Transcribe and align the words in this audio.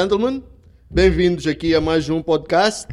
gentlemen, 0.00 0.44
bem-vindos 0.88 1.44
aqui 1.48 1.74
a 1.74 1.80
mais 1.80 2.08
um 2.08 2.22
podcast. 2.22 2.86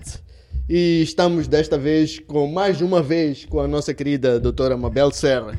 E 0.68 1.04
estamos 1.04 1.48
desta 1.48 1.78
vez 1.78 2.18
com 2.18 2.48
mais 2.48 2.82
uma 2.82 3.00
vez 3.00 3.46
com 3.46 3.60
a 3.60 3.68
nossa 3.68 3.94
querida 3.94 4.40
doutora 4.40 4.76
Mabel 4.76 5.12
Serra. 5.12 5.56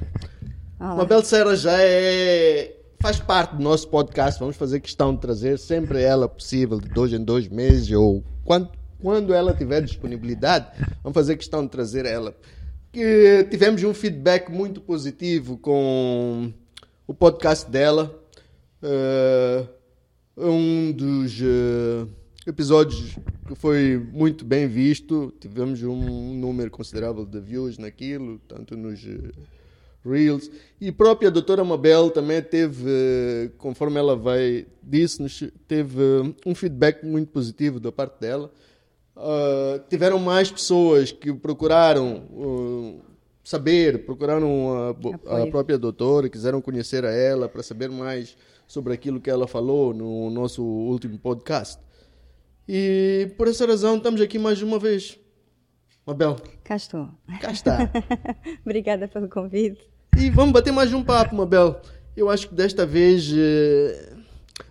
Olá. 0.81 0.97
Mabel 0.97 1.23
Serra 1.23 1.55
já 1.55 1.81
é 1.81 2.75
faz 3.01 3.21
parte 3.21 3.55
do 3.55 3.63
nosso 3.63 3.87
podcast. 3.87 4.41
Vamos 4.41 4.57
fazer 4.57 4.81
questão 4.81 5.15
de 5.15 5.21
trazer 5.21 5.57
sempre 5.57 6.03
ela 6.03 6.29
possível, 6.29 6.81
de 6.81 6.89
dois 6.89 7.13
em 7.13 7.23
dois 7.23 7.47
meses 7.47 7.93
ou 7.93 8.25
quando, 8.45 8.69
quando 9.01 9.33
ela 9.33 9.55
tiver 9.55 9.83
disponibilidade, 9.83 10.67
vamos 11.01 11.15
fazer 11.15 11.37
questão 11.37 11.63
de 11.63 11.71
trazer 11.71 12.07
ela. 12.07 12.35
Que 12.91 13.47
tivemos 13.49 13.85
um 13.85 13.95
feedback 13.95 14.51
muito 14.51 14.81
positivo 14.81 15.57
com 15.59 16.53
o 17.07 17.15
podcast 17.15 17.71
dela. 17.71 18.21
Eh, 18.83 19.76
um 20.37 20.93
dos 20.93 21.39
eh, 21.41 22.07
episódios 22.47 23.17
que 23.47 23.55
foi 23.55 23.97
muito 24.13 24.45
bem 24.45 24.69
visto. 24.69 25.33
Tivemos 25.41 25.83
um 25.83 26.35
número 26.35 26.71
considerável 26.71 27.25
de 27.25 27.41
views 27.41 27.79
naquilo, 27.79 28.39
tanto 28.47 28.77
nos 28.77 29.05
eh, 29.05 29.33
Reels. 30.05 30.51
E 30.81 30.93
própria 30.93 31.31
doutora 31.31 31.65
Mabel 31.65 32.11
também 32.11 32.43
teve, 32.43 32.85
eh, 32.89 33.51
conforme 33.59 33.99
ela 33.99 34.17
vai, 34.17 34.67
disse-nos, 34.83 35.45
teve 35.67 36.03
um 36.45 36.55
feedback 36.55 37.05
muito 37.05 37.31
positivo 37.31 37.81
da 37.81 37.91
parte 37.91 38.21
dela. 38.21 38.53
Ah, 39.17 39.81
tiveram 39.89 40.19
mais 40.19 40.51
pessoas 40.51 41.11
que 41.11 41.33
procuraram 41.33 42.27
uh, 42.31 43.01
saber, 43.43 44.05
procuraram 44.05 44.95
a, 45.27 45.43
a 45.43 45.47
própria 45.47 45.79
doutora, 45.79 46.29
quiseram 46.29 46.61
conhecer 46.61 47.03
a 47.03 47.11
ela 47.11 47.49
para 47.49 47.63
saber 47.63 47.89
mais 47.89 48.37
sobre 48.67 48.93
aquilo 48.93 49.21
que 49.21 49.31
ela 49.31 49.47
falou 49.47 49.95
no 49.95 50.31
nosso 50.31 50.63
último 50.63 51.19
podcast. 51.19 51.81
E 52.69 53.31
por 53.37 53.49
essa 53.49 53.67
razão 53.67 53.97
estamos 53.97 54.21
aqui 54.21 54.39
mais 54.39 54.61
uma 54.63 54.79
vez. 54.79 55.19
Mabel, 56.07 56.37
Cá 56.65 56.77
estou. 56.77 57.09
cá 57.41 57.51
está. 57.51 57.91
Obrigada 58.65 59.09
pelo 59.09 59.29
convite. 59.29 59.81
E 60.19 60.31
vamos 60.31 60.53
bater 60.53 60.73
mais 60.73 60.93
um 60.93 61.03
papo, 61.03 61.35
Mabel. 61.37 61.81
Eu 62.17 62.31
acho 62.31 62.49
que 62.49 62.55
desta 62.55 62.87
vez 62.87 63.31
eh, 63.37 64.15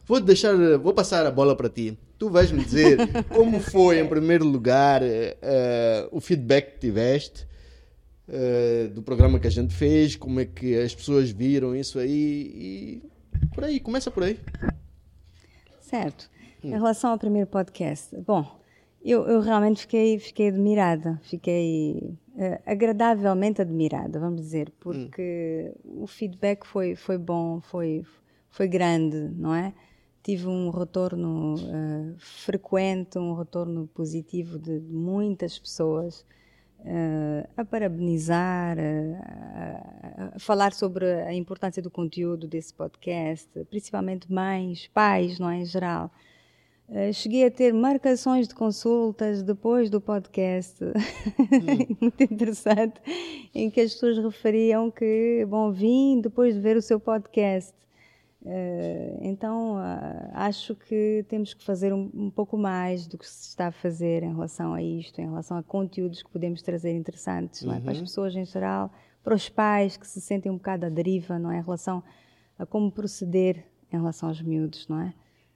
vou 0.06 0.20
deixar, 0.20 0.56
vou 0.78 0.94
passar 0.94 1.26
a 1.26 1.32
bola 1.32 1.56
para 1.56 1.70
ti. 1.70 1.98
Tu 2.18 2.30
vais 2.30 2.52
me 2.52 2.64
dizer 2.64 2.98
como 3.30 3.60
foi, 3.60 4.00
em 4.00 4.08
primeiro 4.08 4.46
lugar, 4.46 5.04
eh, 5.04 5.38
eh, 5.42 6.08
o 6.12 6.20
feedback 6.22 6.74
que 6.76 6.80
tiveste 6.80 7.46
eh, 8.28 8.90
do 8.94 9.02
programa 9.04 9.40
que 9.40 9.48
a 9.48 9.52
gente 9.52 9.74
fez, 9.74 10.16
como 10.16 10.40
é 10.40 10.46
que 10.46 10.76
as 10.78 10.96
pessoas 10.96 11.30
viram 11.30 11.76
isso 11.76 12.00
aí 12.00 12.12
e 12.12 13.04
por 13.54 13.64
aí, 13.64 13.80
começa 13.80 14.10
por 14.10 14.24
aí. 14.24 14.40
Certo. 15.82 16.30
Em 16.64 16.72
relação 16.72 17.12
ao 17.12 17.18
primeiro 17.18 17.48
podcast, 17.48 18.16
bom, 18.22 18.60
eu, 19.04 19.28
eu 19.28 19.40
realmente 19.40 19.82
fiquei, 19.82 20.18
fiquei 20.18 20.48
admirada, 20.48 21.20
fiquei 21.24 22.18
eh, 22.36 22.60
agradavelmente 22.66 23.62
admirada, 23.62 24.20
vamos 24.20 24.42
dizer, 24.42 24.74
porque 24.80 25.72
o 25.84 26.08
feedback 26.08 26.66
foi, 26.66 26.96
foi 26.96 27.20
bom, 27.20 27.62
foi, 27.62 28.04
foi 28.50 28.68
grande, 28.68 29.30
não 29.38 29.54
é? 29.54 29.74
Tive 30.24 30.48
um 30.48 30.72
retorno 30.72 31.54
eh, 31.56 32.16
frequente, 32.18 33.20
um 33.20 33.36
retorno 33.36 33.88
positivo 33.94 34.58
de, 34.58 34.80
de 34.80 34.94
muitas 34.94 35.60
pessoas 35.60 36.26
eh, 36.86 37.50
a 37.58 37.66
parabenizar, 37.66 38.78
eh, 38.78 39.18
a, 40.18 40.36
a 40.36 40.40
falar 40.40 40.72
sobre 40.72 41.06
a 41.24 41.34
importância 41.34 41.82
do 41.82 41.90
conteúdo 41.90 42.48
desse 42.48 42.72
podcast, 42.74 43.50
principalmente 43.72 44.32
mães, 44.32 44.88
pais, 44.94 45.40
não 45.40 45.50
é, 45.50 45.58
em 45.58 45.66
geral. 45.66 46.12
Eh, 46.88 47.12
cheguei 47.12 47.44
a 47.46 47.50
ter 47.50 47.74
marcações 47.74 48.48
de 48.48 48.54
consultas 48.54 49.42
depois 49.42 49.90
do 49.90 50.00
podcast, 50.00 50.78
muito 52.00 52.22
interessante, 52.24 53.02
em 53.54 53.72
que 53.72 53.82
as 53.82 53.94
pessoas 53.94 54.20
referiam 54.20 54.92
que, 54.92 55.44
bom, 55.50 55.72
vim 55.72 56.22
depois 56.22 56.54
de 56.54 56.62
ver 56.62 56.78
o 56.78 56.82
seu 56.84 57.00
podcast. 57.00 57.74
Eh, 58.48 59.18
então, 59.22 59.76
ah, 59.78 60.30
acho 60.34 60.76
que 60.76 61.26
temos 61.28 61.54
que 61.56 61.64
fazer 61.64 61.92
um, 61.92 62.12
um 62.14 62.30
pouco 62.30 62.56
mais 62.56 63.08
do 63.08 63.18
que 63.18 63.28
se 63.28 63.50
está 63.50 63.68
a 63.68 63.72
fazer 63.72 64.22
em 64.22 64.32
relação 64.32 64.74
a 64.74 64.84
isto, 64.84 65.20
em 65.20 65.26
relação 65.26 65.58
a 65.58 65.64
conteúdos 65.64 66.22
que 66.22 66.30
podemos 66.30 66.62
trazer 66.62 66.96
interessantes 66.96 67.64
não 67.64 67.74
é? 67.74 67.80
para 67.80 67.94
as 67.94 68.00
pessoas 68.00 68.36
em 68.36 68.46
geral, 68.46 68.92
para 69.24 69.34
os 69.34 69.50
pais 69.50 69.98
que 69.98 70.08
se 70.08 70.22
sentem 70.22 70.52
um 70.52 70.58
bocado 70.58 70.86
à 70.86 70.90
deriva, 70.90 71.40
não 71.40 71.52
é? 71.52 71.58
Em 71.58 71.64
relação 71.64 72.04
a 72.60 72.66
como 72.68 72.92
proceder 72.92 73.66
em 73.92 73.98
relação 73.98 74.30
aos 74.30 74.40
miúdos, 74.42 74.88
não 74.88 75.02
é? 75.02 75.14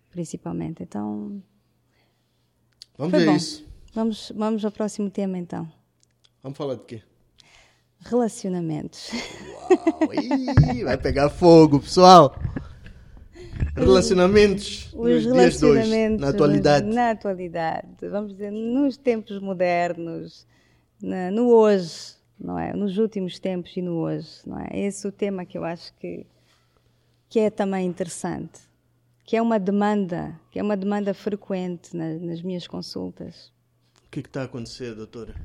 Principalmente. 0.09 0.81
Então, 0.81 1.43
Vamos 2.97 3.19
ver 3.19 3.27
bom. 3.27 3.35
isso. 3.35 3.65
Vamos, 3.93 4.31
vamos 4.35 4.65
ao 4.65 4.71
próximo 4.71 5.11
tema 5.11 5.37
então. 5.37 5.71
Vamos 6.41 6.57
falar 6.57 6.75
de 6.75 6.85
quê? 6.85 7.03
Relacionamentos. 7.99 9.11
Uau, 9.69 10.13
ih, 10.13 10.83
vai 10.83 10.97
pegar 10.97 11.29
fogo, 11.29 11.79
pessoal. 11.79 12.35
Relacionamentos 13.75 14.93
nos 14.93 15.05
Os 15.05 15.23
dias 15.23 15.23
de 15.23 15.29
hoje, 15.65 15.65
relacionamentos 15.65 16.21
na 16.21 16.29
atualidade. 16.29 16.87
Na 16.87 17.11
atualidade, 17.11 17.87
vamos 18.09 18.31
dizer, 18.33 18.51
nos 18.51 18.97
tempos 18.97 19.39
modernos, 19.39 20.45
na- 21.01 21.31
no 21.31 21.49
hoje, 21.49 22.15
não 22.39 22.57
é? 22.57 22.73
Nos 22.73 22.97
últimos 22.97 23.39
tempos 23.39 23.75
e 23.75 23.81
no 23.81 23.97
hoje, 23.99 24.29
não 24.45 24.59
é? 24.59 24.67
Esse 24.73 25.05
é 25.05 25.09
o 25.09 25.11
tema 25.11 25.45
que 25.45 25.57
eu 25.57 25.63
acho 25.63 25.93
que, 25.95 26.25
que 27.29 27.39
é 27.39 27.49
também 27.49 27.85
interessante, 27.87 28.59
que 29.23 29.35
é 29.35 29.41
uma 29.41 29.59
demanda, 29.59 30.39
que 30.51 30.59
é 30.59 30.63
uma 30.63 30.75
demanda 30.77 31.13
frequente 31.13 31.95
na- 31.95 32.15
nas 32.15 32.41
minhas 32.41 32.67
consultas. 32.67 33.51
O 34.05 34.09
que 34.11 34.19
está 34.21 34.41
a 34.41 34.45
acontecer, 34.45 34.95
doutora? 34.95 35.35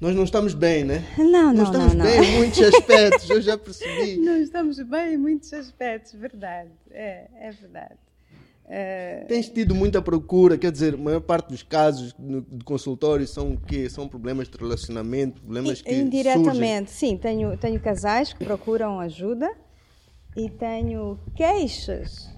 Nós 0.00 0.14
não 0.14 0.24
estamos 0.24 0.52
bem, 0.52 0.84
né? 0.84 1.02
Não, 1.16 1.54
Nós 1.54 1.54
não, 1.54 1.64
estamos 1.64 1.94
não, 1.94 2.04
bem 2.04 2.16
não. 2.16 2.24
em 2.24 2.36
muitos 2.38 2.60
aspectos, 2.60 3.30
eu 3.30 3.40
já 3.40 3.56
percebi. 3.56 4.16
Não 4.20 4.36
estamos 4.36 4.78
bem 4.80 5.14
em 5.14 5.16
muitos 5.16 5.52
aspectos, 5.54 6.12
verdade. 6.12 6.70
É, 6.90 7.28
é 7.40 7.50
verdade. 7.50 7.96
Eh, 8.68 9.24
Tens 9.28 9.48
tido 9.48 9.74
muita 9.74 10.02
procura, 10.02 10.58
quer 10.58 10.72
dizer, 10.72 10.94
a 10.94 10.96
maior 10.98 11.20
parte 11.20 11.48
dos 11.48 11.62
casos 11.62 12.14
de 12.18 12.64
consultório 12.64 13.26
são 13.26 13.52
o 13.52 13.60
quê? 13.60 13.88
São 13.88 14.06
problemas 14.08 14.48
de 14.48 14.58
relacionamento, 14.58 15.40
problemas 15.40 15.80
que 15.80 15.88
surgem. 15.88 16.06
Indiretamente, 16.06 16.90
sim. 16.90 17.16
Tenho, 17.16 17.56
tenho 17.56 17.80
casais 17.80 18.32
que 18.32 18.44
procuram 18.44 19.00
ajuda 19.00 19.50
e 20.36 20.50
tenho 20.50 21.18
queixas 21.34 22.28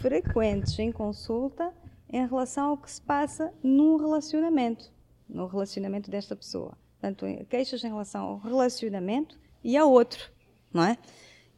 frequentes 0.00 0.78
em 0.78 0.92
consulta 0.92 1.72
em 2.12 2.26
relação 2.26 2.70
ao 2.70 2.76
que 2.76 2.90
se 2.90 3.00
passa 3.00 3.52
num 3.62 3.96
relacionamento, 3.96 4.92
no 5.28 5.46
relacionamento 5.46 6.10
desta 6.10 6.34
pessoa. 6.36 6.76
Portanto, 7.00 7.26
queixas 7.48 7.82
em 7.84 7.88
relação 7.88 8.24
ao 8.24 8.38
relacionamento 8.38 9.38
e 9.62 9.76
ao 9.76 9.90
outro, 9.90 10.30
não 10.72 10.84
é? 10.84 10.96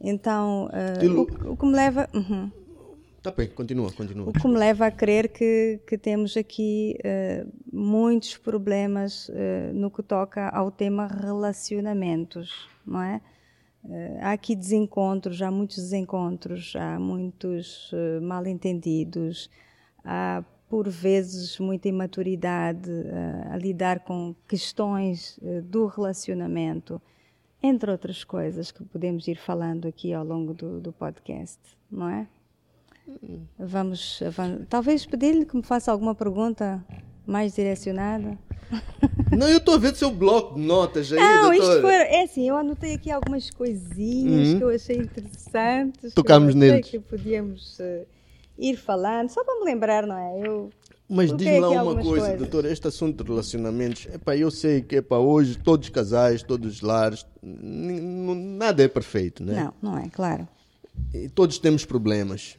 Então, 0.01 0.69
Aquilo- 0.97 1.27
o, 1.45 1.53
o 1.53 1.57
que 1.57 1.67
me 1.67 1.73
leva. 1.73 2.09
Uhum. 2.15 2.51
Tá 3.23 3.33
bem, 3.33 3.49
continua, 3.49 3.91
continua. 3.93 4.29
O 4.29 4.33
que 4.33 4.47
me 4.47 4.57
leva 4.57 4.87
a 4.87 4.91
crer 4.91 5.29
que, 5.33 5.81
que 5.87 5.99
temos 5.99 6.37
aqui 6.37 6.97
eh, 7.03 7.45
muitos 7.73 8.37
problemas 8.37 9.29
eh, 9.35 9.73
no 9.75 9.91
que 9.91 10.01
toca 10.03 10.49
ao 10.51 10.71
tema 10.71 11.09
relacionamentos, 11.09 12.69
não 12.87 13.03
é? 13.03 13.21
Eh, 13.89 14.19
há 14.21 14.33
aqui 14.33 14.55
desencontros, 14.55 15.43
há 15.43 15.51
muitos 15.51 15.77
desencontros, 15.77 16.75
há 16.77 16.99
muitos 17.01 17.91
eh, 17.93 18.21
mal-entendidos, 18.21 19.51
há 20.05 20.45
por 20.69 20.89
vezes 20.89 21.59
muita 21.59 21.89
imaturidade 21.89 22.91
eh, 22.91 23.49
a 23.53 23.57
lidar 23.57 24.01
com 24.01 24.35
questões 24.49 25.39
eh, 25.43 25.61
do 25.61 25.87
relacionamento, 25.87 27.01
entre 27.63 27.91
outras 27.91 28.25
coisas 28.25 28.71
que 28.73 28.83
podemos 28.85 29.27
ir 29.29 29.37
falando 29.37 29.87
aqui 29.89 30.13
ao 30.13 30.25
longo 30.25 30.53
do, 30.53 30.81
do 30.81 30.93
podcast, 30.93 31.59
não 31.91 32.09
é? 32.09 32.27
Vamos, 33.59 34.21
avan- 34.23 34.67
talvez 34.69 35.07
pedir-lhe 35.07 35.45
que 35.47 35.57
me 35.57 35.63
faça 35.63 35.93
alguma 35.93 36.15
pergunta 36.15 36.85
mais 37.25 37.55
direcionada. 37.55 38.37
Não, 39.37 39.49
eu 39.49 39.59
estou 39.59 39.75
a 39.75 39.79
ver 39.79 39.93
o 39.93 39.97
seu 39.97 40.11
bloco 40.11 40.55
de 40.55 40.61
notas 40.63 41.13
aí, 41.13 41.19
Não, 41.19 41.51
doutora. 41.51 41.57
isto 41.73 41.81
foi, 41.83 41.95
é 41.95 42.23
assim, 42.25 42.49
eu 42.49 42.57
anotei 42.57 42.95
aqui 42.95 43.11
algumas 43.11 43.51
coisinhas 43.51 44.55
que 44.59 44.63
eu 44.65 44.69
achei 44.71 44.97
interessantes. 44.99 46.15
Tocámos 46.15 46.55
neles. 46.55 46.89
que 46.89 46.99
podíamos 46.99 47.79
eh, 47.81 48.05
ir 48.59 48.77
falando, 48.77 49.29
só 49.31 49.45
para 49.45 49.59
me 49.59 49.65
lembrar, 49.65 50.07
não 50.07 50.17
é? 50.17 50.47
Eu, 50.47 50.71
Mas 51.09 51.35
diz-me 51.37 51.61
lá 51.61 51.83
uma 51.83 51.95
coisa, 51.95 52.09
coisas. 52.09 52.39
doutora, 52.39 52.71
este 52.73 52.89
assunto 52.89 53.23
de 53.23 53.29
relacionamentos, 53.31 54.07
epá, 54.07 54.37
eu 54.37 54.51
sei 54.51 54.81
que 54.83 54.97
epá, 54.97 55.19
hoje 55.19 55.59
todos 55.59 55.87
os 55.89 55.91
casais, 55.95 56.43
todos 56.43 56.77
os 56.77 56.81
lares, 56.81 57.27
nada 57.43 58.83
é 58.83 58.89
perfeito, 58.89 59.45
né? 59.45 59.71
Não, 59.83 59.93
não 59.93 59.99
é, 59.99 60.09
claro. 60.09 60.49
E 61.13 61.29
todos 61.29 61.59
temos 61.59 61.85
problemas. 61.85 62.57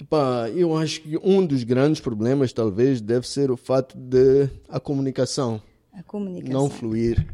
Epá, 0.00 0.48
eu 0.50 0.76
acho 0.76 1.02
que 1.02 1.16
um 1.22 1.44
dos 1.46 1.62
grandes 1.62 2.00
problemas, 2.00 2.52
talvez, 2.52 3.00
deve 3.00 3.26
ser 3.28 3.50
o 3.50 3.56
fato 3.56 3.96
de 3.96 4.48
a 4.68 4.80
comunicação 4.80 5.62
A 5.92 6.02
comunicação. 6.02 6.52
não 6.62 6.68
fluir 6.70 7.26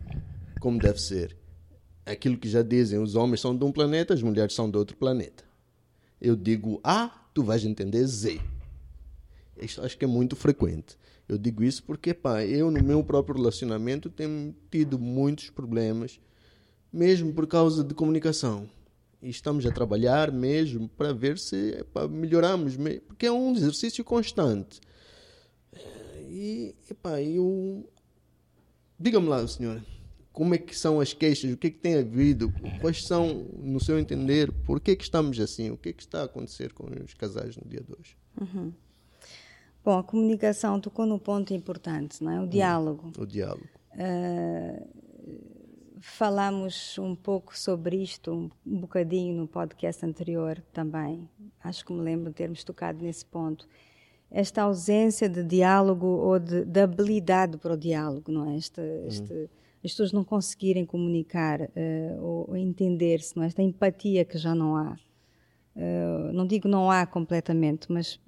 como 0.61 0.79
deve 0.79 1.01
ser. 1.01 1.37
Aquilo 2.05 2.37
que 2.37 2.49
já 2.49 2.61
dizem, 2.63 2.99
os 2.99 3.15
homens 3.15 3.41
são 3.41 3.57
de 3.57 3.65
um 3.65 3.73
planeta, 3.73 4.13
as 4.15 4.23
mulheres 4.23 4.55
são 4.55 4.71
de 4.71 4.77
outro 4.77 4.97
planeta. 4.97 5.45
Eu 6.21 6.37
digo 6.37 6.81
A, 6.85 7.09
tu 7.33 7.43
vais 7.43 7.65
entender 7.65 8.05
Z. 8.07 8.41
Isso 9.61 9.83
acho 9.83 9.97
que 9.97 10.05
é 10.05 10.09
muito 10.09 10.37
frequente. 10.37 10.97
Eu 11.29 11.39
digo 11.39 11.63
isso 11.63 11.83
porque, 11.85 12.13
pá, 12.13 12.45
eu 12.45 12.71
no 12.71 12.83
meu 12.83 13.05
próprio 13.05 13.37
relacionamento 13.37 14.11
tenho 14.11 14.55
tido 14.71 14.99
muitos 14.99 15.49
problemas, 15.49 16.21
mesmo 16.93 17.33
por 17.33 17.47
causa 17.47 17.85
de 17.85 17.95
comunicação. 17.95 18.69
E 19.23 19.29
estamos 19.29 19.65
a 19.65 19.71
trabalhar 19.71 20.33
mesmo 20.33 20.89
para 20.89 21.13
ver 21.13 21.39
se 21.39 21.73
epá, 21.79 22.09
melhoramos, 22.09 22.77
porque 23.07 23.27
é 23.27 23.33
um 23.33 23.55
exercício 23.55 24.03
constante. 24.03 24.81
E, 26.29 26.75
epá, 26.91 27.21
eu... 27.23 27.89
Diga-me 28.99 29.29
lá, 29.29 29.47
senhora, 29.47 29.85
como 30.33 30.55
é 30.55 30.59
que 30.59 30.77
são 30.77 31.01
as 31.01 31.13
queixas, 31.13 31.53
o 31.53 31.57
que 31.57 31.67
é 31.67 31.71
que 31.71 31.79
tem 31.79 31.97
havido, 31.97 32.53
quais 32.81 33.05
são, 33.05 33.47
no 33.59 33.81
seu 33.81 33.99
entender, 33.99 34.53
por 34.65 34.81
que 34.81 34.93
é 34.93 34.97
que 34.97 35.03
estamos 35.03 35.39
assim, 35.41 35.71
o 35.71 35.77
que 35.77 35.89
é 35.89 35.93
que 35.93 36.03
está 36.03 36.23
a 36.23 36.25
acontecer 36.25 36.73
com 36.73 36.87
os 37.05 37.15
casais 37.15 37.57
no 37.57 37.69
dia 37.69 37.81
de 37.81 37.93
hoje? 37.93 38.17
Uhum. 38.41 38.73
Bom, 39.85 39.99
a 39.99 40.05
comunicação 40.05 40.81
tocou 40.81 41.07
no 41.07 41.19
ponto 41.19 41.55
importante, 41.55 42.23
não 42.23 42.31
é? 42.31 42.41
O 42.41 42.47
diálogo. 42.47 43.13
O 43.19 43.27
diálogo. 43.27 43.67
Uh, 43.93 44.87
falamos 46.01 46.99
um 46.99 47.15
pouco 47.15 47.59
sobre 47.59 47.97
isto, 48.03 48.51
um 48.67 48.81
bocadinho 48.81 49.35
no 49.35 49.49
podcast 49.49 50.05
anterior 50.05 50.63
também. 50.73 51.29
Acho 51.63 51.85
que 51.85 51.93
me 51.93 52.01
lembro 52.01 52.31
de 52.31 52.37
termos 52.37 52.63
tocado 52.63 53.03
nesse 53.03 53.25
ponto. 53.25 53.67
Esta 54.31 54.63
ausência 54.63 55.29
de 55.29 55.43
diálogo 55.43 56.07
ou 56.07 56.39
de, 56.39 56.65
de 56.65 56.81
habilidade 56.81 57.57
para 57.59 57.75
o 57.75 57.77
diálogo, 57.77 58.31
não 58.31 58.51
é? 58.51 58.57
Este, 58.57 58.81
uhum. 58.81 59.49
As 59.83 59.93
pessoas 59.93 60.13
não 60.13 60.23
conseguirem 60.23 60.85
comunicar 60.85 61.63
uh, 61.63 62.23
ou, 62.23 62.51
ou 62.51 62.57
entender-se, 62.57 63.37
não 63.37 63.43
é? 63.43 63.47
Esta 63.47 63.63
empatia 63.63 64.25
que 64.25 64.37
já 64.37 64.55
não 64.55 64.77
há. 64.77 64.97
Uh, 65.75 66.33
não 66.33 66.47
digo 66.47 66.69
não 66.69 66.91
há 66.91 67.07
completamente, 67.07 67.91
mas 67.91 68.21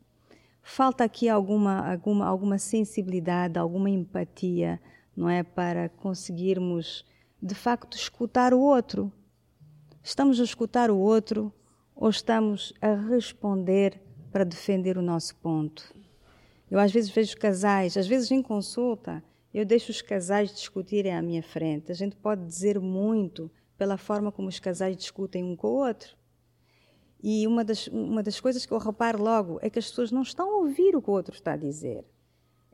falta 0.62 1.04
aqui 1.04 1.28
alguma, 1.28 1.92
alguma, 1.92 2.26
alguma 2.26 2.58
sensibilidade, 2.58 3.58
alguma 3.58 3.90
empatia, 3.90 4.80
não 5.14 5.28
é? 5.28 5.42
Para 5.42 5.90
conseguirmos, 5.90 7.04
de 7.42 7.54
facto, 7.54 7.96
escutar 7.96 8.54
o 8.54 8.60
outro. 8.60 9.12
Estamos 10.02 10.40
a 10.40 10.44
escutar 10.44 10.90
o 10.90 10.98
outro 10.98 11.52
ou 11.94 12.08
estamos 12.08 12.72
a 12.80 12.94
responder 12.94 14.00
para 14.32 14.44
defender 14.44 14.96
o 14.96 15.02
nosso 15.02 15.36
ponto? 15.36 15.94
Eu 16.70 16.78
às 16.78 16.90
vezes 16.90 17.10
vejo 17.10 17.36
casais, 17.36 17.98
às 17.98 18.06
vezes 18.06 18.30
em 18.30 18.40
consulta, 18.40 19.22
eu 19.52 19.64
deixo 19.64 19.90
os 19.90 20.00
casais 20.00 20.52
discutirem 20.52 21.14
à 21.14 21.20
minha 21.20 21.42
frente. 21.42 21.92
A 21.92 21.94
gente 21.94 22.16
pode 22.16 22.44
dizer 22.46 22.80
muito 22.80 23.50
pela 23.76 23.96
forma 23.96 24.32
como 24.32 24.48
os 24.48 24.58
casais 24.58 24.96
discutem 24.96 25.44
um 25.44 25.56
com 25.56 25.68
o 25.68 25.86
outro. 25.86 26.16
E 27.22 27.46
uma 27.46 27.64
das, 27.64 27.86
uma 27.88 28.22
das 28.22 28.40
coisas 28.40 28.66
que 28.66 28.72
eu 28.72 28.78
reparo 28.78 29.22
logo 29.22 29.58
é 29.62 29.70
que 29.70 29.78
as 29.78 29.88
pessoas 29.88 30.10
não 30.10 30.22
estão 30.22 30.50
a 30.50 30.56
ouvir 30.58 30.96
o 30.96 31.02
que 31.02 31.10
o 31.10 31.12
outro 31.12 31.34
está 31.34 31.52
a 31.52 31.56
dizer. 31.56 32.04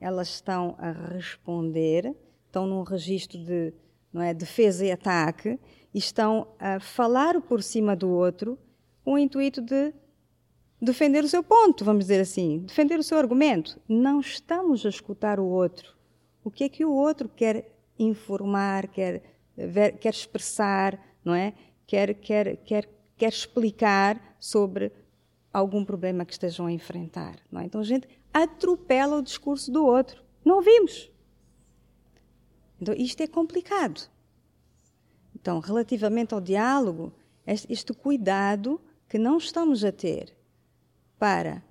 Elas 0.00 0.28
estão 0.28 0.74
a 0.78 0.92
responder, 0.92 2.16
estão 2.46 2.66
num 2.66 2.82
registro 2.82 3.38
de 3.44 3.74
não 4.12 4.22
é, 4.22 4.32
defesa 4.32 4.86
e 4.86 4.92
ataque, 4.92 5.58
e 5.92 5.98
estão 5.98 6.48
a 6.58 6.80
falar 6.80 7.40
por 7.42 7.62
cima 7.62 7.94
do 7.94 8.08
outro 8.08 8.58
com 9.04 9.14
o 9.14 9.18
intuito 9.18 9.60
de 9.60 9.92
defender 10.80 11.24
o 11.24 11.28
seu 11.28 11.42
ponto, 11.42 11.84
vamos 11.84 12.04
dizer 12.04 12.20
assim, 12.20 12.60
defender 12.60 12.98
o 12.98 13.02
seu 13.02 13.18
argumento. 13.18 13.80
Não 13.88 14.20
estamos 14.20 14.86
a 14.86 14.88
escutar 14.88 15.40
o 15.40 15.46
outro. 15.46 15.97
O 16.42 16.50
que 16.50 16.64
é 16.64 16.68
que 16.68 16.84
o 16.84 16.92
outro 16.92 17.28
quer 17.28 17.70
informar, 17.98 18.88
quer, 18.88 19.22
quer 20.00 20.10
expressar, 20.10 20.98
não 21.24 21.34
é? 21.34 21.52
Quer, 21.86 22.14
quer, 22.14 22.56
quer 22.58 22.88
quer 23.18 23.28
explicar 23.28 24.36
sobre 24.38 24.92
algum 25.52 25.84
problema 25.84 26.24
que 26.24 26.32
estejam 26.32 26.66
a 26.66 26.72
enfrentar. 26.72 27.36
Não 27.50 27.60
é? 27.60 27.64
Então 27.64 27.80
a 27.80 27.84
gente 27.84 28.08
atropela 28.32 29.16
o 29.16 29.22
discurso 29.22 29.70
do 29.72 29.84
outro. 29.84 30.22
Não 30.44 30.56
ouvimos. 30.56 31.10
Então 32.80 32.94
isto 32.94 33.20
é 33.20 33.26
complicado. 33.26 34.08
Então, 35.34 35.60
relativamente 35.60 36.32
ao 36.32 36.40
diálogo, 36.40 37.12
este, 37.46 37.72
este 37.72 37.92
cuidado 37.92 38.80
que 39.08 39.18
não 39.18 39.38
estamos 39.38 39.84
a 39.84 39.92
ter 39.92 40.36
para 41.18 41.62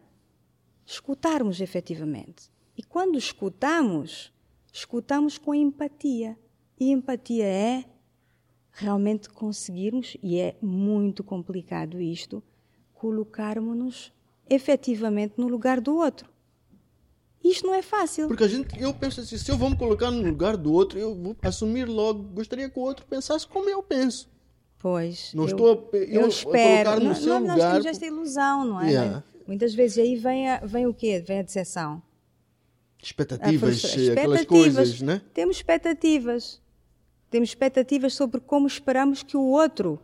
escutarmos 0.86 1.62
efetivamente. 1.62 2.52
E 2.78 2.84
quando 2.84 3.18
escutamos, 3.18 4.34
escutamos 4.78 5.38
com 5.38 5.56
empatia. 5.56 6.38
E 6.80 6.92
empatia 6.92 7.46
é 7.46 7.86
realmente 8.72 9.28
conseguirmos, 9.28 10.16
e 10.22 10.40
é 10.40 10.56
muito 10.62 11.24
complicado 11.24 12.00
isto, 12.00 12.44
colocarmos-nos 12.94 14.14
efetivamente 14.48 15.34
no 15.38 15.48
lugar 15.48 15.82
do 15.82 15.96
outro. 15.96 16.30
Isto 17.44 17.66
não 17.66 17.74
é 17.74 17.82
fácil. 17.82 18.28
Porque 18.28 18.44
a 18.44 18.48
gente, 18.48 18.80
eu 18.80 18.94
penso 18.94 19.20
assim, 19.20 19.38
se 19.38 19.50
eu 19.50 19.58
vou 19.58 19.70
me 19.72 19.78
colocar 19.78 20.12
no 20.12 20.22
lugar 20.22 20.56
do 20.56 20.72
outro, 20.72 21.00
eu 21.00 21.16
vou 21.16 21.36
assumir 21.42 21.86
logo, 21.86 22.22
gostaria 22.24 22.70
que 22.70 22.78
o 22.78 22.84
outro 22.84 23.06
pensasse 23.08 23.48
como 23.48 23.68
eu 23.68 23.82
penso. 23.82 24.30
Pois. 24.78 25.34
Não 25.34 25.46
eu, 25.46 25.48
estou 25.48 25.90
a, 25.92 25.98
eu, 25.98 26.22
eu 26.22 26.28
espero. 26.28 26.90
A 26.90 26.94
colocar 26.94 27.00
no 27.00 27.06
não, 27.06 27.16
seu 27.16 27.34
não, 27.34 27.40
lugar. 27.42 27.58
Nós 27.58 27.72
temos 27.72 27.86
esta 27.88 28.06
ilusão, 28.06 28.66
não 28.66 28.82
é? 28.82 28.90
Yeah. 28.92 29.24
Muitas 29.48 29.74
vezes 29.74 29.98
aí 29.98 30.16
vem, 30.16 30.50
a, 30.50 30.60
vem 30.60 30.86
o 30.86 30.94
quê? 30.94 31.20
Vem 31.20 31.40
a 31.40 31.44
decepção. 31.44 32.04
Expectativas, 33.02 33.86
a 33.86 34.12
aquelas 34.14 34.46
coisas, 34.46 35.02
né? 35.02 35.22
Temos 35.34 35.58
expectativas. 35.58 36.62
Temos 37.30 37.50
expectativas 37.50 38.14
sobre 38.14 38.40
como 38.42 38.68
esperamos 38.68 39.22
que 39.22 39.38
o 39.38 39.44
outro 39.44 40.00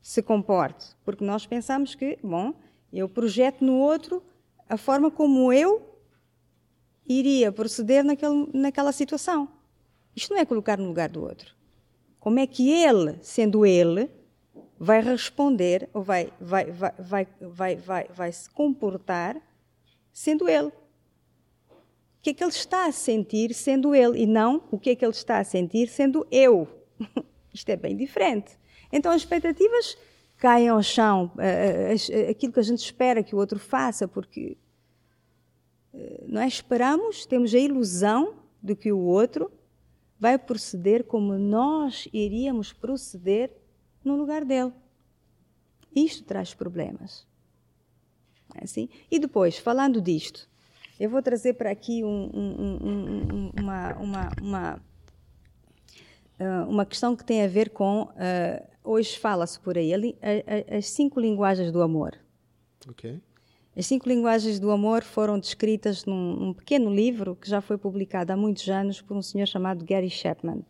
se 0.00 0.22
comporte. 0.22 0.86
Porque 1.04 1.24
nós 1.24 1.46
pensamos 1.46 1.94
que, 1.94 2.18
bom, 2.22 2.54
eu 2.92 3.08
projeto 3.08 3.64
no 3.64 3.74
outro 3.74 4.22
a 4.68 4.76
forma 4.76 5.10
como 5.10 5.52
eu 5.52 6.00
iria 7.06 7.52
proceder 7.52 8.04
naquele, 8.04 8.48
naquela 8.52 8.92
situação. 8.92 9.48
Isto 10.14 10.32
não 10.32 10.40
é 10.40 10.44
colocar 10.44 10.78
no 10.78 10.86
lugar 10.86 11.08
do 11.08 11.22
outro. 11.22 11.54
Como 12.18 12.38
é 12.38 12.46
que 12.46 12.70
ele, 12.70 13.18
sendo 13.22 13.64
ele, 13.64 14.10
vai 14.78 15.00
responder 15.00 15.88
ou 15.92 16.02
vai, 16.02 16.32
vai, 16.40 16.70
vai, 16.70 16.92
vai, 16.98 17.28
vai, 17.40 17.76
vai, 17.76 18.08
vai 18.08 18.32
se 18.32 18.50
comportar 18.50 19.40
sendo 20.12 20.48
ele? 20.48 20.72
Que 22.26 22.30
é 22.30 22.34
que 22.34 22.42
ele 22.42 22.50
está 22.50 22.86
a 22.86 22.92
sentir 22.92 23.54
sendo 23.54 23.94
ele 23.94 24.22
e 24.22 24.26
não 24.26 24.64
o 24.72 24.80
que 24.80 24.90
é 24.90 24.96
que 24.96 25.04
ele 25.04 25.12
está 25.12 25.38
a 25.38 25.44
sentir 25.44 25.86
sendo 25.86 26.26
eu. 26.28 26.66
Isto 27.54 27.68
é 27.68 27.76
bem 27.76 27.96
diferente. 27.96 28.58
Então 28.92 29.12
as 29.12 29.22
expectativas 29.22 29.96
caem 30.36 30.68
ao 30.68 30.82
chão, 30.82 31.30
eh, 31.38 31.94
eh, 32.10 32.30
aquilo 32.30 32.52
que 32.52 32.58
a 32.58 32.64
gente 32.64 32.80
espera 32.80 33.22
que 33.22 33.32
o 33.32 33.38
outro 33.38 33.60
faça, 33.60 34.08
porque 34.08 34.56
eh, 35.94 36.24
não 36.26 36.42
é? 36.42 36.48
esperamos, 36.48 37.26
temos 37.26 37.54
a 37.54 37.58
ilusão 37.58 38.34
de 38.60 38.74
que 38.74 38.90
o 38.90 38.98
outro 38.98 39.48
vai 40.18 40.36
proceder 40.36 41.04
como 41.04 41.38
nós 41.38 42.08
iríamos 42.12 42.72
proceder 42.72 43.52
no 44.04 44.16
lugar 44.16 44.44
dele. 44.44 44.72
Isto 45.94 46.24
traz 46.24 46.54
problemas. 46.54 47.24
É 48.56 48.64
assim? 48.64 48.88
E 49.08 49.20
depois, 49.20 49.56
falando 49.58 50.00
disto, 50.00 50.48
eu 50.98 51.10
vou 51.10 51.22
trazer 51.22 51.54
para 51.54 51.70
aqui 51.70 52.02
um, 52.02 52.30
um, 52.32 52.78
um, 52.82 53.50
uma, 53.60 53.94
uma, 53.94 54.28
uma, 54.40 54.82
ah, 56.40 56.66
uma, 56.68 56.86
questão 56.86 57.14
que 57.14 57.24
tem 57.24 57.42
a 57.42 57.48
ver 57.48 57.70
com. 57.70 58.02
Uh, 58.04 58.66
hoje 58.82 59.18
fala-se 59.18 59.60
por 59.60 59.76
aí, 59.76 59.92
as 60.76 60.88
cinco 60.88 61.20
linguagens 61.20 61.70
do 61.70 61.82
amor. 61.82 62.18
As 63.76 63.86
cinco 63.86 64.08
linguagens 64.08 64.58
do 64.58 64.70
amor 64.70 65.02
foram 65.02 65.38
descritas 65.38 66.06
num, 66.06 66.34
num, 66.36 66.54
pequeno 66.54 66.92
livro 66.92 67.36
que 67.36 67.48
já 67.48 67.60
foi 67.60 67.76
publicado 67.76 68.32
há 68.32 68.36
muitos 68.36 68.66
anos 68.70 69.02
por 69.02 69.14
um 69.14 69.22
senhor 69.22 69.46
chamado 69.46 69.84
Gary 69.84 70.08
Chapman. 70.08 70.64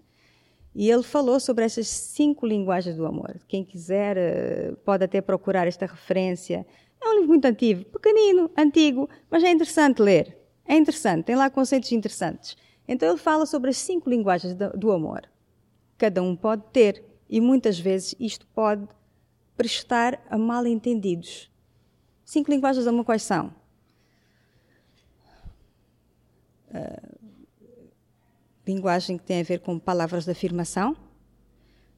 E 0.75 0.91
ele 0.91 1.05
falou 1.05 1.39
sobre 1.39 1.65
essas 1.65 1.87
cinco 1.87 2.45
linguagens 2.45 2.97
do 2.97 3.07
amor. 3.07 3.41
Quem 3.47 3.65
quiser 3.65 4.19
ah, 4.19 4.77
pode 4.85 5.05
até 5.05 5.21
procurar 5.21 5.69
esta 5.69 5.87
referência 5.87 6.67
é 7.01 7.09
um 7.09 7.13
livro 7.15 7.29
muito 7.29 7.45
antigo, 7.45 7.85
pequenino, 7.87 8.51
antigo, 8.57 9.09
mas 9.31 9.43
é 9.45 9.51
interessante 9.51 10.03
ler. 10.03 10.37
É 10.65 10.77
interessante, 10.77 11.25
tem 11.25 11.37
lá 11.37 11.49
conceitos 11.49 11.93
interessantes. 11.93 12.57
Então 12.89 13.09
ele 13.09 13.19
fala 13.19 13.47
sobre 13.47 13.71
as 13.71 13.77
cinco 13.77 14.11
linguagens 14.11 14.55
do 14.55 14.93
amor. 14.93 15.29
Cada 15.99 16.23
um 16.23 16.37
pode 16.37 16.63
ter, 16.73 17.05
e 17.29 17.41
muitas 17.41 17.79
vezes 17.79 18.15
isto 18.19 18.47
pode 18.49 18.87
prestar 19.57 20.23
a 20.29 20.37
mal 20.37 20.67
entendidos. 20.67 21.51
Cinco 22.25 22.51
linguagens 22.51 22.85
do 22.85 22.89
amor 22.89 23.05
quais 23.05 23.23
são? 23.23 23.55
Uh, 26.69 27.17
linguagem 28.67 29.17
que 29.17 29.25
tem 29.25 29.41
a 29.41 29.45
ver 29.45 29.61
com 29.61 29.79
palavras 29.79 30.25
de 30.25 30.33
afirmação. 30.33 30.97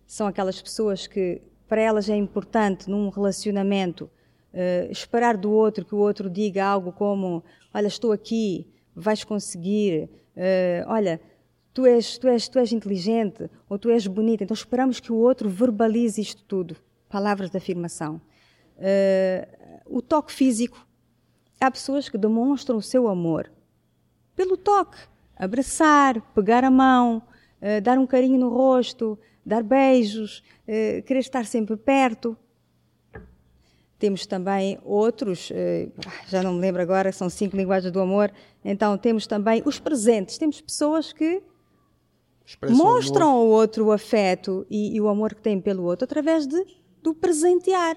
São 0.07 0.27
aquelas 0.27 0.61
pessoas 0.61 1.07
que, 1.07 1.41
para 1.67 1.81
elas, 1.81 2.09
é 2.09 2.17
importante 2.17 2.89
num 2.89 3.09
relacionamento 3.09 4.11
uh, 4.53 4.91
esperar 4.91 5.37
do 5.37 5.51
outro 5.51 5.85
que 5.85 5.95
o 5.95 5.99
outro 5.99 6.29
diga 6.29 6.65
algo 6.65 6.93
como: 6.93 7.45
Olha, 7.73 7.87
estou 7.87 8.13
aqui, 8.13 8.67
vais 8.95 9.25
conseguir, 9.25 10.11
uh, 10.37 10.89
olha, 10.89 11.21
tu 11.73 11.87
és, 11.87 12.19
tu, 12.19 12.29
és, 12.29 12.49
tu 12.49 12.59
és 12.59 12.73
inteligente 12.73 13.51
ou 13.69 13.79
tu 13.79 13.91
és 13.91 14.07
bonita. 14.07 14.45
Então 14.45 14.55
esperamos 14.55 15.01
que 15.01 15.13
o 15.13 15.17
outro 15.17 15.49
verbalize 15.49 16.21
isto 16.21 16.43
tudo 16.45 16.77
palavras 17.09 17.51
de 17.51 17.57
afirmação. 17.57 18.21
Uh, 18.77 19.97
o 19.97 20.03
toque 20.03 20.33
físico. 20.33 20.87
Há 21.61 21.71
pessoas 21.71 22.09
que 22.09 22.17
demonstram 22.17 22.77
o 22.77 22.83
seu 22.83 23.09
amor 23.09 23.51
pelo 24.37 24.57
toque. 24.57 24.99
Abraçar, 25.37 26.21
pegar 26.33 26.63
a 26.63 26.71
mão, 26.71 27.23
dar 27.83 27.99
um 27.99 28.07
carinho 28.07 28.39
no 28.39 28.49
rosto, 28.49 29.19
dar 29.45 29.63
beijos, 29.63 30.43
querer 31.05 31.21
estar 31.21 31.45
sempre 31.47 31.77
perto. 31.77 32.37
Temos 33.99 34.27
também 34.27 34.79
outros, 34.85 35.51
já 36.29 36.41
não 36.43 36.55
me 36.55 36.61
lembro 36.61 36.81
agora, 36.81 37.11
são 37.11 37.29
cinco 37.29 37.57
linguagens 37.57 37.93
do 37.93 38.01
amor. 38.01 38.33
Então 38.65 38.97
temos 38.97 39.27
também 39.27 39.61
os 39.65 39.81
presentes. 39.81 40.39
Temos 40.39 40.61
pessoas 40.61 41.13
que 41.13 41.43
mostram 42.71 43.29
ao 43.31 43.47
outro 43.47 43.87
o 43.87 43.93
afeto 43.93 44.65
e, 44.71 44.97
e, 44.97 45.01
o 45.01 45.09
amor 45.09 45.35
que 45.35 45.43
têm 45.43 45.61
pelo 45.61 45.83
outro 45.85 46.05
através 46.05 46.47
de, 46.47 46.65
do 47.03 47.13
presentear. 47.13 47.97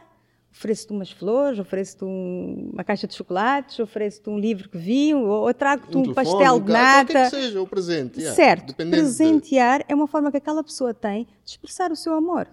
Ofereço-te 0.54 0.92
umas 0.92 1.10
flores, 1.10 1.60
ofereço-te 1.60 2.04
um, 2.04 2.72
uma 2.74 2.84
caixa 2.84 3.08
de 3.08 3.16
chocolates, 3.16 3.80
ofereço-te 3.80 4.30
um 4.30 4.38
livro 4.38 4.68
que 4.68 4.78
vi, 4.78 5.14
ou, 5.14 5.26
ou 5.26 5.54
trago-te 5.54 5.96
um, 5.96 6.02
um 6.02 6.14
pastel 6.14 6.60
de 6.60 6.72
nata. 6.72 7.14
Qualquer 7.14 7.30
que 7.30 7.36
seja 7.38 7.62
o 7.62 7.68
presente. 7.68 8.20
Yeah, 8.20 8.36
certo. 8.36 8.76
Presentear 8.76 9.80
de... 9.80 9.86
é 9.88 9.96
uma 9.96 10.08
forma 10.08 10.30
que 10.30 10.38
aquela 10.38 10.62
pessoa 10.62 10.94
tem 10.94 11.26
de 11.46 11.52
expressar 11.52 11.90
o 11.90 11.96
seu 11.96 12.14
amor. 12.14 12.50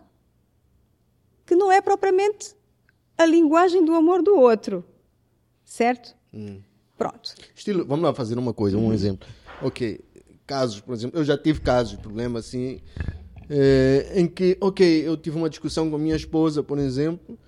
Que 1.44 1.56
não 1.56 1.72
é 1.72 1.80
propriamente 1.80 2.54
a 3.18 3.26
linguagem 3.26 3.84
do 3.84 3.94
amor 3.94 4.22
do 4.22 4.38
outro. 4.38 4.84
Certo? 5.64 6.14
Hum. 6.32 6.60
Pronto. 6.96 7.34
Estilo, 7.54 7.84
vamos 7.84 8.04
lá 8.04 8.14
fazer 8.14 8.38
uma 8.38 8.54
coisa, 8.54 8.78
um 8.78 8.86
hum. 8.86 8.92
exemplo. 8.92 9.28
Ok, 9.60 10.00
casos, 10.46 10.80
por 10.80 10.94
exemplo, 10.94 11.18
eu 11.18 11.24
já 11.24 11.36
tive 11.36 11.60
casos, 11.60 11.98
problema 11.98 12.38
assim, 12.38 12.80
é, 13.50 14.12
em 14.14 14.26
que, 14.26 14.56
ok, 14.60 15.06
eu 15.06 15.16
tive 15.16 15.36
uma 15.36 15.50
discussão 15.50 15.90
com 15.90 15.96
a 15.96 15.98
minha 15.98 16.16
esposa, 16.16 16.62
por 16.62 16.78
exemplo, 16.78 17.38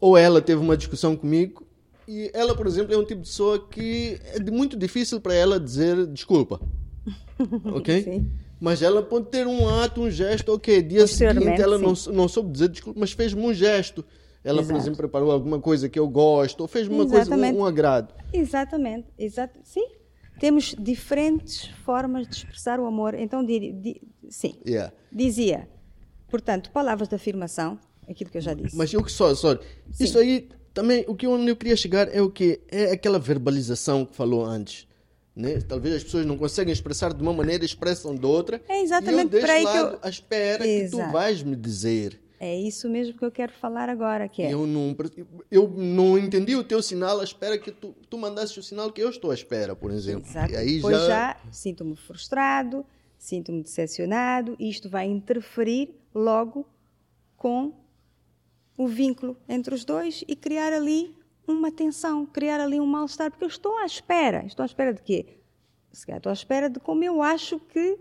ou 0.00 0.16
ela 0.16 0.40
teve 0.40 0.60
uma 0.60 0.76
discussão 0.76 1.14
comigo, 1.14 1.66
e 2.08 2.30
ela, 2.32 2.54
por 2.54 2.66
exemplo, 2.66 2.94
é 2.94 2.98
um 2.98 3.04
tipo 3.04 3.22
de 3.22 3.28
pessoa 3.28 3.66
que 3.68 4.18
é 4.22 4.50
muito 4.50 4.76
difícil 4.76 5.20
para 5.20 5.34
ela 5.34 5.60
dizer 5.60 6.06
desculpa. 6.06 6.60
Ok? 7.66 8.02
Sim. 8.02 8.30
Mas 8.58 8.80
ela 8.80 9.02
pode 9.02 9.26
ter 9.26 9.46
um 9.46 9.68
ato, 9.68 10.00
um 10.00 10.10
gesto, 10.10 10.54
ok, 10.54 10.80
dia 10.80 11.06
seguinte 11.06 11.60
ela 11.60 11.76
não, 11.78 11.92
não 12.12 12.26
soube 12.26 12.52
dizer 12.52 12.68
desculpa, 12.68 12.98
mas 12.98 13.12
fez-me 13.12 13.42
um 13.42 13.52
gesto. 13.52 14.02
Ela, 14.46 14.60
Exato. 14.60 14.72
por 14.72 14.80
exemplo, 14.80 14.96
preparou 14.96 15.32
alguma 15.32 15.60
coisa 15.60 15.88
que 15.88 15.98
eu 15.98 16.08
gosto, 16.08 16.60
ou 16.60 16.68
fez-me 16.68 16.94
uma 16.94 17.02
Exatamente. 17.02 17.40
coisa, 17.40 17.58
um, 17.58 17.62
um 17.62 17.66
agrado. 17.66 18.14
Exatamente, 18.32 19.08
Exato. 19.18 19.58
sim. 19.64 19.88
Temos 20.38 20.76
diferentes 20.78 21.66
formas 21.84 22.28
de 22.28 22.36
expressar 22.36 22.78
o 22.78 22.86
amor. 22.86 23.14
Então, 23.14 23.44
di, 23.44 23.72
di, 23.72 24.00
sim, 24.28 24.54
yeah. 24.64 24.92
dizia, 25.10 25.68
portanto, 26.28 26.70
palavras 26.70 27.08
de 27.08 27.16
afirmação, 27.16 27.76
aquilo 28.08 28.30
que 28.30 28.38
eu 28.38 28.42
já 28.42 28.54
disse. 28.54 28.76
Mas 28.76 28.92
eu 28.92 29.02
que 29.02 29.10
só, 29.10 29.34
só 29.34 29.58
isso 29.98 30.16
aí 30.16 30.48
também, 30.72 31.04
o 31.08 31.16
que 31.16 31.26
eu 31.26 31.56
queria 31.56 31.74
chegar 31.74 32.14
é 32.14 32.22
o 32.22 32.30
que 32.30 32.60
é 32.68 32.92
aquela 32.92 33.18
verbalização 33.18 34.04
que 34.04 34.14
falou 34.14 34.44
antes. 34.44 34.86
Né? 35.34 35.60
Talvez 35.60 35.96
as 35.96 36.04
pessoas 36.04 36.24
não 36.24 36.38
conseguem 36.38 36.72
expressar 36.72 37.12
de 37.12 37.20
uma 37.20 37.32
maneira, 37.32 37.64
expressam 37.64 38.14
de 38.14 38.24
outra. 38.24 38.62
É 38.68 38.80
exatamente 38.80 39.34
e 39.34 39.38
eu 39.38 39.46
deixo 39.46 39.64
lado 39.64 39.94
eu... 39.94 39.98
à 40.02 40.08
espera 40.08 40.66
Exato. 40.66 41.02
que 41.02 41.08
tu 41.08 41.12
vais 41.12 41.42
me 41.42 41.56
dizer. 41.56 42.20
É 42.38 42.54
isso 42.54 42.88
mesmo 42.88 43.16
que 43.16 43.24
eu 43.24 43.30
quero 43.30 43.52
falar 43.52 43.88
agora, 43.88 44.28
que 44.28 44.42
é. 44.42 44.52
Eu 44.52 44.66
não, 44.66 44.94
eu 45.50 45.68
não 45.68 46.18
entendi 46.18 46.54
o 46.54 46.62
teu 46.62 46.82
sinal, 46.82 47.20
à 47.20 47.24
espera 47.24 47.56
que 47.56 47.70
tu, 47.70 47.94
tu 48.10 48.18
mandasses 48.18 48.56
o 48.56 48.62
sinal 48.62 48.92
que 48.92 49.02
eu 49.02 49.08
estou 49.08 49.30
à 49.30 49.34
espera, 49.34 49.74
por 49.74 49.90
exemplo. 49.90 50.28
Exato. 50.28 50.52
E 50.52 50.56
aí 50.56 50.80
pois 50.80 50.96
já, 50.96 51.06
já 51.06 51.36
sinto-me 51.50 51.96
frustrado, 51.96 52.84
sinto-me 53.18 53.62
decepcionado, 53.62 54.54
e 54.58 54.68
isto 54.68 54.88
vai 54.88 55.06
interferir 55.06 55.94
logo 56.14 56.66
com 57.36 57.72
o 58.76 58.86
vínculo 58.86 59.36
entre 59.48 59.74
os 59.74 59.84
dois 59.84 60.22
e 60.28 60.36
criar 60.36 60.72
ali 60.72 61.14
uma 61.46 61.70
tensão, 61.70 62.26
criar 62.26 62.60
ali 62.60 62.80
um 62.80 62.86
mal-estar, 62.86 63.30
porque 63.30 63.44
eu 63.44 63.48
estou 63.48 63.78
à 63.78 63.86
espera. 63.86 64.44
Estou 64.44 64.62
à 64.62 64.66
espera 64.66 64.92
de 64.92 65.00
quê? 65.02 65.26
Estou 65.90 66.28
à 66.28 66.32
espera 66.34 66.68
de 66.68 66.78
como 66.80 67.02
eu 67.02 67.22
acho 67.22 67.58
que 67.58 67.98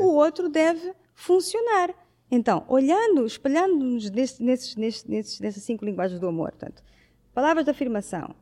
o 0.00 0.14
outro 0.14 0.48
deve 0.48 0.92
funcionar. 1.14 1.94
Então, 2.30 2.64
olhando, 2.68 3.26
espelhando-nos 3.26 4.08
nesses, 4.10 4.38
nesses, 4.38 5.04
nesses, 5.06 5.40
nessas 5.40 5.62
cinco 5.62 5.84
linguagens 5.84 6.20
do 6.20 6.28
amor, 6.28 6.50
portanto, 6.50 6.82
palavras 7.34 7.64
de 7.64 7.70
afirmação, 7.70 8.34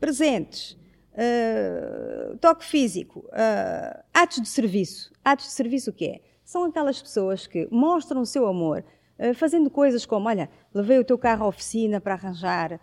presentes, 0.00 0.76
uh, 1.12 2.36
toque 2.38 2.64
físico, 2.64 3.20
uh, 3.20 4.02
atos 4.12 4.40
de 4.40 4.48
serviço. 4.48 5.12
Atos 5.24 5.46
de 5.46 5.52
serviço 5.52 5.90
o 5.90 5.92
que 5.92 6.06
é? 6.06 6.20
São 6.44 6.64
aquelas 6.64 7.00
pessoas 7.00 7.46
que 7.46 7.68
mostram 7.70 8.20
o 8.20 8.26
seu 8.26 8.46
amor 8.46 8.84
uh, 9.18 9.34
fazendo 9.34 9.70
coisas 9.70 10.04
como, 10.04 10.28
olha, 10.28 10.50
levei 10.74 10.98
o 10.98 11.04
teu 11.04 11.18
carro 11.18 11.44
à 11.44 11.48
oficina 11.48 12.00
para 12.00 12.14
arranjar, 12.14 12.80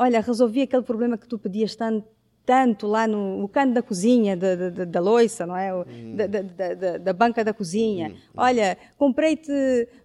olha, 0.00 0.20
resolvi 0.20 0.62
aquele 0.62 0.82
problema 0.82 1.16
que 1.16 1.28
tu 1.28 1.38
pedias 1.38 1.76
tanto, 1.76 2.04
tanto 2.46 2.86
lá 2.86 3.08
no, 3.08 3.38
no 3.40 3.48
canto 3.48 3.74
da 3.74 3.82
cozinha, 3.82 4.36
da, 4.36 4.54
da, 4.54 4.84
da 4.84 5.00
loiça, 5.00 5.44
não 5.44 5.56
é? 5.56 5.74
Hum. 5.74 6.14
Da, 6.14 6.26
da, 6.28 6.98
da, 6.98 7.12
banca 7.12 7.44
da 7.44 7.52
cozinha. 7.52 8.10
Hum. 8.10 8.12
hum. 8.12 8.34
Olha, 8.36 8.78
comprei-te 8.96 9.50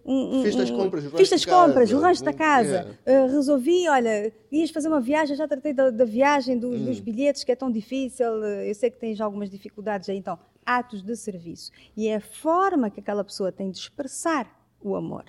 um, 0.04 0.40
um, 0.40 0.42
Fiz 0.42 0.56
as 0.58 0.70
compras, 0.70 1.04
fiz 1.16 1.32
as 1.32 1.44
compras, 1.44 1.92
o 1.92 2.00
rancho 2.00 2.24
da 2.24 2.32
casa. 2.32 2.96
Yeah. 3.06 3.26
Uh, 3.26 3.32
resolvi, 3.32 3.88
olha, 3.88 4.32
ias 4.50 4.70
fazer 4.70 4.88
uma 4.88 5.00
viagem, 5.00 5.36
já 5.36 5.46
tratei 5.46 5.72
da, 5.72 5.90
da 5.90 6.04
viagem, 6.04 6.58
do, 6.58 6.70
hum. 6.70 6.84
dos 6.84 6.98
bilhetes, 6.98 7.44
que 7.44 7.52
é 7.52 7.56
tão 7.56 7.70
difícil. 7.70 8.26
Eu 8.44 8.74
sei 8.74 8.90
que 8.90 8.98
tens 8.98 9.20
algumas 9.20 9.48
dificuldades 9.48 10.08
aí, 10.08 10.16
então, 10.16 10.36
atos 10.66 11.00
de 11.00 11.14
serviço. 11.14 11.70
E 11.96 12.08
é 12.08 12.16
a 12.16 12.20
forma 12.20 12.90
que 12.90 12.98
aquela 12.98 13.22
pessoa 13.22 13.52
tem 13.52 13.70
de 13.70 13.78
expressar 13.78 14.50
o 14.82 14.96
amor. 14.96 15.26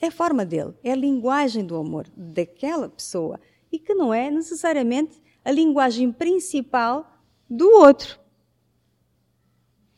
É 0.00 0.06
a 0.06 0.10
forma 0.10 0.46
dele, 0.46 0.72
é 0.82 0.92
a 0.92 0.96
linguagem 0.96 1.64
do 1.64 1.76
amor 1.76 2.06
daquela 2.16 2.88
pessoa. 2.88 3.38
E 3.70 3.78
que 3.78 3.92
não 3.92 4.14
é 4.14 4.30
necessariamente 4.30 5.22
a 5.44 5.50
linguagem 5.50 6.10
principal 6.10 7.20
do 7.48 7.68
outro. 7.68 8.18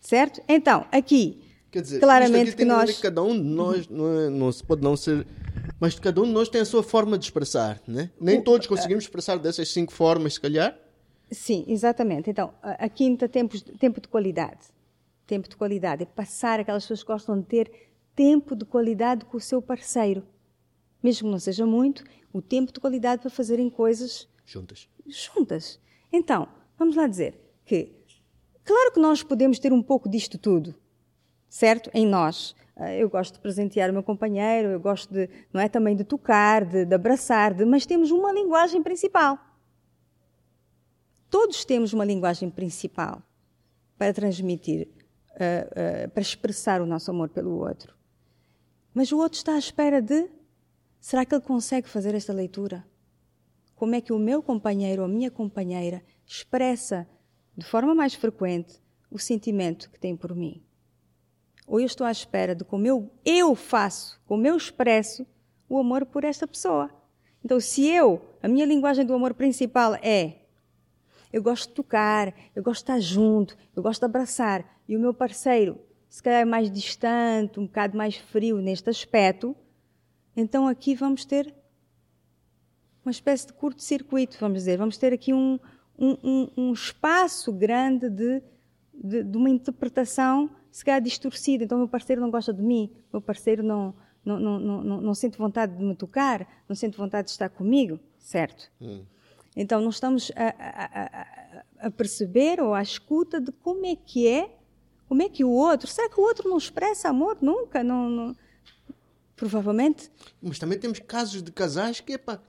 Certo? 0.00 0.42
Então, 0.48 0.86
aqui, 0.90 1.42
Quer 1.70 1.82
dizer, 1.82 2.00
claramente 2.00 2.50
aqui 2.50 2.58
que 2.58 2.64
nós. 2.64 2.96
Que 2.96 3.02
cada 3.02 3.22
um 3.22 3.34
de 3.34 3.48
nós 3.48 3.88
não, 3.88 4.20
é, 4.20 4.30
não 4.30 4.52
se 4.52 4.62
pode 4.62 4.82
não 4.82 4.96
ser. 4.96 5.26
Mas 5.78 5.98
cada 5.98 6.20
um 6.22 6.24
de 6.24 6.32
nós 6.32 6.48
tem 6.48 6.60
a 6.60 6.64
sua 6.64 6.82
forma 6.82 7.18
de 7.18 7.24
expressar, 7.24 7.80
né? 7.86 8.10
Nem 8.20 8.38
o, 8.38 8.44
todos 8.44 8.66
conseguimos 8.66 9.04
expressar 9.04 9.36
dessas 9.38 9.68
cinco 9.68 9.92
formas, 9.92 10.34
se 10.34 10.40
calhar. 10.40 10.78
Sim, 11.30 11.64
exatamente. 11.66 12.30
Então, 12.30 12.54
a 12.62 12.88
quinta, 12.88 13.28
tempo, 13.28 13.60
tempo 13.60 14.00
de 14.00 14.08
qualidade. 14.08 14.60
Tempo 15.26 15.48
de 15.48 15.56
qualidade 15.56 16.04
é 16.04 16.06
passar, 16.06 16.60
aquelas 16.60 16.84
pessoas 16.84 17.02
que 17.02 17.08
gostam 17.08 17.40
de 17.40 17.46
ter 17.46 17.70
tempo 18.14 18.54
de 18.54 18.64
qualidade 18.64 19.24
com 19.24 19.36
o 19.36 19.40
seu 19.40 19.60
parceiro. 19.60 20.24
Mesmo 21.02 21.26
que 21.26 21.32
não 21.32 21.38
seja 21.38 21.66
muito, 21.66 22.04
o 22.32 22.40
tempo 22.40 22.72
de 22.72 22.78
qualidade 22.78 23.22
para 23.22 23.30
fazerem 23.30 23.68
coisas 23.68 24.28
juntas 24.46 24.88
juntas. 25.08 25.80
Então, 26.12 26.48
vamos 26.78 26.96
lá 26.96 27.06
dizer 27.06 27.38
que, 27.64 27.92
claro 28.64 28.92
que 28.92 29.00
nós 29.00 29.22
podemos 29.22 29.58
ter 29.58 29.72
um 29.72 29.82
pouco 29.82 30.08
disto 30.08 30.38
tudo, 30.38 30.74
certo? 31.48 31.90
Em 31.92 32.06
nós. 32.06 32.54
Ah, 32.76 32.92
eu 32.92 33.08
gosto 33.08 33.34
de 33.34 33.40
presentear 33.40 33.88
o 33.88 33.92
meu 33.92 34.02
companheiro, 34.02 34.68
eu 34.68 34.80
gosto 34.80 35.12
de, 35.12 35.30
não 35.52 35.60
é 35.60 35.68
também 35.68 35.96
de 35.96 36.04
tocar, 36.04 36.64
de, 36.64 36.84
de 36.84 36.94
abraçar, 36.94 37.54
de, 37.54 37.64
mas 37.64 37.86
temos 37.86 38.10
uma 38.10 38.30
linguagem 38.30 38.82
principal. 38.82 39.38
Todos 41.30 41.64
temos 41.64 41.92
uma 41.92 42.04
linguagem 42.04 42.50
principal 42.50 43.22
para 43.96 44.12
transmitir, 44.12 44.88
uh, 45.30 46.06
uh, 46.06 46.10
para 46.10 46.20
expressar 46.20 46.82
o 46.82 46.86
nosso 46.86 47.10
amor 47.10 47.30
pelo 47.30 47.58
outro. 47.58 47.96
Mas 48.92 49.10
o 49.10 49.18
outro 49.18 49.38
está 49.38 49.54
à 49.54 49.58
espera 49.58 50.00
de. 50.00 50.30
Será 51.00 51.24
que 51.24 51.34
ele 51.34 51.42
consegue 51.42 51.88
fazer 51.88 52.14
esta 52.14 52.32
leitura? 52.32 52.84
Como 53.76 53.94
é 53.94 54.00
que 54.00 54.12
o 54.12 54.18
meu 54.18 54.42
companheiro 54.42 55.02
ou 55.02 55.06
a 55.06 55.08
minha 55.08 55.30
companheira 55.30 56.02
expressa 56.26 57.06
de 57.56 57.64
forma 57.64 57.94
mais 57.94 58.14
frequente 58.14 58.82
o 59.10 59.18
sentimento 59.18 59.90
que 59.90 60.00
tem 60.00 60.16
por 60.16 60.34
mim. 60.34 60.62
Ou 61.66 61.78
eu 61.78 61.86
estou 61.86 62.06
à 62.06 62.10
espera 62.10 62.54
de 62.54 62.64
como 62.64 62.86
eu, 62.86 63.10
eu 63.24 63.54
faço, 63.54 64.20
como 64.26 64.46
eu 64.46 64.56
expresso 64.56 65.26
o 65.68 65.78
amor 65.78 66.06
por 66.06 66.24
esta 66.24 66.46
pessoa. 66.46 66.90
Então, 67.44 67.60
se 67.60 67.86
eu, 67.86 68.22
a 68.42 68.48
minha 68.48 68.66
linguagem 68.66 69.04
do 69.04 69.14
amor 69.14 69.34
principal 69.34 69.94
é 69.96 70.38
eu 71.32 71.42
gosto 71.42 71.68
de 71.68 71.74
tocar, 71.74 72.34
eu 72.54 72.62
gosto 72.62 72.84
de 72.86 72.92
estar 72.92 73.00
junto, 73.00 73.56
eu 73.74 73.82
gosto 73.82 74.00
de 74.00 74.06
abraçar, 74.06 74.80
e 74.88 74.96
o 74.96 75.00
meu 75.00 75.12
parceiro, 75.12 75.78
se 76.08 76.22
calhar 76.22 76.40
é 76.40 76.44
mais 76.44 76.70
distante, 76.70 77.60
um 77.60 77.66
bocado 77.66 77.96
mais 77.96 78.16
frio 78.16 78.58
neste 78.58 78.88
aspecto, 78.88 79.54
então 80.34 80.66
aqui 80.66 80.94
vamos 80.94 81.24
ter 81.24 81.52
uma 83.06 83.12
espécie 83.12 83.46
de 83.46 83.52
curto-circuito, 83.52 84.36
vamos 84.40 84.58
dizer. 84.58 84.76
Vamos 84.76 84.98
ter 84.98 85.12
aqui 85.12 85.32
um, 85.32 85.58
um, 85.96 86.50
um 86.56 86.72
espaço 86.72 87.52
grande 87.52 88.10
de, 88.10 88.42
de, 88.92 89.22
de, 89.22 89.38
uma 89.38 89.48
interpretação, 89.48 90.50
se 90.72 90.84
calhar 90.84 91.00
distorcida. 91.00 91.62
Então, 91.62 91.78
meu 91.78 91.88
parceiro 91.88 92.20
não 92.20 92.30
gosta 92.30 92.52
de 92.52 92.62
mim, 92.62 92.90
meu 93.12 93.22
parceiro 93.22 93.62
não, 93.62 93.94
não, 94.24 94.40
não, 94.40 94.60
não, 94.60 95.00
não 95.00 95.14
sente 95.14 95.38
vontade 95.38 95.76
de 95.76 95.84
me 95.84 95.94
tocar, 95.94 96.64
não 96.68 96.74
sente 96.74 96.96
vontade 96.96 97.26
de 97.26 97.30
estar 97.30 97.48
comigo, 97.48 98.00
certo? 98.18 98.70
Hum. 98.80 99.04
Então, 99.54 99.80
não 99.80 99.90
estamos 99.90 100.32
a, 100.34 100.48
a, 100.48 101.84
a, 101.84 101.86
a, 101.86 101.90
perceber 101.90 102.60
ou 102.60 102.74
à 102.74 102.82
escuta 102.82 103.40
de 103.40 103.52
como 103.52 103.86
é 103.86 103.94
que 103.94 104.26
é, 104.26 104.54
como 105.08 105.22
é 105.22 105.28
que 105.28 105.44
o 105.44 105.50
outro, 105.50 105.88
será 105.88 106.10
que 106.10 106.20
o 106.20 106.24
outro 106.24 106.50
não 106.50 106.58
expressa 106.58 107.08
amor 107.08 107.38
nunca? 107.40 107.82
Não, 107.84 108.10
não, 108.10 108.36
Provavelmente. 109.36 110.10
Mas 110.42 110.58
também 110.58 110.78
temos 110.78 110.98
casos 110.98 111.42
de 111.42 111.52
casais 111.52 112.00
que, 112.00 112.14
epá, 112.14 112.40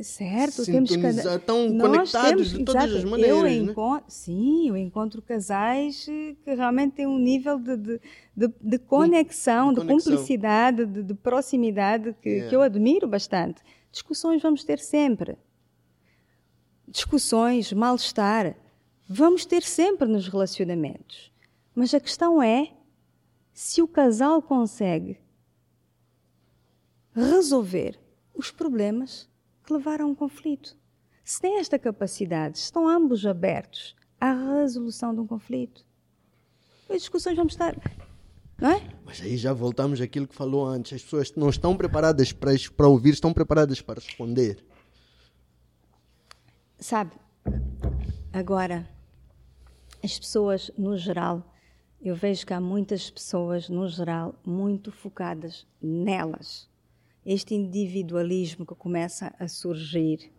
Certo, 0.00 0.64
temos 0.64 0.96
cada... 0.96 1.36
estão 1.36 1.68
Nós 1.70 2.10
conectados 2.10 2.28
temos- 2.30 2.48
de 2.58 2.64
todas 2.64 2.82
exato, 2.84 2.98
as 2.98 3.04
maneiras, 3.04 3.36
Eu 3.36 3.42
né? 3.44 3.54
encontro, 3.54 4.04
Sim, 4.08 4.68
eu 4.68 4.76
encontro 4.76 5.22
casais 5.22 6.04
que 6.04 6.36
realmente 6.54 6.94
têm 6.96 7.06
um 7.06 7.16
nível 7.18 7.60
de, 7.60 7.76
de, 7.76 8.00
de, 8.36 8.48
de 8.60 8.78
conexão, 8.80 9.68
de 9.72 9.80
de, 9.80 9.86
conexão. 9.86 10.12
cumplicidade, 10.12 10.84
de, 10.84 11.02
de 11.02 11.14
proximidade 11.14 12.12
que, 12.20 12.28
Yeah. 12.28 12.48
que 12.50 12.56
eu 12.56 12.62
admiro 12.62 13.06
bastante. 13.06 13.62
Discussões 13.92 14.42
vamos 14.42 14.64
ter 14.64 14.80
sempre. 14.80 15.38
Discussões, 16.88 17.72
mal-estar, 17.72 18.56
vamos 19.08 19.46
ter 19.46 19.62
sempre 19.62 20.08
nos 20.08 20.26
relacionamentos. 20.26 21.32
Mas 21.72 21.94
a 21.94 22.00
questão 22.00 22.42
é 22.42 22.72
se 23.52 23.80
o 23.80 23.86
casal 23.86 24.42
consegue 24.42 25.20
resolver 27.14 27.96
os 28.34 28.50
problemas 28.50 29.32
que 29.64 29.72
levaram 29.72 30.06
a 30.06 30.08
um 30.08 30.14
conflito. 30.14 30.76
Se 31.24 31.40
tem 31.40 31.58
esta 31.58 31.78
capacidade, 31.78 32.58
estão 32.58 32.86
ambos 32.86 33.24
abertos 33.24 33.96
à 34.20 34.32
resolução 34.32 35.14
de 35.14 35.20
um 35.20 35.26
conflito, 35.26 35.84
as 36.88 36.98
discussões 36.98 37.36
vão 37.36 37.46
estar. 37.46 37.74
Não 38.60 38.70
é? 38.70 38.88
Mas 39.04 39.20
aí 39.20 39.36
já 39.36 39.52
voltamos 39.52 40.00
àquilo 40.00 40.28
que 40.28 40.34
falou 40.34 40.66
antes. 40.66 40.92
As 40.92 41.02
pessoas 41.02 41.32
não 41.34 41.48
estão 41.48 41.76
preparadas 41.76 42.32
para, 42.32 42.52
para 42.76 42.88
ouvir, 42.88 43.14
estão 43.14 43.32
preparadas 43.32 43.80
para 43.80 44.00
responder. 44.00 44.64
Sabe, 46.78 47.12
agora, 48.32 48.88
as 50.02 50.18
pessoas, 50.18 50.70
no 50.76 50.96
geral, 50.98 51.50
eu 52.00 52.14
vejo 52.14 52.46
que 52.46 52.52
há 52.52 52.60
muitas 52.60 53.10
pessoas, 53.10 53.68
no 53.70 53.88
geral, 53.88 54.34
muito 54.44 54.92
focadas 54.92 55.66
nelas. 55.80 56.68
Este 57.24 57.54
individualismo 57.54 58.66
que 58.66 58.74
começa 58.74 59.34
a 59.38 59.48
surgir. 59.48 60.30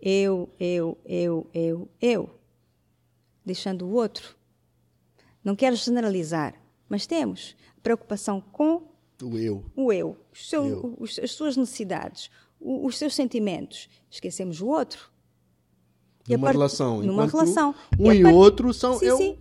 Eu, 0.00 0.48
eu, 0.58 0.96
eu, 1.04 1.46
eu, 1.52 1.88
eu. 2.00 2.30
Deixando 3.44 3.86
o 3.86 3.92
outro. 3.92 4.36
Não 5.42 5.56
quero 5.56 5.74
generalizar, 5.76 6.54
mas 6.88 7.06
temos 7.06 7.56
preocupação 7.82 8.40
com 8.40 8.82
O 9.22 9.36
eu. 9.36 9.64
o 9.74 9.92
eu, 9.92 10.16
seu- 10.32 10.66
Eu. 10.66 10.96
os- 10.98 11.18
as 11.18 11.32
suas 11.32 11.56
necessidades, 11.56 12.30
o- 12.60 12.86
os 12.86 12.96
seus 12.98 13.14
sentimentos. 13.14 13.88
Esquecemos 14.10 14.60
o 14.60 14.68
outro. 14.68 15.10
E 16.28 16.32
Numa 16.32 16.46
part- 16.46 16.56
relação. 16.56 17.02
Numa 17.02 17.26
relação. 17.26 17.74
Um 17.98 18.12
e, 18.12 18.22
part- 18.22 18.34
o 18.34 18.38
outro 18.38 18.72
são 18.74 18.98
Sim, 18.98 19.06
eu. 19.06 19.16
sim. 19.16 19.38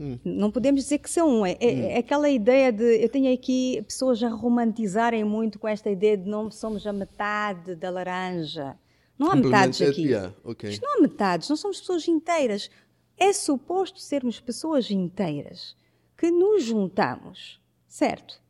Hum. 0.00 0.18
Não 0.24 0.50
podemos 0.50 0.82
dizer 0.82 0.98
que 0.98 1.08
são 1.10 1.28
um. 1.40 1.46
É, 1.46 1.52
é- 1.60 1.92
é 1.92 1.98
aquela 1.98 2.28
ideia 2.28 2.72
de. 2.72 2.82
Eu 3.02 3.08
tenho 3.08 3.32
aqui 3.32 3.82
pessoas 3.82 4.22
a 4.22 4.28
romantizarem 4.28 5.22
muito 5.24 5.58
com 5.58 5.68
esta 5.68 5.90
ideia 5.90 6.16
de 6.16 6.28
não 6.28 6.50
somos 6.50 6.86
a 6.86 6.92
metade 6.92 7.74
da 7.76 7.90
laranja. 7.90 8.76
Não 9.18 9.30
há 9.30 9.36
metades 9.36 9.78
Complementar- 9.78 9.88
aqui. 9.90 10.02
yeah, 10.08 10.34
ok. 10.42 10.70
Isto 10.70 10.82
não 10.86 10.98
há 10.98 11.00
metades, 11.02 11.48
não 11.48 11.56
somos 11.56 11.78
pessoas 11.80 12.08
inteiras. 12.08 12.70
É 13.16 13.32
suposto 13.32 14.00
sermos 14.00 14.40
pessoas 14.40 14.90
inteiras 14.90 15.76
que 16.16 16.30
nos 16.30 16.64
juntamos, 16.64 17.60
certo? 17.86 18.40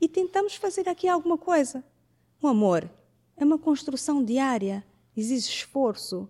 E 0.00 0.06
tentamos 0.08 0.54
fazer 0.54 0.88
aqui 0.88 1.08
alguma 1.08 1.38
coisa. 1.38 1.82
O 2.40 2.46
amor 2.46 2.88
é 3.36 3.44
uma 3.44 3.58
construção 3.58 4.22
diária, 4.22 4.84
exige 5.16 5.48
esforço. 5.48 6.28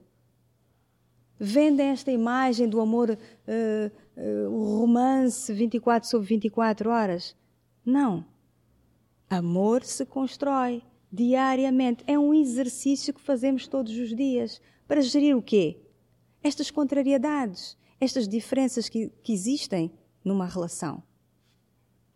Vendem 1.38 1.88
esta 1.88 2.12
imagem 2.12 2.68
do 2.68 2.80
amor, 2.80 3.18
eh, 3.46 3.90
eh, 4.16 4.46
o 4.48 4.80
romance 4.80 5.52
24 5.52 6.08
sobre 6.08 6.28
24 6.28 6.90
horas. 6.90 7.36
Não. 7.84 8.24
Amor 9.28 9.82
se 9.84 10.04
constrói 10.06 10.82
diariamente. 11.10 12.04
É 12.06 12.18
um 12.18 12.34
exercício 12.34 13.12
que 13.14 13.20
fazemos 13.20 13.66
todos 13.66 13.96
os 13.96 14.14
dias 14.14 14.60
para 14.86 15.00
gerir 15.00 15.36
o 15.36 15.42
quê? 15.42 15.80
Estas 16.42 16.70
contrariedades, 16.70 17.76
estas 18.00 18.28
diferenças 18.28 18.88
que, 18.88 19.10
que 19.22 19.32
existem 19.32 19.92
numa 20.24 20.46
relação. 20.46 21.02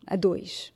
A 0.05 0.15
dois. 0.15 0.73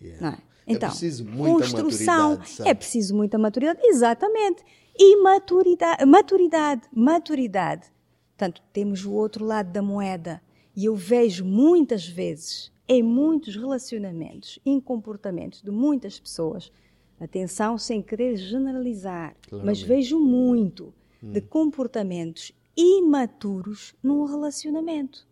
Yeah. 0.00 0.20
Não 0.20 0.36
é? 0.36 0.38
Então, 0.66 0.88
é 0.88 0.90
preciso 0.90 1.24
muita 1.24 1.82
construção, 1.82 2.40
é 2.64 2.74
preciso 2.74 3.14
muita 3.14 3.38
maturidade, 3.38 3.80
exatamente. 3.84 4.64
E 4.98 5.22
maturidade, 5.22 6.04
maturidade, 6.04 6.82
maturidade. 6.92 7.92
Portanto, 8.36 8.62
temos 8.70 9.06
o 9.06 9.12
outro 9.12 9.46
lado 9.46 9.72
da 9.72 9.80
moeda. 9.80 10.42
E 10.76 10.84
eu 10.84 10.94
vejo 10.94 11.42
muitas 11.42 12.06
vezes, 12.06 12.70
em 12.86 13.02
muitos 13.02 13.56
relacionamentos, 13.56 14.58
em 14.64 14.78
comportamentos 14.78 15.62
de 15.62 15.70
muitas 15.70 16.20
pessoas, 16.20 16.70
atenção, 17.18 17.78
sem 17.78 18.02
querer 18.02 18.36
generalizar, 18.36 19.34
mas 19.64 19.80
vejo 19.80 20.20
muito 20.20 20.92
de 21.22 21.40
comportamentos 21.40 22.52
imaturos 22.76 23.94
num 24.02 24.26
relacionamento. 24.26 25.26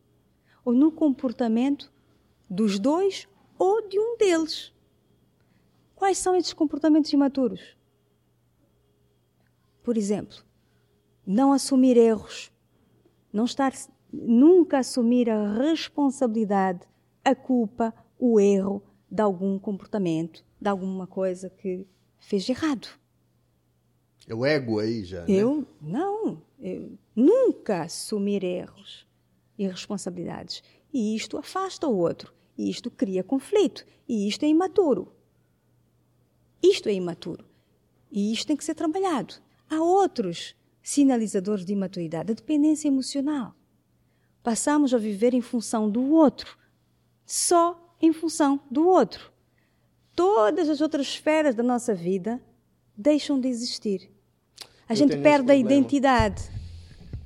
Ou 0.65 0.73
no 0.73 0.91
comportamento 0.91 1.93
dos 2.49 2.79
dois 2.79 3.29
ou 3.59 3.87
de 3.87 3.99
um 3.99 4.17
deles. 4.17 4.73
Quais 5.95 6.17
são 6.17 6.35
esses 6.35 6.55
comportamentos 6.55 7.13
imaturos? 7.13 7.77
Por 9.83 9.99
exemplo, 9.99 10.39
não 11.27 11.53
assumir 11.53 11.99
erros, 11.99 12.51
não 13.35 13.45
estar 13.45 13.73
nunca 14.13 14.79
assumir 14.79 15.29
a 15.29 15.55
responsabilidade, 15.55 16.87
a 17.25 17.35
culpa, 17.35 17.93
o 18.17 18.39
erro 18.39 18.81
de 19.11 19.21
algum 19.21 19.59
comportamento, 19.59 20.45
de 20.61 20.69
alguma 20.69 21.05
coisa 21.05 21.51
que 21.51 21.85
fez 22.21 22.45
de 22.45 22.53
errado. 22.53 22.87
É 24.29 24.35
o 24.35 24.47
ego 24.47 24.79
aí 24.79 25.05
já. 25.05 25.23
né? 25.23 25.27
Eu 25.29 25.67
não, 25.81 26.41
eu 26.61 26.97
nunca 27.15 27.83
assumir 27.83 28.45
erros 28.45 29.05
e 29.59 29.67
responsabilidades. 29.67 30.63
E 30.93 31.17
isto 31.17 31.37
afasta 31.37 31.89
o 31.89 31.99
outro, 31.99 32.33
e 32.57 32.71
isto 32.71 32.89
cria 32.89 33.25
conflito, 33.25 33.85
e 34.09 34.29
isto 34.29 34.45
é 34.45 34.49
imaturo. 34.49 35.13
Isto 36.63 36.89
é 36.89 36.93
imaturo. 36.93 37.45
E 38.13 38.33
isto 38.33 38.47
tem 38.47 38.57
que 38.57 38.65
ser 38.65 38.77
trabalhado. 38.77 39.35
Há 39.69 39.83
outros 39.83 40.55
sinalizadores 40.85 41.65
de 41.65 41.73
imaturidade, 41.73 42.31
a 42.31 42.35
dependência 42.35 42.87
emocional. 42.89 43.55
Passamos 44.43 44.93
a 44.93 44.99
viver 44.99 45.33
em 45.33 45.41
função 45.41 45.89
do 45.89 46.11
outro, 46.11 46.59
só 47.25 47.97
em 48.03 48.13
função 48.13 48.61
do 48.71 48.87
outro. 48.87 49.33
Todas 50.15 50.69
as 50.69 50.83
outras 50.83 51.07
esferas 51.07 51.55
da 51.55 51.63
nossa 51.63 51.95
vida 51.95 52.39
deixam 52.97 53.41
de 53.41 53.49
existir. 53.49 54.11
A 54.87 54.93
Eu 54.93 54.97
gente 54.97 55.17
perde 55.17 55.51
a 55.51 55.57
identidade. 55.57 56.43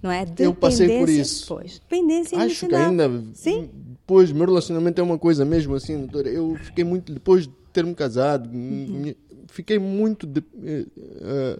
Não 0.00 0.12
é? 0.12 0.24
Eu 0.38 0.54
passei 0.54 0.86
por 0.86 0.92
Dependência- 1.06 1.22
isso. 1.22 1.46
Pois, 1.48 1.78
dependência 1.80 2.38
Acho 2.38 2.66
que 2.68 2.72
emocional. 2.74 3.08
ainda. 3.08 3.24
Sim. 3.34 3.68
Depois, 3.74 4.30
meu 4.30 4.46
relacionamento 4.46 5.00
é 5.00 5.04
uma 5.04 5.18
coisa 5.18 5.44
mesmo 5.44 5.74
assim, 5.74 5.98
doutora. 5.98 6.28
Eu 6.28 6.54
fiquei 6.62 6.84
muito. 6.84 7.12
Depois 7.12 7.48
de 7.48 7.52
ter-me 7.72 7.92
casado, 7.96 8.48
Uhum. 8.48 9.12
fiquei 9.48 9.80
muito 9.80 10.24
de- 10.24 10.44
eh, 10.62 11.58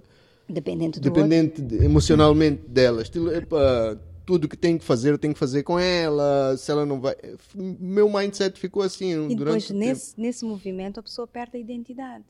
Dependente 0.49 0.99
do 0.99 1.07
outro. 1.09 1.23
dependente 1.23 1.61
de- 1.63 1.85
emocionalmente 1.85 2.63
dela. 2.69 3.03
Estilo, 3.03 3.31
epa, 3.35 4.01
tudo 4.25 4.49
que 4.49 4.57
tenho 4.57 4.79
que 4.79 4.85
fazer, 4.85 5.11
eu 5.13 5.19
tenho 5.19 5.35
que 5.35 5.39
fazer 5.41 5.63
com 5.63 5.79
ela. 5.79 6.57
Se 6.57 6.71
ela 6.71 6.87
não 6.87 7.01
vai. 7.01 7.15
Meu 7.55 8.11
mindset 8.11 8.59
ficou 8.59 8.83
assim 8.83 9.11
E 9.31 9.35
durante 9.35 9.37
depois, 9.37 9.65
o 9.65 9.69
tempo. 9.69 9.79
nesse, 9.81 10.21
nesse 10.21 10.45
movimento, 10.45 11.01
a 11.01 11.03
pessoa 11.03 11.27
perde 11.27 11.57
a 11.57 11.61
identidade. 11.61 12.25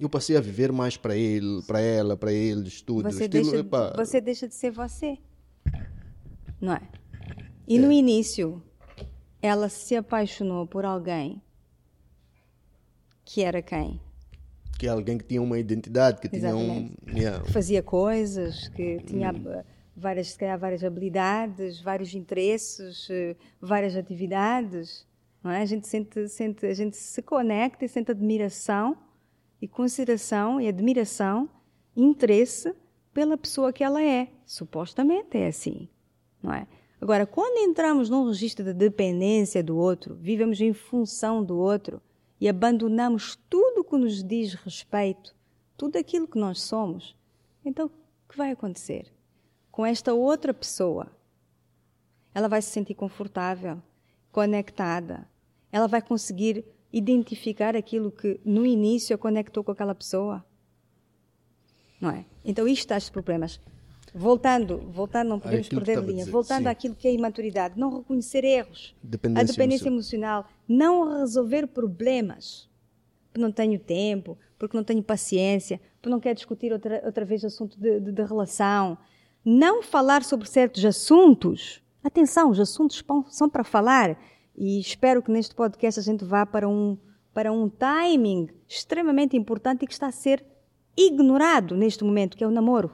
Eu 0.00 0.08
passei 0.08 0.36
a 0.36 0.40
viver 0.40 0.70
mais 0.72 0.96
para 0.96 1.16
ele, 1.16 1.60
para 1.66 1.80
ela, 1.80 2.16
para 2.16 2.32
eles, 2.32 2.80
tudo. 2.82 3.02
Você 3.10 3.24
Estilo, 3.24 3.44
deixa, 3.50 3.56
epa, 3.58 3.94
você 3.96 4.20
deixa 4.20 4.46
de 4.48 4.54
ser 4.54 4.70
você. 4.70 5.18
Não 6.60 6.72
é? 6.72 6.82
E 7.66 7.78
no 7.78 7.90
início, 7.92 8.62
ela 9.42 9.68
se 9.68 9.94
apaixonou 9.96 10.66
por 10.66 10.84
alguém 10.84 11.42
que 13.24 13.42
era 13.42 13.60
quem? 13.60 14.00
Que 14.78 14.86
é 14.86 14.90
alguém 14.90 15.18
que 15.18 15.24
tinha 15.24 15.42
uma 15.42 15.58
identidade, 15.58 16.20
que 16.20 16.28
tinha 16.28 16.54
um. 16.56 16.62
Exatamente. 16.62 17.18
yeah. 17.18 17.44
Fazia 17.46 17.82
coisas, 17.82 18.68
que 18.68 19.00
tinha 19.00 19.32
Hum. 19.32 19.62
várias, 19.96 20.28
se 20.30 20.38
calhar, 20.38 20.56
várias 20.58 20.84
habilidades, 20.84 21.80
vários 21.80 22.14
interesses, 22.14 23.08
eh, 23.10 23.34
várias 23.60 23.96
atividades. 23.96 25.04
Não 25.42 25.50
é? 25.50 25.62
A 25.62 25.66
gente 25.66 25.86
sente, 25.88 26.28
sente, 26.28 26.64
a 26.64 26.74
gente 26.74 26.96
se 26.96 27.20
conecta 27.22 27.84
e 27.84 27.88
sente 27.88 28.10
admiração 28.12 28.96
e 29.60 29.66
consideração 29.66 30.60
e 30.60 30.68
admiração, 30.68 31.48
interesse 31.96 32.72
pela 33.12 33.36
pessoa 33.36 33.72
que 33.72 33.82
ela 33.82 34.00
é. 34.00 34.28
Supostamente 34.46 35.36
é 35.36 35.48
assim, 35.48 35.88
não 36.40 36.52
é? 36.52 36.66
Agora, 37.00 37.26
quando 37.26 37.58
entramos 37.68 38.08
num 38.08 38.26
registro 38.28 38.64
de 38.64 38.72
dependência 38.72 39.62
do 39.62 39.76
outro, 39.76 40.14
vivemos 40.16 40.60
em 40.60 40.72
função 40.72 41.42
do 41.44 41.56
outro 41.58 42.00
e 42.40 42.48
abandonamos 42.48 43.36
tudo 43.48 43.80
o 43.80 43.84
que 43.84 43.96
nos 43.96 44.22
diz 44.22 44.54
respeito, 44.54 45.34
tudo 45.76 45.96
aquilo 45.96 46.28
que 46.28 46.38
nós 46.38 46.62
somos, 46.62 47.16
então 47.64 47.86
o 47.86 48.28
que 48.28 48.36
vai 48.36 48.50
acontecer? 48.50 49.12
Com 49.70 49.84
esta 49.84 50.12
outra 50.14 50.52
pessoa, 50.52 51.10
ela 52.34 52.48
vai 52.48 52.62
se 52.62 52.70
sentir 52.70 52.94
confortável, 52.94 53.82
conectada, 54.30 55.28
ela 55.70 55.86
vai 55.86 56.00
conseguir 56.00 56.64
identificar 56.92 57.76
aquilo 57.76 58.10
que 58.10 58.40
no 58.44 58.64
início 58.64 59.14
a 59.14 59.18
conectou 59.18 59.62
com 59.62 59.72
aquela 59.72 59.94
pessoa. 59.94 60.44
Não 62.00 62.10
é? 62.10 62.24
Então 62.44 62.66
isto 62.66 62.86
traz 62.86 63.10
problemas. 63.10 63.60
Voltando, 64.18 64.78
voltando, 64.90 65.28
não 65.28 65.40
podemos 65.40 65.66
Aquilo 65.66 65.80
perder 65.80 65.98
a 65.98 66.00
de 66.00 66.06
linha. 66.08 66.18
dizer, 66.20 66.30
Voltando 66.30 66.62
sim. 66.64 66.68
àquilo 66.68 66.94
que 66.94 67.06
é 67.06 67.12
imaturidade, 67.12 67.78
não 67.78 67.98
reconhecer 67.98 68.44
erros, 68.44 68.94
Dependência 69.02 69.42
a 69.42 69.46
dependência 69.46 69.88
emocional, 69.88 70.46
não 70.66 71.18
resolver 71.20 71.68
problemas, 71.68 72.68
porque 73.28 73.40
não 73.40 73.52
tenho 73.52 73.78
tempo, 73.78 74.36
porque 74.58 74.76
não 74.76 74.82
tenho 74.82 75.02
paciência, 75.02 75.80
porque 75.96 76.10
não 76.10 76.18
quero 76.18 76.34
discutir 76.34 76.72
outra, 76.72 77.00
outra 77.04 77.24
vez 77.24 77.44
assunto 77.44 77.78
de, 77.78 78.00
de, 78.00 78.12
de 78.12 78.22
relação, 78.24 78.98
não 79.44 79.82
falar 79.82 80.24
sobre 80.24 80.48
certos 80.48 80.84
assuntos. 80.84 81.80
Atenção, 82.02 82.50
os 82.50 82.58
assuntos 82.58 83.02
são 83.28 83.48
para 83.48 83.62
falar 83.62 84.18
e 84.56 84.80
espero 84.80 85.22
que 85.22 85.30
neste 85.30 85.54
podcast 85.54 86.00
a 86.00 86.02
gente 86.02 86.24
vá 86.24 86.44
para 86.44 86.68
um 86.68 86.98
para 87.32 87.52
um 87.52 87.68
timing 87.68 88.48
extremamente 88.66 89.36
importante 89.36 89.84
e 89.84 89.86
que 89.86 89.92
está 89.92 90.08
a 90.08 90.12
ser 90.12 90.44
ignorado 90.96 91.76
neste 91.76 92.02
momento, 92.02 92.36
que 92.36 92.42
é 92.42 92.46
o 92.46 92.50
namoro. 92.50 92.90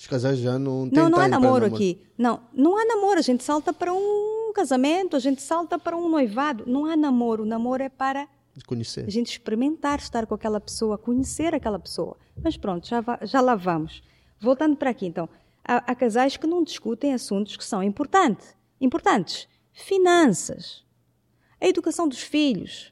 Os 0.00 0.06
casais 0.06 0.38
já 0.38 0.58
não 0.58 0.88
têm 0.88 0.98
Não, 0.98 1.10
não 1.10 1.18
há 1.18 1.28
namoro 1.28 1.52
namorar. 1.64 1.74
aqui. 1.74 2.00
Não, 2.16 2.40
não 2.54 2.74
há 2.74 2.86
namoro. 2.86 3.18
A 3.18 3.22
gente 3.22 3.44
salta 3.44 3.70
para 3.70 3.92
um 3.92 4.50
casamento, 4.54 5.14
a 5.14 5.18
gente 5.18 5.42
salta 5.42 5.78
para 5.78 5.94
um 5.94 6.08
noivado. 6.08 6.64
Não 6.66 6.86
há 6.86 6.96
namoro. 6.96 7.42
O 7.42 7.46
namoro 7.46 7.82
é 7.82 7.90
para 7.90 8.26
conhecer. 8.66 9.04
a 9.06 9.10
gente 9.10 9.30
experimentar 9.32 9.98
estar 9.98 10.24
com 10.26 10.34
aquela 10.34 10.58
pessoa, 10.58 10.96
conhecer 10.96 11.54
aquela 11.54 11.78
pessoa. 11.78 12.16
Mas 12.42 12.56
pronto, 12.56 12.88
já, 12.88 13.04
já 13.24 13.42
lá 13.42 13.54
vamos. 13.54 14.02
Voltando 14.40 14.74
para 14.74 14.88
aqui, 14.88 15.04
então. 15.04 15.28
Há, 15.62 15.76
há 15.92 15.94
casais 15.94 16.34
que 16.34 16.46
não 16.46 16.64
discutem 16.64 17.12
assuntos 17.12 17.54
que 17.58 17.64
são 17.64 17.82
importantes. 17.82 18.56
importantes. 18.80 19.46
Finanças. 19.74 20.82
A 21.60 21.66
educação 21.68 22.08
dos 22.08 22.20
filhos. 22.20 22.90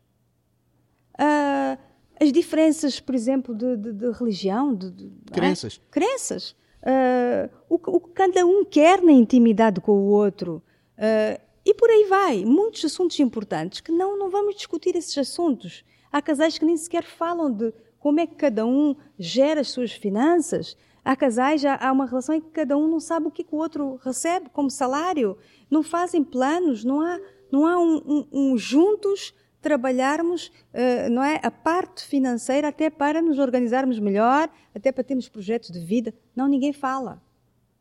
ah, 1.19 1.79
as 2.21 2.31
diferenças, 2.33 3.01
por 3.01 3.15
exemplo, 3.15 3.55
de, 3.55 3.77
de- 3.79 3.93
de 3.95 4.11
religião. 4.13 4.75
De, 4.75 4.91
de- 4.91 5.05
não 5.07 5.11
é? 5.45 5.55
Crenças. 5.91 6.55
Ah, 6.91 7.51
o, 7.69 7.79
que- 7.79 7.91
o 7.91 8.01
que 8.01 8.11
cada 8.13 8.47
um 8.47 8.65
quer 8.65 9.03
na 9.03 9.13
intimidade 9.13 9.79
com 9.81 9.93
o 9.93 10.07
outro. 10.07 10.63
Ah, 10.97 11.39
e 11.65 11.75
por 11.75 11.91
aí 11.91 12.05
vai. 12.09 12.45
Muitos 12.47 12.83
assuntos 12.85 13.21
importantes 13.21 13.81
que 13.83 13.93
não, 13.93 14.17
não 14.19 14.31
vamos 14.31 14.55
discutir 14.57 14.97
esses 14.97 15.17
assuntos. 15.19 15.85
Há 16.11 16.23
casais 16.23 16.57
que 16.59 16.65
nem 16.65 16.77
sequer 16.79 17.03
falam 17.05 17.53
de 17.53 17.73
como 17.99 18.21
é 18.21 18.27
que 18.27 18.37
cada 18.37 18.65
um 18.65 18.97
gera 19.19 19.61
as 19.61 19.69
suas 19.69 19.93
finanças. 19.93 20.77
Há 21.05 21.15
casais, 21.15 21.63
há, 21.65 21.75
há 21.75 21.93
uma 21.93 22.07
relação 22.07 22.35
em 22.35 22.41
que 22.41 22.49
cada 22.51 22.77
um 22.77 22.89
não 22.89 23.01
sabe 23.01 23.27
o 23.27 23.31
que, 23.31 23.45
que 23.45 23.55
o 23.55 23.59
outro 23.59 24.01
recebe 24.03 24.49
como 24.51 24.71
salário. 24.71 25.37
Não 25.71 25.83
fazem 25.83 26.25
planos, 26.25 26.85
não 26.85 27.01
há, 27.03 27.19
não 27.53 27.67
há 27.67 27.79
um, 27.79 27.97
um- 28.07 28.29
um 28.33 28.57
juntos 28.59 29.35
trabalharmos 29.61 30.53
eh, 30.73 31.09
não 31.09 31.23
é 31.23 31.41
a 31.43 31.51
parte 31.51 32.05
financeira 32.05 32.69
até 32.69 32.89
para 32.91 33.21
nos 33.21 33.39
organizarmos 33.39 33.99
melhor, 33.99 34.49
até 34.75 34.93
para 34.93 35.05
termos 35.05 35.29
projetos 35.29 35.71
de 35.71 35.81
vida. 35.81 36.15
Não, 36.35 36.47
ninguém 36.47 36.73
fala 36.73 37.23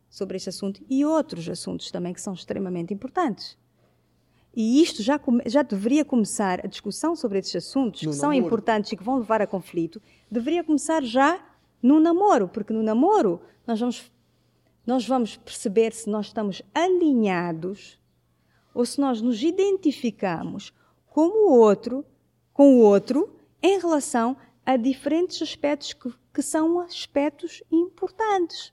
sobre 0.10 0.38
este 0.38 0.50
assunto 0.50 0.82
e 0.90 1.06
outros 1.06 1.48
assuntos 1.50 1.92
também 1.92 2.13
que 2.13 2.22
são 2.22 2.34
extremamente 2.34 2.94
importantes. 2.94 3.58
E 4.56 4.82
isto 4.82 5.04
já, 5.04 5.20
já 5.46 5.62
deveria 5.62 6.04
começar, 6.04 6.66
a 6.66 6.68
discussão 6.68 7.16
sobre 7.16 7.38
estes 7.38 7.56
assuntos 7.58 8.02
No 8.02 8.10
que 8.10 8.16
são 8.18 8.30
namoro. 8.30 8.48
importantes 8.48 8.92
e 8.92 8.98
que 8.98 9.04
vão 9.04 9.18
levar 9.20 9.40
a 9.40 9.46
conflito, 9.46 10.02
deveria 10.32 10.63
começar 10.63 11.04
já 11.04 11.40
no 11.82 12.00
namoro, 12.00 12.48
porque 12.48 12.74
no 12.74 12.82
namoro 12.82 13.40
nós 13.68 13.80
vamos, 13.80 14.12
nós 14.84 15.08
vamos 15.08 15.38
perceber 15.38 15.94
se 15.94 16.10
nós 16.10 16.28
estamos 16.28 16.63
alinhados 16.74 18.00
ou 18.74 18.84
se 18.84 19.00
nós 19.00 19.22
nos 19.22 19.44
identificamos 19.44 20.74
com 21.17 21.49
o 21.49 21.51
outro, 21.51 22.06
com 22.53 22.75
o 22.75 22.82
outro 22.82 23.36
em 23.60 23.80
relação 23.80 24.38
a 24.63 24.77
diferentes 24.77 25.41
aspectos 25.41 25.91
que, 25.91 26.13
que 26.32 26.43
são 26.43 26.80
aspectos 26.80 27.63
importantes. 27.71 28.71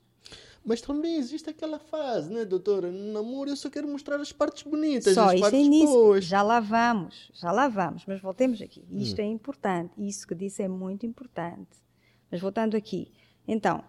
Mas 0.63 0.83
também 0.83 1.17
existe 1.17 1.49
aquela 1.49 1.79
fase, 1.79 2.31
né, 2.31 2.45
doutora? 2.45 2.93
No 2.93 3.15
namoro 3.15 3.49
eu 3.49 3.57
só 3.57 3.71
quero 3.71 3.89
mostrar 3.89 4.21
as 4.21 4.31
partes 4.31 4.63
bonitas, 4.63 5.15
Só 5.15 5.29
as 5.31 5.37
é 5.37 5.41
partes 5.41 5.59
início. 5.59 5.89
boas. 5.89 6.27
Já 6.27 6.43
lá 6.43 6.61
vamos, 6.61 7.31
já 7.33 7.51
lá 7.51 7.67
vamos, 7.67 8.05
mas 8.07 8.21
voltemos 8.21 8.61
aqui. 8.61 8.85
Hum. 8.93 8.99
Isto 8.99 9.21
é 9.21 9.25
importante, 9.25 9.95
isso 9.97 10.27
que 10.27 10.35
disse 10.35 10.63
é 10.63 10.69
muito 10.69 11.07
importante. 11.07 11.83
Mas 12.31 12.43
voltando 12.43 12.77
aqui, 12.77 13.11
então, 13.49 13.83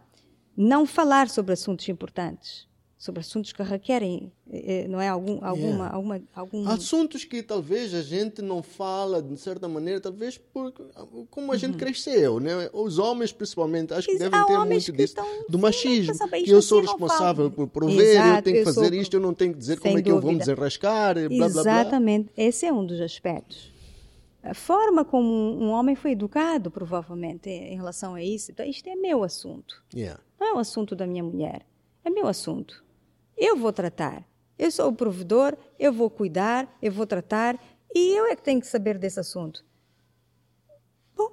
não 0.56 0.86
falar 0.86 1.28
sobre 1.28 1.52
assuntos 1.52 1.90
importantes, 1.90 2.70
sobre 2.98 3.20
assuntos 3.20 3.52
que 3.52 3.62
requerem, 3.62 4.32
eh, 4.50 4.84
eh, 4.84 4.88
não 4.88 5.02
é 5.02 5.10
algum, 5.10 5.44
alguma, 5.44 5.56
Yeah. 5.86 5.96
alguma, 5.96 6.22
algum 6.34 6.68
Assuntos 6.70 7.26
que 7.26 7.44
talvez 7.44 7.94
a 7.94 8.02
gente 8.02 8.42
não 8.42 8.64
fala 8.64 9.22
de 9.22 9.38
certa 9.38 9.68
maneira, 9.68 10.00
talvez 10.00 10.38
por 10.38 10.72
como 11.30 11.52
a 11.52 11.56
Uhum. 11.56 11.60
gente 11.60 11.78
cresceu, 11.78 12.40
né? 12.40 12.70
Os 12.74 12.98
homens 12.98 13.34
principalmente, 13.34 13.94
acho 13.94 14.08
que 14.08 14.18
devem 14.18 14.46
ter 14.46 14.58
muito 14.60 14.86
que 14.86 14.92
disso, 14.94 15.16
do 15.50 15.60
machismo. 15.60 16.14
não 16.14 16.16
sabe, 16.16 16.44
Que 16.44 16.52
eu 16.52 16.60
assim 16.60 16.68
sou 16.70 16.82
responsável 16.82 17.52
por 17.52 17.68
prover, 17.68 17.98
eu 18.00 18.02
Exato, 18.22 18.44
tenho 18.44 18.56
que 18.56 18.62
eu 18.62 18.66
fazer 18.74 18.88
sou- 18.88 18.96
isto, 18.96 19.14
eu 19.16 19.20
não 19.20 19.34
tenho 19.34 19.52
que 19.54 19.60
dizer 19.60 19.74
Sem 19.74 19.82
como 19.82 19.98
é 20.00 20.02
que 20.02 20.10
eu 20.10 20.16
vou 20.22 20.32
me 20.32 20.38
dúvida. 20.38 20.46
desenrascar, 20.56 21.18
e 21.18 21.28
blá 21.28 21.50
blá 21.50 21.64
blá. 21.64 21.82
Exatamente, 21.82 22.30
esse 22.38 22.66
é 22.66 22.72
um 22.72 22.86
dos 22.86 23.02
aspectos. 23.02 23.74
A 24.42 24.54
forma 24.54 25.04
como 25.04 25.28
um 25.28 25.66
um 25.66 25.70
homem 25.72 25.96
foi 25.96 26.12
educado, 26.12 26.72
provavelmente, 26.72 27.50
em 27.50 27.76
relação 27.76 28.14
a 28.16 28.24
isso. 28.24 28.52
Então, 28.52 28.66
isto 28.66 28.88
é 28.88 28.96
meu 28.96 29.22
assunto. 29.24 29.84
Yeah. 29.94 30.22
Não 30.40 30.48
é 30.48 30.54
o 30.54 30.60
assunto 30.60 30.96
da 30.96 31.06
minha 31.08 31.24
mulher. 31.24 31.66
É 32.04 32.10
meu 32.12 32.28
assunto. 32.28 32.85
Eu 33.38 33.56
vou 33.58 33.72
tratar. 33.74 34.24
Eu 34.58 34.72
sou 34.72 34.90
o 34.90 34.94
provedor, 34.96 35.58
eu 35.78 35.92
vou 35.92 36.10
cuidar, 36.10 36.74
eu 36.82 36.92
vou 36.92 37.06
tratar 37.06 37.60
e 37.94 38.18
eu 38.18 38.26
é 38.28 38.36
que 38.36 38.42
tenho 38.44 38.62
que 38.62 38.68
saber 38.68 38.98
desse 38.98 39.20
assunto. 39.20 39.66
Bom, 41.16 41.30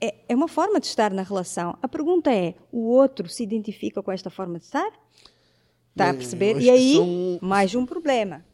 é, 0.00 0.14
é 0.28 0.34
uma 0.34 0.48
forma 0.48 0.80
de 0.80 0.86
estar 0.86 1.12
na 1.12 1.22
relação. 1.22 1.76
A 1.80 1.88
pergunta 1.88 2.32
é: 2.32 2.54
o 2.72 2.86
outro 2.88 3.28
se 3.28 3.42
identifica 3.42 4.02
com 4.02 4.10
esta 4.10 4.30
forma 4.30 4.58
de 4.58 4.64
estar? 4.64 4.90
Está 5.92 6.10
a 6.10 6.14
perceber? 6.14 6.60
E 6.60 6.68
aí, 6.68 6.94
são- 6.96 7.38
mais 7.40 7.74
um 7.74 7.86
problema. 7.86 8.44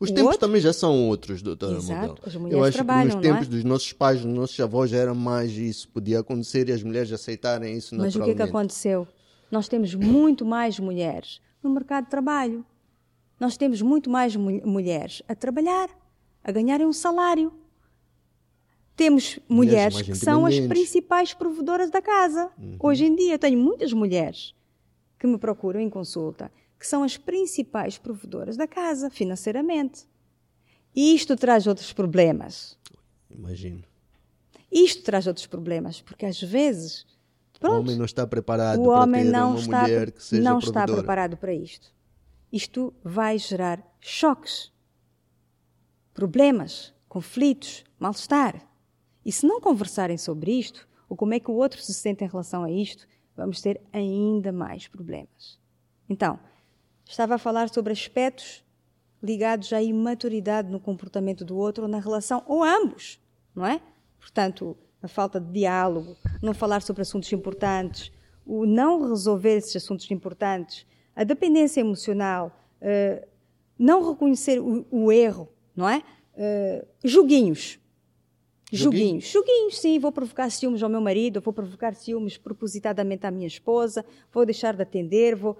Os 0.00 0.10
O 0.10 0.14
tempos 0.14 0.32
outro- 0.32 0.40
também 0.40 0.60
já 0.60 0.72
são 0.72 1.08
outros, 1.08 1.42
doutora 1.42 1.76
Exato, 1.76 2.22
as 2.24 2.34
Eu 2.34 2.62
acho 2.64 2.72
trabalham, 2.74 3.10
que 3.10 3.16
nos 3.16 3.22
tempos 3.26 3.46
é? 3.46 3.50
dos 3.50 3.64
nossos 3.64 3.92
pais, 3.92 4.20
dos 4.22 4.32
nossos 4.32 4.58
avós, 4.60 4.90
já 4.90 4.96
era 4.98 5.12
mais 5.12 5.50
isso. 5.52 5.88
Podia 5.88 6.20
acontecer 6.20 6.68
e 6.68 6.72
as 6.72 6.82
mulheres 6.84 7.12
aceitarem 7.12 7.76
isso 7.76 7.94
Mas 7.96 8.14
o 8.14 8.18
que 8.18 8.18
é 8.18 8.20
naturalmente. 8.20 8.36
que 8.36 8.42
aconteceu? 8.42 9.08
Nós 9.50 9.68
temos 9.68 9.94
muito 9.94 10.44
mais 10.46 10.78
mulheres 10.78 11.40
no 11.62 11.70
mercado 11.70 12.04
de 12.04 12.10
trabalho. 12.10 12.64
Nós 13.38 13.56
temos 13.56 13.80
muito 13.82 14.08
mais 14.10 14.36
mu- 14.36 14.62
mulheres 14.66 15.22
a 15.28 15.34
trabalhar, 15.34 15.88
a 16.42 16.52
ganharem 16.52 16.86
um 16.86 16.92
salário. 16.92 17.52
Temos 18.94 19.38
mulheres 19.48 19.94
mais 19.94 20.06
que 20.06 20.14
são 20.14 20.44
as 20.46 20.58
principais 20.60 21.32
provedoras 21.34 21.90
da 21.90 22.02
casa. 22.02 22.50
Uhum. 22.58 22.76
Hoje 22.80 23.04
em 23.06 23.14
dia, 23.16 23.34
eu 23.34 23.38
tenho 23.38 23.58
muitas 23.58 23.92
mulheres 23.92 24.54
que 25.18 25.26
me 25.26 25.38
procuram 25.38 25.80
em 25.80 25.88
consulta 25.90 26.50
que 26.78 26.86
são 26.86 27.04
as 27.04 27.16
principais 27.16 27.96
provedoras 27.96 28.56
da 28.56 28.66
casa, 28.66 29.08
financeiramente. 29.08 30.04
E 30.94 31.14
isto 31.14 31.36
traz 31.36 31.66
outros 31.68 31.92
problemas. 31.92 32.76
Imagino. 33.30 33.82
Isto 34.70 35.02
traz 35.04 35.26
outros 35.28 35.46
problemas, 35.46 36.00
porque 36.00 36.26
às 36.26 36.40
vezes. 36.42 37.06
O 37.62 37.68
Pronto, 37.68 37.80
homem 37.80 37.96
não 37.96 38.04
está 38.04 38.26
preparado 38.26 38.80
o 38.80 38.84
para 38.86 39.02
homem 39.02 39.24
ter 39.24 39.30
não 39.30 39.50
uma 39.50 39.58
está, 39.60 39.82
mulher 39.82 40.10
que 40.10 40.22
seja 40.22 40.42
não 40.42 40.58
está 40.58 40.72
provedora. 40.72 40.98
preparado 40.98 41.36
para 41.36 41.54
isto. 41.54 41.94
Isto 42.52 42.92
vai 43.04 43.38
gerar 43.38 43.80
choques, 44.00 44.72
problemas, 46.12 46.92
conflitos, 47.08 47.84
mal-estar. 47.98 48.68
E 49.24 49.30
se 49.30 49.46
não 49.46 49.60
conversarem 49.60 50.18
sobre 50.18 50.52
isto, 50.58 50.88
ou 51.08 51.16
como 51.16 51.34
é 51.34 51.40
que 51.40 51.50
o 51.50 51.54
outro 51.54 51.80
se 51.80 51.94
sente 51.94 52.24
em 52.24 52.28
relação 52.28 52.64
a 52.64 52.70
isto, 52.70 53.06
vamos 53.36 53.60
ter 53.60 53.80
ainda 53.92 54.50
mais 54.50 54.88
problemas. 54.88 55.58
Então, 56.08 56.38
estava 57.08 57.36
a 57.36 57.38
falar 57.38 57.68
sobre 57.68 57.92
aspectos 57.92 58.64
ligados 59.22 59.72
à 59.72 59.80
imaturidade 59.80 60.68
no 60.68 60.80
comportamento 60.80 61.44
do 61.44 61.56
outro 61.56 61.84
ou 61.84 61.88
na 61.88 62.00
relação, 62.00 62.42
ou 62.46 62.64
ambos, 62.64 63.20
não 63.54 63.64
é? 63.64 63.80
Portanto, 64.18 64.76
a 65.02 65.08
falta 65.08 65.40
de 65.40 65.52
diálogo, 65.52 66.16
não 66.40 66.54
falar 66.54 66.82
sobre 66.82 67.02
assuntos 67.02 67.32
importantes, 67.32 68.12
o 68.46 68.64
não 68.64 69.08
resolver 69.08 69.56
esses 69.56 69.76
assuntos 69.76 70.10
importantes, 70.10 70.86
a 71.14 71.24
dependência 71.24 71.80
emocional, 71.80 72.56
eh, 72.80 73.26
não 73.78 74.10
reconhecer 74.10 74.60
o, 74.60 74.86
o 74.90 75.12
erro, 75.12 75.48
não 75.74 75.88
é? 75.88 76.02
Eh. 76.36 76.86
Joguinhos? 77.04 77.78
Joguinhos. 78.70 79.24
Joguinhos, 79.24 79.78
sim. 79.78 79.98
Vou 79.98 80.10
provocar 80.10 80.50
ciúmes 80.50 80.82
ao 80.82 80.88
meu 80.88 81.00
marido, 81.00 81.42
vou 81.42 81.52
provocar 81.52 81.94
ciúmes 81.94 82.38
propositadamente 82.38 83.26
à 83.26 83.30
minha 83.30 83.46
esposa, 83.46 84.04
vou 84.32 84.46
deixar 84.46 84.74
de 84.74 84.82
atender, 84.82 85.36
vou. 85.36 85.58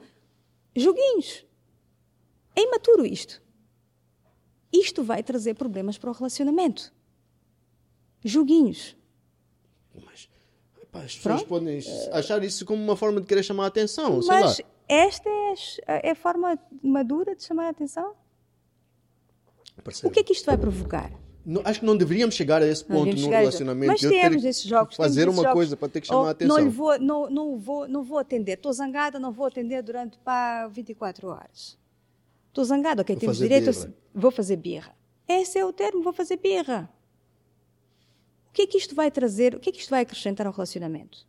Joguinhos. 0.75 1.45
É 2.57 2.63
imaturo 2.63 3.05
isto. 3.05 3.43
Isto 4.73 5.03
vai 5.03 5.23
trazer 5.23 5.55
problemas 5.55 5.99
para 5.99 6.11
o 6.11 6.15
relacionamento. 6.15 6.93
Joguinhos. 8.25 8.97
Mas 9.95 10.29
epá, 10.81 11.01
as 11.01 11.17
pessoas 11.17 11.43
Pronto. 11.43 11.49
podem 11.49 11.81
achar 12.13 12.43
isso 12.43 12.65
como 12.65 12.83
uma 12.83 12.97
forma 12.97 13.21
de 13.21 13.27
querer 13.27 13.43
chamar 13.43 13.65
a 13.65 13.69
atenção, 13.69 14.23
sei 14.23 14.35
Mas 14.35 14.59
lá. 14.59 14.65
esta 14.89 15.29
é 15.29 15.55
a, 15.87 16.11
é 16.11 16.15
forma 16.15 16.59
madura 16.83 17.35
de 17.35 17.43
chamar 17.43 17.67
a 17.67 17.71
atenção? 17.71 18.15
O 19.79 19.83
Percebe? 19.83 20.13
que 20.13 20.21
é 20.21 20.23
que 20.23 20.33
isto 20.33 20.47
vai 20.47 20.57
provocar? 20.57 21.11
não, 21.45 21.61
acho 21.65 21.81
que 21.81 21.87
não 21.87 21.97
deveríamos 21.97 22.35
chegar 22.35 22.63
a 22.63 22.67
esse 22.67 22.85
ponto 22.85 23.17
no 23.17 23.29
relacionamento. 23.29 23.93
Mas 23.93 24.01
temos 24.01 24.45
esses 24.45 24.63
jogos. 24.63 24.97
Fazer 24.97 25.29
uma 25.29 25.43
jogos. 25.43 25.53
coisa 25.53 25.77
para 25.77 25.89
ter 25.89 26.01
que 26.01 26.07
chamar 26.07 26.23
oh, 26.23 26.27
a 26.27 26.31
atenção. 26.31 26.59
Não, 26.59 26.71
vou, 26.71 26.99
não, 26.99 27.31
não, 27.31 27.59
vou, 27.59 27.89
não 27.89 28.03
vou 28.03 28.19
atender. 28.19 28.53
Estou 28.53 28.73
zangada, 28.73 29.19
não 29.19 29.33
vou 29.33 29.47
atender 29.47 29.83
durante 29.83 30.19
pá, 30.19 30.69
24 30.69 31.29
horas. 31.29 31.79
Estou 32.49 32.65
zangada, 32.65 33.03
ok? 33.03 33.17
Vou 33.17 33.21
temos 33.21 33.39
direito 33.39 33.71
a... 33.71 33.89
Vou 34.15 34.31
fazer 34.31 34.57
birra. 34.57 34.95
Esse 35.27 35.59
é 35.59 35.65
o 35.65 35.73
termo, 35.73 36.03
vou 36.03 36.13
fazer 36.13 36.37
birra. 36.37 36.89
O 38.53 38.55
que 38.55 38.63
é 38.63 38.67
que 38.67 38.77
isto 38.77 38.95
vai 38.95 39.11
trazer? 39.11 39.55
O 39.55 39.61
que 39.61 39.71
é 39.71 39.73
que 39.73 39.79
isto 39.79 39.89
vai 39.89 40.03
acrescentar 40.03 40.47
ao 40.47 40.53
relacionamento? 40.53 41.27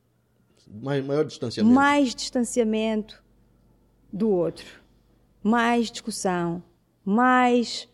Mais, 0.70 1.06
maior 1.06 1.24
distanciamento. 1.24 1.74
Mais 1.74 2.14
distanciamento 2.14 3.24
do 4.12 4.30
outro. 4.30 4.66
Mais 5.42 5.90
discussão. 5.90 6.62
Mais 7.06 7.88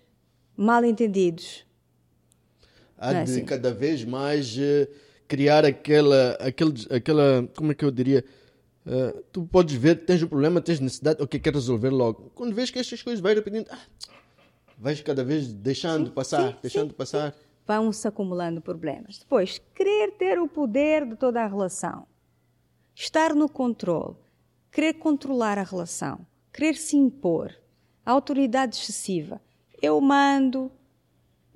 mal-entendidos. 0.58 1.64
Há 2.98 3.14
Não 3.14 3.20
é 3.20 3.24
de 3.24 3.32
assim? 3.32 3.46
cada 3.46 3.72
vez 3.72 4.04
mais 4.04 4.58
eh, 4.58 4.90
criar 5.28 5.64
aquela, 5.64 6.32
aquele, 6.40 6.74
aquela, 6.90 7.48
como 7.56 7.72
é 7.72 7.76
que 7.76 7.86
eu 7.86 7.92
diria? 7.92 8.26
Eh, 8.84 9.24
tu 9.32 9.44
podes 9.46 9.76
ver, 9.76 10.06
tens 10.06 10.24
um 10.24 10.28
problema, 10.28 10.60
tens 10.60 10.80
necessidade, 10.80 11.22
ok, 11.22 11.40
quer 11.40 11.54
resolver 11.54 11.92
logo. 11.92 12.32
Quando 12.34 12.56
vês 12.56 12.72
que 12.72 12.80
estas 12.80 13.04
coisas 13.04 13.22
vai 13.22 13.36
repetindo, 13.36 13.68
ah, 13.70 13.80
vais 14.76 15.00
cada 15.02 15.24
vez 15.24 15.54
deixando 15.54 16.12
passar, 16.12 16.54
sim, 16.54 16.58
deixando 16.64 16.90
sim, 16.90 16.96
passar. 16.96 17.36
Vão-se 17.70 18.08
acumulando 18.08 18.60
problemas. 18.60 19.20
Depois, 19.20 19.60
querer 19.76 20.18
ter 20.18 20.40
o 20.40 20.48
poder 20.48 21.06
de 21.06 21.16
toda 21.16 21.44
a 21.44 21.48
relação, 21.48 22.08
estar 22.96 23.36
no 23.36 23.48
controle, 23.48 24.16
querer 24.72 24.96
controlar 24.96 25.60
a 25.60 25.64
relação, 25.64 26.26
querer 26.52 26.74
se 26.74 26.98
impor, 26.98 27.56
autoridade 28.04 28.76
excessiva. 28.76 29.40
Eu 29.80 30.02
mando, 30.02 30.72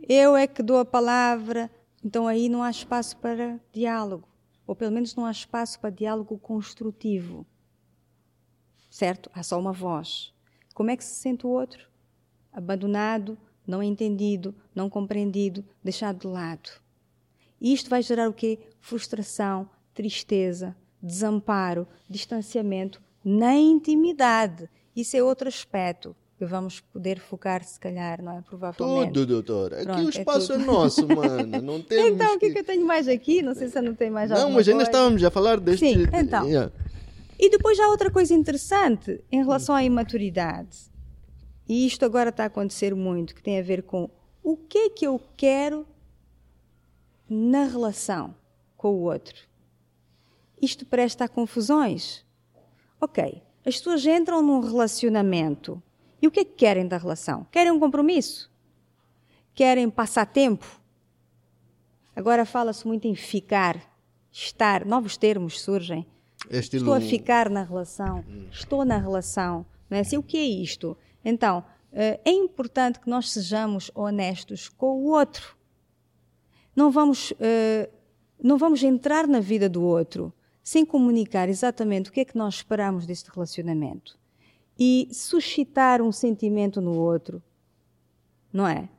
eu 0.07 0.35
é 0.35 0.45
que 0.45 0.61
dou 0.61 0.77
a 0.77 0.85
palavra, 0.85 1.67
então 2.05 2.27
aí 2.27 2.47
não 2.47 2.61
há 2.61 2.69
espaço 2.69 3.17
para 3.17 3.59
diálogo, 3.71 4.27
ou 4.67 4.75
pelo 4.75 4.91
menos 4.91 5.15
não 5.15 5.25
há 5.25 5.31
espaço 5.31 5.79
para 5.79 5.89
diálogo 5.89 6.37
construtivo. 6.37 7.43
Certo? 8.87 9.31
Há 9.33 9.41
só 9.41 9.59
uma 9.59 9.73
voz. 9.73 10.31
Como 10.75 10.91
é 10.91 10.95
que 10.95 11.03
se 11.03 11.15
sente 11.15 11.47
o 11.47 11.49
outro? 11.49 11.91
abandonado, 12.53 13.35
não 13.65 13.81
entendido, 13.81 14.53
não 14.73 14.89
compreendido, 14.89 15.63
deixado 15.83 16.19
de 16.19 16.27
lado. 16.27 16.69
E 17.59 17.73
isto 17.73 17.89
vai 17.89 18.01
gerar 18.01 18.29
o 18.29 18.33
quê? 18.33 18.59
Frustração, 18.81 19.69
tristeza, 19.93 20.75
desamparo, 21.01 21.87
distanciamento 22.09 23.01
na 23.23 23.55
intimidade. 23.55 24.69
Isso 24.95 25.15
é 25.15 25.23
outro 25.23 25.47
aspecto 25.47 26.15
que 26.37 26.45
vamos 26.45 26.81
poder 26.81 27.19
focar, 27.19 27.63
se 27.63 27.79
calhar, 27.79 28.21
não 28.21 28.37
é? 28.37 28.41
Provavelmente. 28.41 29.13
Tudo, 29.13 29.25
doutor. 29.25 29.73
Aqui 29.73 29.85
Pronto, 29.85 30.03
o 30.03 30.07
é 30.07 30.09
espaço 30.09 30.53
é, 30.53 30.57
tudo. 30.57 30.65
nosso, 30.65 31.07
mano. 31.07 31.61
Não 31.61 31.81
temos 31.81 32.13
Então, 32.13 32.35
o 32.35 32.39
que 32.39 32.47
é 32.47 32.49
que 32.51 32.59
eu 32.59 32.63
tenho 32.63 32.85
mais 32.85 33.07
aqui? 33.07 33.41
Não 33.41 33.55
sei 33.55 33.69
se 33.69 33.77
eu 33.77 33.83
não 33.83 33.95
tenho 33.95 34.11
mais 34.11 34.29
Não, 34.29 34.49
mas 34.49 34.67
ainda 34.67 34.83
coisa. 34.83 34.83
estávamos 34.83 35.23
a 35.23 35.31
falar 35.31 35.59
deste... 35.59 35.87
Sim, 35.87 36.03
então. 36.13 36.45
Yeah. 36.47 36.71
E 37.39 37.49
depois 37.49 37.79
há 37.79 37.87
outra 37.87 38.11
coisa 38.11 38.33
interessante 38.33 39.23
em 39.31 39.41
relação 39.41 39.73
à 39.73 39.83
imaturidade. 39.83 40.91
E 41.67 41.85
isto 41.85 42.03
agora 42.05 42.29
está 42.29 42.43
a 42.43 42.47
acontecer 42.47 42.93
muito, 42.93 43.33
que 43.33 43.43
tem 43.43 43.59
a 43.59 43.63
ver 43.63 43.83
com 43.83 44.09
o 44.43 44.57
que 44.57 44.77
é 44.77 44.89
que 44.89 45.07
eu 45.07 45.21
quero 45.37 45.87
na 47.29 47.65
relação 47.65 48.35
com 48.75 48.89
o 48.89 49.01
outro. 49.03 49.35
Isto 50.61 50.85
presta 50.85 51.25
a 51.25 51.29
confusões. 51.29 52.25
Ok, 52.99 53.41
as 53.65 53.77
pessoas 53.77 54.05
entram 54.05 54.41
num 54.41 54.59
relacionamento 54.59 55.81
e 56.21 56.27
o 56.27 56.31
que 56.31 56.41
é 56.41 56.45
que 56.45 56.53
querem 56.53 56.87
da 56.87 56.97
relação? 56.97 57.45
Querem 57.51 57.71
um 57.71 57.79
compromisso? 57.79 58.51
Querem 59.53 59.89
passar 59.89 60.25
tempo? 60.25 60.79
Agora 62.15 62.45
fala-se 62.45 62.85
muito 62.87 63.07
em 63.07 63.15
ficar, 63.15 63.81
estar, 64.31 64.85
novos 64.85 65.17
termos 65.17 65.59
surgem. 65.61 66.05
É 66.49 66.59
estilo... 66.59 66.83
Estou 66.83 66.93
a 66.93 67.01
ficar 67.01 67.49
na 67.49 67.63
relação, 67.63 68.23
estou 68.51 68.85
na 68.85 68.97
relação. 68.97 69.65
Não 69.89 69.97
é 69.97 70.01
assim? 70.01 70.17
O 70.17 70.23
que 70.23 70.37
é 70.37 70.43
isto? 70.43 70.97
Então, 71.23 71.63
eh, 71.91 72.19
é 72.25 72.31
importante 72.31 72.99
que 72.99 73.09
nós 73.09 73.31
sejamos 73.31 73.91
honestos 73.93 74.69
com 74.69 75.03
o 75.03 75.11
outro. 75.11 75.55
Não 76.75 76.91
vamos, 76.91 77.33
eh, 77.39 77.89
não 78.41 78.57
vamos 78.57 78.83
entrar 78.83 79.27
na 79.27 79.39
vida 79.39 79.69
do 79.69 79.83
outro 79.83 80.33
sem 80.63 80.85
comunicar 80.85 81.49
exatamente 81.49 82.09
o 82.09 82.13
que 82.13 82.21
é 82.21 82.25
que 82.25 82.37
nós 82.37 82.55
esperamos 82.55 83.05
deste 83.05 83.29
relacionamento 83.29 84.17
e 84.79 85.09
suscitar 85.11 86.01
um 86.01 86.11
sentimento 86.11 86.81
no 86.81 86.97
outro, 86.97 87.43
não 88.51 88.67
é? 88.67 88.89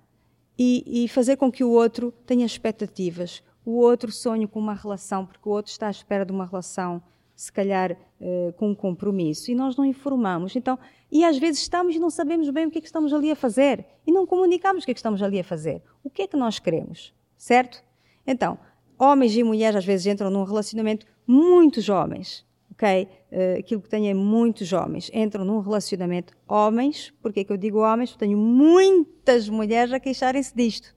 E, 0.56 1.04
e 1.04 1.08
fazer 1.08 1.36
com 1.36 1.50
que 1.50 1.64
o 1.64 1.70
outro 1.70 2.12
tenha 2.26 2.46
expectativas, 2.46 3.42
o 3.64 3.78
outro 3.78 4.12
sonhe 4.12 4.46
com 4.46 4.60
uma 4.60 4.74
relação, 4.74 5.26
porque 5.26 5.48
o 5.48 5.52
outro 5.52 5.72
está 5.72 5.88
à 5.88 5.90
espera 5.90 6.24
de 6.24 6.32
uma 6.32 6.46
relação, 6.46 7.02
se 7.34 7.50
calhar 7.50 7.96
eh, 8.20 8.54
com 8.56 8.70
um 8.70 8.74
compromisso, 8.74 9.50
e 9.50 9.54
nós 9.54 9.76
não 9.76 9.84
informamos. 9.84 10.54
Então, 10.54 10.78
e 11.14 11.24
às 11.24 11.38
vezes 11.38 11.62
estamos 11.62 11.94
e 11.94 12.00
não 12.00 12.10
sabemos 12.10 12.50
bem 12.50 12.66
o 12.66 12.70
que 12.72 12.78
é 12.78 12.80
que 12.80 12.88
estamos 12.88 13.12
ali 13.12 13.30
a 13.30 13.36
fazer, 13.36 13.86
e 14.04 14.10
não 14.10 14.26
comunicamos 14.26 14.82
o 14.82 14.84
que 14.84 14.90
é 14.90 14.94
que 14.94 14.98
estamos 14.98 15.22
ali 15.22 15.38
a 15.38 15.44
fazer. 15.44 15.80
O 16.02 16.10
que 16.10 16.22
é 16.22 16.26
que 16.26 16.36
nós 16.36 16.58
queremos, 16.58 17.14
certo? 17.36 17.84
Então, 18.26 18.58
homens 18.98 19.36
e 19.36 19.44
mulheres 19.44 19.76
às 19.76 19.84
vezes 19.84 20.06
entram 20.06 20.28
num 20.28 20.42
relacionamento, 20.42 21.06
muitos 21.24 21.84
jovens, 21.84 22.44
ok? 22.72 23.08
Uh, 23.30 23.60
aquilo 23.60 23.80
que 23.80 23.88
tenho 23.88 24.08
é 24.08 24.14
muitos 24.14 24.72
homens 24.72 25.08
entram 25.14 25.44
num 25.44 25.60
relacionamento, 25.60 26.34
homens, 26.48 27.14
porque 27.22 27.40
é 27.40 27.44
que 27.44 27.52
eu 27.52 27.56
digo 27.56 27.78
homens? 27.78 28.10
Porque 28.10 28.24
tenho 28.24 28.36
muitas 28.36 29.48
mulheres 29.48 29.92
a 29.92 30.00
queixarem-se 30.00 30.52
disto. 30.52 30.96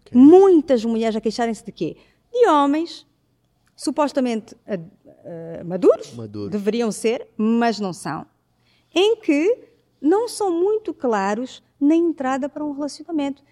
Ok. 0.00 0.20
Muitas 0.20 0.84
mulheres 0.84 1.14
a 1.14 1.20
queixarem-se 1.20 1.64
de 1.64 1.70
quê? 1.70 1.96
De 2.32 2.48
homens 2.48 3.06
supostamente 3.76 4.54
uh, 4.54 4.74
uh, 4.74 5.64
maduros, 5.64 6.12
Maduros. 6.14 6.50
deveriam 6.50 6.90
ser, 6.90 7.28
mas 7.36 7.78
não 7.78 7.92
são, 7.92 8.26
em 8.94 9.16
que 9.16 9.68
não 10.00 10.28
são 10.28 10.52
muito 10.52 10.92
claros 10.92 11.62
na 11.80 11.94
entrada 11.94 12.48
para 12.48 12.64
um 12.64 12.72
relacionamento. 12.72 13.42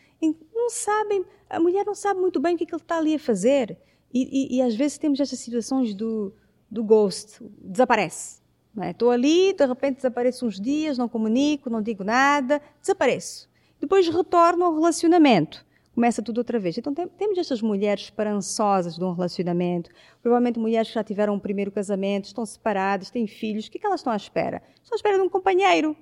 Não 0.54 0.70
sabem, 0.70 1.24
a 1.48 1.58
mulher 1.58 1.84
não 1.84 1.94
sabe 1.94 2.20
muito 2.20 2.38
bem 2.38 2.54
o 2.54 2.58
que, 2.58 2.64
é 2.64 2.66
que 2.66 2.74
ele 2.74 2.82
está 2.82 2.98
ali 2.98 3.14
a 3.14 3.18
fazer. 3.18 3.76
E, 4.12 4.54
e, 4.54 4.56
e 4.56 4.62
às 4.62 4.74
vezes 4.74 4.98
temos 4.98 5.18
estas 5.18 5.38
situações 5.38 5.94
do, 5.94 6.32
do 6.70 6.84
ghost, 6.84 7.42
desaparece. 7.60 8.40
é? 8.80 8.90
Estou 8.90 9.10
ali, 9.10 9.52
de 9.52 9.66
repente 9.66 9.96
desapareço 9.96 10.46
uns 10.46 10.60
dias, 10.60 10.98
não 10.98 11.08
comunico, 11.08 11.70
não 11.70 11.82
digo 11.82 12.04
nada, 12.04 12.60
desapareço. 12.80 13.50
Depois 13.80 14.08
retorno 14.08 14.64
ao 14.64 14.74
relacionamento. 14.74 15.66
Começa 15.94 16.22
tudo 16.22 16.38
outra 16.38 16.58
vez. 16.58 16.78
Então 16.78 16.94
tem- 16.94 17.06
temos 17.08 17.36
estas 17.38 17.60
mulheres 17.60 18.04
esperançosas 18.04 18.94
de 18.96 19.04
um 19.04 19.12
relacionamento, 19.12 19.90
provavelmente 20.22 20.58
mulheres 20.58 20.88
que 20.88 20.94
já 20.94 21.04
tiveram 21.04 21.34
um 21.34 21.38
primeiro 21.38 21.70
casamento, 21.70 22.24
estão 22.26 22.46
separadas, 22.46 23.10
têm 23.10 23.26
filhos. 23.26 23.66
O 23.66 23.70
que 23.70 23.76
é 23.78 23.80
que 23.80 23.86
elas 23.86 24.00
estão 24.00 24.12
à 24.12 24.16
espera? 24.16 24.62
Estão 24.82 24.94
à 24.94 24.96
espera 24.96 25.16
de 25.18 25.22
um 25.22 25.28
companheiro. 25.28 25.94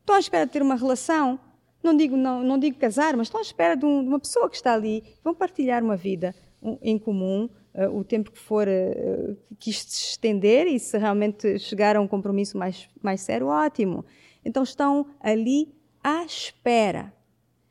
Estão 0.00 0.16
à 0.16 0.18
espera 0.18 0.46
de 0.46 0.52
ter 0.52 0.62
uma 0.62 0.74
relação. 0.74 1.38
Não 1.82 1.94
digo, 1.96 2.16
não, 2.16 2.42
não 2.42 2.58
digo 2.58 2.78
casar, 2.78 3.14
mas 3.16 3.26
estão 3.26 3.40
à 3.40 3.42
espera 3.42 3.76
de, 3.76 3.84
um- 3.84 4.02
de 4.02 4.08
uma 4.08 4.18
pessoa 4.18 4.48
que 4.48 4.56
está 4.56 4.72
ali. 4.72 5.04
Vão 5.22 5.34
partilhar 5.34 5.82
uma 5.84 5.96
vida 5.96 6.34
em 6.82 6.98
comum, 6.98 7.48
eh, 7.74 7.86
o 7.88 8.02
tempo 8.02 8.32
que 8.32 8.38
for 8.38 8.66
eh, 8.66 9.36
que 9.60 9.70
isto 9.70 9.92
se 9.92 10.10
estender 10.12 10.66
e 10.66 10.78
se 10.80 10.96
realmente 10.98 11.58
chegar 11.58 11.94
a 11.94 12.00
um 12.00 12.08
compromisso 12.08 12.56
mais, 12.58 12.88
mais 13.02 13.20
sério, 13.20 13.46
ótimo. 13.48 14.04
Então 14.44 14.62
estão 14.62 15.06
ali 15.20 15.72
à 16.02 16.24
espera. 16.24 17.12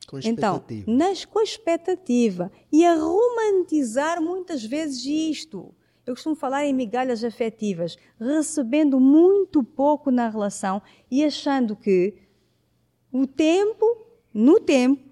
Com 0.07 0.17
Então, 0.19 0.63
nas, 0.87 1.25
com 1.25 1.39
a 1.39 1.43
expectativa 1.43 2.49
e 2.71 2.85
a 2.85 2.95
romantizar 2.95 4.21
muitas 4.21 4.63
vezes 4.63 5.05
isto. 5.05 5.75
Eu 6.05 6.15
costumo 6.15 6.33
falar 6.33 6.65
em 6.65 6.73
migalhas 6.73 7.21
afetivas, 7.21 7.97
recebendo 8.17 8.97
muito 8.97 9.61
pouco 9.61 10.09
na 10.09 10.29
relação 10.29 10.81
e 11.11 11.25
achando 11.25 11.75
que 11.75 12.13
o 13.11 13.27
tempo, 13.27 13.85
no 14.33 14.57
tempo, 14.61 15.03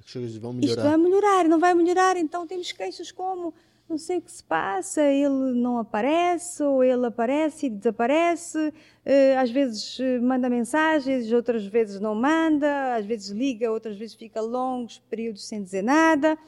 As 0.00 0.12
coisas 0.12 0.36
vão 0.36 0.58
isto 0.60 0.82
vai 0.82 0.96
melhorar, 0.96 1.44
não 1.44 1.60
vai 1.60 1.72
melhorar, 1.74 2.16
então 2.16 2.44
temos 2.44 2.72
queixas 2.72 3.12
como 3.12 3.54
não 3.88 3.98
sei 3.98 4.18
o 4.18 4.22
que 4.22 4.32
se 4.32 4.42
passa, 4.42 5.02
ele 5.02 5.52
não 5.52 5.78
aparece, 5.78 6.62
ou 6.62 6.82
ele 6.82 7.06
aparece 7.06 7.66
e 7.66 7.70
desaparece, 7.70 8.72
eh, 9.04 9.36
às 9.36 9.50
vezes 9.50 9.98
eh, 10.00 10.18
manda 10.18 10.48
mensagens, 10.48 11.30
outras 11.32 11.66
vezes 11.66 12.00
não 12.00 12.14
manda, 12.14 12.94
às 12.94 13.04
vezes 13.04 13.28
liga, 13.28 13.70
outras 13.70 13.96
vezes 13.96 14.14
fica 14.14 14.40
longos 14.40 14.98
períodos 15.10 15.46
sem 15.46 15.62
dizer 15.62 15.82
nada. 15.82 16.38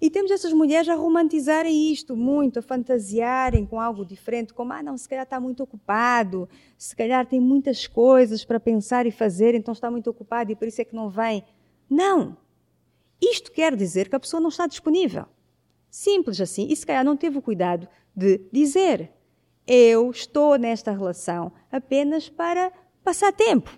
E 0.00 0.10
temos 0.10 0.32
essas 0.32 0.52
mulheres 0.52 0.88
a 0.88 0.96
romantizarem 0.96 1.92
isto 1.92 2.16
muito, 2.16 2.58
a 2.58 2.62
fantasiarem 2.62 3.64
com 3.64 3.78
algo 3.78 4.04
diferente, 4.04 4.52
como, 4.52 4.72
ah, 4.72 4.82
não, 4.82 4.98
se 4.98 5.08
calhar 5.08 5.22
está 5.22 5.38
muito 5.38 5.62
ocupado, 5.62 6.48
se 6.76 6.96
calhar 6.96 7.24
tem 7.24 7.38
muitas 7.38 7.86
coisas 7.86 8.44
para 8.44 8.58
pensar 8.58 9.06
e 9.06 9.12
fazer, 9.12 9.54
então 9.54 9.70
está 9.70 9.90
muito 9.90 10.10
ocupado 10.10 10.50
e 10.50 10.56
por 10.56 10.66
isso 10.66 10.80
é 10.80 10.84
que 10.84 10.96
não 10.96 11.08
vem. 11.08 11.44
Não! 11.88 12.36
Isto 13.20 13.52
quer 13.52 13.76
dizer 13.76 14.08
que 14.08 14.16
a 14.16 14.20
pessoa 14.20 14.40
não 14.40 14.48
está 14.48 14.66
disponível. 14.66 15.26
Simples 15.92 16.40
assim. 16.40 16.68
E 16.70 16.74
se 16.74 16.86
calhar 16.86 17.04
não 17.04 17.18
teve 17.18 17.36
o 17.36 17.42
cuidado 17.42 17.86
de 18.16 18.40
dizer: 18.50 19.12
Eu 19.66 20.10
estou 20.10 20.56
nesta 20.56 20.90
relação 20.90 21.52
apenas 21.70 22.30
para 22.30 22.72
passar 23.04 23.30
tempo. 23.30 23.70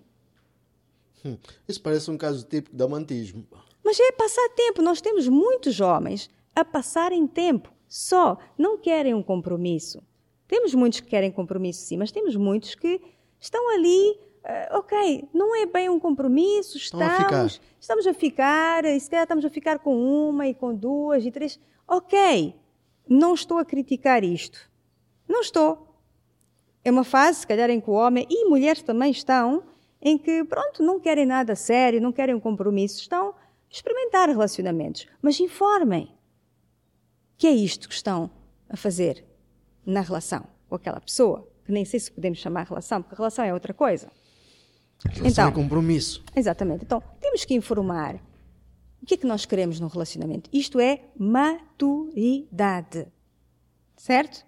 Hum, 1.24 1.36
Isso 1.66 1.82
parece 1.82 2.08
um 2.12 2.16
caso 2.16 2.46
típico 2.46 2.76
de 2.76 2.84
amantismo. 2.84 3.44
Mas 3.50 3.64
Mas 3.82 3.98
é 3.98 4.12
passar 4.12 4.48
tempo. 4.50 4.80
Nós 4.80 5.00
temos 5.00 5.26
muitos 5.26 5.80
homens 5.80 6.30
a 6.54 6.64
passarem 6.64 7.26
tempo 7.26 7.74
só, 7.88 8.38
não 8.56 8.78
querem 8.78 9.12
um 9.12 9.22
compromisso. 9.22 10.00
Temos 10.46 10.72
muitos 10.72 11.00
que 11.00 11.08
querem 11.08 11.32
compromisso, 11.32 11.84
sim, 11.84 11.96
mas 11.96 12.12
temos 12.12 12.36
muitos 12.36 12.76
que 12.76 13.00
estão 13.40 13.74
ali, 13.74 14.18
ok, 14.72 15.28
não 15.32 15.56
é 15.56 15.66
bem 15.66 15.88
um 15.88 15.98
compromisso, 15.98 16.76
estamos, 16.76 17.32
a 17.32 17.46
estamos 17.80 18.06
a 18.06 18.12
ficar, 18.12 18.84
e 18.84 19.00
se 19.00 19.08
calhar 19.08 19.24
estamos 19.24 19.44
a 19.44 19.50
ficar 19.50 19.78
com 19.78 19.96
uma 19.96 20.46
e 20.46 20.54
com 20.54 20.74
duas 20.74 21.24
e 21.24 21.30
três. 21.30 21.58
Ok, 21.88 22.54
não 23.08 23.34
estou 23.34 23.58
a 23.58 23.64
criticar 23.64 24.22
isto. 24.22 24.70
Não 25.28 25.40
estou. 25.40 25.88
É 26.84 26.90
uma 26.90 27.04
fase, 27.04 27.40
se 27.40 27.46
calhar, 27.46 27.70
em 27.70 27.80
que 27.80 27.88
o 27.88 27.94
homem 27.94 28.26
e 28.28 28.44
mulheres 28.44 28.82
também 28.82 29.10
estão, 29.10 29.62
em 30.00 30.18
que, 30.18 30.44
pronto, 30.44 30.82
não 30.82 31.00
querem 31.00 31.24
nada 31.24 31.56
sério, 31.56 32.00
não 32.00 32.12
querem 32.12 32.34
um 32.34 32.40
compromisso, 32.40 33.00
estão 33.00 33.30
a 33.30 33.34
experimentar 33.70 34.28
relacionamentos. 34.28 35.06
Mas 35.22 35.40
informem 35.40 36.14
que 37.38 37.46
é 37.46 37.50
isto 37.50 37.88
que 37.88 37.94
estão 37.94 38.30
a 38.68 38.76
fazer 38.76 39.24
na 39.86 40.02
relação 40.02 40.46
com 40.68 40.74
aquela 40.74 41.00
pessoa, 41.00 41.48
que 41.64 41.72
nem 41.72 41.84
sei 41.84 42.00
se 42.00 42.12
podemos 42.12 42.38
chamar 42.38 42.66
relação, 42.66 43.02
porque 43.02 43.16
relação 43.16 43.44
é 43.44 43.54
outra 43.54 43.72
coisa. 43.72 44.10
Então, 45.22 45.48
é 45.48 45.52
compromisso. 45.52 46.24
Exatamente. 46.34 46.84
Então, 46.84 47.02
temos 47.20 47.44
que 47.44 47.54
informar 47.54 48.16
o 49.02 49.06
que 49.06 49.14
é 49.14 49.16
que 49.16 49.26
nós 49.26 49.44
queremos 49.44 49.78
num 49.78 49.86
relacionamento. 49.86 50.48
Isto 50.52 50.80
é 50.80 51.02
maturidade. 51.18 53.06
Certo? 53.96 54.44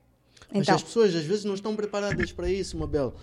Mas 0.50 0.62
então, 0.62 0.74
as 0.74 0.82
pessoas 0.82 1.14
às 1.14 1.24
vezes 1.24 1.44
não 1.44 1.54
estão 1.54 1.76
preparadas 1.76 2.32
para 2.32 2.50
isso, 2.50 2.78
Mabel. 2.78 3.14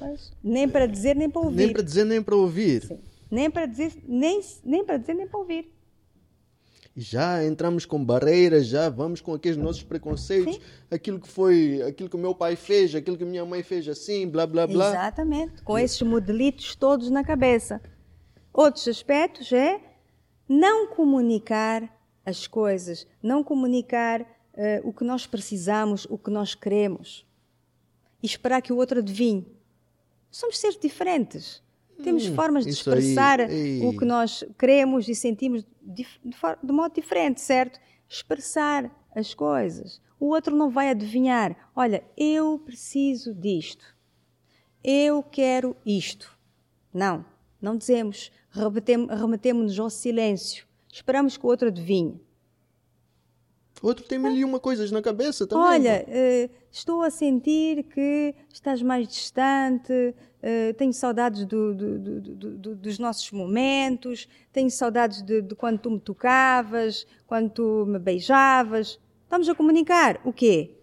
Nem 0.44 0.68
para 0.70 0.86
dizer, 0.86 1.16
nem 1.16 1.30
para 1.30 1.42
ouvir. 1.42 1.58
Nem 1.58 1.74
para 1.74 1.82
dizer, 1.82 2.06
nem 2.06 2.22
para 2.22 2.36
ouvir. 2.36 2.86
Sim. 2.86 3.00
Nem 3.32 3.50
para 3.50 3.66
dizer, 3.66 3.94
nem, 4.08 4.42
nem 4.64 4.86
para 4.86 4.98
dizer, 4.98 5.14
nem 5.16 5.28
para 5.28 5.40
ouvir. 5.40 5.74
Já 6.96 7.44
entramos 7.44 7.86
com 7.86 8.04
barreiras, 8.04 8.68
já 8.68 8.88
vamos 8.88 9.20
com 9.20 9.34
aqueles 9.34 9.58
nossos 9.58 9.82
preconceitos, 9.82 10.56
Sim. 10.56 10.62
aquilo 10.92 11.20
que 11.20 11.28
foi, 11.28 11.82
aquilo 11.82 12.08
que 12.08 12.16
o 12.16 12.20
meu 12.20 12.36
pai 12.36 12.56
fez, 12.56 12.94
aquilo 12.94 13.18
que 13.18 13.26
minha 13.26 13.44
mãe 13.44 13.64
fez 13.64 13.88
assim, 13.88 14.30
blá 14.30 14.46
blá 14.46 14.68
blá. 14.68 14.90
Exatamente, 14.90 15.64
com 15.64 15.78
esses 15.80 16.02
modelitos 16.04 16.76
todos 16.76 17.10
na 17.10 17.24
cabeça. 17.24 17.82
Outros 18.54 18.88
aspectos 18.88 19.52
é 19.52 19.82
não 20.48 20.86
comunicar 20.88 21.90
as 22.24 22.46
coisas, 22.46 23.08
não 23.24 23.44
comunicar 23.44 24.22
uh, 24.22 24.26
o 24.84 24.94
que 24.94 25.04
nós 25.04 25.26
precisamos, 25.26 26.06
o 26.08 26.18
que 26.18 26.30
nós 26.30 26.54
queremos. 26.54 27.26
E 28.22 28.28
esperar 28.28 28.62
que 28.62 28.72
o 28.72 28.78
outro 28.78 29.00
adivinhe. 29.00 29.48
Somos 30.30 30.60
seres 30.60 30.78
diferentes. 30.78 31.63
Temos 32.04 32.28
hum, 32.28 32.36
formas 32.36 32.66
de 32.66 32.72
expressar 32.72 33.42
aí, 33.42 33.82
o 33.82 33.98
que 33.98 34.06
nós 34.06 34.44
queremos 34.58 35.08
e 35.08 35.16
sentimos 35.16 35.66
de, 35.82 36.06
de, 36.24 36.36
de 36.64 36.72
modo 36.72 36.94
diferente, 36.94 37.42
certo? 37.42 37.80
Expressar 38.08 38.92
as 39.16 39.34
coisas. 39.34 40.02
O 40.20 40.28
outro 40.28 40.56
não 40.56 40.70
vai 40.70 40.90
adivinhar. 40.90 41.72
Olha, 41.76 42.04
eu 42.16 42.60
preciso 42.60 43.34
disto. 43.34 43.86
Eu 44.84 45.24
quero 45.24 45.76
isto. 45.86 46.38
Não, 46.94 47.26
não 47.62 47.78
dizemos 47.78 48.32
remetemos-nos 48.54 49.80
ao 49.80 49.90
silêncio, 49.90 50.66
esperamos 50.92 51.38
que 51.38 51.46
o 51.46 51.50
outro 51.50 51.70
adivinhe. 51.70 52.22
O 53.82 53.88
outro 53.88 54.06
tem 54.06 54.18
mil 54.18 54.32
e 54.32 54.46
uma 54.46 54.60
coisas 54.60 54.92
na 54.92 55.02
cabeça 55.02 55.46
também. 55.46 55.66
Olha, 55.66 56.06
uh, 56.08 56.50
estou 56.72 57.02
a 57.02 57.10
sentir 57.10 57.84
que 57.84 58.34
estás 58.54 58.82
mais 58.82 59.08
distante, 59.08 60.16
uh, 60.44 60.74
tenho 60.76 60.94
saudades 60.94 61.46
do, 61.46 61.74
do, 61.74 62.00
do, 62.00 62.76
dos 62.76 63.00
nossos 63.00 63.32
momentos, 63.32 64.28
tenho 64.52 64.70
saudades 64.70 65.22
de, 65.22 65.42
de, 65.42 65.56
quando 65.56 65.80
tu 65.80 65.92
me 65.92 66.00
tocavas, 66.00 67.08
quando 67.26 67.50
tu 67.50 67.86
me 67.88 67.98
beijavas. 67.98 69.00
Estamos 69.24 69.50
a 69.50 69.56
comunicar 69.56 70.20
o 70.24 70.32
quê? 70.32 70.78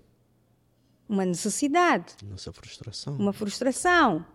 Uma 1.08 1.24
necessidade. 1.24 2.14
Nossa 2.28 2.52
frustração. 2.52 3.16
Uma 3.16 3.32
frustração. 3.32 4.26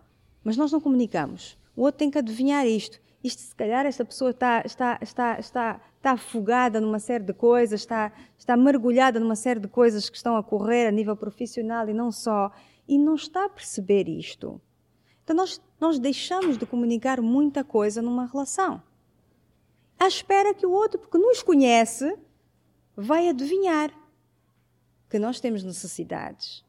Mas 0.42 0.56
nós 0.56 0.72
não 0.72 0.80
comunicamos. 0.80 1.58
O 1.74 1.82
outro 1.82 1.98
tem 1.98 2.10
que 2.10 2.18
adivinhar 2.18 2.66
isto 2.66 2.98
isto 3.26 3.42
se 3.42 3.54
calhar 3.54 3.84
esta 3.84 4.04
pessoa 4.04 4.30
está, 4.30 4.62
está, 4.64 4.98
está, 5.02 5.38
está, 5.38 5.80
está 5.96 6.12
afogada 6.12 6.80
numa 6.80 6.98
série 6.98 7.24
de 7.24 7.32
coisas, 7.32 7.80
está, 7.80 8.12
está 8.38 8.56
mergulhada 8.56 9.18
numa 9.18 9.34
série 9.36 9.60
de 9.60 9.68
coisas 9.68 10.08
que 10.08 10.16
estão 10.16 10.36
a 10.36 10.42
correr 10.42 10.86
a 10.86 10.92
nível 10.92 11.16
profissional 11.16 11.88
e 11.88 11.92
não 11.92 12.12
só, 12.12 12.52
e 12.86 12.98
não 12.98 13.14
está 13.14 13.46
a 13.46 13.48
perceber 13.48 14.08
isto. 14.08 14.60
Então 15.26 15.34
nós, 15.34 15.60
nós 15.80 15.98
deixamos 15.98 16.56
de 16.56 16.64
comunicar 16.64 17.20
muita 17.20 17.64
coisa 17.64 18.00
numa 18.00 18.26
relação. 18.26 18.80
À 19.98 20.06
espera 20.06 20.54
que 20.54 20.64
o 20.64 20.70
outro, 20.70 21.00
porque 21.00 21.18
nos 21.18 21.42
conhece, 21.42 22.16
vai 22.96 23.28
adivinhar 23.28 23.90
que 25.10 25.18
nós 25.18 25.40
temos 25.40 25.64
necessidades. 25.64 26.64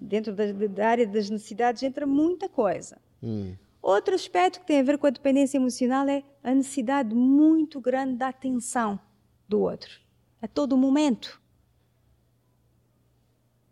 Dentro 0.00 0.34
da, 0.34 0.50
da 0.50 0.88
área 0.88 1.06
das 1.06 1.28
necessidades 1.28 1.82
entra 1.82 2.06
muita 2.06 2.48
coisa. 2.48 2.98
Hum. 3.22 3.54
Outro 3.82 4.14
aspecto 4.14 4.60
que 4.60 4.66
tem 4.66 4.80
a 4.80 4.82
ver 4.82 4.96
com 4.96 5.06
a 5.06 5.10
dependência 5.10 5.58
emocional 5.58 6.08
é 6.08 6.24
a 6.42 6.54
necessidade 6.54 7.14
muito 7.14 7.82
grande 7.82 8.14
da 8.14 8.28
atenção 8.28 8.98
do 9.46 9.60
outro, 9.60 10.00
a 10.40 10.48
todo 10.48 10.74
momento. 10.74 11.38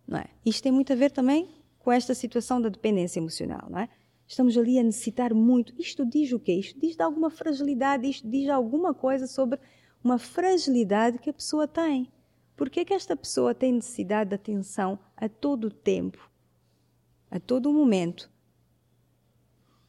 Não 0.07 0.19
é? 0.19 0.27
Isto 0.45 0.65
tem 0.65 0.73
muito 0.73 0.93
a 0.93 0.97
ver 0.97 1.13
também 1.13 1.60
com 1.81 1.91
esta 1.91 2.15
situação 2.15 2.61
da 2.61 2.69
dependência 2.69 3.19
emocional, 3.19 3.69
não 3.69 3.81
é? 3.81 3.89
Estamos 4.27 4.57
ali 4.57 4.79
a 4.79 4.83
necessitar 4.85 5.35
muito. 5.35 5.75
Isto 5.77 6.07
diz 6.07 6.31
o 6.31 6.39
quê? 6.39 6.53
Isto 6.53 6.79
diz 6.79 6.95
de 6.95 7.03
alguma 7.03 7.31
fragilidade, 7.31 8.09
isto 8.09 8.29
diz 8.31 8.49
alguma 8.49 8.95
coisa 8.95 9.27
sobre 9.27 9.59
uma 10.05 10.19
fragilidade 10.19 11.19
que 11.19 11.31
a 11.31 11.33
pessoa 11.33 11.67
tem. 11.67 12.09
Por 12.57 12.71
que, 12.71 12.81
é 12.81 12.85
que 12.85 12.95
esta 12.95 13.17
pessoa 13.17 13.53
tem 13.53 13.73
necessidade 13.73 14.31
de 14.31 14.37
atenção 14.37 14.99
a 15.17 15.29
todo 15.29 15.65
o 15.65 15.71
tempo, 15.71 16.31
a 17.29 17.41
todo 17.41 17.69
o 17.69 17.73
momento? 17.73 18.31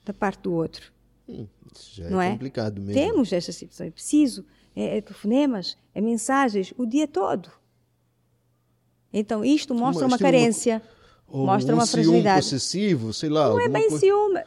da 0.03 0.13
parte 0.13 0.43
do 0.43 0.53
outro. 0.53 0.91
Hum, 1.27 1.47
isso 1.73 1.95
já 1.95 2.05
é 2.05 2.09
não 2.09 2.21
é, 2.21 2.31
complicado 2.31 2.81
mesmo. 2.81 2.93
Temos 2.93 3.31
esta 3.31 3.51
situação. 3.51 3.87
É 3.87 3.91
preciso. 3.91 4.45
É, 4.75 4.97
é 4.97 5.01
telefonemas, 5.01 5.77
é 5.93 6.01
mensagens, 6.01 6.73
o 6.77 6.85
dia 6.85 7.07
todo. 7.07 7.51
Então, 9.11 9.43
isto 9.43 9.75
mostra 9.75 10.05
uma, 10.05 10.15
uma 10.15 10.17
carência, 10.17 10.77
uma, 10.77 11.00
mostra 11.33 11.73
um 11.73 11.79
uma 11.79 11.87
fragilidade. 11.87 12.41
possessivo, 12.41 13.13
sei 13.13 13.29
lá. 13.29 13.49
Não 13.49 13.59
é 13.59 13.69
bem 13.69 13.83
coisa... 13.83 13.99
ciúme. 13.99 14.41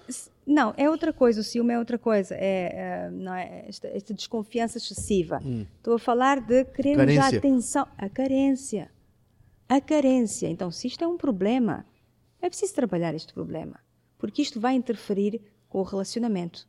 Não, 0.47 0.75
é 0.77 0.91
outra 0.91 1.13
coisa. 1.13 1.41
O 1.41 1.45
ciúme 1.45 1.73
é 1.73 1.79
outra 1.79 1.99
coisa. 1.99 2.35
É, 2.35 3.07
é 3.07 3.11
não 3.11 3.35
é 3.35 3.65
esta, 3.69 3.89
esta 3.89 4.13
desconfiança 4.13 4.79
excessiva. 4.79 5.41
Hum. 5.45 5.67
Estou 5.77 5.95
a 5.95 5.99
falar 5.99 6.41
de 6.41 6.65
querermos 6.67 7.17
a 7.19 7.29
atenção. 7.29 7.87
A 7.97 8.09
carência. 8.09 8.91
A 9.69 9.81
carência. 9.81 10.49
Então, 10.49 10.71
se 10.71 10.87
isto 10.87 11.03
é 11.03 11.07
um 11.07 11.17
problema, 11.17 11.87
é 12.43 12.49
preciso 12.49 12.75
trabalhar 12.75 13.15
este 13.15 13.33
problema 13.33 13.85
porque 14.25 14.41
isto 14.41 14.59
vai 14.59 14.75
interferir 14.75 15.43
com 15.69 15.81
o 15.81 15.83
relacionamento. 15.83 16.67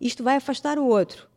Isto 0.00 0.24
vai 0.24 0.36
afastar 0.36 0.78
o 0.78 0.86
outro. 0.86 1.28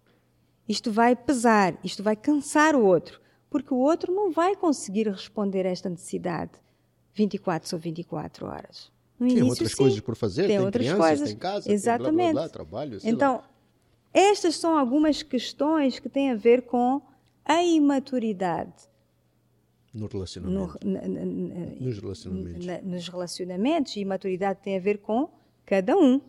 Isto 0.66 0.90
vai 0.90 1.14
pesar, 1.14 1.78
isto 1.84 2.02
vai 2.02 2.16
cansar 2.16 2.74
o 2.74 2.86
outro, 2.86 3.20
porque 3.50 3.74
o 3.74 3.78
outro 3.78 4.14
não 4.14 4.32
vai 4.32 4.56
conseguir 4.56 5.10
responder 5.10 5.68
a 5.68 5.72
esta 5.72 5.90
necessidade 5.90 6.54
24 7.16 7.68
sobre 7.68 7.90
24 7.90 8.46
horas. 8.46 8.92
No 9.20 9.28
tem 9.28 9.38
início, 9.38 9.50
outras 9.50 9.72
sim, 9.72 9.78
coisas 9.78 10.00
por 10.02 10.16
fazer, 10.16 10.48
tem, 10.48 10.58
tem 10.58 10.66
outras 10.66 10.86
crianças, 10.86 11.08
coisas. 11.08 11.30
tem 11.30 11.38
casa, 11.38 11.72
Exatamente. 11.72 12.16
Tem 12.18 12.18
blá, 12.18 12.32
blá, 12.34 12.42
blá, 12.42 12.50
trabalho. 12.50 13.00
Então, 13.04 13.36
lá. 13.36 13.50
estas 14.14 14.56
são 14.58 14.78
algumas 14.78 15.24
questões 15.24 16.00
que 16.00 16.10
têm 16.10 16.32
a 16.32 16.36
ver 16.36 16.64
com 16.64 17.02
a 17.46 17.64
imaturidade 17.64 18.74
no 19.96 20.08
relacionamento. 20.08 20.86
No, 20.86 21.80
nos 21.80 22.00
relacionamentos. 22.00 22.84
nos 22.84 23.08
relacionamentos. 23.08 23.96
E 23.96 24.04
maturidade 24.04 24.60
tem 24.62 24.76
a 24.76 24.80
ver 24.80 24.98
com 24.98 25.30
cada 25.66 25.98
um, 25.98 26.20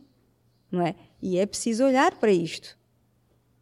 não 0.70 0.86
é? 0.86 0.94
E 1.20 1.36
é 1.38 1.44
preciso 1.44 1.84
olhar 1.84 2.14
para 2.14 2.30
isto 2.30 2.78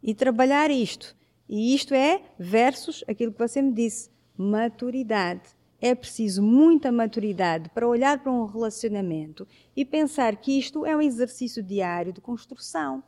e 0.01 0.13
trabalhar 0.13 0.69
isto. 0.69 1.15
E 1.49 1.73
isto 1.73 1.93
é 1.93 2.21
versus 2.37 3.03
aquilo 3.07 3.31
que 3.31 3.39
você 3.39 3.61
me 3.61 3.73
disse, 3.73 4.09
maturidade. 4.37 5.54
É 5.87 5.93
preciso 5.93 6.41
muita 6.41 6.91
maturidade 6.91 7.69
para 7.69 7.87
olhar 7.87 8.17
para 8.17 8.31
um 8.31 8.47
relacionamento 8.47 9.47
e 9.75 9.85
pensar 9.85 10.35
que 10.35 10.57
isto 10.57 10.83
é 10.83 10.97
um 10.97 11.01
exercício 11.01 11.61
diário 11.61 12.11
de 12.11 12.19
construção, 12.19 13.03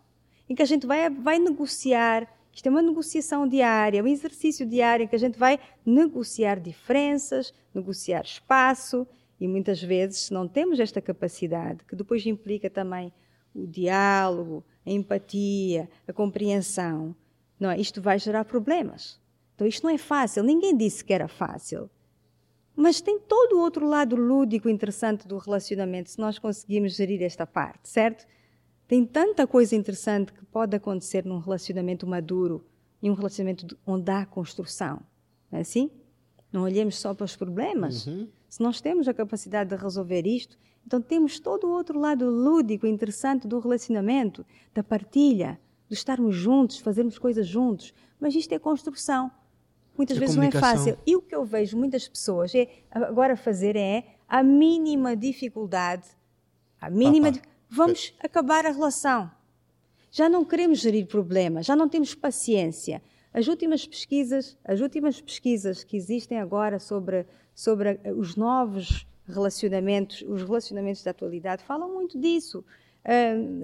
em 0.47 0.53
que 0.53 0.61
a 0.61 0.65
gente 0.65 0.85
vai, 0.85 1.09
vai 1.09 1.39
negociar 1.39 2.31
isto 2.53 2.67
é 2.67 2.69
uma 2.69 2.83
negociação 2.83 3.47
diária, 3.47 4.03
um 4.03 4.07
exercício 4.07 4.63
diário 4.63 5.05
em 5.05 5.07
que 5.07 5.15
a 5.15 5.19
gente 5.19 5.39
vai 5.39 5.59
negociar 5.83 6.59
diferenças, 6.59 7.51
negociar 7.73 8.21
espaço 8.21 9.07
e 9.39 9.47
muitas 9.47 9.81
vezes, 9.81 10.25
se 10.25 10.33
não 10.33 10.47
temos 10.47 10.79
esta 10.79 11.01
capacidade, 11.01 11.83
que 11.83 11.95
depois 11.95 12.23
implica 12.27 12.69
também 12.69 13.11
o 13.55 13.65
diálogo, 13.65 14.63
a 14.85 14.91
empatia, 14.91 15.89
a 16.07 16.13
compreensão, 16.13 17.15
não 17.59 17.71
é? 17.71 17.79
isto 17.79 17.99
vai 18.03 18.19
gerar 18.19 18.45
problemas. 18.45 19.19
Então 19.55 19.65
isto 19.65 19.83
não 19.83 19.89
é 19.89 19.97
fácil, 19.97 20.43
ninguém 20.43 20.77
disse 20.77 21.03
que 21.03 21.11
era 21.11 21.27
fácil. 21.27 21.89
Mas 22.79 23.01
tem 23.01 23.19
todo 23.19 23.57
o 23.57 23.59
outro 23.59 23.87
lado 23.87 24.15
lúdico 24.15 24.69
interessante 24.69 25.27
do 25.27 25.37
relacionamento 25.37 26.11
se 26.11 26.19
nós 26.19 26.39
conseguirmos 26.39 26.95
gerir 26.95 27.23
esta 27.23 27.45
parte, 27.45 27.89
certo? 27.89 28.25
Tem 28.87 29.03
tanta 29.03 29.45
coisa 29.45 29.75
interessante 29.75 30.31
que 30.31 30.45
pode 30.45 30.75
acontecer 30.75 31.25
num 31.25 31.39
relacionamento 31.39 32.07
maduro, 32.07 32.63
e 33.01 33.09
um 33.09 33.13
relacionamento 33.13 33.77
onde 33.85 34.11
há 34.11 34.25
construção. 34.25 35.01
Não 35.51 35.59
é 35.59 35.61
assim? 35.61 35.89
Não 36.51 36.61
olhemos 36.63 36.97
só 36.97 37.13
para 37.13 37.25
os 37.25 37.35
problemas. 37.35 38.07
Uhum. 38.07 38.27
Se 38.49 38.61
nós 38.61 38.81
temos 38.81 39.07
a 39.07 39.13
capacidade 39.13 39.69
de 39.69 39.81
resolver 39.81 40.25
isto, 40.25 40.57
então 40.85 41.01
temos 41.01 41.39
todo 41.39 41.65
o 41.65 41.71
outro 41.71 41.99
lado 41.99 42.29
lúdico, 42.29 42.87
interessante 42.87 43.47
do 43.47 43.59
relacionamento, 43.59 44.45
da 44.73 44.83
partilha, 44.83 45.59
de 45.89 45.95
estarmos 45.95 46.35
juntos, 46.35 46.79
fazermos 46.79 47.17
coisas 47.17 47.47
juntos. 47.47 47.93
Mas 48.19 48.35
isto 48.35 48.53
é 48.53 48.59
construção. 48.59 49.29
Muitas 49.97 50.17
É 50.17 50.19
vezes 50.19 50.35
não 50.35 50.43
é 50.43 50.51
fácil. 50.51 50.97
E 51.05 51.15
o 51.15 51.21
que 51.21 51.33
eu 51.35 51.43
vejo 51.43 51.75
muitas 51.77 52.07
pessoas 52.07 52.53
é 52.53 52.67
agora 52.91 53.35
fazer 53.35 53.75
é 53.75 54.03
a 54.27 54.43
mínima 54.43 55.15
dificuldade, 55.15 56.07
a 56.79 56.89
mínima, 56.89 57.31
vamos 57.69 58.13
acabar 58.19 58.65
a 58.65 58.71
relação. 58.71 59.31
Já 60.11 60.29
não 60.29 60.45
queremos 60.45 60.79
gerir 60.79 61.07
problemas, 61.07 61.65
já 61.65 61.75
não 61.75 61.89
temos 61.89 62.13
paciência. 62.13 63.01
As 63.33 63.47
últimas 63.47 63.85
pesquisas, 63.85 64.57
as 64.63 64.79
últimas 64.81 65.19
pesquisas 65.21 65.83
que 65.83 65.97
existem 65.97 66.39
agora 66.39 66.79
sobre 66.79 67.25
sobre 67.53 67.89
a- 67.89 68.13
os 68.15 68.35
novos 68.35 69.07
relacionamentos, 69.27 70.23
os 70.27 70.43
relacionamentos 70.43 71.03
da 71.03 71.09
atualidade, 71.11 71.63
falam 71.63 71.91
muito 71.91 72.19
disso, 72.19 72.63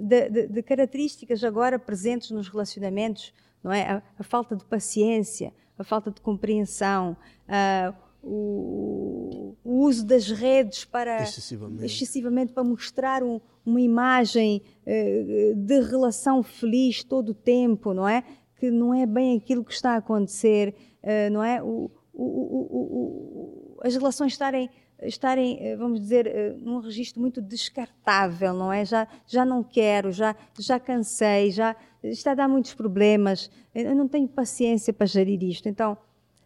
de, 0.01 0.29
de- 0.29 0.47
de 0.47 0.63
características 0.63 1.43
agora 1.43 1.77
presentes 1.77 2.31
nos 2.31 2.47
relacionamentos, 2.49 3.33
não 3.63 3.71
é? 3.71 3.83
A, 3.89 4.03
a 4.19 4.23
falta 4.23 4.55
de 4.55 4.65
paciência, 4.65 5.53
a 5.77 5.83
falta 5.83 6.11
de 6.11 6.19
compreensão, 6.21 7.15
ah, 7.47 7.93
o, 8.21 9.55
o 9.63 9.79
uso 9.85 10.05
das 10.05 10.29
redes 10.29 10.85
para 10.85 11.21
Excessivamente. 11.23 11.85
excessivamente 11.85 12.53
para 12.53 12.63
mostrar 12.63 13.21
um- 13.23 13.39
uma 13.65 13.81
imagem 13.81 14.61
eh, 14.85 15.53
de 15.55 15.79
relação 15.81 16.41
feliz 16.43 17.03
todo 17.03 17.29
o 17.29 17.33
tempo, 17.33 17.93
não 17.93 18.07
é? 18.07 18.23
Que 18.57 18.69
não 18.71 18.93
é 18.93 19.05
bem 19.05 19.37
aquilo 19.37 19.63
que 19.63 19.73
está 19.73 19.91
a 19.91 19.97
acontecer, 19.97 20.73
eh, 21.01 21.29
não 21.29 21.43
é? 21.43 21.61
O- 21.63 21.89
o- 22.13 23.77
as 23.83 23.95
relações 23.95 24.33
estarem 24.33 24.69
estarem, 25.01 25.57
eh, 25.59 25.75
vamos 25.75 25.99
dizer, 25.99 26.55
num 26.61 26.79
registro 26.79 27.19
muito 27.19 27.41
descartável, 27.41 28.53
não 28.53 28.71
é? 28.71 28.85
Já, 28.85 29.05
já 29.27 29.43
não 29.43 29.61
quero, 29.61 30.13
já, 30.13 30.33
já 30.57 30.79
cansei, 30.79 31.51
já 31.51 31.75
está 32.03 32.31
a 32.31 32.35
dar 32.35 32.47
muitos 32.47 32.73
problemas, 32.73 33.49
eu 33.73 33.95
não 33.95 34.07
tenho 34.07 34.27
paciência 34.27 34.91
para 34.91 35.05
gerir 35.05 35.41
isto. 35.43 35.69
Então, 35.69 35.97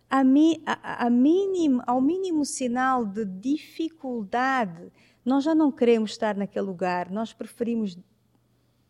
a 0.10 0.24
mi, 0.24 0.62
a, 0.66 1.06
a 1.06 1.10
mínimo, 1.10 1.82
ao 1.86 2.00
mínimo 2.00 2.46
sinal 2.46 3.06
de 3.06 3.26
dificuldade, 3.26 4.92
nós 5.26 5.44
já 5.44 5.54
não 5.54 5.72
queremos 5.72 6.12
estar 6.12 6.36
naquele 6.36 6.66
lugar, 6.66 7.12
nós 7.12 7.34
preferimos 7.34 7.98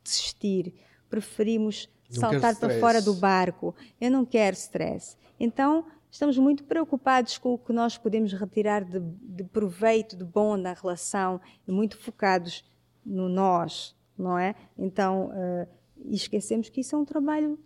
desistir, 0.04 0.74
preferimos 1.10 1.90
Não 2.10 2.20
saltar 2.20 2.56
para 2.56 2.80
fora 2.80 3.02
do 3.02 3.14
barco. 3.16 3.74
Eu 4.00 4.12
não 4.12 4.26
quero 4.26 4.56
stress. 4.56 5.18
Então, 5.40 5.86
estamos 6.12 6.38
muito 6.38 6.64
preocupados 6.64 7.38
com 7.38 7.54
o 7.54 7.58
que 7.58 7.74
nós 7.74 7.98
podemos 7.98 8.34
retirar 8.34 8.84
de, 8.84 9.00
de 9.00 9.44
proveito, 9.44 10.16
de 10.16 10.24
bom 10.24 10.56
na 10.56 10.74
relação, 10.74 11.42
e 11.68 11.72
muito 11.72 11.98
focados 11.98 12.64
no 13.06 13.28
nós, 13.28 13.96
não 14.18 14.38
é? 14.38 14.54
Então, 14.78 15.32
eh, 15.34 15.68
e 16.08 16.16
esquecemos 16.16 16.70
que 16.70 16.82
isso 16.82 16.96
é 16.96 17.00
um 17.00 17.06
trabalho 17.06 17.60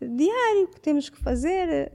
diário 0.00 0.68
que 0.68 0.80
temos 0.80 1.08
que 1.08 1.18
fazer. 1.18 1.92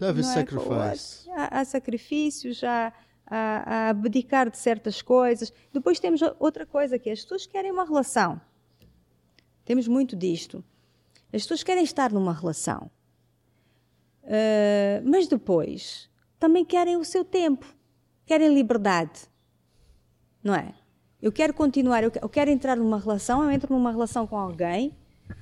Love 0.00 0.20
is 0.20 0.26
não 0.26 0.32
é? 0.32 0.36
Sacrifice. 0.36 1.30
Há, 1.30 1.60
há 1.60 1.64
sacrifícios, 1.64 2.62
há, 2.62 2.92
há, 3.26 3.86
há 3.86 3.88
abdicar 3.88 4.50
de 4.50 4.58
certas 4.58 5.02
coisas. 5.02 5.52
Depois 5.72 5.98
temos 5.98 6.20
outra 6.38 6.64
coisa 6.64 6.98
que 6.98 7.10
é, 7.10 7.12
as 7.12 7.22
pessoas 7.22 7.46
querem 7.46 7.72
uma 7.72 7.84
relação. 7.84 8.40
Temos 9.64 9.88
muito 9.88 10.14
disto. 10.14 10.64
As 11.32 11.42
pessoas 11.42 11.62
querem 11.62 11.82
estar 11.82 12.12
numa 12.12 12.32
relação. 12.32 12.90
Eh, 14.26 15.00
mas 15.04 15.28
depois 15.28 16.10
também 16.38 16.64
querem 16.64 16.96
o 16.96 17.04
seu 17.04 17.24
tempo, 17.24 17.66
querem 18.26 18.52
liberdade. 18.52 19.28
Não 20.42 20.54
é? 20.54 20.74
Eu 21.20 21.32
quero 21.32 21.54
continuar, 21.54 22.02
eu 22.04 22.10
que- 22.10 22.22
eu 22.22 22.28
quero 22.28 22.50
entrar 22.50 22.76
numa 22.76 22.98
relação, 22.98 23.42
eu 23.42 23.50
entro 23.50 23.72
numa 23.72 23.90
relação 23.90 24.26
com 24.26 24.36
alguém 24.36 24.94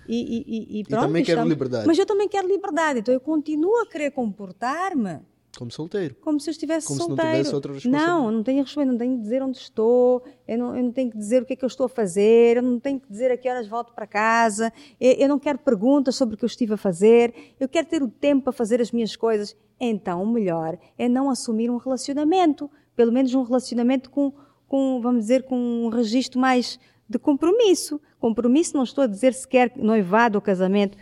e, 0.08 0.16
e, 0.38 0.44
e- 0.46 0.80
e 0.80 0.84
pronto. 0.84 1.02
também 1.02 1.24
quero 1.24 1.38
estamos- 1.38 1.50
liberdade. 1.52 1.86
Mas 1.86 1.98
eu 1.98 2.06
também 2.06 2.28
quero 2.28 2.46
liberdade, 2.48 3.00
então 3.00 3.12
eu 3.12 3.20
continuo 3.20 3.80
a 3.82 3.86
querer 3.86 4.10
comportar-me 4.12 5.18
Como 5.58 5.70
solteiro. 5.72 6.14
como 6.20 6.38
se 6.40 6.48
eu 6.48 6.52
estivesse 6.52 6.86
Como 6.86 7.00
se 7.00 7.08
não 7.08 7.16
solteiro. 7.16 7.36
tivesse 7.38 7.54
outra 7.54 7.72
responsabilidade. 7.72 8.18
Não, 8.22 8.30
não 8.30 8.42
tenho 8.42 8.62
resposta, 8.62 8.90
não 8.90 8.98
tenho 8.98 9.16
que 9.16 9.22
dizer 9.22 9.42
onde 9.42 9.58
estou, 9.58 10.22
eu 10.46 10.58
não, 10.58 10.76
eu 10.76 10.82
não 10.84 10.92
tenho 10.92 11.10
que 11.10 11.18
dizer 11.18 11.42
o 11.42 11.44
que 11.44 11.52
é 11.52 11.56
que 11.56 11.64
eu 11.64 11.68
estou 11.68 11.86
a 11.86 11.88
fazer, 11.88 12.56
eu 12.56 12.62
não 12.62 12.78
tenho 12.80 13.00
que 13.00 13.08
dizer 13.10 13.30
a 13.32 13.36
que 13.36 13.48
horas 13.48 13.66
volto 13.66 13.92
para 13.92 14.06
casa, 14.06 14.72
eu, 15.00 15.12
eu 15.12 15.28
não 15.28 15.38
quero 15.40 15.58
perguntas 15.58 16.14
sobre 16.14 16.36
o 16.36 16.38
que 16.38 16.44
eu 16.44 16.48
estive 16.48 16.74
a 16.74 16.76
fazer, 16.78 17.34
eu 17.58 17.68
quero 17.68 17.86
ter 17.88 18.00
o 18.02 18.08
tempo 18.08 18.44
para 18.44 18.52
fazer 18.52 18.80
as 18.80 18.90
minhas 18.92 19.16
coisas. 19.16 19.56
Então, 19.80 20.22
o 20.22 20.26
melhor 20.26 20.78
é 20.96 21.08
não 21.08 21.28
assumir 21.28 21.68
um 21.68 21.76
relacionamento, 21.78 22.70
pelo 22.94 23.10
menos 23.12 23.34
um 23.34 23.42
relacionamento 23.42 24.08
com, 24.08 24.32
com 24.74 25.00
vamos 25.00 25.20
dizer, 25.22 25.44
com 25.44 25.56
um 25.56 25.88
registro 25.88 26.40
mais 26.40 26.80
de 27.08 27.16
compromisso. 27.16 28.00
Compromisso, 28.18 28.76
não 28.76 28.82
estou 28.82 29.04
a 29.04 29.06
dizer 29.06 29.32
sequer 29.32 29.72
noivado 29.76 30.36
ou 30.36 30.42
casamento, 30.42 30.98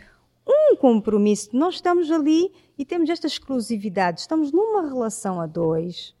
um 0.47 0.75
compromisso. 0.75 1.49
Nós 1.53 1.75
estamos 1.75 2.11
ali 2.11 2.51
e 2.77 2.85
temos 2.85 3.09
esta 3.09 3.25
exclusividade. 3.25 4.19
Estamos 4.19 4.51
numa 4.51 4.87
relação 4.87 5.41
a 5.41 5.47
dois, 5.47 6.13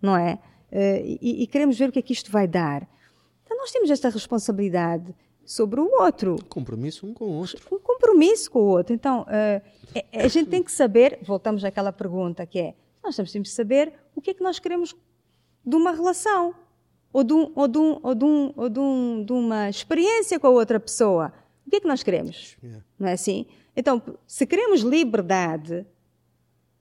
não 0.00 0.16
é? 0.16 0.38
Eh, 0.70 1.02
E, 1.20 1.42
e 1.42 1.46
queremos 1.48 1.76
ver 1.76 1.88
o 1.88 1.92
que 1.92 1.98
é 1.98 2.02
que 2.02 2.12
isto 2.12 2.30
vai 2.30 2.46
dar. 2.46 2.88
Então 3.44 3.56
nós 3.58 3.72
temos 3.72 3.90
esta 3.90 4.08
responsabilidade 4.08 5.12
sobre 5.44 5.80
o 5.80 5.90
outro, 6.00 6.36
Compromisso 6.48 7.04
um 7.08 7.12
com 7.12 7.24
o 7.24 7.32
outro. 7.38 7.58
um 7.74 7.78
compromisso 7.80 8.48
com 8.52 8.60
o 8.60 8.66
outro. 8.68 8.94
Então 8.94 9.26
eh, 9.28 9.60
é- 10.12 10.22
a 10.26 10.28
gente 10.28 10.48
tem 10.48 10.62
que 10.62 10.70
saber, 10.70 11.18
voltamos 11.22 11.64
àquela 11.64 11.92
pergunta 11.92 12.46
que 12.46 12.60
é, 12.60 12.74
nós 13.02 13.16
temos 13.16 13.32
que 13.32 13.48
saber 13.48 13.92
o 14.14 14.20
que 14.20 14.30
é 14.30 14.34
que 14.34 14.44
nós 14.44 14.60
queremos 14.60 14.94
de 15.66 15.74
uma 15.74 15.90
relação 15.90 16.54
ou 17.12 17.24
de, 17.24 17.32
um, 17.32 17.52
ou 17.54 17.66
de, 17.68 17.78
um, 17.78 18.00
ou 18.02 18.14
de, 18.14 18.24
um, 18.24 18.52
ou 18.56 18.68
de, 18.68 18.78
um, 18.80 19.24
de 19.24 19.32
uma 19.32 19.68
experiência 19.68 20.38
com 20.38 20.46
a 20.46 20.50
outra 20.50 20.78
pessoa. 20.78 21.32
O 21.66 21.70
que 21.70 21.76
é 21.76 21.80
que 21.80 21.86
nós 21.88 22.02
queremos? 22.02 22.56
Yeah. 22.62 22.84
Não 22.98 23.08
é 23.08 23.12
assim? 23.12 23.46
Então, 23.76 24.02
se 24.26 24.46
queremos 24.46 24.80
liberdade, 24.80 25.86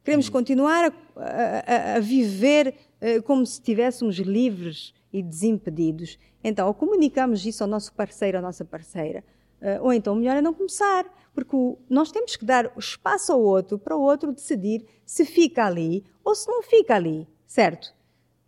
queremos 0.03 0.29
continuar 0.29 0.91
a, 1.15 1.21
a- 1.21 1.95
a- 1.95 1.99
viver 1.99 2.75
eh, 3.01 3.21
como 3.21 3.45
se 3.45 3.53
estivéssemos 3.53 4.15
livres 4.17 4.93
e 5.13 5.21
desimpedidos, 5.23 6.17
então, 6.43 6.67
ou 6.67 6.73
comunicamos 6.73 7.45
isso 7.45 7.63
ao 7.63 7.69
nosso 7.69 7.93
parceiro, 7.93 8.37
à 8.37 8.41
nossa 8.41 8.63
parceira, 8.65 9.23
eh, 9.61 9.79
ou 9.81 9.91
então, 9.93 10.13
o 10.13 10.15
melhor 10.15 10.37
é 10.37 10.41
não 10.41 10.53
começar, 10.53 11.05
porque 11.33 11.55
o- 11.55 11.77
nós 11.89 12.11
temos 12.11 12.35
que 12.35 12.45
dar 12.45 12.71
espaço 12.77 13.31
ao 13.31 13.41
outro 13.41 13.77
para 13.77 13.95
o 13.95 14.01
outro 14.01 14.31
decidir 14.31 14.85
se 15.05 15.25
fica 15.25 15.65
ali 15.65 16.03
ou 16.23 16.33
se 16.35 16.47
não 16.47 16.61
fica 16.63 16.95
ali, 16.95 17.27
certo? 17.45 17.93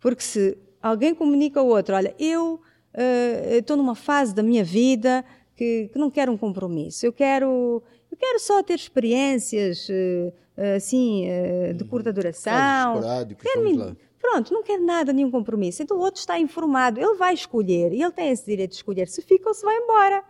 Porque 0.00 0.22
se 0.22 0.58
alguém 0.82 1.14
comunica 1.14 1.60
ao 1.60 1.66
outro, 1.66 1.94
olha, 1.94 2.14
eu 2.18 2.60
eh, 2.92 3.58
estou 3.58 3.76
numa 3.76 3.94
fase 3.94 4.34
da 4.34 4.42
minha 4.42 4.64
vida 4.64 5.24
que, 5.54 5.88
que 5.92 5.98
não 5.98 6.10
quero 6.10 6.32
um 6.32 6.36
compromisso, 6.36 7.06
eu 7.06 7.12
quero, 7.12 7.82
eu 8.10 8.16
quero 8.16 8.38
só 8.40 8.62
ter 8.62 8.74
experiências 8.74 9.88
eh, 9.88 10.32
assim 10.76 11.26
eh, 11.26 11.72
de 11.72 11.84
curta 11.84 12.12
duração. 12.12 12.52
Casos 13.00 13.06
Quero 13.40 13.62
me-. 13.62 13.96
Pronto, 14.20 14.54
não 14.54 14.62
quero 14.62 14.84
nada, 14.84 15.12
nenhum 15.12 15.30
compromisso. 15.30 15.82
Então 15.82 15.96
o 15.96 16.00
outro 16.00 16.20
está 16.20 16.38
informado, 16.38 17.00
ele 17.00 17.14
vai 17.14 17.34
escolher, 17.34 17.92
e 17.92 18.00
ele 18.00 18.12
tem 18.12 18.30
esse 18.30 18.46
direito 18.46 18.70
de 18.70 18.76
escolher 18.76 19.08
se 19.08 19.20
fica 19.20 19.48
ou 19.48 19.54
se 19.54 19.64
vai 19.64 19.76
embora. 19.76 20.24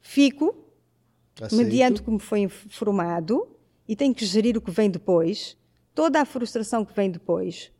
Fico, 0.00 0.54
Aceito. 1.40 1.56
mediante 1.56 2.02
como 2.02 2.18
foi 2.18 2.40
informado 2.40 3.48
e 3.88 3.96
tem 3.96 4.12
que 4.12 4.24
gerir 4.24 4.56
o 4.56 4.60
que 4.60 4.70
vem 4.70 4.90
depois, 4.90 5.56
toda 5.94 6.20
a 6.20 6.24
frustração 6.24 6.84
que 6.84 6.94
vem 6.94 7.10
depois. 7.10 7.72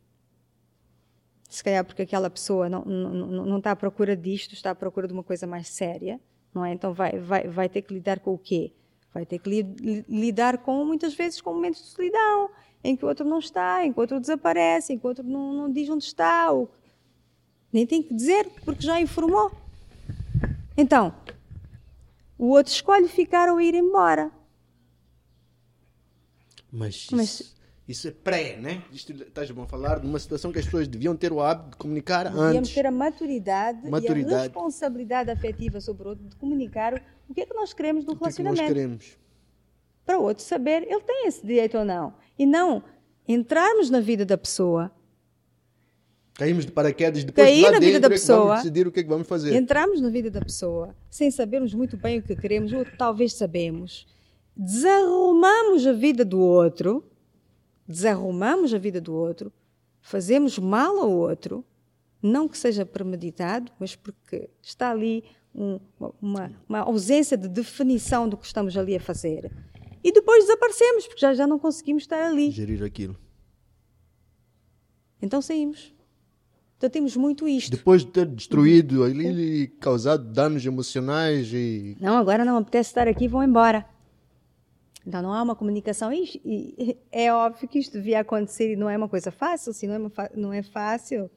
Se 1.53 1.63
calhar 1.63 1.85
porque 1.85 2.01
aquela 2.01 2.31
pessoa 2.31 2.67
não, 2.67 2.83
não, 2.83 3.13
não- 3.45 3.57
está 3.59 3.71
à 3.71 3.75
procura 3.75 4.17
disto, 4.17 4.53
está 4.53 4.71
à 4.71 4.75
procura 4.75 5.07
de 5.07 5.13
uma 5.13 5.23
coisa 5.23 5.45
mais 5.45 5.67
séria, 5.69 6.19
não 6.51 6.65
é? 6.65 6.73
Então 6.73 6.93
vai, 6.95 7.19
vai, 7.19 7.47
vai 7.47 7.69
ter 7.69 7.83
que 7.83 7.93
lidar 7.93 8.19
com 8.21 8.33
o 8.33 8.37
quê? 8.39 8.73
Vai 9.13 9.23
ter 9.23 9.37
que 9.37 9.47
li- 9.49 10.03
lidar 10.09 10.57
com, 10.57 10.83
muitas 10.83 11.13
vezes, 11.13 11.39
com 11.39 11.53
momentos 11.53 11.79
de 11.83 11.89
solidão, 11.89 12.49
em 12.83 12.95
que 12.95 13.05
o 13.05 13.07
outro 13.07 13.23
não 13.23 13.37
está, 13.37 13.85
em 13.85 13.93
que 13.93 13.99
o 13.99 14.01
outro 14.01 14.19
desaparece, 14.19 14.93
em 14.93 14.97
que 14.97 15.05
o 15.05 15.09
outro 15.09 15.23
não, 15.23 15.53
não 15.53 15.71
diz 15.71 15.87
onde 15.89 16.03
está, 16.05 16.49
ou... 16.51 16.71
nem 17.71 17.85
tem 17.85 18.01
que 18.01 18.15
dizer, 18.15 18.49
porque 18.65 18.81
já 18.81 18.99
informou. 18.99 19.51
Então, 20.75 21.13
o 22.35 22.47
outro 22.47 22.73
escolhe 22.73 23.07
ficar 23.07 23.47
ou 23.49 23.61
ir 23.61 23.75
embora. 23.75 24.31
Mas 26.71 26.95
isso, 26.95 27.15
Mas- 27.15 27.55
isso 27.93 28.07
é 28.07 28.11
pré, 28.11 28.57
né? 28.57 28.83
Isto 28.91 29.13
estás 29.13 29.49
a 29.49 29.65
falar 29.65 29.99
de 29.99 30.07
uma 30.07 30.19
situação 30.19 30.51
que 30.51 30.59
as 30.59 30.65
pessoas 30.65 30.87
deviam 30.87 31.15
ter 31.15 31.31
o 31.31 31.39
hábito 31.41 31.71
de 31.71 31.77
comunicar 31.77 32.25
Devíamos 32.25 32.55
antes. 32.57 32.73
ter 32.73 32.85
a 32.85 32.91
maturidade, 32.91 33.79
e 33.83 33.87
a 33.87 33.91
Maturidade. 33.91 34.43
responsabilidade 34.43 35.31
afetiva 35.31 35.79
sobre 35.79 36.03
o 36.05 36.09
outro 36.09 36.25
de 36.27 36.35
comunicar 36.35 37.01
o 37.29 37.33
que 37.33 37.41
é 37.41 37.45
que 37.45 37.53
nós 37.53 37.73
queremos 37.73 38.03
do 38.03 38.11
O 38.13 38.15
que 38.17 38.25
é 38.27 38.31
que 38.31 38.43
nós 38.43 38.57
relacionamento. 38.59 38.73
queremos? 38.73 39.17
Para 40.05 40.19
o 40.19 40.23
outro 40.23 40.43
saber, 40.43 40.83
ele 40.83 40.99
tem 41.01 41.27
esse 41.27 41.45
direito 41.45 41.77
ou 41.77 41.85
não. 41.85 42.13
E 42.37 42.45
não 42.45 42.83
entrarmos 43.27 43.89
na 43.89 44.01
vida 44.01 44.25
da 44.25 44.37
pessoa 44.37 44.91
Caímos 46.35 46.65
de 46.65 46.71
paraquedas 46.71 47.23
depois 47.23 47.45
Cair 47.47 47.57
de 47.57 47.61
lá 47.63 47.71
na 47.73 47.79
vida 47.79 47.99
da 47.99 48.07
é 48.07 48.09
que 48.09 48.15
pessoa. 48.15 48.39
vamos 48.39 48.63
decidir 48.63 48.87
o 48.87 48.91
que 48.91 48.99
é 48.99 49.03
que 49.03 49.09
vamos 49.09 49.27
fazer. 49.27 49.53
Entramos 49.55 50.01
na 50.01 50.09
vida 50.09 50.31
da 50.31 50.41
pessoa 50.41 50.95
sem 51.09 51.29
sabermos 51.29 51.73
muito 51.75 51.95
bem 51.95 52.17
o 52.19 52.23
que 52.23 52.35
queremos, 52.35 52.73
ou 52.73 52.83
talvez 52.97 53.33
sabemos. 53.33 54.07
Desarrumamos 54.57 55.85
a 55.85 55.93
vida 55.93 56.25
do 56.25 56.39
outro, 56.39 57.03
desarrumamos 57.87 58.73
a 58.73 58.77
vida 58.77 58.99
do 59.01 59.13
outro, 59.13 59.51
fazemos 60.01 60.57
mal 60.59 60.97
ao 60.99 61.11
outro, 61.11 61.63
não 62.21 62.47
que 62.47 62.57
seja 62.57 62.85
premeditado, 62.85 63.71
mas 63.79 63.95
porque 63.95 64.49
está 64.61 64.91
ali 64.91 65.23
um- 65.53 65.79
uma, 66.21 66.51
uma 66.67 66.79
ausência 66.79 67.37
de 67.37 67.47
definição 67.47 68.27
do 68.27 68.37
que 68.37 68.45
estamos 68.45 68.75
ali 68.77 68.95
a 68.95 68.99
fazer. 68.99 69.51
E 70.03 70.11
depois 70.11 70.43
desaparecemos, 70.45 71.05
porque 71.07 71.21
já, 71.21 71.33
já 71.33 71.45
não 71.47 71.59
conseguimos 71.59 72.03
estar 72.03 72.25
ali. 72.25 72.51
Gerir 72.51 72.83
aquilo. 72.83 73.17
Então 75.21 75.41
saímos. 75.41 75.93
Então 76.77 76.89
temos 76.89 77.15
muito 77.15 77.47
isto. 77.47 77.71
Depois 77.71 78.03
de 78.03 78.11
ter 78.11 78.25
destruído 78.25 79.03
ali 79.03 79.61
e 79.63 79.67
causado 79.67 80.25
danos 80.33 80.65
emocionais 80.65 81.49
e. 81.53 81.95
Não, 82.01 82.17
agora 82.17 82.43
não 82.43 82.57
apetece 82.57 82.89
estar 82.89 83.07
aqui, 83.07 83.27
vão 83.27 83.41
embora. 83.41 83.85
Então 85.05 85.21
não 85.21 85.33
há 85.33 85.41
uma 85.41 85.55
comunicação. 85.55 86.11
E, 86.11 86.41
e 86.45 86.97
é 87.11 87.33
óbvio 87.33 87.67
que 87.67 87.79
isto 87.79 87.93
devia 87.93 88.19
acontecer 88.19 88.73
e 88.73 88.75
não 88.75 88.89
é 88.89 88.97
uma 88.97 89.09
coisa 89.09 89.31
fácil. 89.31 89.73
Se 89.73 89.87
não 89.87 89.95
é, 89.95 89.97
uma 89.97 90.11
não 90.35 90.53
é 90.53 90.63
fácil 90.63 91.29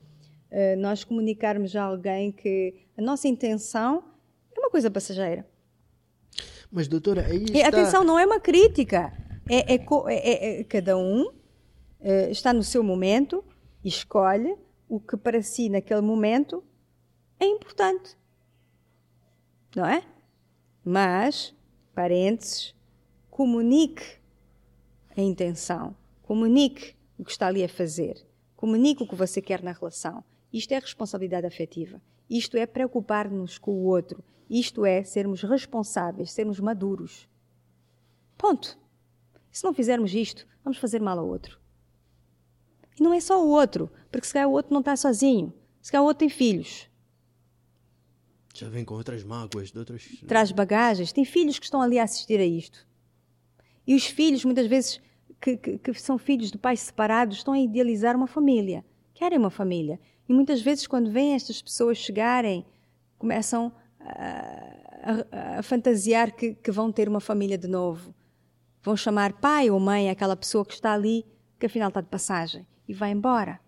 eh, 0.50 0.76
nós 0.76 1.04
comunicarmos 1.04 1.74
a 1.74 1.82
alguém 1.82 2.30
que 2.32 2.86
a 2.96 3.02
nossa 3.02 3.26
intenção 3.28 4.04
é 4.54 4.60
uma 4.60 4.70
coisa 4.70 4.90
passageira. 4.90 5.46
Mas, 6.70 6.88
doutora, 6.88 7.26
aí 7.26 7.44
E, 7.52 7.56
está... 7.58 7.68
atenção, 7.68 8.04
não 8.04 8.18
é 8.18 8.26
uma 8.26 8.40
crítica. 8.40 9.12
É, 9.48 9.74
é 9.74 9.76
é- 9.76 9.78
é- 9.78 10.60
é- 10.60 10.64
cada 10.64 10.96
um 10.96 11.30
eh, 12.00 12.30
está 12.30 12.52
no 12.52 12.62
seu 12.62 12.82
momento 12.82 13.44
e 13.82 13.88
escolhe 13.88 14.56
o 14.88 15.00
que 15.00 15.16
para 15.16 15.42
si 15.42 15.68
naquele 15.68 16.00
momento 16.00 16.62
é 17.38 17.46
importante. 17.46 18.16
Não 19.74 19.84
é? 19.86 20.02
Mas, 20.84 21.54
parênteses, 21.94 22.75
comunique 23.36 24.02
a 25.14 25.20
intenção, 25.20 25.94
comunique 26.22 26.96
o 27.18 27.24
que 27.24 27.30
está 27.30 27.48
ali 27.48 27.62
a 27.62 27.68
fazer, 27.68 28.26
comunique 28.56 29.02
o 29.02 29.06
que 29.06 29.14
você 29.14 29.42
quer 29.42 29.62
na 29.62 29.72
relação. 29.72 30.24
Isto 30.50 30.72
é 30.72 30.78
responsabilidade 30.78 31.46
afetiva. 31.46 32.00
Isto 32.30 32.56
é 32.56 32.64
preocupar-nos 32.64 33.58
com 33.58 33.72
o 33.72 33.84
outro. 33.84 34.24
Isto 34.48 34.86
é 34.86 35.04
sermos 35.04 35.42
responsáveis, 35.42 36.32
sermos 36.32 36.58
maduros. 36.60 37.28
Ponto. 38.38 38.78
Se 39.52 39.62
não 39.64 39.74
fizermos 39.74 40.14
isto, 40.14 40.46
vamos 40.64 40.78
fazer 40.78 41.02
mal 41.02 41.18
ao 41.18 41.28
outro. 41.28 41.60
E 42.98 43.02
não 43.02 43.12
é 43.12 43.20
só 43.20 43.44
o 43.44 43.50
outro, 43.50 43.90
porque 44.10 44.26
se 44.26 44.32
calhar 44.32 44.48
o 44.48 44.52
outro 44.52 44.72
não 44.72 44.80
está 44.80 44.96
sozinho. 44.96 45.52
Se 45.82 45.92
calhar 45.92 46.02
o 46.02 46.06
outro 46.06 46.20
tem 46.20 46.30
filhos, 46.30 46.88
Já 48.54 48.70
vem 48.70 48.82
com 48.82 48.94
outras 48.94 49.22
mágoas, 49.22 49.70
de 49.70 49.78
outras... 49.78 50.08
traz 50.26 50.50
bagagens, 50.52 51.12
tem 51.12 51.26
filhos 51.26 51.58
que 51.58 51.66
estão 51.66 51.82
ali 51.82 51.98
a 51.98 52.04
assistir 52.04 52.40
a 52.40 52.46
isto. 52.46 52.86
E 53.86 53.94
os 53.94 54.06
filhos, 54.06 54.44
muitas 54.44 54.66
vezes, 54.66 55.00
que, 55.40 55.56
que- 55.56 55.78
que 55.78 55.94
são 55.94 56.18
filhos 56.18 56.50
de 56.50 56.58
pais 56.58 56.80
separados, 56.80 57.36
estão 57.38 57.54
a 57.54 57.58
idealizar 57.60 58.16
uma 58.16 58.26
família, 58.26 58.84
querem 59.14 59.38
uma 59.38 59.50
família. 59.50 60.00
E 60.28 60.32
muitas 60.32 60.60
vezes, 60.60 60.86
quando 60.86 61.10
veem 61.10 61.34
estas 61.34 61.62
pessoas 61.62 61.98
chegarem, 61.98 62.64
começam 63.18 63.72
a, 64.00 65.22
a- 65.30 65.58
a 65.58 65.62
fantasiar 65.62 66.34
que, 66.34 66.54
que 66.54 66.70
vão 66.70 66.90
ter 66.90 67.08
uma 67.08 67.20
família 67.20 67.56
de 67.56 67.68
novo. 67.68 68.14
Vão 68.82 68.96
chamar 68.96 69.34
pai 69.34 69.70
ou 69.70 69.78
mãe 69.80 70.10
àquela 70.10 70.36
pessoa 70.36 70.64
que 70.64 70.74
está 70.74 70.92
ali, 70.92 71.24
que 71.58 71.66
afinal 71.66 71.88
está 71.88 72.00
de 72.00 72.08
passagem, 72.08 72.66
e 72.88 72.92
vai 72.94 73.10
embora. 73.10 73.60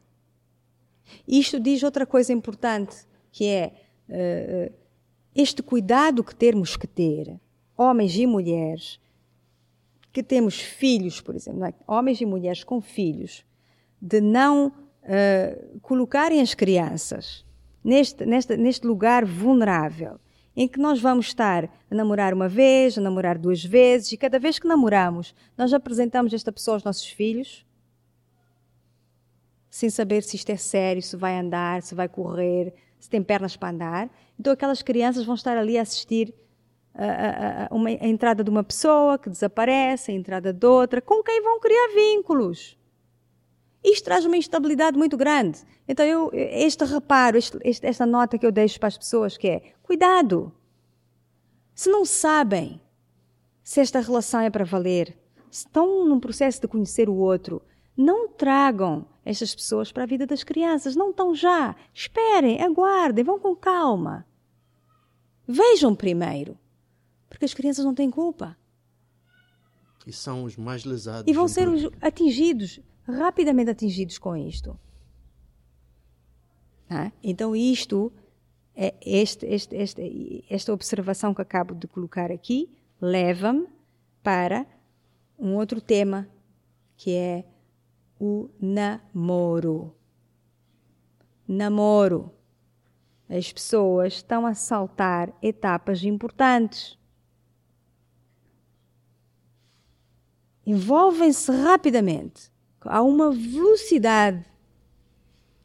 Isto 1.27 1.59
diz 1.59 1.83
outra 1.83 2.05
coisa 2.07 2.33
importante, 2.33 2.97
que 3.33 3.47
é 3.47 3.73
eh, 4.09 4.73
este 5.35 5.63
cuidado 5.63 6.23
que 6.23 6.35
temos 6.35 6.77
que 6.77 6.87
ter, 6.87 7.39
homens 7.77 8.15
e 8.17 8.27
mulheres, 8.27 9.01
que 10.13 10.23
temos 10.23 10.61
filhos, 10.61 11.21
por 11.21 11.35
exemplo, 11.35 11.65
é? 11.65 11.75
homens 11.87 12.21
e 12.21 12.27
mulheres 12.27 12.65
com 12.65 12.81
filhos, 12.81 13.45
de 14.01 14.21
não 14.21 14.73
eh, 15.03 15.65
colocarem 15.83 16.41
as 16.41 16.55
crianças 16.55 17.45
neste, 17.83 18.25
neste, 18.27 18.57
neste 18.57 18.87
lugar 18.87 19.25
vulnerável, 19.25 20.19
em 20.57 20.67
que 20.67 20.79
nós 20.79 21.01
vamos 21.01 21.27
estar 21.27 21.71
a 21.91 21.95
namorar 21.95 22.35
uma 22.35 22.49
vez, 22.49 22.99
a 22.99 23.01
namorar 23.01 23.39
duas 23.39 23.65
vezes, 23.65 24.13
e 24.13 24.17
cada 24.17 24.39
vez 24.39 24.59
que 24.59 24.67
namoramos, 24.67 25.35
nós 25.57 25.73
apresentamos 25.73 26.33
esta 26.35 26.51
pessoa 26.51 26.77
aos 26.77 26.85
nossos 26.85 27.07
filhos, 27.07 27.65
sem 29.71 29.89
saber 29.89 30.23
se 30.23 30.37
isto 30.37 30.51
é 30.51 30.57
sério, 30.57 31.03
se 31.03 31.17
vai 31.17 31.39
andar, 31.39 31.83
se 31.83 31.95
vai 31.95 32.09
correr, 32.09 32.75
se 32.99 33.09
tem 33.09 33.23
pernas 33.23 33.57
para 33.57 33.71
andar. 33.71 34.11
Então 34.39 34.53
aquelas 34.53 34.83
crianças 34.83 35.25
vão 35.25 35.35
estar 35.35 35.57
ali 35.57 35.79
a 35.79 35.83
assistir 35.83 36.35
a, 37.05 37.65
a- 37.65 37.75
uma- 37.75 37.89
a 37.91 38.07
entrada 38.07 38.43
de 38.43 38.51
uma 38.51 38.65
pessoa 38.65 39.19
que 39.19 39.31
desaparece, 39.31 40.11
a 40.11 40.15
entrada 40.15 40.53
de 40.53 40.67
outra, 40.67 41.01
com 41.01 41.23
quem 41.23 41.41
vão 41.43 41.61
criar 41.61 41.89
vínculos. 41.95 42.77
Isto 43.85 44.05
traz 44.05 44.25
uma 44.25 44.37
instabilidade 44.37 44.99
muito 44.99 45.17
grande. 45.17 45.61
Então, 45.87 46.05
eu, 46.05 46.31
este 46.33 46.85
reparo, 46.85 47.39
este- 47.39 47.87
esta 47.87 48.05
nota 48.05 48.37
que 48.37 48.45
eu 48.45 48.51
deixo 48.53 48.79
para 48.79 48.89
as 48.89 48.99
pessoas, 48.99 49.37
que 49.37 49.49
é, 49.49 49.73
cuidado. 49.83 50.53
Se 51.75 51.89
não 51.89 52.05
sabem 52.05 52.81
se 53.63 53.81
esta 53.81 54.01
relação 54.01 54.41
é 54.41 54.51
para 54.51 54.65
valer, 54.65 55.17
se 55.51 55.67
estão 55.67 56.05
num 56.07 56.19
processo 56.19 56.61
de 56.61 56.67
conhecer 56.69 57.09
o 57.09 57.15
outro, 57.15 57.63
não 57.97 58.29
tragam 58.29 59.07
estas 59.25 59.55
pessoas 59.55 59.93
para 59.93 60.03
a 60.03 60.07
vida 60.07 60.27
das 60.27 60.43
crianças. 60.43 60.97
Não 60.97 61.11
estão 61.11 61.35
já. 61.35 61.77
Esperem, 61.95 62.61
aguardem, 62.63 63.25
vão 63.25 63.39
com 63.39 63.55
calma. 63.55 64.27
Vejam 65.47 65.95
primeiro. 65.95 66.59
Porque 67.39 67.45
as 67.45 67.55
crianças 67.55 67.85
não 67.85 67.95
têm 67.95 68.11
culpa. 68.11 68.59
E 70.05 70.13
são 70.13 70.43
os 70.43 70.57
mais 70.57 70.85
lesados. 70.85 71.31
E 71.31 71.33
vão 71.33 71.47
ser 71.47 71.67
tudo. 71.67 71.77
os 71.77 72.03
atingidos, 72.03 72.81
rapidamente 73.07 73.71
atingidos 73.71 74.19
com 74.19 74.37
isto. 74.37 74.77
Tá? 76.89 77.13
Então, 77.23 77.55
isto, 77.55 78.13
é 78.75 78.93
este, 79.01 79.47
este, 79.47 79.77
este, 79.77 80.45
esta 80.51 80.73
observação 80.73 81.33
que 81.33 81.41
acabo 81.41 81.77
de 81.77 81.87
colocar 81.87 82.33
aqui, 82.33 82.69
leva-me 83.01 83.69
para 84.21 84.67
um 85.39 85.55
outro 85.55 85.81
tema, 85.81 86.27
que 86.97 87.15
é 87.15 87.45
o 88.19 88.51
namoro. 88.61 89.95
Namoro. 91.47 92.33
As 93.29 93.53
pessoas 93.53 94.15
estão 94.15 94.45
a 94.45 94.55
saltar 94.55 95.33
etapas 95.41 96.03
importantes. 96.03 96.99
Envolvem-se 100.69 101.51
rapidamente. 101.51 102.51
Há 102.83 103.01
uma 103.03 103.31
velocidade 103.33 104.45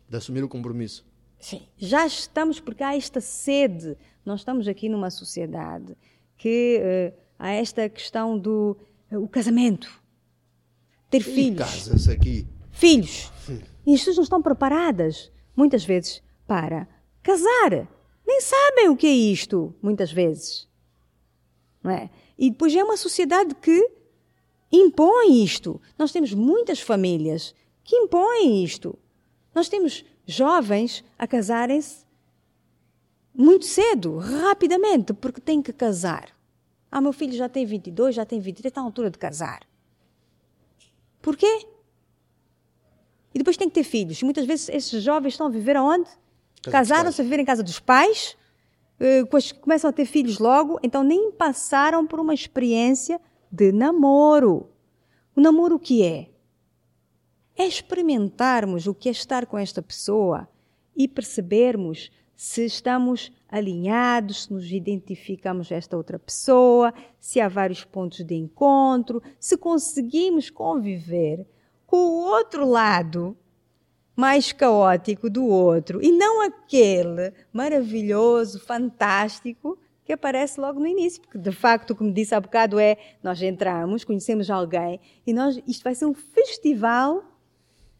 De 0.09 0.15
assumir 0.15 0.41
o 0.45 0.47
compromisso. 0.47 1.05
Sim. 1.39 1.61
Já 1.77 2.05
estamos, 2.07 2.61
porque 2.61 2.81
há 2.81 2.95
esta 2.95 3.19
sede. 3.19 3.97
Nós 4.25 4.39
estamos 4.39 4.65
aqui 4.65 4.87
numa 4.87 5.09
sociedade 5.09 5.97
que 6.37 6.79
eh, 6.81 7.13
há 7.37 7.51
esta 7.51 7.89
questão 7.89 8.39
do 8.39 8.77
eh, 9.11 9.17
o 9.17 9.27
casamento. 9.27 9.89
Ter 11.09 11.17
E 11.17 11.23
filhos. 11.23 11.59
casa-se 11.59 12.09
aqui. 12.09 12.47
Filhos. 12.71 13.29
E 13.85 13.93
as 13.93 13.99
pessoas 13.99 14.15
não 14.15 14.23
estão 14.23 14.41
preparadas, 14.41 15.29
muitas 15.53 15.83
vezes, 15.83 16.23
para 16.47 16.87
casar. 17.21 17.89
Nem 18.25 18.39
sabem 18.39 18.87
o 18.87 18.95
que 18.95 19.05
é 19.07 19.11
isto, 19.11 19.75
muitas 19.81 20.13
vezes. 20.13 20.65
Não 21.83 21.91
é? 21.91 22.09
E 22.39 22.49
depois 22.49 22.73
é 22.73 22.81
uma 22.81 22.95
sociedade 22.95 23.53
que 23.55 23.85
impõe 24.77 25.43
isto. 25.43 25.79
Nós 25.97 26.11
temos 26.11 26.33
muitas 26.33 26.79
famílias 26.79 27.53
que 27.83 27.95
impõem 27.95 28.63
isto. 28.63 28.97
Nós 29.53 29.69
temos 29.69 30.03
jovens 30.25 31.03
a 31.17 31.27
casarem-se 31.27 32.03
muito 33.35 33.65
cedo, 33.65 34.17
rapidamente, 34.17 35.13
porque 35.13 35.41
têm 35.41 35.61
que 35.61 35.73
casar. 35.73 36.29
Ah, 36.91 37.01
meu 37.01 37.13
filho 37.13 37.33
já 37.33 37.49
tem 37.49 37.65
22, 37.65 38.15
já 38.15 38.25
tem 38.25 38.39
23, 38.39 38.69
está 38.69 38.81
à 38.81 38.83
altura 38.83 39.09
de 39.09 39.17
casar. 39.17 39.61
Porquê? 41.21 41.65
E 43.33 43.37
depois 43.37 43.57
tem 43.57 43.67
que 43.67 43.73
ter 43.75 43.83
filhos. 43.83 44.21
E 44.21 44.25
muitas 44.25 44.45
vezes 44.45 44.69
esses 44.69 45.01
jovens 45.01 45.33
estão 45.33 45.47
a 45.47 45.49
viver 45.49 45.75
aonde? 45.75 46.09
Casaram-se 46.63 47.19
a 47.19 47.23
viver 47.23 47.39
em 47.39 47.45
casa 47.45 47.63
dos 47.63 47.79
pais, 47.79 48.37
eh, 48.99 49.23
começam 49.59 49.89
a 49.89 49.93
ter 49.93 50.05
filhos 50.05 50.37
logo, 50.37 50.79
então 50.81 51.03
nem 51.03 51.31
passaram 51.31 52.05
por 52.05 52.19
uma 52.19 52.33
experiência 52.33 53.19
de 53.53 53.71
namoro. 53.71 54.67
O 55.35 55.39
namoro 55.39 55.75
o 55.75 55.79
que 55.79 56.03
é? 56.03 56.31
É 57.55 57.67
experimentarmos 57.67 58.87
o 58.87 58.95
que 58.95 59.07
é 59.07 59.11
estar 59.11 59.45
com 59.45 59.59
esta 59.59 59.79
pessoa 59.79 60.49
e 60.97 61.07
percebermos 61.07 62.11
se 62.35 62.65
estamos 62.65 63.31
alinhados, 63.47 64.45
se 64.45 64.53
nos 64.53 64.71
identificamos 64.71 65.71
a 65.71 65.75
esta 65.75 65.95
outra 65.95 66.17
pessoa, 66.17 66.91
se 67.19 67.39
há 67.39 67.47
vários 67.47 67.85
pontos 67.85 68.25
de 68.25 68.33
encontro, 68.33 69.21
se 69.39 69.55
conseguimos 69.55 70.49
conviver 70.49 71.45
com 71.85 71.97
o 71.97 72.25
outro 72.25 72.67
lado 72.67 73.37
mais 74.15 74.51
caótico 74.51 75.29
do 75.29 75.45
outro 75.45 76.01
e 76.03 76.11
não 76.11 76.41
aquele 76.41 77.31
maravilhoso, 77.51 78.59
fantástico 78.59 79.77
que 80.05 80.13
aparece 80.13 80.59
logo 80.59 80.79
no 80.79 80.87
início, 80.87 81.21
porque 81.21 81.37
de 81.37 81.51
facto, 81.51 81.95
como 81.95 82.11
disse 82.11 82.35
há 82.35 82.39
bocado, 82.39 82.79
é 82.79 82.97
nós 83.21 83.41
entramos, 83.41 84.03
conhecemos 84.03 84.49
alguém 84.49 84.99
e 85.25 85.33
nós, 85.33 85.59
isto 85.67 85.83
vai 85.83 85.95
ser 85.95 86.05
um 86.05 86.13
festival 86.13 87.23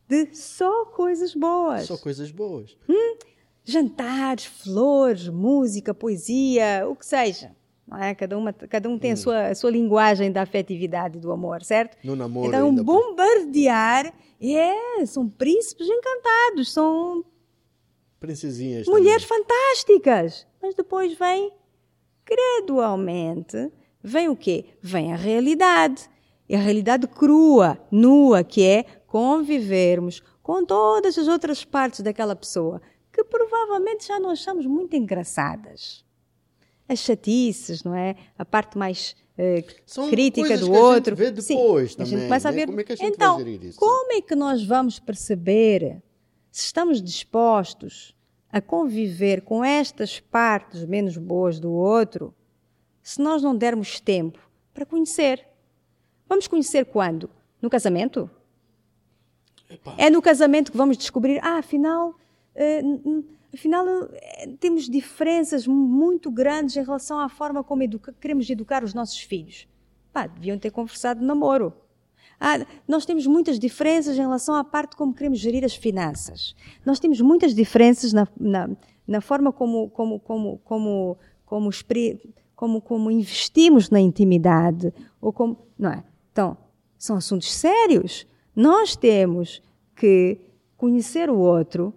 de 0.07 0.35
só 0.35 0.85
coisas 0.85 1.33
boas. 1.33 1.85
Só 1.85 1.97
coisas 1.97 2.31
boas. 2.31 2.77
Hum, 2.89 3.17
jantares, 3.63 4.45
flores, 4.45 5.27
música, 5.29 5.93
poesia, 5.93 6.85
o 6.87 6.95
que 6.95 7.05
seja. 7.05 7.55
É? 7.99 8.15
cada, 8.15 8.37
uma, 8.37 8.53
cada 8.53 8.89
um 8.89 8.97
tem 8.97 9.11
hum. 9.11 9.13
a, 9.13 9.17
sua, 9.17 9.47
a 9.47 9.55
sua 9.55 9.69
linguagem 9.71 10.31
da 10.31 10.41
afetividade 10.41 11.17
e 11.17 11.21
do 11.21 11.31
amor, 11.31 11.63
certo? 11.63 11.97
No 12.03 12.15
namoro. 12.15 12.47
Então, 12.47 12.69
um 12.69 12.75
bombardear, 12.75 14.13
é, 14.41 15.05
são 15.05 15.29
príncipes 15.29 15.87
encantados, 15.87 16.73
são 16.73 17.23
princesinhas. 18.19 18.87
Mulheres 18.87 19.25
também. 19.25 19.45
fantásticas. 19.45 20.47
Mas 20.61 20.73
depois 20.75 21.13
vem, 21.17 21.51
gradualmente, 22.25 23.71
vem 24.01 24.29
o 24.29 24.35
quê? 24.35 24.65
Vem 24.81 25.13
a 25.13 25.15
realidade. 25.15 26.09
E 26.47 26.55
a 26.55 26.59
realidade 26.59 27.07
crua, 27.07 27.79
nua, 27.89 28.43
que 28.43 28.63
é 28.63 28.83
convivermos 29.07 30.21
com 30.41 30.65
todas 30.65 31.17
as 31.17 31.27
outras 31.27 31.63
partes 31.63 32.01
daquela 32.01 32.35
pessoa 32.35 32.81
que 33.13 33.23
provavelmente 33.23 34.07
já 34.07 34.19
não 34.19 34.31
achamos 34.31 34.65
muito 34.65 34.95
engraçadas. 34.95 36.03
As 36.89 36.99
chatices, 36.99 37.83
não 37.83 37.95
é? 37.95 38.15
A 38.37 38.43
parte 38.43 38.77
mais 38.77 39.15
uh, 39.37 40.09
crítica 40.09 40.57
do 40.57 40.71
outro. 40.71 41.13
A 41.13 41.15
gente 41.15 41.25
vê 41.25 41.31
depois 41.31 41.91
Sim, 41.91 41.97
também. 41.97 42.13
A 42.13 42.17
gente 42.17 42.27
começa 42.27 42.51
né? 42.51 42.53
a 42.53 42.59
ver. 42.59 42.65
Como 42.67 42.81
é 42.81 42.83
que 42.83 42.93
a 42.93 42.95
gente 42.95 43.13
então, 43.13 43.35
vai 43.35 43.45
gerir 43.45 43.63
isso? 43.65 43.79
como 43.79 44.11
é 44.11 44.21
que 44.21 44.35
nós 44.35 44.65
vamos 44.65 44.99
perceber 44.99 46.01
se 46.51 46.65
estamos 46.65 47.01
dispostos 47.01 48.15
a 48.53 48.61
conviver 48.61 49.41
com 49.41 49.65
estas 49.65 50.19
partes 50.19 50.85
menos 50.85 51.17
boas 51.17 51.59
do 51.59 51.71
outro, 51.71 52.35
se 53.01 53.19
nós 53.19 53.41
não 53.41 53.57
dermos 53.57 53.99
tempo 53.99 54.39
para 54.71 54.85
conhecer? 54.85 55.43
Vamos 56.29 56.47
conhecer 56.47 56.85
quando? 56.85 57.27
No 57.59 57.67
casamento? 57.67 58.29
Epa. 59.67 59.95
É 59.97 60.07
no 60.07 60.21
casamento 60.21 60.71
que 60.71 60.77
vamos 60.77 60.97
descobrir, 60.97 61.39
ah, 61.43 61.57
afinal, 61.57 62.09
uh, 62.55 63.25
afinal 63.51 63.87
uh, 63.87 64.57
temos 64.59 64.87
diferenças 64.87 65.65
muito 65.65 66.29
grandes 66.29 66.77
em 66.77 66.83
relação 66.83 67.19
à 67.19 67.27
forma 67.27 67.63
como 67.63 67.81
educa 67.81 68.13
queremos 68.21 68.47
educar 68.47 68.83
os 68.83 68.93
nossos 68.93 69.19
filhos. 69.19 69.67
Pá, 70.13 70.27
deviam 70.27 70.59
ter 70.59 70.69
conversado 70.69 71.21
de 71.21 71.25
namoro. 71.25 71.73
Ah, 72.39 72.65
nós 72.87 73.05
temos 73.05 73.25
muitas 73.25 73.57
diferenças 73.57 74.17
em 74.17 74.21
relação 74.21 74.55
à 74.55 74.63
parte 74.63 74.95
como 74.95 75.13
queremos 75.13 75.39
gerir 75.39 75.63
as 75.63 75.75
finanças. 75.75 76.55
Nós 76.85 76.99
temos 76.99 77.21
muitas 77.21 77.53
diferenças 77.55 78.11
na, 78.11 78.27
na, 78.39 78.69
na 79.07 79.21
forma 79.21 79.51
como, 79.51 79.89
como, 79.89 80.19
como, 80.19 80.59
como, 80.59 81.17
como, 81.45 81.71
como, 82.55 82.81
como 82.81 83.11
investimos 83.11 83.89
na 83.89 83.99
intimidade. 83.99 84.93
Ou 85.21 85.31
como, 85.31 85.57
não 85.77 85.91
é? 85.91 86.03
Então, 86.31 86.57
são 86.97 87.15
assuntos 87.15 87.51
sérios. 87.51 88.27
Nós 88.55 88.95
temos 88.95 89.61
que 89.95 90.39
conhecer 90.77 91.29
o 91.29 91.37
outro, 91.37 91.93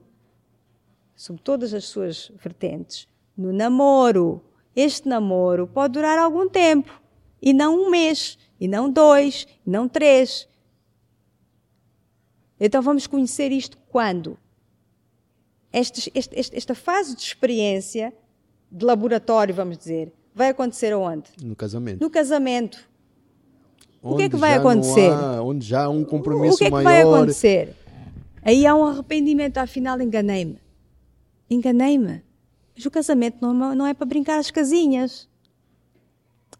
sob 1.14 1.40
todas 1.40 1.74
as 1.74 1.84
suas 1.84 2.30
vertentes, 2.36 3.08
no 3.36 3.52
namoro. 3.52 4.42
Este 4.74 5.08
namoro 5.08 5.66
pode 5.66 5.94
durar 5.94 6.18
algum 6.18 6.48
tempo, 6.48 7.00
e 7.46 7.52
não 7.52 7.86
um 7.86 7.90
mês, 7.90 8.36
e 8.60 8.66
não 8.66 8.90
dois, 8.90 9.46
e 9.64 9.70
não 9.70 9.88
três. 9.88 10.48
Então 12.58 12.82
vamos 12.82 13.06
conhecer 13.06 13.52
isto 13.52 13.78
quando? 13.88 14.36
Este, 15.72 16.10
este, 16.12 16.56
esta 16.56 16.74
fase 16.74 17.14
de 17.14 17.22
experiência, 17.22 18.12
de 18.72 18.84
laboratório, 18.84 19.54
vamos 19.54 19.78
dizer, 19.78 20.12
vai 20.34 20.48
acontecer 20.48 20.92
aonde? 20.92 21.30
No 21.40 21.54
casamento. 21.54 22.00
No 22.00 22.10
casamento 22.10 22.88
o 24.02 24.16
que 24.16 24.22
é 24.24 24.28
que 24.28 24.36
vai 24.36 24.54
acontecer? 24.54 25.10
Há, 25.10 25.40
onde 25.40 25.64
já 25.64 25.84
há 25.84 25.88
um 25.88 26.04
compromisso 26.04 26.54
O 26.54 26.58
que 26.58 26.64
é 26.64 26.66
que 26.66 26.72
maior. 26.72 26.84
vai 26.84 27.00
acontecer? 27.02 27.74
Aí 28.42 28.66
há 28.66 28.74
um 28.74 28.84
arrependimento, 28.84 29.58
afinal 29.58 30.00
enganei-me. 30.00 30.58
Enganei-me. 31.48 32.22
Mas 32.74 32.84
o 32.84 32.90
casamento 32.90 33.38
não, 33.40 33.74
não 33.74 33.86
é 33.86 33.94
para 33.94 34.06
brincar 34.06 34.38
as 34.38 34.50
casinhas. 34.50 35.28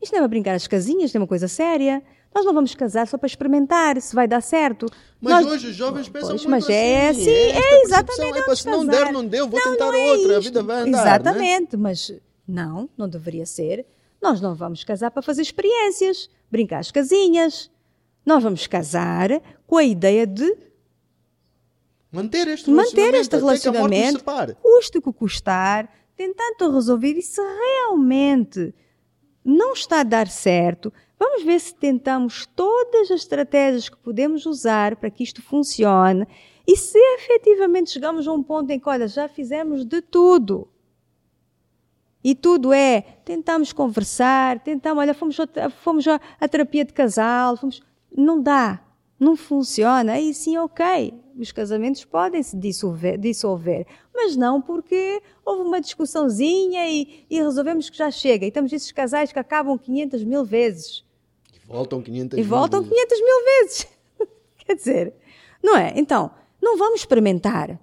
Isto 0.01 0.13
não 0.13 0.19
é 0.19 0.23
para 0.23 0.29
brincar 0.29 0.55
as 0.55 0.67
casinhas, 0.67 1.05
isto 1.05 1.17
é 1.17 1.21
uma 1.21 1.27
coisa 1.27 1.49
séria. 1.49 2.03
Nós 2.35 2.45
não 2.45 2.53
vamos 2.53 2.75
casar 2.75 3.07
só 3.09 3.17
para 3.17 3.27
experimentar 3.27 4.01
se 4.01 4.15
vai 4.15 4.29
dar 4.29 4.43
certo. 4.43 4.87
Mas 5.21 5.33
Nós... 5.33 5.47
hoje 5.47 5.69
os 5.69 5.75
jovens 5.75 6.09
pensam 6.09 6.31
pois, 6.31 6.43
muito 6.43 6.51
mas 6.51 6.65
assim. 6.65 6.73
é 6.75 7.09
assim, 7.09 7.31
é, 7.31 7.59
é 7.59 7.83
exatamente. 7.83 8.39
É, 8.39 8.55
se 8.55 8.67
não 8.67 8.87
der, 8.87 9.11
não 9.11 9.27
deu, 9.27 9.49
vou 9.49 9.59
não, 9.59 9.73
tentar 9.73 9.87
não 9.87 9.95
é 9.95 10.11
outra, 10.13 10.23
isto. 10.23 10.35
a 10.35 10.41
vida 10.41 10.63
vai 10.63 10.83
andar. 10.83 11.01
Exatamente, 11.01 11.77
né? 11.77 11.83
mas 11.83 12.13
não, 12.47 12.91
não 12.97 13.09
deveria 13.09 13.47
ser. 13.47 13.87
Nós 14.21 14.41
não 14.41 14.55
vamos 14.55 14.85
casar 14.85 15.11
para 15.11 15.23
fazer 15.23 15.43
experiências, 15.43 16.29
brincar 16.51 16.81
as 16.81 16.91
casinhas. 16.91 17.71
Nós 18.25 18.43
vamos 18.43 18.67
casar 18.67 19.31
com 19.67 19.79
a 19.79 19.85
ideia 19.85 20.27
de 20.27 20.45
manter 22.13 22.49
este 22.49 22.71
manter 22.71 23.13
relacionamento, 23.13 23.21
este 23.21 23.37
relacionamento 23.37 24.57
custe 24.61 24.99
o 24.99 25.03
que 25.03 25.13
custar, 25.13 25.91
tentando 26.15 26.71
resolver. 26.73 27.13
E 27.13 27.23
se 27.23 27.41
realmente 27.41 28.75
não 29.47 29.75
está 29.75 30.01
a 30.01 30.03
dar 30.03 30.27
certo, 30.27 30.93
vamos 31.17 31.45
ver 31.45 31.61
se 31.61 31.73
tentamos 31.73 32.47
todas 32.47 33.13
as 33.13 33.21
estratégias 33.21 33.89
que 33.89 33.97
podemos 33.97 34.45
usar 34.45 34.97
para 34.97 35.09
que 35.09 35.23
isto 35.23 35.41
funcione. 35.41 36.27
E 36.67 36.77
se 36.77 36.99
efetivamente 36.99 37.91
chegamos 37.91 38.27
a 38.27 38.33
um 38.33 38.43
ponto 38.43 38.71
em 38.73 38.81
que, 38.81 38.89
olha, 38.89 39.07
já 39.07 39.29
fizemos 39.29 39.85
de 39.85 40.03
tudo. 40.03 40.69
E 42.25 42.35
tudo 42.35 42.73
é, 42.73 43.03
tentamos 43.25 43.73
conversar, 43.73 44.59
tentamos, 44.59 45.01
olha, 45.01 45.15
fomos, 45.15 45.37
fomos 45.81 46.05
à 46.09 46.49
terapia 46.49 46.85
de 46.85 46.93
casal, 46.93 47.57
fomos, 47.57 47.81
não 48.11 48.43
dá, 48.43 48.83
não 49.19 49.37
funciona, 49.37 50.15
aí 50.15 50.35
sim, 50.35 50.57
ok, 50.59 51.15
os 51.39 51.53
casamentos 51.53 52.05
podem 52.05 52.43
se 52.43 52.57
dissolver, 52.57 53.19
dissolver, 53.19 53.87
mas 54.15 54.37
não 54.37 54.61
porque 54.61 55.23
houve 55.45 55.63
uma 55.63 55.81
discussãozinha 55.81 56.89
e, 56.89 57.27
e, 57.29 57.43
resolvemos 57.43 57.91
que 57.91 57.97
já 57.97 58.11
chega. 58.11 58.47
E 58.47 58.51
temos 58.51 58.73
esses 58.73 58.91
casais 58.91 59.33
que 59.33 59.39
acabam 59.39 59.79
500 59.79 60.25
mil 60.25 60.45
vezes. 60.45 61.05
E 61.55 61.59
voltam 61.67 62.01
500 62.03 62.39
e 62.39 62.41
mil 62.41 62.49
voltam 62.49 62.83
500 62.83 63.21
mil 63.21 63.45
vezes. 63.45 63.89
Quer 64.67 64.75
dizer, 64.75 65.15
não 65.63 65.77
é? 65.77 65.93
Então, 65.97 66.31
não 66.61 66.79
vamos 66.79 67.01
experimentar. 67.01 67.79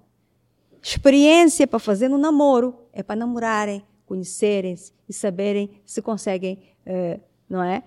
Experiência 0.82 1.66
para 1.66 1.78
fazer 1.78 2.08
no 2.08 2.18
namoro 2.18 2.76
é 2.92 3.02
para 3.02 3.16
namorarem, 3.16 3.84
conhecerem-se 4.04 4.92
e 5.08 5.12
saberem 5.12 5.80
se 5.84 6.02
conseguem, 6.02 6.58
uh, 6.86 7.20
não 7.48 7.62
é? 7.62 7.82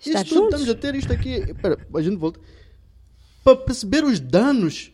Estar 0.00 0.22
isto 0.22 0.34
juntos. 0.34 0.60
Estamos 0.60 0.68
a 0.70 0.74
ter 0.74 0.94
isto 0.94 1.12
aqui. 1.12 1.34
Espera, 1.34 1.86
a 1.94 2.02
gente 2.02 2.16
volta. 2.16 2.40
Para 3.44 3.56
perceber 3.56 4.04
os 4.04 4.18
danos 4.18 4.92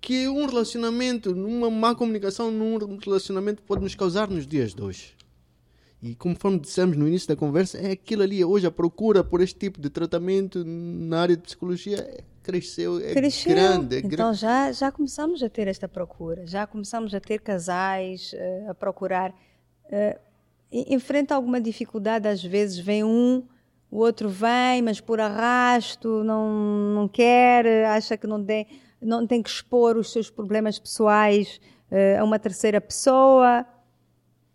que 0.00 0.28
um 0.28 0.46
relacionamento, 0.46 1.32
uma 1.32 1.70
má 1.70 1.94
comunicação 1.94 2.50
num 2.50 2.96
relacionamento 2.96 3.62
pode 3.62 3.82
nos 3.82 3.94
causar 3.94 4.28
nos 4.28 4.46
dias 4.46 4.74
de 4.74 4.82
hoje. 4.82 5.16
E 6.00 6.14
conforme 6.14 6.60
dissemos 6.60 6.96
no 6.96 7.08
início 7.08 7.26
da 7.26 7.34
conversa, 7.34 7.76
é 7.78 7.92
aquilo 7.92 8.22
ali. 8.22 8.44
Hoje 8.44 8.66
a 8.66 8.70
procura 8.70 9.24
por 9.24 9.40
este 9.40 9.58
tipo 9.58 9.80
de 9.80 9.90
tratamento 9.90 10.64
na 10.64 11.20
área 11.20 11.36
de 11.36 11.42
psicologia 11.42 12.24
cresceu, 12.42 12.98
é 13.00 13.12
cresceu. 13.12 13.52
grande. 13.52 13.96
É 13.96 13.98
então 13.98 14.10
grande. 14.10 14.38
já, 14.38 14.70
já 14.72 14.92
começamos 14.92 15.42
a 15.42 15.48
ter 15.48 15.66
esta 15.66 15.88
procura, 15.88 16.46
já 16.46 16.66
começamos 16.66 17.12
a 17.14 17.20
ter 17.20 17.40
casais 17.40 18.32
uh, 18.32 18.70
a 18.70 18.74
procurar. 18.74 19.30
Uh, 19.86 20.18
enfrenta 20.70 21.34
alguma 21.34 21.60
dificuldade, 21.60 22.28
às 22.28 22.42
vezes 22.42 22.78
vem 22.78 23.02
um 23.02 23.42
o 23.90 23.98
outro 23.98 24.28
vem, 24.28 24.82
mas 24.82 25.00
por 25.00 25.18
arrasto, 25.18 26.22
não, 26.22 26.94
não 26.94 27.08
quer, 27.08 27.86
acha 27.86 28.16
que 28.16 28.26
não 28.26 28.44
tem, 28.44 28.66
não 29.00 29.26
tem 29.26 29.42
que 29.42 29.48
expor 29.48 29.96
os 29.96 30.12
seus 30.12 30.30
problemas 30.30 30.78
pessoais 30.78 31.60
uh, 31.90 32.20
a 32.20 32.24
uma 32.24 32.38
terceira 32.38 32.80
pessoa. 32.80 33.64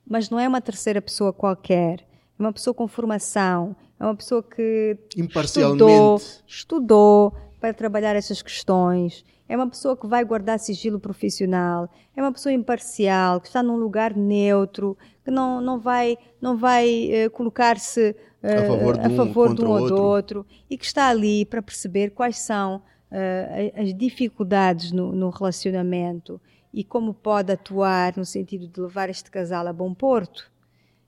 Mas 0.05 0.29
não 0.29 0.39
é 0.39 0.47
uma 0.47 0.61
terceira 0.61 1.01
pessoa 1.01 1.31
qualquer. 1.31 2.01
É 2.37 2.41
uma 2.41 2.51
pessoa 2.51 2.73
com 2.73 2.87
formação. 2.87 3.75
É 3.99 4.03
uma 4.03 4.15
pessoa 4.15 4.43
que 4.43 4.97
estudou, 5.15 6.21
estudou 6.45 7.33
para 7.59 7.73
trabalhar 7.73 8.15
essas 8.15 8.41
questões. 8.41 9.23
É 9.47 9.55
uma 9.55 9.69
pessoa 9.69 9.95
que 9.95 10.07
vai 10.07 10.25
guardar 10.25 10.59
sigilo 10.59 10.99
profissional. 10.99 11.89
É 12.15 12.21
uma 12.21 12.31
pessoa 12.31 12.51
imparcial, 12.51 13.39
que 13.39 13.47
está 13.47 13.63
num 13.63 13.77
lugar 13.77 14.15
neutro, 14.15 14.97
que 15.23 15.31
não, 15.31 15.61
não 15.61 15.79
vai, 15.79 16.17
não 16.41 16.57
vai 16.57 17.09
uh, 17.25 17.29
colocar-se 17.31 18.15
a 18.43 18.67
favor 18.67 18.97
de 18.97 19.07
um, 19.07 19.15
favor 19.15 19.55
de 19.55 19.63
um 19.63 19.69
ou 19.69 19.87
do 19.87 19.95
outro 19.95 20.45
e 20.69 20.77
que 20.77 20.85
está 20.85 21.07
ali 21.07 21.45
para 21.45 21.61
perceber 21.61 22.09
quais 22.09 22.37
são 22.39 22.81
uh, 23.13 23.81
as 23.81 23.93
dificuldades 23.93 24.91
no, 24.91 25.13
no, 25.13 25.29
relacionamento 25.29 26.41
e 26.73 26.83
como 26.83 27.13
pode 27.13 27.51
atuar 27.51 28.17
no 28.17 28.25
sentido 28.25 28.67
de 28.67 28.81
levar 28.81 29.09
este 29.09 29.29
casal 29.29 29.67
a 29.67 29.73
bom 29.73 29.93
porto. 29.93 30.51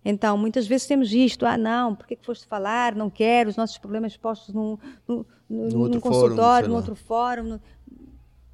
Então, 0.08 0.38
muitas 0.38 0.68
vezes 0.68 0.86
temos 0.86 1.12
isto, 1.12 1.48
ah 1.48 1.58
não, 1.58 1.96
por 1.96 2.06
que 2.06 2.16
foste 2.22 2.46
falar, 2.46 2.94
não 2.94 3.10
quero, 3.10 3.50
os 3.50 3.56
nossos 3.56 3.80
problemas 3.80 4.16
postos 4.16 4.54
num, 4.54 4.78
num, 5.08 5.26
num, 5.50 5.88
num 5.88 6.00
consultório, 6.00 6.70
num 6.70 6.76
outro 6.76 6.96
fórum. 6.96 7.60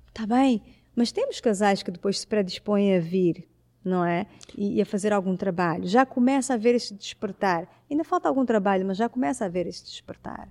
Está 0.08 0.26
bem, 0.26 0.62
Mas 0.96 1.12
temos 1.12 1.42
casais 1.42 1.84
que 1.84 1.92
depois 1.92 2.20
se 2.20 2.28
predispõem 2.28 2.96
a 2.96 3.00
vir, 3.02 3.50
não 3.84 4.06
é? 4.06 4.28
E, 4.58 4.78
e, 4.78 4.82
a 4.82 4.86
fazer 4.86 5.12
algum 5.12 5.36
trabalho. 5.36 5.86
Já 5.88 6.06
começa 6.06 6.54
a 6.54 6.56
haver 6.56 6.76
este 6.76 6.94
despertar. 6.94 7.68
Ainda 7.90 8.06
falta 8.06 8.30
algum 8.30 8.46
trabalho, 8.46 8.86
mas 8.86 8.98
já 8.98 9.10
começa 9.10 9.44
a 9.44 9.48
haver 9.48 9.68
este 9.68 9.90
despertar. 9.90 10.48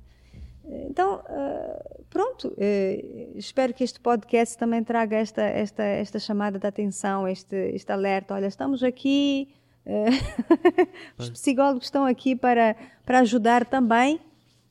Então, 0.65 1.17
uh, 1.21 2.05
pronto, 2.11 2.49
uh, 2.49 3.39
espero 3.39 3.73
que 3.73 3.83
este 3.83 3.99
podcast 4.01 4.57
também 4.57 4.85
traga 4.85 5.17
esta, 5.17 5.43
esta, 5.43 5.83
esta 5.83 6.19
chamada 6.19 6.59
de 6.59 6.67
atenção, 6.67 7.27
este, 7.27 7.57
este 7.75 7.91
alerta. 7.91 8.35
Olha, 8.35 8.47
estamos 8.47 8.83
aqui, 8.83 9.55
uh, 9.87 10.91
os 11.19 11.31
psicólogos 11.31 11.87
estão 11.87 12.05
aqui 12.05 12.37
para, 12.37 12.77
para 13.05 13.21
ajudar 13.21 13.65
também 13.65 14.21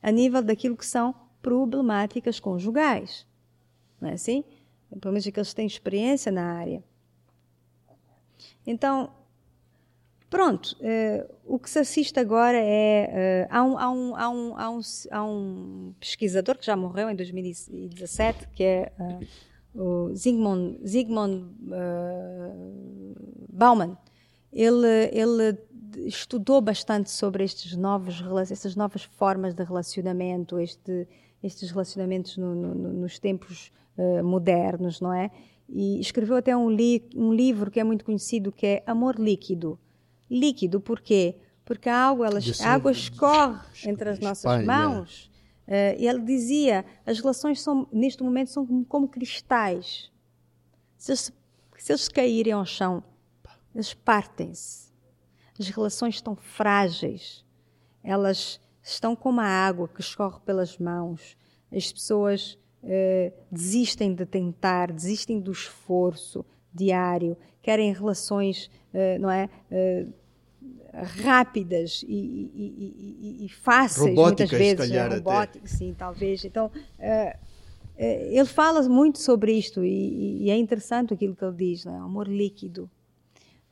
a 0.02 0.10
nível 0.10 0.42
daquilo 0.42 0.76
que 0.76 0.86
são 0.86 1.14
problemáticas 1.42 2.38
conjugais. 2.40 3.26
Não 4.00 4.08
é 4.08 4.12
assim? 4.12 4.44
Pelo 5.00 5.12
menos 5.12 5.24
que 5.24 5.38
eles 5.38 5.54
têm 5.54 5.66
experiência 5.66 6.32
na 6.32 6.54
área. 6.54 6.82
Então, 8.66 9.10
Pronto, 10.30 10.76
uh, 10.78 11.34
o 11.44 11.58
que 11.58 11.68
se 11.68 11.80
assiste 11.80 12.20
agora 12.20 12.56
é. 12.56 13.48
Uh, 13.48 13.48
há, 13.50 13.64
um, 13.64 13.76
há, 13.76 13.90
um, 13.90 14.16
há, 14.16 14.30
um, 14.30 14.56
há, 14.56 14.70
um, 14.70 14.80
há 15.10 15.24
um 15.24 15.94
pesquisador 15.98 16.56
que 16.56 16.64
já 16.64 16.76
morreu 16.76 17.10
em 17.10 17.16
2017, 17.16 18.46
que 18.54 18.62
é 18.62 18.92
uh, 19.74 20.08
o 20.08 20.14
Zygmunt, 20.14 20.78
Zygmunt 20.86 21.42
Bauman. 23.52 23.98
Ele, 24.52 25.10
ele 25.12 25.58
estudou 26.06 26.60
bastante 26.60 27.10
sobre 27.10 27.42
estes 27.42 27.74
novos, 27.76 28.22
essas 28.52 28.76
novas 28.76 29.02
formas 29.02 29.52
de 29.52 29.64
relacionamento, 29.64 30.60
este, 30.60 31.08
estes 31.42 31.72
relacionamentos 31.72 32.36
no, 32.36 32.54
no, 32.54 32.74
nos 32.92 33.18
tempos 33.18 33.72
modernos, 34.24 35.00
não 35.00 35.12
é? 35.12 35.30
E 35.68 36.00
escreveu 36.00 36.36
até 36.36 36.56
um, 36.56 36.70
li, 36.70 37.04
um 37.14 37.34
livro 37.34 37.70
que 37.70 37.78
é 37.78 37.84
muito 37.84 38.04
conhecido, 38.04 38.50
que 38.50 38.66
é 38.66 38.82
Amor 38.86 39.18
Líquido 39.18 39.78
líquido. 40.30 40.80
Por 40.80 41.00
quê? 41.00 41.36
Porque 41.64 41.88
a 41.88 42.08
água, 42.08 42.26
ela, 42.26 42.40
a 42.60 42.68
água 42.72 42.92
escorre 42.92 43.60
entre 43.84 44.08
as 44.10 44.18
nossas 44.18 44.64
mãos. 44.64 45.30
Uh, 45.66 45.94
e 45.98 46.08
ele 46.08 46.20
dizia, 46.20 46.84
as 47.06 47.20
relações 47.20 47.60
são, 47.60 47.86
neste 47.92 48.22
momento 48.22 48.50
são 48.50 48.66
como, 48.66 48.84
como 48.84 49.08
cristais. 49.08 50.10
Se 50.96 51.12
eles, 51.12 51.32
se 51.78 51.92
eles 51.92 52.08
caírem 52.08 52.52
ao 52.52 52.66
chão, 52.66 53.02
eles 53.74 53.94
partem-se. 53.94 54.90
As 55.58 55.68
relações 55.68 56.16
estão 56.16 56.34
frágeis. 56.34 57.44
Elas 58.02 58.60
estão 58.82 59.14
como 59.14 59.40
a 59.40 59.44
água 59.44 59.86
que 59.88 60.00
escorre 60.00 60.40
pelas 60.40 60.76
mãos. 60.78 61.36
As 61.70 61.92
pessoas 61.92 62.58
uh, 62.82 63.32
desistem 63.50 64.14
de 64.14 64.26
tentar, 64.26 64.90
desistem 64.90 65.38
do 65.40 65.52
esforço 65.52 66.44
diário, 66.72 67.36
querem 67.62 67.92
relações, 67.92 68.70
uh, 68.92 69.20
não 69.20 69.30
é? 69.30 69.48
Uh, 69.70 70.12
rápidas 70.92 72.04
e, 72.06 72.14
e, 72.14 73.40
e, 73.40 73.46
e 73.46 73.48
fáceis 73.48 74.08
Robóticas, 74.08 74.50
muitas 74.50 74.58
vezes, 74.58 74.88
calhar, 74.88 75.12
é, 75.12 75.16
robóticas, 75.16 75.70
sim, 75.70 75.94
talvez. 75.96 76.44
Então, 76.44 76.66
uh, 76.66 76.70
uh, 76.70 77.36
ele 77.96 78.44
fala 78.44 78.82
muito 78.88 79.18
sobre 79.18 79.52
isto 79.52 79.84
e, 79.84 80.50
é 80.50 80.56
interessante 80.56 81.14
aquilo 81.14 81.36
que 81.36 81.44
ele 81.44 81.56
diz, 81.56 81.84
né? 81.84 81.96
amor 81.96 82.26
líquido, 82.26 82.90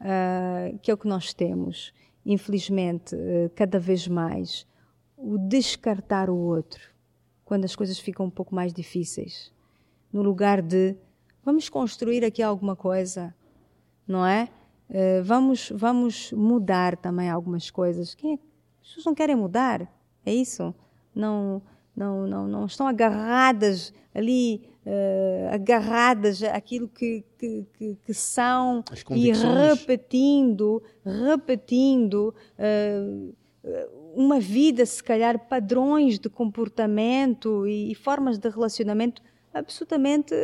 uh, 0.00 0.78
que 0.78 0.90
é 0.90 0.94
o 0.94 0.96
que 0.96 1.08
nós 1.08 1.34
temos, 1.34 1.92
infelizmente, 2.24 3.16
cada 3.54 3.80
vez 3.80 4.06
mais, 4.06 4.66
o 5.16 5.36
descartar 5.38 6.30
o 6.30 6.36
outro 6.36 6.80
quando 7.44 7.64
as 7.64 7.74
coisas 7.74 7.98
ficam 7.98 8.26
um 8.26 8.30
pouco 8.30 8.54
mais 8.54 8.72
difíceis, 8.72 9.52
no 10.12 10.22
lugar 10.22 10.62
de 10.62 10.94
vamos 11.42 11.68
construir 11.68 12.24
aqui 12.24 12.42
alguma 12.42 12.76
coisa, 12.76 13.34
não 14.06 14.24
é? 14.24 14.48
Uh, 14.90 15.22
vamos, 15.22 15.70
vamos 15.74 16.32
mudar 16.32 16.96
também 16.96 17.28
algumas 17.28 17.70
coisas. 17.70 18.14
Quem 18.14 18.34
é? 18.34 18.38
As 18.80 18.88
pessoas 18.88 19.04
não 19.06 19.14
querem 19.14 19.36
mudar, 19.36 19.82
é 20.24 20.32
isso? 20.32 20.74
Não, 21.14 21.62
não, 21.94 22.26
não, 22.26 22.48
não 22.48 22.66
estão 22.66 22.86
agarradas 22.86 23.92
ali, 24.14 24.62
uh, 24.86 25.52
agarradas 25.52 26.42
àquilo 26.42 26.88
que, 26.88 27.22
que, 27.36 27.66
que, 27.74 27.98
que 28.02 28.14
são 28.14 28.82
e 29.10 29.30
repetindo, 29.32 30.82
repetindo 31.04 32.34
uh, 32.58 33.34
uma 34.14 34.40
vida, 34.40 34.86
se 34.86 35.02
calhar, 35.02 35.48
padrões 35.48 36.18
de 36.18 36.30
comportamento 36.30 37.66
e, 37.66 37.92
e 37.92 37.94
formas 37.94 38.38
de 38.38 38.48
relacionamento 38.48 39.22
absolutamente 39.52 40.34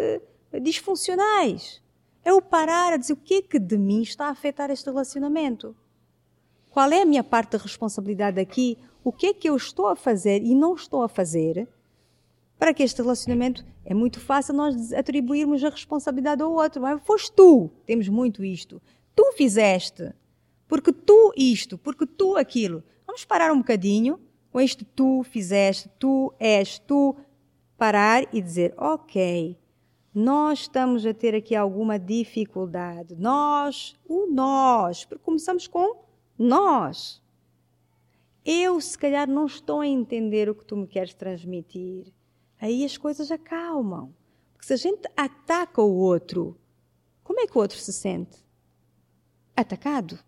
disfuncionais. 0.60 1.83
É 2.24 2.32
o 2.32 2.40
parar 2.40 2.94
a 2.94 2.96
dizer 2.96 3.12
o 3.12 3.16
que 3.16 3.34
é 3.34 3.42
que 3.42 3.58
de 3.58 3.76
mim 3.76 4.02
está 4.02 4.26
a 4.26 4.30
afetar 4.30 4.70
este 4.70 4.86
relacionamento. 4.86 5.76
Qual 6.70 6.90
é 6.90 7.02
a 7.02 7.04
minha 7.04 7.22
parte 7.22 7.52
da 7.52 7.58
responsabilidade 7.58 8.40
aqui? 8.40 8.78
O 9.04 9.12
que 9.12 9.26
é 9.26 9.34
que 9.34 9.48
eu 9.48 9.56
estou 9.56 9.86
a 9.86 9.94
fazer 9.94 10.42
e 10.42 10.54
não 10.54 10.74
estou 10.74 11.02
a 11.02 11.08
fazer 11.08 11.68
para 12.58 12.72
que 12.72 12.82
este 12.82 13.02
relacionamento 13.02 13.64
é 13.84 13.92
muito 13.92 14.18
fácil 14.18 14.54
nós 14.54 14.92
atribuirmos 14.92 15.62
a 15.62 15.68
responsabilidade 15.68 16.42
ao 16.42 16.52
outro. 16.52 16.80
Mas 16.80 17.02
foste 17.04 17.30
tu, 17.32 17.70
temos 17.84 18.08
muito 18.08 18.42
isto. 18.42 18.80
Tu 19.14 19.32
fizeste, 19.36 20.12
porque 20.66 20.92
tu 20.92 21.32
isto, 21.36 21.76
porque 21.76 22.06
tu 22.06 22.36
aquilo. 22.36 22.82
Vamos 23.06 23.24
parar 23.24 23.52
um 23.52 23.58
bocadinho 23.58 24.18
com 24.50 24.60
este 24.60 24.84
tu 24.84 25.22
fizeste, 25.24 25.90
tu 25.98 26.32
és, 26.38 26.78
tu 26.78 27.14
parar 27.76 28.26
e 28.32 28.40
dizer, 28.40 28.72
ok, 28.76 29.56
nós 30.14 30.60
estamos 30.60 31.04
a 31.04 31.12
ter 31.12 31.34
aqui 31.34 31.56
alguma 31.56 31.98
dificuldade. 31.98 33.16
Nós, 33.16 33.96
o 34.06 34.26
nós, 34.26 35.04
porque 35.04 35.24
começamos 35.24 35.66
com 35.66 36.04
nós. 36.38 37.20
Eu, 38.44 38.80
se 38.80 38.96
calhar, 38.96 39.28
não 39.28 39.46
estou 39.46 39.80
a 39.80 39.86
entender 39.86 40.48
o 40.48 40.54
que 40.54 40.64
tu 40.64 40.76
me 40.76 40.86
queres 40.86 41.14
transmitir. 41.14 42.12
Aí 42.60 42.84
as 42.84 42.96
coisas 42.96 43.30
acalmam. 43.32 44.14
Porque 44.52 44.66
se 44.66 44.72
a 44.74 44.76
gente 44.76 45.08
ataca 45.16 45.82
o 45.82 45.96
outro, 45.96 46.56
como 47.24 47.40
é 47.40 47.46
que 47.46 47.58
o 47.58 47.60
outro 47.60 47.78
se 47.78 47.92
sente? 47.92 48.38
Atacado. 49.56 50.18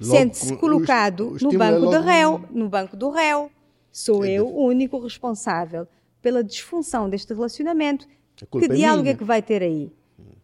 Sente-se 0.00 0.56
colocado 0.56 1.32
o, 1.32 1.38
no 1.38 1.58
banco 1.58 1.86
é 1.86 1.98
do 1.98 2.00
réu. 2.00 2.44
No 2.50 2.68
banco 2.68 2.96
do 2.96 3.10
réu. 3.10 3.50
Sou 3.90 4.24
é 4.24 4.30
eu 4.30 4.48
o 4.48 4.64
único 4.64 4.98
responsável 4.98 5.86
pela 6.22 6.42
disfunção 6.42 7.10
deste 7.10 7.34
relacionamento 7.34 8.08
que 8.36 8.64
é 8.64 8.68
diálogo 8.68 9.08
é 9.08 9.14
que 9.14 9.24
vai 9.24 9.42
ter 9.42 9.62
aí? 9.62 9.92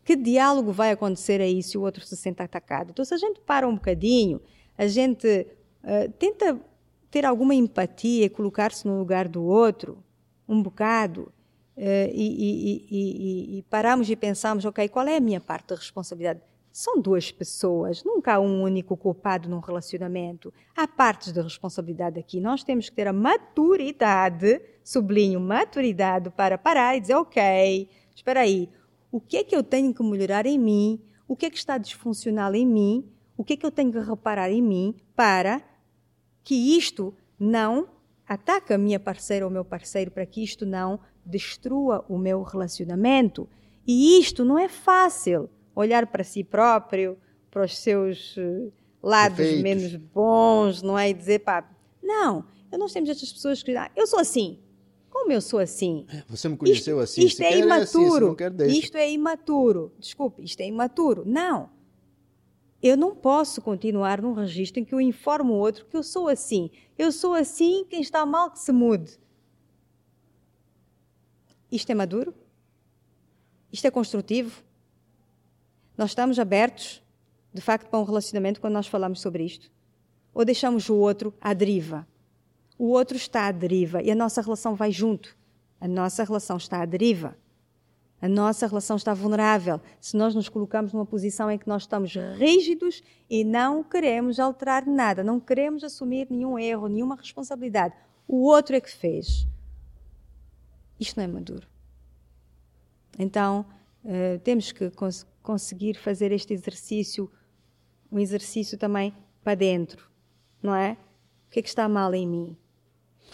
Que 0.05 0.17
diálogo 0.17 0.73
vai 0.73 0.91
acontecer 0.91 1.41
aí 1.41 1.63
se 1.63 1.77
o 1.77 1.83
outro 1.83 2.05
se 2.05 2.17
sente 2.17 2.43
atacado? 2.43 2.91
Então, 2.91 3.05
se 3.05 3.13
a 3.13 3.19
gente 3.19 3.41
para 3.41 3.69
um 3.69 3.75
bocadinho, 3.75 4.41
a 4.77 4.87
gente 4.87 5.47
uh, 5.85 6.11
tenta 6.19 6.59
ter 7.11 7.27
alguma 7.27 7.55
empatia 7.55 8.25
e 8.25 8.29
colocar-se 8.31 8.87
no 8.87 8.99
lugar 8.99 9.29
do 9.29 9.43
outro, 9.43 10.03
um 10.49 10.63
bocado, 10.63 11.33
uh, 11.77 12.11
e, 12.11 12.87
e, 12.87 12.87
e, 12.91 13.59
e, 13.59 13.63
paramos 13.65 14.09
e 14.09 14.17
pensamos, 14.17 14.65
ok, 14.65 14.89
qual 14.89 15.07
é 15.07 15.17
a 15.17 15.21
minha 15.21 15.41
parte 15.41 15.69
da 15.69 15.77
responsabilidade? 15.77 16.41
São 16.81 17.03
duas 17.03 17.33
pessoas, 17.33 18.05
nunca 18.05 18.35
há 18.35 18.39
um 18.39 18.63
único 18.63 18.97
culpado 18.97 19.49
num 19.49 19.59
relacionamento. 19.59 20.55
Há 20.77 20.87
partes 20.87 21.33
de 21.33 21.41
responsabilidade 21.41 22.21
aqui. 22.21 22.41
Nós 22.41 22.63
temos 22.63 22.89
que 22.89 22.95
ter 22.95 23.09
a 23.09 23.13
maturidade, 23.13 24.61
sublinho, 24.85 25.41
maturidade, 25.41 26.31
para 26.31 26.57
parar 26.57 26.97
e 26.97 27.01
dizer: 27.01 27.17
ok, 27.17 27.89
espera 28.15 28.43
aí, 28.43 28.71
o 29.11 29.21
que 29.21 29.39
é 29.39 29.43
que 29.43 29.57
eu 29.57 29.65
tenho 29.65 29.93
que 29.93 30.05
melhorar 30.05 30.47
em 30.47 30.57
mim? 30.57 31.03
O 31.27 31.35
que 31.35 31.47
é 31.47 31.51
que 31.51 31.57
está 31.57 31.79
disfuncional 31.79 32.55
em 32.55 32.65
mim? 32.65 33.11
O 33.37 33.43
que 33.43 33.55
é 33.55 33.57
que 33.57 33.67
eu 33.67 33.73
tenho 33.73 33.91
que 33.91 33.99
reparar 33.99 34.49
em 34.49 34.63
mim 34.63 34.95
para 35.17 35.61
que 36.45 36.55
isto 36.77 37.13
não 37.37 37.89
ataque 38.25 38.73
a 38.73 38.79
minha 38.79 39.01
parceira 39.01 39.45
ou 39.45 39.51
meu 39.51 39.65
parceiro, 39.65 40.13
para 40.13 40.25
que 40.25 40.45
isto 40.45 40.65
não 40.65 41.01
destrua 41.27 42.05
o 42.09 42.17
meu 42.17 42.41
relacionamento? 42.43 43.49
E 43.85 44.21
isto 44.21 44.45
não 44.45 44.57
é 44.57 44.69
fácil 44.69 45.51
olhar 45.81 46.07
para 46.07 46.25
si 46.25 46.43
próprio, 46.43 47.17
para 47.51 47.65
os 47.65 47.79
seus 47.79 48.35
eh, 48.37 48.69
lados 49.03 49.61
menos 49.63 49.95
bons, 49.95 50.83
não 50.83 50.99
é? 50.99 51.11
E 51.11 51.15
dizer, 51.15 51.41
pá, 51.41 51.69
não, 52.03 52.45
nós 52.77 52.93
temos 52.93 53.09
estas 53.09 53.33
pessoas 53.33 53.63
que 53.63 53.77
ah, 53.77 53.91
eu 53.95 54.07
sou 54.07 54.19
assim. 54.19 54.59
Como 55.09 55.33
eu 55.33 55.41
sou 55.41 55.59
assim? 55.59 56.05
É, 56.09 56.23
você 56.29 56.49
me 56.49 56.57
conheceu 56.57 57.03
isto, 57.03 57.21
assim. 57.21 57.27
Isto 57.27 57.43
é 57.43 57.59
imaturo. 57.59 58.37
É 58.39 58.45
assim, 58.45 58.79
isto 58.79 58.97
é 58.97 59.11
imaturo. 59.11 59.93
Desculpe, 59.99 60.43
isto 60.43 60.61
é 60.61 60.67
imaturo. 60.67 61.23
Não. 61.25 61.71
Eu 62.83 62.97
não 62.97 63.15
posso 63.15 63.61
continuar 63.61 64.21
num 64.21 64.33
registro 64.33 64.81
em 64.81 64.85
que 64.85 64.95
eu 64.95 65.01
informo 65.01 65.55
o 65.55 65.57
outro 65.57 65.87
que 65.87 65.97
eu 65.97 66.03
sou 66.03 66.29
assim. 66.29 66.71
Eu 66.97 67.11
sou 67.11 67.35
assim, 67.35 67.85
quem 67.89 68.01
está 68.01 68.25
mal 68.27 68.51
que 68.51 68.59
se 68.59 68.71
mude. 68.71 69.19
Isto 71.71 71.91
é 71.91 71.95
maduro? 71.95 72.35
Isto 73.73 73.87
é 73.87 73.91
construtivo? 73.91 74.63
Nós 75.99 76.11
estamos 76.11 76.39
abertos, 76.39 77.03
de 77.53 77.61
facto, 77.61 77.89
para 77.89 77.99
um 77.99 78.05
relacionamento 78.05 78.61
quando 78.61 78.75
nós 78.75 78.87
falamos 78.87 79.21
sobre 79.21 79.45
isto? 79.45 79.69
Ou 80.33 80.45
deixamos 80.45 80.89
o 80.89 80.95
outro 80.95 81.35
à 81.41 81.53
deriva? 81.53 82.07
O 82.79 82.91
outro 82.91 83.17
está 83.17 83.49
à 83.49 83.51
deriva 83.51 84.01
e 84.01 84.09
a 84.09 84.15
nossa 84.15 84.41
relação 84.41 84.77
vai 84.77 84.93
junto. 84.93 85.37
A 85.81 85.89
nossa 85.89 86.23
relação 86.23 86.57
está 86.57 86.81
à 86.81 86.87
deriva. 86.87 87.37
A 88.23 88.29
nossa 88.29 88.69
relação 88.69 88.97
está 88.97 89.13
vulnerável 89.13 89.81
se 90.01 90.17
nós 90.17 90.37
nos 90.37 90.49
colocamos 90.49 90.93
numa 90.93 91.05
posição 91.05 91.51
em 91.51 91.59
que 91.59 91.67
nós 91.67 91.83
estamos 91.83 92.15
rígidos 92.37 93.03
e 93.29 93.43
não 93.43 93.83
queremos 93.83 94.39
alterar 94.39 94.87
nada, 94.87 95.25
não 95.25 95.41
queremos 95.41 95.83
assumir 95.83 96.29
nenhum 96.31 96.57
erro, 96.59 96.87
nenhuma 96.87 97.17
responsabilidade. 97.17 97.95
O 98.27 98.45
outro 98.45 98.77
é 98.77 98.81
que 98.81 98.91
fez. 98.91 99.49
Isto 100.99 101.17
não 101.17 101.25
é 101.25 101.27
maduro. 101.27 101.67
Então, 103.19 103.67
uh, 104.05 104.39
temos 104.45 104.71
que 104.71 104.91
cons 104.91 105.27
conseguir 105.49 105.95
fazer 105.95 106.31
este 106.31 106.53
exercício, 106.53 107.33
um 108.13 108.19
exercício 108.19 108.77
também 108.77 109.15
para 109.43 109.55
dentro, 109.55 110.11
não 110.63 110.75
é? 110.75 110.93
O 111.47 111.51
que 111.51 111.61
é 111.61 111.63
que 111.63 111.71
está 111.71 111.89
mal 111.89 112.15
em 112.15 112.29
mim? 112.29 112.55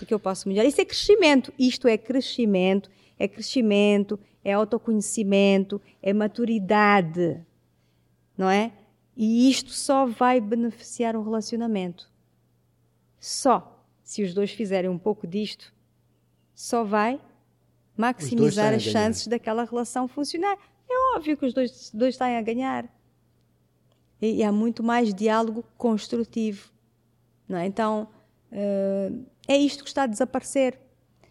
O 0.01 0.07
que 0.07 0.15
eu 0.15 0.21
posso 0.21 0.49
melhorar? 0.49 0.69
Isso 0.69 0.81
é 0.81 0.85
crescimento. 0.85 1.53
Isto 1.59 1.89
é 1.89 1.99
crescimento, 1.99 2.89
é 3.19 3.27
crescimento, 3.27 4.17
é 4.45 4.53
autoconhecimento, 4.53 5.83
é 6.01 6.13
maturidade, 6.13 7.45
não 8.39 8.49
é? 8.49 8.71
E 9.17 9.51
isto 9.51 9.73
só 9.73 10.07
vai 10.07 10.41
beneficiar 10.41 11.17
o 11.17 11.23
relacionamento. 11.25 12.09
Só 13.19 13.85
se 14.05 14.23
os 14.23 14.33
dois 14.33 14.53
fizerem 14.53 14.89
um 14.89 14.99
pouco 14.99 15.27
disto, 15.27 15.75
só 16.55 16.85
vai 16.85 17.21
maximizar 17.97 18.73
as 18.73 18.85
chances 18.85 19.27
daquela 19.27 19.65
relação 19.65 20.07
funcionar. 20.07 20.57
Óbvio 21.15 21.37
que 21.37 21.47
os 21.47 21.55
dois, 21.55 21.91
dois 21.93 22.15
estão 22.15 22.27
a 22.27 22.43
ganhar. 22.43 22.89
E, 24.21 24.39
e, 24.39 24.43
há 24.43 24.51
muito 24.51 24.83
mais 24.83 25.15
diálogo 25.15 25.65
construtivo. 25.77 26.71
Não 27.49 27.59
é? 27.59 27.67
Então, 27.67 28.09
uh, 28.51 29.25
é 29.47 29.57
isto 29.57 29.85
que 29.85 29.89
está 29.89 30.05
a 30.05 30.07
desaparecer. 30.07 30.79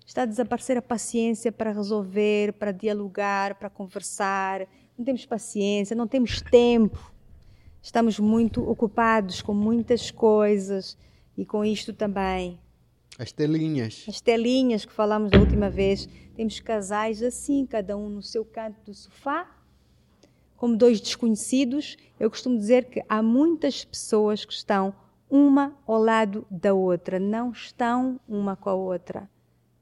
Está 0.05 0.23
a 0.23 0.25
desaparecer 0.25 0.77
a 0.77 0.81
paciência 0.81 1.51
para 1.51 1.71
resolver, 1.71 2.53
para 2.53 2.71
dialogar, 2.71 3.55
para 3.55 3.69
conversar. 3.69 4.67
Não 4.97 5.03
temos 5.03 5.25
paciência, 5.25 5.95
não 5.95 6.07
temos 6.07 6.41
tempo. 6.41 7.13
Estamos 7.81 8.19
muito 8.19 8.67
ocupados 8.69 9.41
com 9.41 9.53
muitas 9.53 10.11
coisas 10.11 10.97
e 11.37 11.45
com 11.45 11.65
isto 11.65 11.93
também. 11.93 12.59
As 13.19 13.31
telinhas. 13.31 14.05
As 14.07 14.21
telinhas 14.21 14.85
que 14.85 14.93
falamos 14.93 15.29
da 15.29 15.39
última 15.39 15.69
vez. 15.69 16.07
Temos 16.35 16.59
casais 16.59 17.21
assim, 17.21 17.65
cada 17.65 17.97
um 17.97 18.09
no 18.09 18.21
seu 18.21 18.43
canto 18.43 18.79
do 18.85 18.93
sofá, 18.93 19.47
como 20.63 20.77
dois 20.77 21.01
desconhecidos. 21.01 21.97
Eu 22.17 22.29
costumo 22.29 22.57
dizer 22.57 22.85
que 22.85 23.03
há 23.09 23.21
muitas 23.21 23.83
pessoas 23.83 24.45
que 24.45 24.53
estão 24.53 24.95
uma 25.29 25.77
ao 25.85 26.01
lado 26.01 26.47
da 26.49 26.73
outra, 26.73 27.19
não 27.19 27.51
estão 27.51 28.17
uma 28.25 28.55
com 28.55 28.69
a 28.69 28.73
outra. 28.73 29.29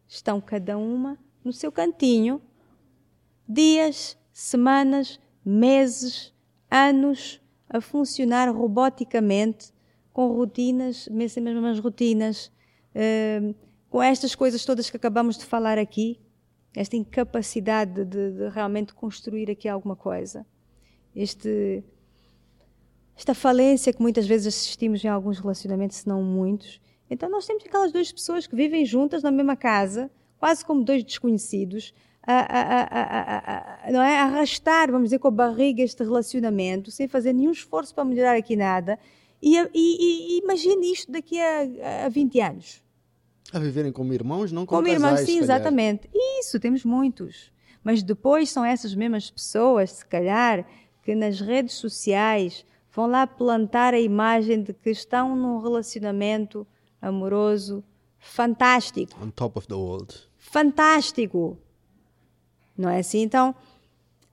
Estão 0.07 0.41
cada 0.41 0.79
uma 0.79 1.19
no 1.43 1.53
seu 1.53 1.71
cantinho. 1.71 2.41
Dias, 3.47 4.17
semanas, 4.33 5.19
meses, 5.45 6.33
anos 6.67 7.39
a 7.69 7.79
funcionar 7.79 8.49
roboticamente, 8.49 9.71
com 10.11 10.29
rotinas, 10.29 11.07
mesmas 11.09 11.79
rotinas, 11.79 12.51
uh, 12.95 13.53
com 13.87 14.01
estas 14.01 14.33
coisas 14.33 14.65
todas 14.65 14.89
que 14.89 14.97
acabamos 14.97 15.37
de 15.37 15.45
falar 15.45 15.77
aqui, 15.77 16.19
esta 16.75 16.95
incapacidade 16.95 18.03
de, 18.03 18.31
de 18.31 18.49
realmente 18.49 18.95
construir 18.95 19.51
aqui 19.51 19.69
alguma 19.69 19.95
coisa. 19.95 20.43
Este, 21.15 21.83
esta 23.15 23.33
falência 23.33 23.93
que 23.93 24.01
muitas 24.01 24.25
vezes 24.25 24.47
assistimos 24.47 25.03
em 25.03 25.07
alguns 25.07 25.39
relacionamentos, 25.39 25.97
se 25.97 26.07
não 26.07 26.23
muitos, 26.23 26.79
então 27.09 27.29
nós 27.29 27.45
temos 27.45 27.65
aquelas 27.65 27.91
duas 27.91 28.11
pessoas 28.11 28.47
que 28.47 28.55
vivem 28.55 28.85
juntas 28.85 29.21
na 29.21 29.31
mesma 29.31 29.55
casa, 29.55 30.09
quase 30.39 30.65
como 30.65 30.83
dois 30.83 31.03
desconhecidos, 31.03 31.93
a, 32.23 32.33
a, 32.33 33.87
a, 33.87 33.91
não 33.91 34.01
é? 34.01 34.17
arrastar, 34.17 34.91
vamos 34.91 35.07
dizer, 35.07 35.19
com 35.19 35.27
a 35.27 35.31
barriga 35.31 35.83
este 35.83 36.03
relacionamento, 36.03 36.91
sem 36.91 37.07
fazer 37.07 37.33
nenhum 37.33 37.51
esforço 37.51 37.93
para 37.93 38.05
melhorar 38.05 38.37
aqui 38.37 38.55
nada. 38.55 38.97
E, 39.41 39.57
e, 39.57 39.67
e 39.73 40.39
imagine 40.39 40.91
isto 40.91 41.11
daqui 41.11 41.39
a, 41.39 42.05
a 42.05 42.09
20 42.09 42.39
anos. 42.39 42.83
A 43.51 43.59
viverem 43.59 43.91
como 43.91 44.13
irmãos, 44.13 44.51
não 44.51 44.65
como, 44.65 44.81
como 44.81 44.93
casais, 44.93 45.11
irmãos, 45.11 45.25
sim, 45.25 45.39
exatamente. 45.39 46.09
Isso, 46.39 46.59
temos 46.59 46.85
muitos. 46.85 47.51
Mas 47.83 48.03
depois 48.03 48.49
são 48.49 48.63
essas 48.63 48.93
mesmas 48.93 49.29
pessoas, 49.31 49.91
se 49.91 50.05
calhar, 50.05 50.65
que 51.03 51.15
nas 51.15 51.39
redes 51.39 51.75
sociais 51.75 52.65
vão 52.91 53.07
lá 53.07 53.25
plantar 53.25 53.93
a 53.93 53.99
imagem 53.99 54.61
de 54.61 54.73
que 54.73 54.89
estão 54.89 55.35
num 55.35 55.59
relacionamento 55.59 56.67
amoroso 57.01 57.83
fantástico. 58.19 59.17
On 59.21 59.29
top 59.29 59.57
of 59.57 59.67
the 59.67 59.73
world. 59.73 60.15
Fantástico. 60.37 61.57
Não 62.77 62.89
é 62.89 62.99
assim? 62.99 63.21
Então, 63.21 63.55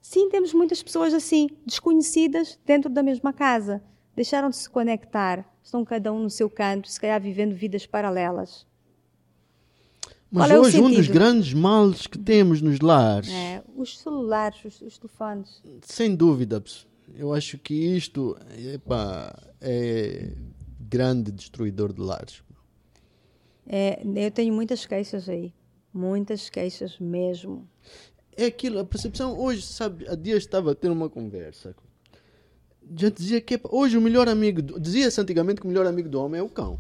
sim, 0.01 0.29
temos 0.29 0.53
muitas 0.53 0.83
pessoas 0.83 1.15
assim, 1.15 1.49
desconhecidas 1.67 2.59
dentro 2.65 2.91
da 2.91 3.03
mesma 3.03 3.33
casa. 3.33 3.83
Deixaram 4.15 4.51
de 4.51 4.57
se 4.57 4.69
conectar, 4.69 5.45
estão 5.63 5.85
cada 5.85 6.13
um 6.13 6.21
no 6.21 6.31
seu 6.31 6.51
canto, 6.51 6.89
se 6.89 7.01
calhar 7.01 7.21
vivendo 7.21 7.55
vidas 7.55 7.87
paralelas. 7.87 8.67
Mas 10.31 10.51
é 10.51 10.59
hoje 10.59 10.81
um 10.81 10.93
dos 10.93 11.09
grandes 11.09 11.55
males 11.55 12.07
que 12.07 12.19
temos 12.19 12.61
nos 12.61 12.81
lares. 12.81 13.31
É, 13.31 13.63
os 13.75 13.99
celulares, 13.99 14.63
os, 14.65 14.81
os 14.83 14.99
telefones. 14.99 15.63
Sem 15.83 16.15
dúvida, 16.15 16.63
eu 17.15 17.33
acho 17.33 17.57
que 17.59 17.75
isto 17.75 18.37
epa, 18.75 19.35
é 19.61 20.33
grande 20.79 21.33
destruidor 21.33 21.93
de 21.93 22.01
lares. 22.01 22.43
É, 23.67 24.03
eu 24.03 24.31
tenho 24.31 24.53
muitas 24.55 24.85
queixas 24.85 25.29
aí. 25.29 25.53
Muitas 25.93 26.51
queixas 26.51 26.99
mesmo. 26.99 27.69
É 28.37 28.47
aquilo, 28.47 28.79
a 28.79 28.85
percepção 28.85 29.39
hoje, 29.39 29.63
sabe, 29.63 30.07
há 30.09 30.15
dias 30.15 30.39
estava 30.39 30.73
a 30.73 30.75
ter 30.75 30.91
uma 30.91 31.09
conversa. 31.09 31.75
Já 32.97 33.11
dizia 33.11 33.41
que 33.41 33.61
hoje 33.65 33.99
o 33.99 34.01
melhor 34.01 34.29
amigo, 34.29 34.63
dizia-se 34.79 35.21
antigamente 35.21 35.61
que 35.61 35.67
o 35.67 35.69
melhor 35.69 35.87
amigo 35.87 36.09
do 36.09 36.21
homem 36.21 36.41
é 36.41 36.43
o 36.43 36.49
cão. 36.49 36.79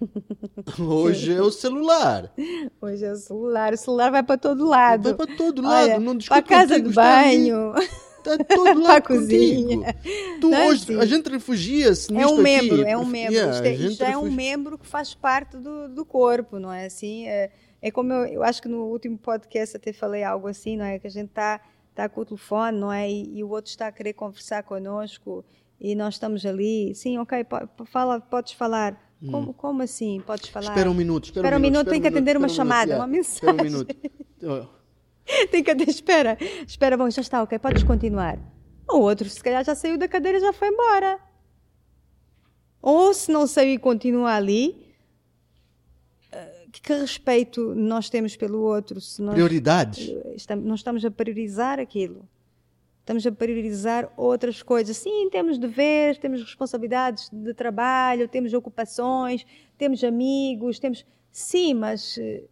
Hoje 0.78 1.34
é 1.34 1.42
o 1.42 1.50
celular. 1.50 2.32
Hoje 2.80 3.04
é 3.04 3.12
o 3.12 3.16
celular. 3.16 3.72
O 3.72 3.76
celular 3.76 4.10
vai 4.10 4.22
para 4.22 4.36
todo 4.36 4.66
lado. 4.66 5.14
Vai 5.14 5.26
para 5.26 5.36
todo 5.36 5.62
lado. 5.62 5.84
Olha, 5.84 6.00
não 6.00 6.18
para 6.18 6.36
a 6.36 6.42
casa 6.42 6.80
de 6.80 6.92
banho. 6.92 7.74
Está 8.18 8.44
todo 8.44 8.80
lá 8.82 9.00
cozinha. 9.00 9.94
Tu 10.40 10.48
não, 10.48 10.68
hoje, 10.68 10.98
a 10.98 11.06
gente 11.06 11.30
refugia-se 11.30 12.14
É 12.16 12.26
um 12.26 12.38
membro, 12.38 12.82
aqui. 12.82 12.90
é 12.90 12.96
um 12.96 13.06
membro. 13.06 13.34
Yeah, 13.34 13.52
isto, 13.54 13.64
é, 13.64 13.74
isto 13.74 14.04
é 14.04 14.18
um 14.18 14.30
membro 14.30 14.78
que 14.78 14.86
faz 14.86 15.14
parte 15.14 15.56
do, 15.56 15.88
do 15.88 16.04
corpo, 16.04 16.58
não 16.58 16.72
é 16.72 16.86
assim? 16.86 17.26
É, 17.28 17.50
é 17.80 17.90
como 17.90 18.12
eu, 18.12 18.26
eu, 18.26 18.42
acho 18.42 18.60
que 18.60 18.68
no 18.68 18.84
último 18.84 19.16
podcast 19.16 19.76
até 19.76 19.92
falei 19.92 20.24
algo 20.24 20.48
assim, 20.48 20.76
não 20.76 20.84
é? 20.84 20.98
Que 20.98 21.06
a 21.06 21.10
gente 21.10 21.28
está 21.28 21.60
tá 21.94 22.08
com 22.08 22.20
o 22.20 22.24
telefone, 22.24 22.78
não 22.78 22.92
é? 22.92 23.08
E, 23.08 23.38
e, 23.38 23.44
o 23.44 23.48
outro 23.48 23.70
está 23.70 23.86
a 23.86 23.92
querer 23.92 24.12
conversar 24.12 24.62
connosco 24.64 25.44
e 25.80 25.94
nós 25.94 26.14
estamos 26.14 26.44
ali. 26.44 26.94
Sim, 26.94 27.18
ok, 27.18 27.46
fala, 27.86 28.20
podes 28.20 28.52
falar. 28.52 29.05
Hum. 29.22 29.30
Como, 29.30 29.54
como 29.54 29.82
assim? 29.82 30.20
Podes 30.26 30.48
falar? 30.48 30.68
Espera 30.68 30.90
um 30.90 30.94
minuto. 30.94 31.24
Espera, 31.24 31.46
espera 31.46 31.56
um 31.56 31.60
minuto, 31.60 31.78
minuto 31.78 31.90
tem 31.90 32.00
que 32.00 32.08
atender 32.08 32.36
uma 32.36 32.48
chamada, 32.48 32.96
uma 32.96 33.06
mensagem. 33.06 33.34
Espera 33.34 33.62
um 33.62 33.64
minuto. 33.64 33.96
Tem 35.50 35.62
que 35.62 35.70
até 35.70 35.84
espera. 35.84 36.38
Espera, 36.66 36.96
bom, 36.96 37.10
já 37.10 37.20
está, 37.20 37.42
ok, 37.42 37.58
podes 37.58 37.82
continuar. 37.82 38.38
O 38.88 38.98
outro, 38.98 39.28
se 39.28 39.42
calhar, 39.42 39.64
já 39.64 39.74
saiu 39.74 39.98
da 39.98 40.06
cadeira 40.06 40.38
e 40.38 40.40
já 40.40 40.52
foi 40.52 40.68
embora. 40.68 41.18
Ou 42.80 43.12
se 43.12 43.32
não 43.32 43.46
saiu 43.46 43.72
e 43.72 43.78
continua 43.78 44.34
ali, 44.34 44.94
eh, 46.30 46.66
que, 46.70 46.80
que 46.80 46.92
respeito 46.92 47.74
nós 47.74 48.08
temos 48.08 48.36
pelo 48.36 48.60
outro? 48.60 49.00
Se 49.00 49.20
nós 49.20 49.34
Prioridades. 49.34 50.08
Estamos, 50.36 50.64
não 50.64 50.76
estamos 50.76 51.04
a 51.04 51.10
priorizar 51.10 51.80
aquilo. 51.80 52.28
Estamos 53.06 53.24
a 53.24 53.30
priorizar 53.30 54.12
outras 54.16 54.64
coisas. 54.64 54.96
Sim, 54.96 55.30
temos 55.30 55.58
deveres, 55.58 56.18
temos 56.18 56.42
responsabilidades 56.42 57.30
de 57.32 57.54
trabalho, 57.54 58.26
temos 58.26 58.52
ocupações, 58.52 59.46
temos 59.78 60.02
amigos, 60.02 60.80
temos. 60.80 61.06
Sim, 61.30 61.74
mas 61.74 62.18
eh, 62.18 62.42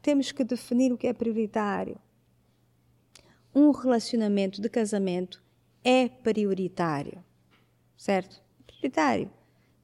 temos 0.00 0.32
que 0.32 0.42
definir 0.42 0.90
o 0.90 0.96
que 0.96 1.06
é 1.06 1.12
prioritário. 1.12 1.98
Um 3.54 3.72
relacionamento 3.72 4.58
de 4.58 4.70
casamento 4.70 5.44
é 5.84 6.08
prioritário, 6.08 7.22
certo? 7.94 8.42
Prioritário. 8.66 9.30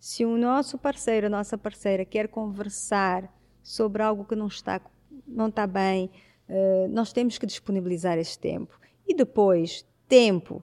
Se 0.00 0.24
o 0.24 0.38
nosso 0.38 0.78
parceiro, 0.78 1.26
a 1.26 1.30
nossa 1.30 1.58
parceira 1.58 2.06
quer 2.06 2.26
conversar 2.28 3.30
sobre 3.62 4.02
algo 4.02 4.24
que 4.24 4.34
não 4.34 4.46
está, 4.46 4.80
não 5.26 5.48
está 5.48 5.66
bem, 5.66 6.10
uh, 6.48 6.88
nós 6.88 7.12
temos 7.12 7.36
que 7.36 7.44
disponibilizar 7.44 8.16
esse 8.16 8.38
tempo. 8.38 8.82
E 9.06 9.14
depois, 9.14 9.86
tempo. 10.08 10.62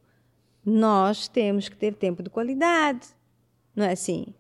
Nós 0.64 1.28
temos 1.28 1.68
que 1.68 1.76
ter 1.76 1.96
tempo 1.96 2.22
de 2.22 2.30
qualidade. 2.30 3.08
Não 3.76 3.86
é 3.86 3.94
assim? 3.94 4.34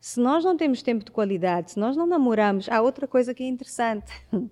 Se 0.00 0.20
nós 0.20 0.44
não 0.44 0.56
temos 0.56 0.82
tempo 0.82 1.04
de 1.04 1.10
qualidade, 1.10 1.72
se 1.72 1.80
nós 1.80 1.96
não 1.96 2.06
namoramos, 2.06 2.68
há 2.68 2.80
outra 2.80 3.08
coisa 3.08 3.34
que 3.34 3.42
é 3.42 3.46
interessante. 3.48 4.12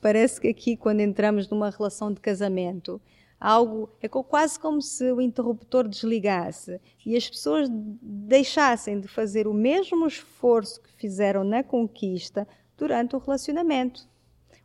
Parece 0.00 0.40
que 0.40 0.48
aqui, 0.48 0.76
quando 0.76 1.00
entramos 1.00 1.48
numa 1.48 1.70
relação 1.70 2.12
de 2.12 2.20
casamento, 2.20 3.00
algo 3.40 3.88
é 4.02 4.08
quase 4.08 4.58
como 4.58 4.82
se 4.82 5.10
o 5.12 5.20
interruptor 5.20 5.86
desligasse 5.86 6.80
e 7.06 7.16
as 7.16 7.28
pessoas 7.28 7.68
deixassem 7.70 9.00
de 9.00 9.08
fazer 9.08 9.46
o 9.46 9.54
mesmo 9.54 10.06
esforço 10.06 10.82
que 10.82 10.92
fizeram 10.92 11.44
na 11.44 11.62
conquista 11.62 12.46
durante 12.76 13.14
o 13.14 13.18
relacionamento. 13.18 14.08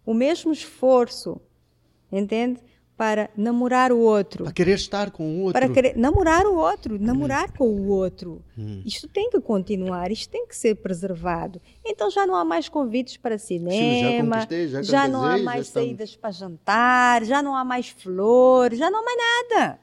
O 0.05 0.13
mesmo 0.13 0.51
esforço. 0.51 1.39
entende? 2.11 2.61
Para 3.03 3.29
namorar 3.35 3.91
o 3.91 3.99
outro. 3.99 4.45
Para 4.45 4.53
querer 4.53 4.75
estar 4.75 5.11
com 5.11 5.23
o 5.25 5.41
outro. 5.41 5.59
Para 5.59 5.67
querer 5.67 5.97
namorar 5.97 6.45
o 6.45 6.55
outro, 6.55 6.97
namorar 6.97 7.49
hum. 7.49 7.53
com 7.57 7.65
o 7.65 7.87
outro. 7.89 8.41
Hum. 8.57 8.81
Isto 8.85 9.09
tem 9.09 9.29
que 9.29 9.41
continuar, 9.41 10.09
isto 10.09 10.31
tem 10.31 10.47
que 10.47 10.55
ser 10.55 10.75
preservado. 10.75 11.59
Então 11.85 12.09
já 12.09 12.25
não 12.25 12.33
há 12.33 12.45
mais 12.45 12.69
convites 12.69 13.17
para 13.17 13.37
cinema, 13.37 14.47
Sim, 14.47 14.69
já, 14.69 14.81
já, 14.81 15.07
não 15.09 15.21
há 15.25 15.37
mais 15.37 15.67
saídas 15.67 16.11
estamos... 16.11 16.15
para 16.15 16.31
jantar, 16.31 17.25
já 17.25 17.43
não 17.43 17.53
há 17.53 17.65
mais 17.65 17.89
flores, 17.89 18.79
já 18.79 18.89
não 18.89 19.01
há 19.01 19.03
mais 19.03 19.17
nada. 19.17 19.79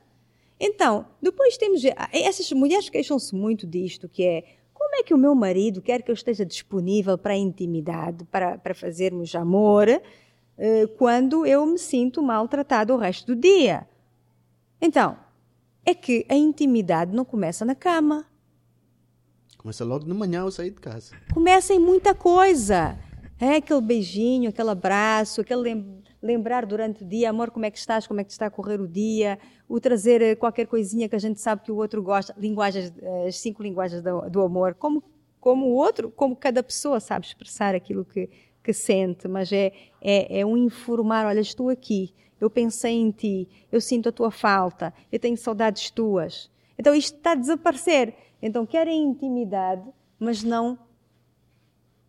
Então, 0.59 1.05
depois 1.21 1.59
temos. 1.59 1.83
Essas 2.11 2.51
mulheres 2.53 2.89
queixam-se 2.89 3.35
muito 3.35 3.67
disto, 3.67 4.09
que 4.09 4.25
é 4.25 4.45
como 4.73 4.95
é 4.95 5.03
que 5.03 5.13
o 5.13 5.19
meu 5.19 5.35
marido 5.35 5.83
quer 5.83 6.01
que 6.01 6.11
eu 6.11 6.15
esteja 6.15 6.47
disponível 6.47 7.19
para 7.19 7.35
a 7.35 7.37
intimidade, 7.37 8.25
para, 8.25 8.57
para 8.57 8.75
fazermos 8.75 9.35
amor, 9.35 9.89
quando 10.99 11.47
eu 11.47 11.65
me 11.65 11.79
sinto 11.79 12.23
maltratado 12.23 12.93
o 12.93 12.97
resto 12.97 13.35
do 13.35 13.41
dia? 13.41 13.89
Então, 14.81 15.17
é 15.85 15.95
que 15.95 16.27
a 16.29 16.35
intimidade 16.35 17.15
não 17.15 17.25
começa 17.25 17.65
na 17.65 17.75
cama. 17.75 18.27
Começa 19.59 19.85
logo 19.85 20.05
de 20.05 20.15
manhã 20.15 20.43
ao 20.43 20.51
sair 20.51 20.71
de 20.71 20.81
casa. 20.81 21.15
Começa 21.33 21.75
em 21.75 21.79
muita 21.79 22.15
coisa. 22.15 22.99
É 23.39 23.57
aquele 23.57 23.81
beijinho, 23.81 24.51
aquele 24.51 24.71
abraço, 24.71 25.41
aquele 25.41 25.85
lembrar 26.23 26.67
durante 26.67 27.03
o 27.03 27.07
dia, 27.07 27.31
amor, 27.31 27.51
como 27.51 27.65
é 27.65 27.71
que 27.71 27.79
estás, 27.79 28.07
como 28.07 28.21
é 28.21 28.25
que 28.25 28.31
está 28.31 28.47
a 28.47 28.51
correr 28.51 28.81
o 28.81 28.87
dia, 28.87 29.39
o 29.69 29.81
trazer 29.81 30.21
eh, 30.21 30.35
qualquer 30.35 30.67
coisinha 30.67 31.09
que 31.09 31.17
a 31.17 31.19
gente 31.19 31.41
sabe 31.41 31.63
que 31.63 31.73
o 31.73 31.77
outro 31.77 32.03
gosta, 32.03 32.35
linguagens, 32.39 32.93
eh, 33.01 33.29
as 33.29 33.37
cinco 33.37 33.63
linguagens 33.63 34.03
do, 34.03 34.29
do 34.29 34.43
amor, 34.43 34.75
como, 34.75 35.03
como 35.41 35.67
o 35.67 35.73
outro, 35.73 36.11
como 36.11 36.37
cada 36.37 36.63
pessoa 36.63 37.01
sabe 37.01 37.27
expressar 37.27 37.75
aquilo 37.75 38.05
que, 38.05 38.29
que 38.63 38.73
sente, 38.73 39.27
mas 39.27 39.53
é, 39.53 39.73
é, 40.01 40.41
é 40.41 40.47
um 40.47 40.57
informar, 40.57 41.27
olha, 41.27 41.41
estou 41.41 41.69
aqui, 41.69 42.15
eu 42.41 42.49
pensei 42.49 42.93
em 42.93 43.11
ti, 43.11 43.49
eu 43.71 43.81
sinto 43.81 44.09
a 44.09 44.13
tua 44.13 44.31
falta, 44.31 44.93
eu 45.11 45.19
tenho 45.19 45.37
saudades 45.37 45.91
tuas. 45.91 46.51
Então 46.79 46.95
isto 46.95 47.17
está 47.17 47.33
a 47.33 47.37
desaparecer. 47.37 48.15
Então 48.41 48.65
querem 48.65 49.03
intimidade, 49.03 49.87
mas 50.19 50.43
não 50.43 50.79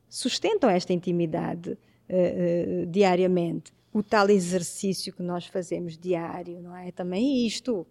sustentam 0.10 0.70
esta 0.70 0.94
intimidade 0.94 1.72
uh, 1.72 2.84
uh, 2.84 2.86
diariamente 2.86 3.74
o 3.94 4.02
tal 4.02 4.30
exercício 4.30 5.14
que 5.14 5.22
nós 5.22 5.46
fazemos 5.46 5.98
diário, 5.98 6.62
não 6.62 6.76
é? 6.76 6.92
Também 6.92 7.46
isto. 7.46 7.86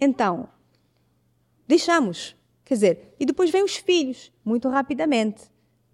Então, 0.00 0.48
deixamos. 1.66 2.34
Quer 2.64 2.74
dizer, 2.74 3.14
e 3.20 3.26
depois 3.26 3.50
vem 3.50 3.62
os 3.62 3.76
filhos, 3.76 4.32
muito 4.42 4.68
rapidamente. 4.68 5.42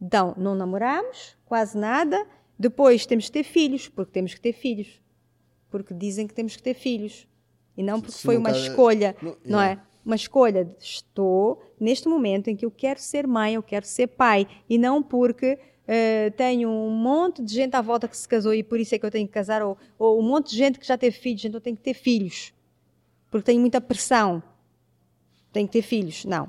Então, 0.00 0.34
não 0.36 0.54
namoramos, 0.54 1.36
quase 1.44 1.76
nada. 1.76 2.26
Depois 2.58 3.06
temos 3.06 3.26
que 3.26 3.32
ter 3.32 3.44
filhos, 3.44 3.88
porque 3.88 4.12
temos 4.12 4.34
que 4.34 4.40
ter 4.40 4.52
filhos. 4.52 5.00
Porque 5.70 5.94
dizem 5.94 6.26
que 6.26 6.34
temos 6.34 6.56
que 6.56 6.62
ter 6.62 6.74
filhos. 6.74 7.26
E 7.76 7.82
não 7.82 8.00
porque 8.00 8.18
foi 8.18 8.36
uma 8.36 8.50
escolha, 8.50 9.14
não, 9.22 9.36
não 9.44 9.60
é? 9.60 9.80
Uma 10.04 10.16
escolha. 10.16 10.74
Estou 10.78 11.62
neste 11.78 12.08
momento 12.08 12.48
em 12.48 12.56
que 12.56 12.64
eu 12.64 12.70
quero 12.70 13.00
ser 13.00 13.26
mãe, 13.26 13.54
eu 13.54 13.62
quero 13.62 13.86
ser 13.86 14.08
pai. 14.08 14.46
E 14.68 14.78
não 14.78 15.02
porque 15.02 15.58
Uh, 15.90 16.30
tenho 16.36 16.68
um 16.68 16.90
monte 16.90 17.42
de 17.42 17.52
gente 17.52 17.74
à 17.74 17.80
volta 17.80 18.06
que 18.06 18.16
se 18.16 18.28
casou 18.28 18.54
e 18.54 18.62
por 18.62 18.78
isso 18.78 18.94
é 18.94 18.98
que 18.98 19.04
eu 19.04 19.10
tenho 19.10 19.26
que 19.26 19.34
casar, 19.34 19.60
ou, 19.60 19.76
ou 19.98 20.20
um 20.20 20.22
monte 20.22 20.50
de 20.50 20.56
gente 20.56 20.78
que 20.78 20.86
já 20.86 20.96
teve 20.96 21.16
filhos, 21.16 21.44
então 21.44 21.56
eu 21.56 21.60
tenho 21.60 21.76
que 21.76 21.82
ter 21.82 21.94
filhos, 21.94 22.54
porque 23.28 23.46
tenho 23.46 23.60
muita 23.60 23.80
pressão. 23.80 24.40
Tenho 25.52 25.66
que 25.66 25.72
ter 25.72 25.82
filhos. 25.82 26.24
Não. 26.24 26.48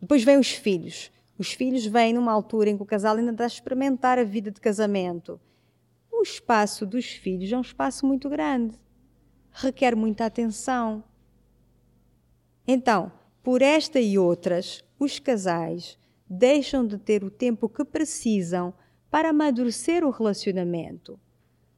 Depois 0.00 0.24
vêm 0.24 0.38
os 0.38 0.50
filhos. 0.50 1.08
Os 1.38 1.52
filhos 1.52 1.86
vêm 1.86 2.12
numa 2.12 2.32
altura 2.32 2.68
em 2.68 2.76
que 2.76 2.82
o 2.82 2.86
casal 2.86 3.16
ainda 3.16 3.30
está 3.30 3.44
a 3.44 3.46
experimentar 3.46 4.18
a 4.18 4.24
vida 4.24 4.50
de 4.50 4.60
casamento. 4.60 5.40
O 6.10 6.22
espaço 6.22 6.84
dos 6.84 7.06
filhos 7.06 7.52
é 7.52 7.56
um 7.56 7.60
espaço 7.60 8.04
muito 8.04 8.28
grande. 8.28 8.76
Requer 9.52 9.94
muita 9.94 10.26
atenção. 10.26 11.04
Então, 12.66 13.12
por 13.42 13.62
esta 13.62 14.00
e 14.00 14.18
outras, 14.18 14.84
os 14.98 15.20
casais 15.20 15.96
deixam 16.28 16.84
de 16.84 16.98
ter 16.98 17.22
o 17.22 17.30
tempo 17.30 17.68
que 17.68 17.84
precisam 17.84 18.74
para 19.10 19.30
amadurecer 19.30 20.04
o 20.04 20.10
relacionamento, 20.10 21.18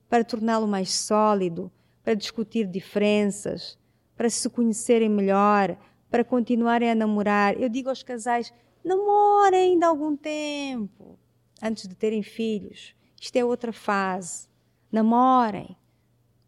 para 0.09 0.25
torná-lo 0.25 0.67
mais 0.67 0.93
sólido, 0.93 1.71
para 2.03 2.15
discutir 2.15 2.67
diferenças, 2.67 3.79
para 4.17 4.29
se 4.29 4.49
conhecerem 4.49 5.09
melhor, 5.09 5.79
para 6.11 6.25
continuarem 6.25 6.91
a 6.91 6.95
namorar. 6.95 7.59
Eu 7.61 7.69
digo 7.69 7.89
aos 7.89 8.03
casais: 8.03 8.53
namorem 8.85 9.73
ainda 9.73 9.87
algum 9.87 10.17
tempo 10.17 11.19
antes 11.63 11.87
de 11.87 11.95
terem 11.95 12.23
filhos. 12.23 12.95
Isto 13.21 13.37
é 13.37 13.45
outra 13.45 13.73
fase. 13.73 14.49
Namorem, 14.91 15.77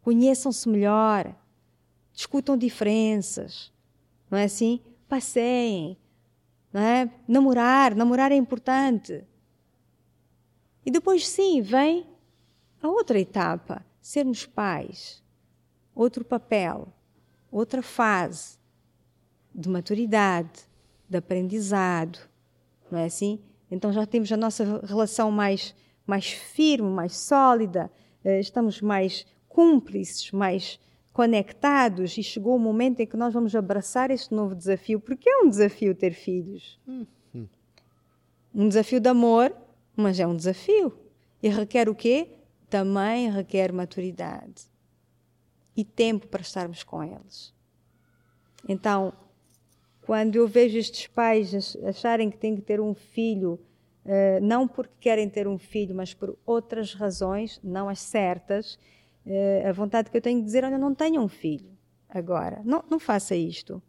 conheçam-se 0.01 0.67
melhor, 0.67 1.33
discutam 2.11 2.57
diferenças, 2.57 3.71
não 4.29 4.37
é 4.37 4.43
assim? 4.43 4.81
Passeiem, 5.07 5.97
é? 6.73 7.09
Namorar, 7.27 7.95
namorar 7.95 8.31
é 8.31 8.35
importante. 8.35 9.23
E 10.85 10.91
depois, 10.91 11.27
sim, 11.27 11.61
vem 11.61 12.05
a 12.81 12.87
outra 12.89 13.19
etapa: 13.19 13.85
sermos 14.01 14.45
pais. 14.45 15.23
Outro 15.95 16.25
papel, 16.25 16.87
outra 17.51 17.83
fase 17.83 18.57
de 19.53 19.69
maturidade, 19.69 20.61
de 21.09 21.17
aprendizado. 21.17 22.19
Não 22.91 22.99
é 22.99 23.05
assim? 23.05 23.39
Então 23.69 23.91
já 23.91 24.05
temos 24.05 24.31
a 24.31 24.37
nossa 24.37 24.81
relação 24.85 25.31
mais, 25.31 25.75
mais 26.05 26.31
firme, 26.31 26.89
mais 26.89 27.17
sólida, 27.17 27.91
eh, 28.23 28.39
estamos 28.39 28.81
mais 28.81 29.25
cúmplices, 29.47 30.31
mais 30.31 30.79
conectados 31.11 32.17
e 32.17 32.23
chegou 32.23 32.55
o 32.55 32.59
momento 32.59 32.99
em 32.99 33.05
que 33.07 33.15
nós 33.15 33.33
vamos 33.33 33.55
abraçar 33.55 34.09
este 34.09 34.33
novo 34.33 34.55
desafio, 34.55 34.99
porque 34.99 35.29
é 35.29 35.37
um 35.37 35.49
desafio 35.49 35.93
ter 35.93 36.13
filhos. 36.13 36.79
Uhum. 36.87 37.47
Um 38.53 38.67
desafio 38.67 38.99
de 38.99 39.09
amor, 39.09 39.55
mas 39.95 40.19
é 40.19 40.25
um 40.25 40.35
desafio. 40.35 40.97
E 41.41 41.49
requer 41.49 41.87
o 41.87 41.95
quê? 41.95 42.31
Também 42.69 43.29
requer 43.29 43.71
maturidade 43.71 44.63
e 45.75 45.83
tempo 45.83 46.27
para 46.27 46.41
estarmos 46.41 46.83
com 46.83 47.03
eles. 47.03 47.53
Então, 48.67 49.13
quando 50.05 50.35
eu 50.35 50.47
vejo 50.47 50.77
estes 50.77 51.07
pais 51.07 51.77
acharem 51.85 52.29
que 52.29 52.37
têm 52.37 52.55
que 52.55 52.61
ter 52.61 52.79
um 52.81 52.93
filho, 52.93 53.59
uh, 54.05 54.39
não 54.41 54.67
porque 54.67 54.93
querem 54.99 55.29
ter 55.29 55.47
um 55.47 55.57
filho, 55.57 55.95
mas 55.95 56.13
por 56.13 56.37
outras 56.45 56.93
razões, 56.93 57.59
não 57.63 57.87
as 57.87 57.99
certas, 57.99 58.77
uh, 59.25 59.67
a 59.67 59.71
vontade 59.71 60.11
que 60.11 60.17
eu 60.17 60.21
tenho 60.21 60.39
de 60.39 60.45
dizer: 60.45 60.63
olha, 60.65 60.77
não 60.77 60.93
tenho 60.93 61.21
um 61.21 61.27
filho 61.27 61.71
agora. 62.09 62.61
Não, 62.65 62.83
não 62.89 62.99
faça 62.99 63.35
isto. 63.35 63.81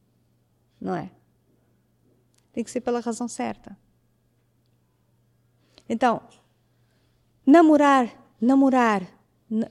Não 0.80 0.94
é? 0.94 1.10
Tem 2.52 2.62
que 2.62 2.70
ser 2.70 2.80
pela 2.80 3.00
razão 3.00 3.26
certa. 3.26 3.76
Então, 5.88 6.22
namorar, 7.44 8.08
namorar. 8.40 9.02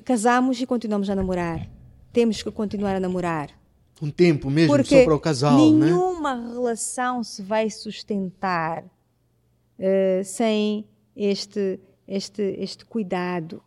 Casamos 0.04 0.62
e 0.62 0.66
continuamos 0.66 1.10
a 1.10 1.16
namorar. 1.16 1.68
Temos 2.12 2.44
que 2.44 2.52
continuar 2.52 2.96
a 2.96 3.00
namorar. 3.00 3.63
Um 4.02 4.10
tempo 4.12 4.50
mesmo 4.50 4.76
Porque 4.76 5.00
só 5.00 5.04
para 5.06 5.16
o 5.16 5.20
casal, 5.20 5.58
né? 5.72 5.86
nenhuma 5.86 6.36
né? 6.36 6.54
relação 6.54 7.24
se 7.24 7.42
vai 7.42 7.70
sustentar 7.70 8.84
uh, 8.84 10.24
sem 10.24 10.86
este, 11.16 11.80
este, 12.08 12.42
este 12.60 12.86
cuidado 12.86 13.64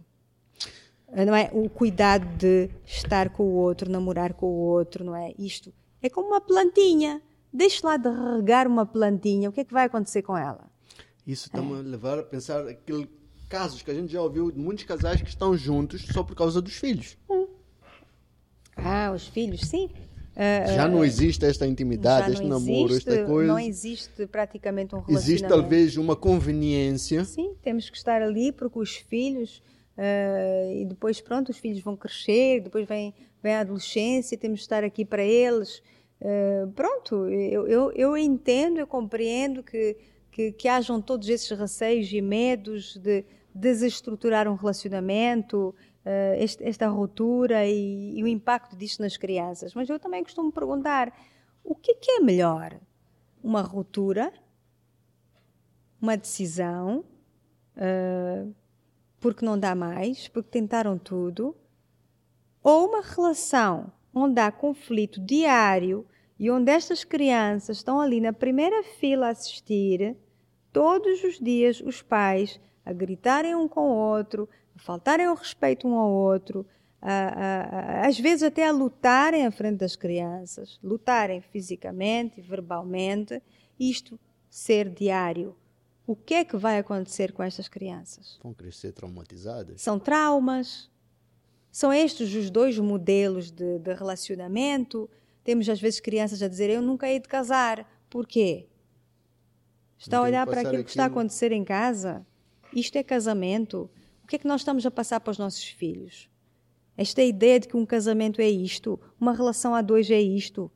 não 1.25 1.35
é? 1.35 1.51
O 1.53 1.69
cuidado 1.69 2.27
de 2.37 2.69
estar 2.85 3.31
com 3.31 3.45
o 3.45 3.55
outro, 3.55 3.91
namorar 3.91 4.35
com 4.35 4.47
o 4.47 4.59
outro, 4.59 5.05
não 5.05 5.15
é? 5.15 5.33
Isto 5.39 5.73
é 6.03 6.11
como 6.11 6.29
uma 6.29 6.41
plantinha. 6.41 7.23
Deixe 7.53 7.85
lá 7.85 7.97
de 7.97 8.09
regar 8.09 8.67
uma 8.67 8.85
plantinha, 8.85 9.49
o 9.49 9.53
que 9.53 9.61
é 9.61 9.65
que 9.65 9.73
vai 9.73 9.87
acontecer 9.87 10.23
com 10.23 10.37
ela? 10.37 10.69
Isso 11.27 11.47
está-me 11.47 11.73
é. 11.73 11.77
a 11.77 11.79
levar 11.79 12.19
a 12.19 12.23
pensar 12.23 12.67
aqueles 12.67 13.09
casos 13.49 13.81
que 13.83 13.91
a 13.91 13.95
gente 13.95 14.13
já 14.13 14.21
ouviu 14.21 14.51
de 14.51 14.59
muitos 14.59 14.85
casais 14.85 15.23
que 15.23 15.29
estão 15.29 15.57
juntos 15.57 16.05
só 16.13 16.23
por 16.23 16.35
causa 16.35 16.61
dos 16.61 16.75
filhos. 16.75 17.17
Hum. 17.31 17.47
Ah, 18.77 19.11
os 19.15 19.27
filhos, 19.27 19.63
sim. 19.63 19.89
Uh, 20.37 20.75
já 20.75 20.87
não 20.87 21.03
existe 21.03 21.47
esta 21.47 21.67
intimidade, 21.67 22.33
este 22.33 22.47
namoro, 22.47 22.91
existe, 22.93 23.09
esta 23.09 23.25
coisa. 23.25 23.49
Não 23.49 23.59
existe 23.59 24.27
praticamente 24.27 24.95
um 24.95 24.99
relacionamento. 24.99 25.27
Existe 25.27 25.49
talvez 25.49 25.97
uma 25.97 26.15
conveniência. 26.15 27.25
Sim, 27.25 27.55
temos 27.63 27.89
que 27.89 27.97
estar 27.97 28.21
ali 28.21 28.53
porque 28.53 28.79
os 28.79 28.97
filhos 28.97 29.63
Uh, 29.97 30.83
e 30.83 30.85
depois, 30.85 31.23
pronto, 31.23 31.49
os 31.49 31.59
filhos 31.59 31.81
vão 31.81 31.97
crescer, 31.97 32.61
depois 32.61 32.87
vem, 32.87 33.15
vem 33.43 33.55
a 33.55 33.61
adolescência, 33.61 34.37
temos 34.37 34.59
de 34.59 34.65
estar 34.65 34.85
aqui 34.85 35.05
para 35.05 35.25
eles. 35.25 35.83
Uh, 36.21 36.71
pronto, 36.73 37.29
eu, 37.29 37.67
eu, 37.67 37.93
eu, 37.93 38.17
entendo, 38.17 38.79
eu 38.79 38.87
compreendo 38.87 39.63
que, 39.63 39.97
que, 40.31 40.53
que 40.53 40.69
hajam 40.69 41.01
todos 41.01 41.29
esses 41.29 41.51
receios 41.59 42.13
e 42.13 42.21
medos 42.21 42.97
de 42.99 43.25
desestruturar 43.55 44.47
um 44.49 44.55
relacionamento, 44.55 45.75
uh, 46.07 46.35
este, 46.39 46.63
esta 46.65 46.87
ruptura 46.87 47.67
e, 47.67 48.17
e, 48.17 48.23
o 48.23 48.29
impacto 48.29 48.77
disto 48.77 49.03
nas 49.03 49.17
crianças. 49.17 49.75
Mas 49.75 49.89
eu 49.89 49.99
também 49.99 50.23
costumo 50.23 50.53
perguntar: 50.53 51.13
o 51.65 51.75
que, 51.75 51.95
que 51.95 52.13
é 52.13 52.21
melhor? 52.21 52.79
Uma 53.43 53.63
ruptura? 53.63 54.33
Uma 56.01 56.17
decisão? 56.17 57.05
Uh, 57.77 58.55
porque 59.21 59.45
não 59.45 59.59
dá 59.59 59.75
mais, 59.75 60.29
porque 60.29 60.51
tentaram 60.51 60.97
tudo, 60.97 61.57
ou 62.63 62.87
uma 62.89 63.03
relação 63.03 63.93
onde 64.15 64.41
há 64.41 64.53
conflito 64.53 65.21
diário 65.21 66.07
e 66.39 66.51
onde 66.51 66.71
estas 66.71 67.03
crianças 67.03 67.79
estão 67.79 68.01
ali 68.01 68.21
na 68.21 68.33
primeira 68.33 68.83
fila 68.83 69.27
a 69.27 69.31
assistir, 69.31 70.17
todos 70.73 71.25
os 71.25 71.39
dias 71.39 71.81
os 71.81 72.03
pais 72.03 72.61
a 72.85 72.93
gritarem 72.93 73.55
um 73.55 73.67
com 73.67 73.89
o 73.91 73.97
outro, 73.97 74.49
a 74.77 74.79
faltarem 74.79 75.29
o 75.29 75.35
respeito 75.35 75.89
um 75.89 75.95
ao 75.95 76.11
outro, 76.11 76.67
a, 77.01 78.03
a, 78.03 78.07
às 78.07 78.19
vezes 78.19 78.43
até 78.43 78.67
a 78.67 78.73
lutarem 78.73 79.47
à 79.47 79.51
frente 79.51 79.79
das 79.79 79.97
crianças, 79.97 80.79
lutarem 80.83 81.41
fisicamente 81.41 82.41
e 82.41 82.43
verbalmente, 82.43 83.43
isto 83.81 84.19
ser 84.51 84.91
diário. 84.91 85.57
O 86.07 86.15
que 86.15 86.35
é 86.35 86.45
que 86.45 86.57
vai 86.57 86.79
acontecer 86.79 87.33
com 87.33 87.43
estas 87.43 87.69
crianças? 87.69 88.39
Vão 88.43 88.55
crescer 88.55 88.93
traumatizadas? 88.93 89.81
São 89.81 89.99
traumas. 89.99 90.91
São 91.73 91.93
estes 91.93 92.33
os 92.35 92.49
dois 92.49 92.79
modelos 92.79 93.51
de, 93.51 93.79
de 93.79 93.93
relacionamento. 93.93 95.11
Temos 95.43 95.69
às 95.69 95.81
vezes 95.81 96.01
crianças 96.01 96.43
a 96.43 96.49
dizer: 96.49 96.71
Eu 96.71 96.81
nunca 96.81 97.09
hei 97.09 97.19
de 97.19 97.29
casar. 97.29 97.91
Por 98.09 98.27
quê? 98.27 98.69
Está 99.99 100.19
a 100.19 100.23
olhar 100.23 100.47
para 100.47 100.61
aquilo 100.61 100.85
que 100.85 100.91
está 100.91 101.05
a 101.05 101.07
acontecer 101.07 101.51
em 101.51 101.65
casa? 101.65 102.25
Isto 102.73 102.97
é 102.97 103.03
casamento. 103.03 103.91
O 104.27 104.29
que 104.29 104.35
é 104.35 104.39
que 104.41 104.49
nós 104.49 104.63
estamos 104.63 104.85
a 104.85 104.91
passar 104.91 105.21
para 105.21 105.31
os 105.31 105.39
nossos 105.39 105.63
filhos? 105.63 106.29
Esta 106.97 107.23
ideia 107.23 107.61
de 107.61 107.69
que 107.69 107.77
um 107.77 107.87
casamento 107.87 108.41
é 108.41 108.51
isto, 108.51 108.99
uma 109.21 109.33
relação 109.33 109.73
a 109.73 109.81
dois 109.81 110.11
é 110.11 110.21
isto. 110.21 110.69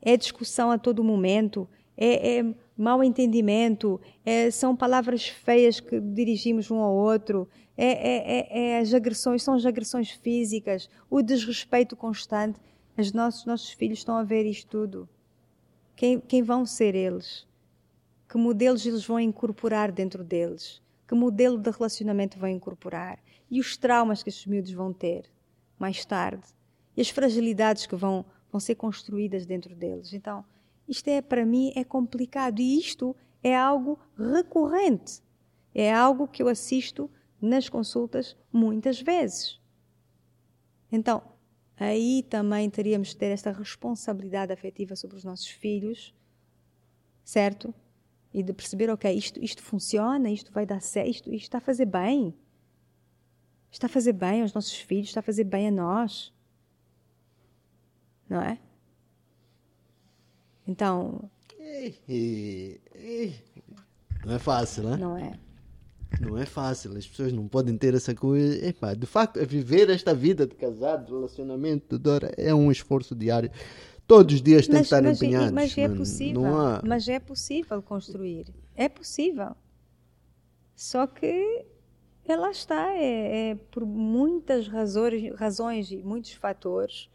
É 0.00 0.16
discussão 0.16 0.70
a 0.70 0.78
todo 0.78 1.04
momento, 1.04 1.68
é, 1.94 2.38
é 2.38 2.54
mau 2.78 3.04
entendimento, 3.04 4.00
é, 4.24 4.50
são 4.50 4.74
palavras 4.74 5.28
feias 5.28 5.80
que 5.80 6.00
dirigimos 6.00 6.70
um 6.70 6.78
ao 6.78 6.94
outro, 6.94 7.46
é, 7.76 7.84
é, 7.84 8.38
é, 8.38 8.70
é 8.70 8.78
as 8.78 8.94
agressões, 8.94 9.42
são 9.42 9.52
as 9.52 9.66
agressões 9.66 10.10
físicas, 10.12 10.88
o 11.10 11.20
desrespeito 11.20 11.94
constante. 11.94 12.58
Os 12.96 13.12
nossos, 13.12 13.44
nossos 13.44 13.70
filhos 13.70 13.98
estão 13.98 14.16
a 14.16 14.24
ver 14.24 14.46
isto 14.46 14.66
tudo. 14.66 15.06
Quem, 15.94 16.18
quem 16.18 16.42
vão 16.42 16.64
ser 16.64 16.94
eles? 16.94 17.46
Que 18.26 18.38
modelos 18.38 18.86
eles 18.86 19.04
vão 19.04 19.20
incorporar 19.20 19.92
dentro 19.92 20.24
deles? 20.24 20.81
Que 21.12 21.16
modelo 21.16 21.58
de 21.58 21.70
relacionamento 21.70 22.38
vão 22.38 22.48
incorporar? 22.48 23.22
E 23.50 23.60
os 23.60 23.76
traumas 23.76 24.22
que 24.22 24.30
esses 24.30 24.46
miúdos 24.46 24.72
vão 24.72 24.94
ter 24.94 25.30
mais 25.78 26.06
tarde? 26.06 26.42
E 26.96 27.02
as 27.02 27.10
fragilidades 27.10 27.84
que 27.84 27.94
vão, 27.94 28.24
vão 28.50 28.58
ser 28.58 28.76
construídas 28.76 29.44
dentro 29.44 29.76
deles? 29.76 30.14
Então, 30.14 30.42
isto 30.88 31.08
é, 31.08 31.20
para 31.20 31.44
mim, 31.44 31.70
é 31.76 31.84
complicado. 31.84 32.60
E 32.60 32.78
isto 32.78 33.14
é 33.42 33.54
algo 33.54 33.98
recorrente. 34.16 35.20
É 35.74 35.92
algo 35.92 36.26
que 36.26 36.42
eu 36.42 36.48
assisto 36.48 37.10
nas 37.38 37.68
consultas 37.68 38.34
muitas 38.50 38.98
vezes. 38.98 39.60
Então, 40.90 41.22
aí 41.76 42.22
também 42.22 42.70
teríamos 42.70 43.08
de 43.08 43.18
ter 43.18 43.26
esta 43.26 43.52
responsabilidade 43.52 44.50
afetiva 44.50 44.96
sobre 44.96 45.18
os 45.18 45.24
nossos 45.24 45.48
filhos, 45.48 46.14
certo? 47.22 47.74
E 48.32 48.42
de 48.42 48.52
perceber, 48.52 48.88
ok, 48.90 49.12
isto, 49.12 49.42
isto 49.42 49.62
funciona, 49.62 50.30
isto 50.30 50.52
vai 50.52 50.64
dar 50.64 50.80
certo, 50.80 51.08
isto, 51.08 51.34
isto 51.34 51.44
está 51.44 51.58
a 51.58 51.60
fazer 51.60 51.86
bem. 51.86 52.34
Está 53.70 53.86
a 53.86 53.90
fazer 53.90 54.12
bem 54.12 54.42
aos 54.42 54.52
nossos 54.52 54.74
filhos, 54.74 55.08
está 55.08 55.20
a 55.20 55.22
fazer 55.22 55.44
bem 55.44 55.68
a 55.68 55.70
nós. 55.70 56.32
Não 58.28 58.40
é? 58.40 58.58
Então. 60.66 61.30
Não 64.24 64.34
é 64.34 64.38
fácil, 64.38 64.84
né? 64.84 64.96
Não 64.96 65.16
é. 65.16 65.38
Não 66.20 66.36
é 66.38 66.44
fácil, 66.44 66.96
as 66.96 67.06
pessoas 67.06 67.32
não 67.32 67.48
podem 67.48 67.76
ter 67.76 67.94
essa 67.94 68.14
coisa. 68.14 68.66
Epa, 68.66 68.94
de 68.94 69.06
facto, 69.06 69.38
é 69.38 69.46
viver 69.46 69.88
esta 69.90 70.14
vida 70.14 70.46
de 70.46 70.54
casado, 70.54 71.06
de 71.06 71.12
relacionamento, 71.12 71.96
de 71.96 72.02
dor, 72.02 72.30
é 72.36 72.54
um 72.54 72.70
esforço 72.70 73.14
diário. 73.14 73.50
Todos 74.12 74.34
os 74.34 74.42
dias 74.42 74.66
tem 74.66 74.76
que 74.76 74.82
estar 74.82 75.02
mas, 75.02 75.16
empenhados. 75.16 75.52
Mas 75.52 75.78
é 75.78 75.88
possível. 75.88 76.42
Não 76.42 76.60
há... 76.60 76.82
Mas 76.84 77.08
é 77.08 77.18
possível 77.18 77.80
construir. 77.80 78.52
É 78.76 78.86
possível. 78.86 79.56
Só 80.76 81.06
que 81.06 81.64
é, 82.26 82.36
lá 82.36 82.50
está, 82.50 82.92
é, 82.92 83.52
é, 83.52 83.54
por 83.54 83.86
muitas 83.86 84.68
razões, 84.68 85.34
razões 85.34 85.90
e 85.90 85.96
muitos 86.02 86.32
fatores, 86.32 87.08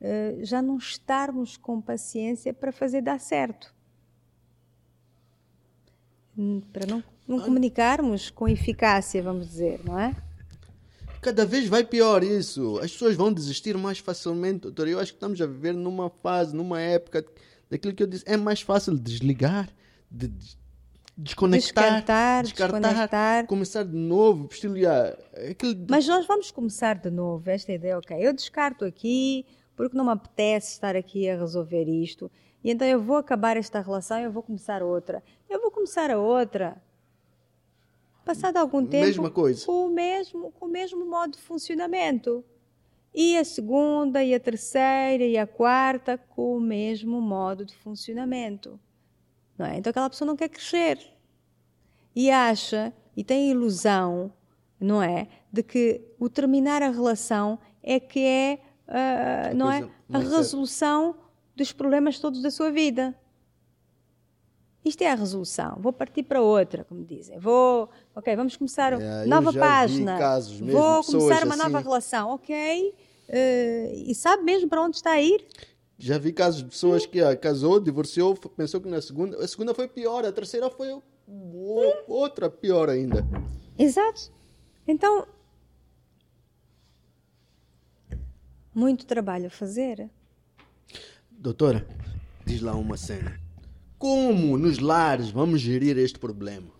uh, 0.00 0.44
já 0.44 0.60
não 0.60 0.76
estarmos 0.76 1.56
com 1.56 1.80
paciência 1.80 2.52
para 2.52 2.72
fazer 2.72 3.00
dar 3.00 3.20
certo. 3.20 3.72
Para 6.72 6.84
não, 6.84 7.04
não 7.28 7.38
comunicarmos 7.38 8.28
com 8.28 8.48
eficácia, 8.48 9.22
vamos 9.22 9.46
dizer, 9.46 9.80
não 9.84 9.96
é? 9.96 10.16
Cada 11.20 11.44
vez 11.44 11.68
vai 11.68 11.84
pior 11.84 12.22
isso. 12.22 12.78
As 12.78 12.92
pessoas 12.92 13.14
vão 13.14 13.32
desistir 13.32 13.76
mais 13.76 13.98
facilmente, 13.98 14.60
doutor. 14.60 14.88
Eu 14.88 14.98
acho 14.98 15.12
que 15.12 15.16
estamos 15.16 15.40
a 15.40 15.46
viver 15.46 15.74
numa 15.74 16.08
fase, 16.08 16.56
numa 16.56 16.80
época, 16.80 17.24
daquilo 17.70 17.94
que 17.94 18.02
eu 18.02 18.06
disse, 18.06 18.24
é 18.26 18.36
mais 18.36 18.62
fácil 18.62 18.96
desligar, 18.98 19.68
de 20.10 20.32
desconectar, 21.16 21.84
descartar, 21.84 22.42
descartar 22.44 22.80
desconectar. 22.80 23.46
começar 23.46 23.84
de 23.84 23.96
novo, 23.96 24.48
estiliar. 24.50 25.16
Aquele... 25.50 25.86
Mas 25.88 26.06
nós 26.06 26.26
vamos 26.26 26.50
começar 26.50 26.94
de 26.94 27.10
novo, 27.10 27.48
esta 27.50 27.72
ideia, 27.72 27.98
ok, 27.98 28.16
eu 28.18 28.32
descarto 28.32 28.84
aqui, 28.84 29.44
porque 29.76 29.96
não 29.96 30.06
me 30.06 30.12
apetece 30.12 30.72
estar 30.72 30.96
aqui 30.96 31.28
a 31.28 31.36
resolver 31.38 31.84
isto, 31.84 32.30
e 32.64 32.70
então 32.70 32.86
eu 32.86 33.00
vou 33.00 33.16
acabar 33.16 33.56
esta 33.56 33.80
relação 33.80 34.18
e 34.18 34.24
eu 34.24 34.32
vou 34.32 34.42
começar 34.42 34.82
outra. 34.82 35.22
Eu 35.48 35.60
vou 35.60 35.70
começar 35.70 36.10
a 36.10 36.18
outra 36.18 36.80
Passado 38.24 38.56
algum 38.58 38.84
tempo, 38.84 39.06
Mesma 39.06 39.30
coisa. 39.30 39.66
Com, 39.66 39.86
o 39.86 39.88
mesmo, 39.88 40.52
o 40.60 40.66
mesmo 40.66 41.04
modo 41.06 41.32
de 41.32 41.42
funcionamento. 41.42 42.44
E 43.14 43.36
a 43.36 43.44
segunda, 43.44 44.22
e 44.22 44.34
a 44.34 44.40
terceira, 44.40 45.24
e 45.24 45.36
a 45.36 45.46
quarta, 45.46 46.16
com 46.16 46.56
o 46.56 46.60
mesmo 46.60 47.20
modo 47.20 47.64
de 47.64 47.74
funcionamento. 47.76 48.78
Não 49.58 49.66
é? 49.66 49.78
Então 49.78 49.90
aquela 49.90 50.08
pessoa 50.08 50.26
não 50.26 50.36
quer 50.36 50.48
crescer. 50.48 50.98
E 52.14 52.30
acha, 52.30 52.92
e 53.16 53.24
tem 53.24 53.48
a 53.48 53.50
ilusão, 53.52 54.32
não 54.78 55.02
é? 55.02 55.28
De 55.52 55.62
que 55.62 56.00
o 56.18 56.28
terminar 56.28 56.82
a 56.82 56.90
relação 56.90 57.58
é 57.82 57.98
que 57.98 58.20
é, 58.20 58.60
uh, 58.86 59.56
não 59.56 59.70
é? 59.70 59.88
A 60.12 60.18
resolução 60.18 61.16
dos 61.56 61.72
problemas 61.72 62.18
todos 62.18 62.42
da 62.42 62.50
sua 62.50 62.70
vida. 62.70 63.14
Isto 64.84 65.02
é 65.02 65.10
a 65.10 65.14
resolução. 65.14 65.76
Vou 65.78 65.92
partir 65.92 66.22
para 66.22 66.40
outra, 66.40 66.84
como 66.84 67.04
dizem. 67.04 67.38
Vou, 67.38 67.88
ok, 68.14 68.34
vamos 68.34 68.56
começar 68.56 68.94
é, 68.94 69.26
nova 69.26 69.52
página. 69.52 70.18
Mesmo, 70.36 70.72
Vou 70.72 71.04
começar 71.04 71.44
uma 71.44 71.54
assim. 71.54 71.62
nova 71.62 71.80
relação, 71.80 72.30
ok? 72.30 72.94
Uh, 73.28 73.92
e 74.06 74.14
sabe 74.14 74.42
mesmo 74.42 74.68
para 74.68 74.82
onde 74.82 74.96
está 74.96 75.12
a 75.12 75.20
ir? 75.20 75.46
Já 75.98 76.16
vi 76.16 76.32
casos 76.32 76.62
de 76.62 76.70
pessoas 76.70 77.04
que 77.04 77.20
ah, 77.20 77.36
casou, 77.36 77.78
divorciou, 77.78 78.34
pensou 78.34 78.80
que 78.80 78.88
na 78.88 79.02
segunda, 79.02 79.36
a 79.36 79.46
segunda 79.46 79.74
foi 79.74 79.86
pior, 79.86 80.24
a 80.24 80.32
terceira 80.32 80.70
foi 80.70 80.98
outra 82.08 82.48
pior 82.48 82.88
ainda. 82.88 83.24
Exato. 83.78 84.32
Então, 84.88 85.26
muito 88.74 89.04
trabalho 89.04 89.48
a 89.48 89.50
fazer. 89.50 90.08
Doutora, 91.30 91.86
diz 92.46 92.62
lá 92.62 92.74
uma 92.74 92.96
cena. 92.96 93.38
Como 94.00 94.56
nos 94.56 94.78
lares 94.78 95.28
vamos 95.28 95.60
gerir 95.60 95.98
este 95.98 96.18
problema? 96.18 96.72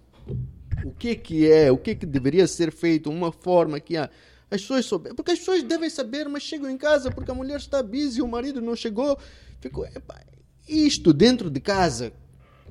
O 0.82 0.90
que 0.90 1.14
que 1.14 1.52
é? 1.52 1.70
O 1.70 1.76
que 1.76 1.94
que 1.94 2.06
deveria 2.06 2.46
ser 2.46 2.72
feito? 2.72 3.10
Uma 3.10 3.30
forma 3.30 3.78
que 3.78 3.94
as 3.94 4.08
pessoas 4.50 4.86
souberem. 4.86 5.14
Porque 5.14 5.32
as 5.32 5.38
pessoas 5.38 5.62
devem 5.62 5.90
saber, 5.90 6.26
mas 6.30 6.42
chegam 6.42 6.70
em 6.70 6.78
casa 6.78 7.10
porque 7.10 7.30
a 7.30 7.34
mulher 7.34 7.58
está 7.58 7.82
busy, 7.82 8.22
o 8.22 8.26
marido 8.26 8.62
não 8.62 8.74
chegou. 8.74 9.18
Ficou, 9.60 9.84
epa, 9.84 10.18
isto 10.66 11.12
dentro 11.12 11.50
de 11.50 11.60
casa, 11.60 12.10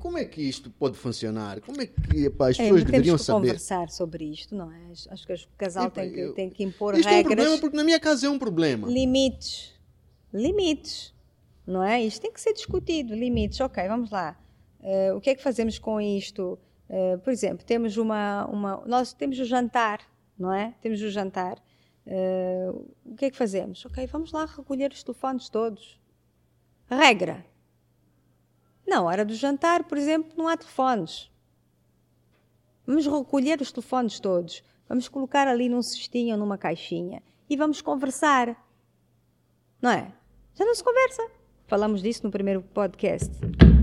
como 0.00 0.18
é 0.18 0.24
que 0.24 0.42
isto 0.42 0.68
pode 0.68 0.98
funcionar? 0.98 1.60
Como 1.60 1.80
é 1.80 1.86
que 1.86 2.24
epa, 2.24 2.50
as 2.50 2.58
é, 2.58 2.64
pessoas 2.64 2.82
deveriam 2.82 3.16
que 3.16 3.22
saber? 3.22 3.46
conversar 3.46 3.88
sobre 3.88 4.24
isto, 4.32 4.52
não 4.56 4.72
é? 4.72 4.90
Acho 5.10 5.26
que 5.28 5.32
o 5.32 5.38
casal 5.56 5.86
epa, 5.86 6.00
tem, 6.00 6.12
que, 6.12 6.18
eu, 6.18 6.34
tem 6.34 6.50
que 6.50 6.64
impor 6.64 6.98
isto 6.98 7.08
regras. 7.08 7.18
Isto 7.18 7.30
é 7.30 7.32
um 7.32 7.36
problema 7.36 7.60
porque 7.60 7.76
na 7.76 7.84
minha 7.84 8.00
casa 8.00 8.26
é 8.26 8.28
um 8.28 8.38
problema. 8.38 8.88
Limites. 8.88 9.74
Limites 10.34 11.14
não 11.66 11.82
é? 11.82 12.02
Isto 12.02 12.22
tem 12.22 12.32
que 12.32 12.40
ser 12.40 12.52
discutido, 12.52 13.14
limites. 13.14 13.60
Ok, 13.60 13.86
vamos 13.86 14.10
lá. 14.10 14.36
Uh, 14.80 15.16
o 15.16 15.20
que 15.20 15.30
é 15.30 15.34
que 15.34 15.42
fazemos 15.42 15.78
com 15.78 16.00
isto? 16.00 16.58
Uh, 16.88 17.18
por 17.20 17.32
exemplo, 17.32 17.64
temos 17.64 17.96
uma, 17.96 18.46
uma, 18.46 18.82
nós 18.86 19.12
temos 19.12 19.38
o 19.38 19.44
jantar, 19.44 20.00
não 20.38 20.52
é? 20.52 20.74
Temos 20.80 21.00
o 21.02 21.10
jantar. 21.10 21.58
Uh, 22.06 22.90
o 23.04 23.14
que 23.14 23.26
é 23.26 23.30
que 23.30 23.36
fazemos? 23.36 23.84
Ok, 23.84 24.06
vamos 24.06 24.32
lá 24.32 24.46
recolher 24.46 24.90
os 24.90 25.02
telefones 25.02 25.48
todos. 25.48 26.00
Regra. 26.88 27.44
Na 28.86 29.02
hora 29.02 29.24
do 29.24 29.34
jantar, 29.34 29.84
por 29.84 29.96
exemplo, 29.96 30.32
não 30.36 30.48
há 30.48 30.56
telefones. 30.56 31.30
Vamos 32.86 33.06
recolher 33.06 33.60
os 33.60 33.70
telefones 33.70 34.18
todos. 34.18 34.64
Vamos 34.88 35.08
colocar 35.08 35.46
ali 35.46 35.68
num 35.68 35.82
cestinho 35.82 36.32
ou 36.34 36.40
numa 36.40 36.58
caixinha 36.58 37.22
e 37.48 37.56
vamos 37.56 37.80
conversar. 37.80 38.56
Não 39.80 39.90
é? 39.90 40.12
Já 40.54 40.64
não 40.64 40.74
se 40.74 40.82
conversa. 40.82 41.39
Falamos 41.70 42.02
disso 42.02 42.24
no 42.24 42.32
primeiro 42.32 42.62
podcast. 42.62 43.30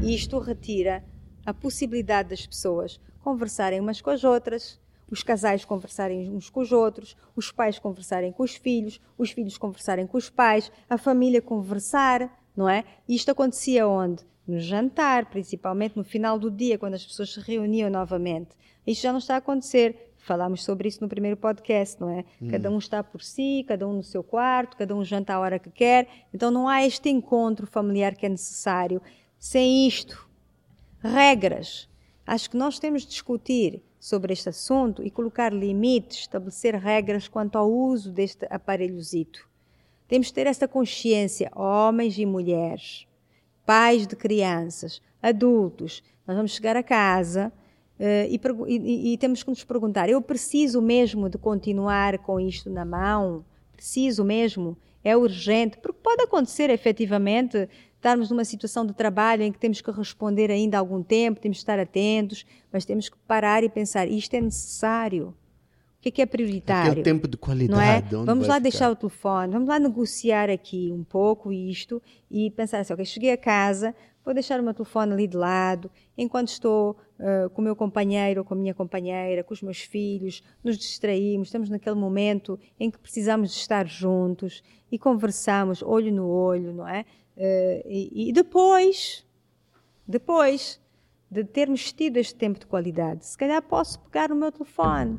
E 0.04 0.14
isto 0.14 0.38
retira 0.40 1.06
a 1.46 1.54
possibilidade 1.54 2.32
das 2.32 2.46
pessoas 2.46 3.00
conversarem 3.24 3.80
umas 3.80 4.02
com 4.02 4.10
as 4.10 4.26
outras, 4.26 4.78
os 5.10 5.24
casais 5.24 5.64
conversarem 5.64 6.30
uns 6.30 6.50
com 6.50 6.60
os 6.60 6.74
outros, 6.74 7.16
os 7.34 7.50
pais 7.50 7.80
conversarem 7.80 8.34
com 8.34 8.44
os 8.44 8.58
filhos, 8.58 9.00
os 9.18 9.32
filhos 9.32 9.58
conversarem 9.58 10.06
com 10.06 10.18
os 10.18 10.30
pais, 10.30 10.70
a 10.90 10.98
família 10.98 11.42
conversar, 11.42 12.30
não 12.54 12.68
é? 12.68 12.84
Isto 13.08 13.32
acontecia 13.32 13.88
onde? 13.88 14.22
No 14.46 14.60
jantar, 14.60 15.28
principalmente 15.28 15.96
no 15.96 16.04
final 16.04 16.38
do 16.38 16.52
dia, 16.52 16.78
quando 16.78 16.96
as 16.96 17.06
pessoas 17.06 17.36
se 17.36 17.40
reuniam 17.40 17.90
novamente. 17.90 18.50
Isto 18.86 19.04
já 19.04 19.14
não 19.14 19.20
está 19.20 19.36
a 19.36 19.38
acontecer. 19.38 20.07
Falámos 20.28 20.66
sobre 20.66 20.90
isso 20.90 21.02
no 21.02 21.08
primeiro 21.08 21.38
podcast, 21.38 22.02
não 22.02 22.10
é? 22.10 22.26
Hum. 22.42 22.50
Cada 22.50 22.70
um 22.70 22.78
está 22.78 23.02
por 23.02 23.22
si, 23.22 23.64
cada 23.66 23.88
um 23.88 23.94
no 23.94 24.04
seu 24.04 24.22
quarto, 24.22 24.76
cada 24.76 24.94
um 24.94 25.02
janta 25.02 25.34
a 25.34 25.40
hora 25.40 25.58
que 25.58 25.70
quer. 25.70 26.06
Então 26.34 26.52
não 26.52 26.68
há 26.68 26.86
este 26.86 27.10
encontro 27.10 27.66
familiar 27.66 28.14
que 28.14 28.26
é 28.26 28.30
necessário. 28.30 29.02
Sem 29.40 29.88
isto, 29.88 30.30
regras. 31.00 31.88
Acho 32.26 32.50
que 32.50 32.58
nós 32.58 32.78
temos 32.78 33.04
de 33.04 33.08
discutir 33.08 33.82
sobre 33.98 34.34
este 34.34 34.50
assunto 34.50 35.02
e 35.02 35.10
colocar 35.10 35.54
limites, 35.54 36.20
estabelecer 36.20 36.76
regras 36.76 37.30
quanto 37.30 37.58
ao 37.58 37.72
uso 37.72 38.12
deste 38.12 38.46
aparelhozito. 38.50 39.48
Temos 40.10 40.28
de 40.28 40.34
ter 40.34 40.46
essa 40.46 40.68
consciência, 40.68 41.50
homens 41.56 42.18
e 42.18 42.26
mulheres, 42.26 43.08
pais 43.66 44.06
de 44.06 44.18
crianças, 44.18 45.02
adultos. 45.22 46.04
Nós 46.28 46.36
vamos 46.36 46.52
chegar 46.52 46.76
a 46.76 46.84
casa 46.84 47.50
uh, 48.00 48.68
e, 48.68 48.78
e, 48.78 49.14
e 49.14 49.18
temos 49.18 49.44
que 49.44 49.50
nos 49.50 49.64
perguntar: 49.64 50.10
eu 50.10 50.22
preciso 50.22 50.82
mesmo 50.82 51.30
de 51.30 51.38
continuar 51.38 52.18
com 52.20 52.40
isto 52.40 52.70
na 52.70 52.86
mão? 52.86 53.46
Preciso 53.76 54.24
mesmo? 54.24 54.78
É 55.04 55.16
urgente? 55.16 55.78
Porque 55.78 56.00
pode 56.02 56.24
acontecer 56.24 56.70
efetivamente 56.70 57.70
estarmos 57.96 58.30
numa 58.30 58.46
situação 58.46 58.86
de 58.86 58.94
trabalho 58.94 59.44
em 59.44 59.52
que 59.52 59.60
temos 59.60 59.82
que 59.82 59.92
responder 59.92 60.50
ainda 60.50 60.78
há 60.78 60.80
algum 60.80 61.04
tempo, 61.04 61.40
temos 61.40 61.58
que 61.58 61.64
estar 61.64 61.80
atentos, 61.80 62.46
mas 62.72 62.86
temos 62.86 63.10
que 63.10 63.18
parar 63.28 63.64
e 63.64 63.70
pensar: 63.70 64.08
isto 64.08 64.34
é 64.34 64.42
necessário? 64.42 65.34
O 65.98 66.02
que 66.02 66.10
é, 66.10 66.12
que 66.12 66.22
é 66.22 66.26
prioritário? 66.28 66.92
Aquele 66.92 67.04
tempo 67.04 67.28
de 67.28 67.38
qualidade. 67.38 68.12
Não 68.14 68.22
é? 68.22 68.26
Vamos 68.26 68.48
lá 68.48 68.60
deixar 68.60 68.92
o 68.92 68.96
telefone, 68.96 69.52
vamos 69.52 69.68
lá 69.68 69.80
negociar 69.80 70.48
aqui 70.48 70.92
um 70.94 71.04
pouco 71.04 71.52
isto 71.52 72.02
e 72.30 72.52
pensar 72.52 72.80
assim: 72.80 72.94
ok, 72.94 73.04
cheguei 73.04 73.32
a 73.32 73.38
casa, 73.38 73.96
vou 74.28 74.34
deixar 74.34 74.60
o 74.60 74.64
meu 74.64 74.74
telefone 74.74 75.14
ali 75.14 75.26
de 75.26 75.38
lado, 75.38 75.90
enquanto 76.18 76.50
estou 76.50 76.98
uh, 77.18 77.50
com 77.52 77.62
o 77.62 77.64
meu 77.64 77.78
companheiro 77.78 78.42
ou 78.42 78.46
com 78.46 78.56
a 78.56 78.58
minha 78.58 78.74
companheira, 78.74 79.42
com 79.42 79.54
os 79.54 79.62
meus 79.62 79.80
filhos, 79.80 80.44
nos 80.62 80.78
distraímos, 80.78 81.48
estamos 81.48 81.70
naquele 81.70 81.96
momento 81.96 82.60
em 82.78 82.92
que 82.92 83.00
precisamos 83.00 83.52
de 83.52 83.56
estar 83.56 83.88
juntos 83.88 84.62
e 84.92 85.00
conversamos 85.00 85.82
olho 85.82 86.12
no 86.14 86.28
olho, 86.28 86.74
não 86.74 86.86
é? 86.86 87.06
Uh, 87.38 87.88
e, 87.88 88.30
e, 88.30 88.34
depois, 88.34 89.26
depois 90.06 90.78
de 91.32 91.46
termos 91.46 91.94
tido 91.94 92.18
este 92.18 92.36
tempo 92.36 92.60
de 92.60 92.68
qualidade, 92.68 93.26
se 93.26 93.38
calhar 93.38 93.62
posso 93.62 93.98
pegar 94.02 94.30
o 94.30 94.36
meu 94.36 94.52
telefone, 94.52 95.18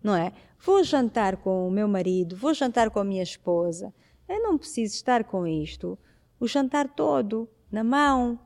não 0.00 0.14
é? 0.14 0.32
Vou 0.60 0.84
jantar 0.84 1.38
com 1.38 1.66
o 1.66 1.72
meu 1.72 1.88
marido, 1.88 2.36
vou 2.36 2.54
jantar 2.54 2.88
com 2.88 3.00
a 3.00 3.04
minha 3.04 3.24
esposa. 3.24 3.92
Eu 4.28 4.40
não 4.44 4.56
preciso 4.56 4.94
estar 4.94 5.24
com 5.24 5.44
isto 5.44 5.98
o 6.38 6.46
jantar 6.46 6.88
todo 6.94 7.48
na 7.70 7.84
mão, 7.84 8.38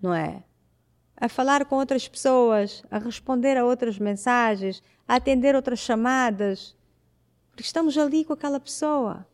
não 0.00 0.12
é? 0.12 0.42
A 1.16 1.28
falar 1.28 1.64
com 1.64 1.76
outras 1.76 2.06
pessoas, 2.08 2.82
a 2.90 2.98
responder 2.98 3.56
a 3.56 3.64
outras 3.64 3.98
mensagens, 3.98 4.82
a 5.06 5.16
atender 5.16 5.54
outras 5.54 5.78
chamadas, 5.78 6.76
porque 7.48 7.62
estamos 7.62 7.96
ali 7.96 8.24
com 8.24 8.32
aquela 8.32 8.60
pessoa 8.60 9.26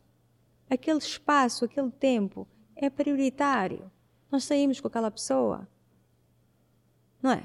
aquele 0.70 0.98
espaço, 0.98 1.64
aquele 1.64 1.90
tempo 1.90 2.46
é 2.76 2.88
prioritário. 2.88 3.90
Nós 4.30 4.44
saímos 4.44 4.80
com 4.80 4.86
aquela 4.86 5.10
pessoa. 5.10 5.68
Não 7.20 7.32
é? 7.32 7.42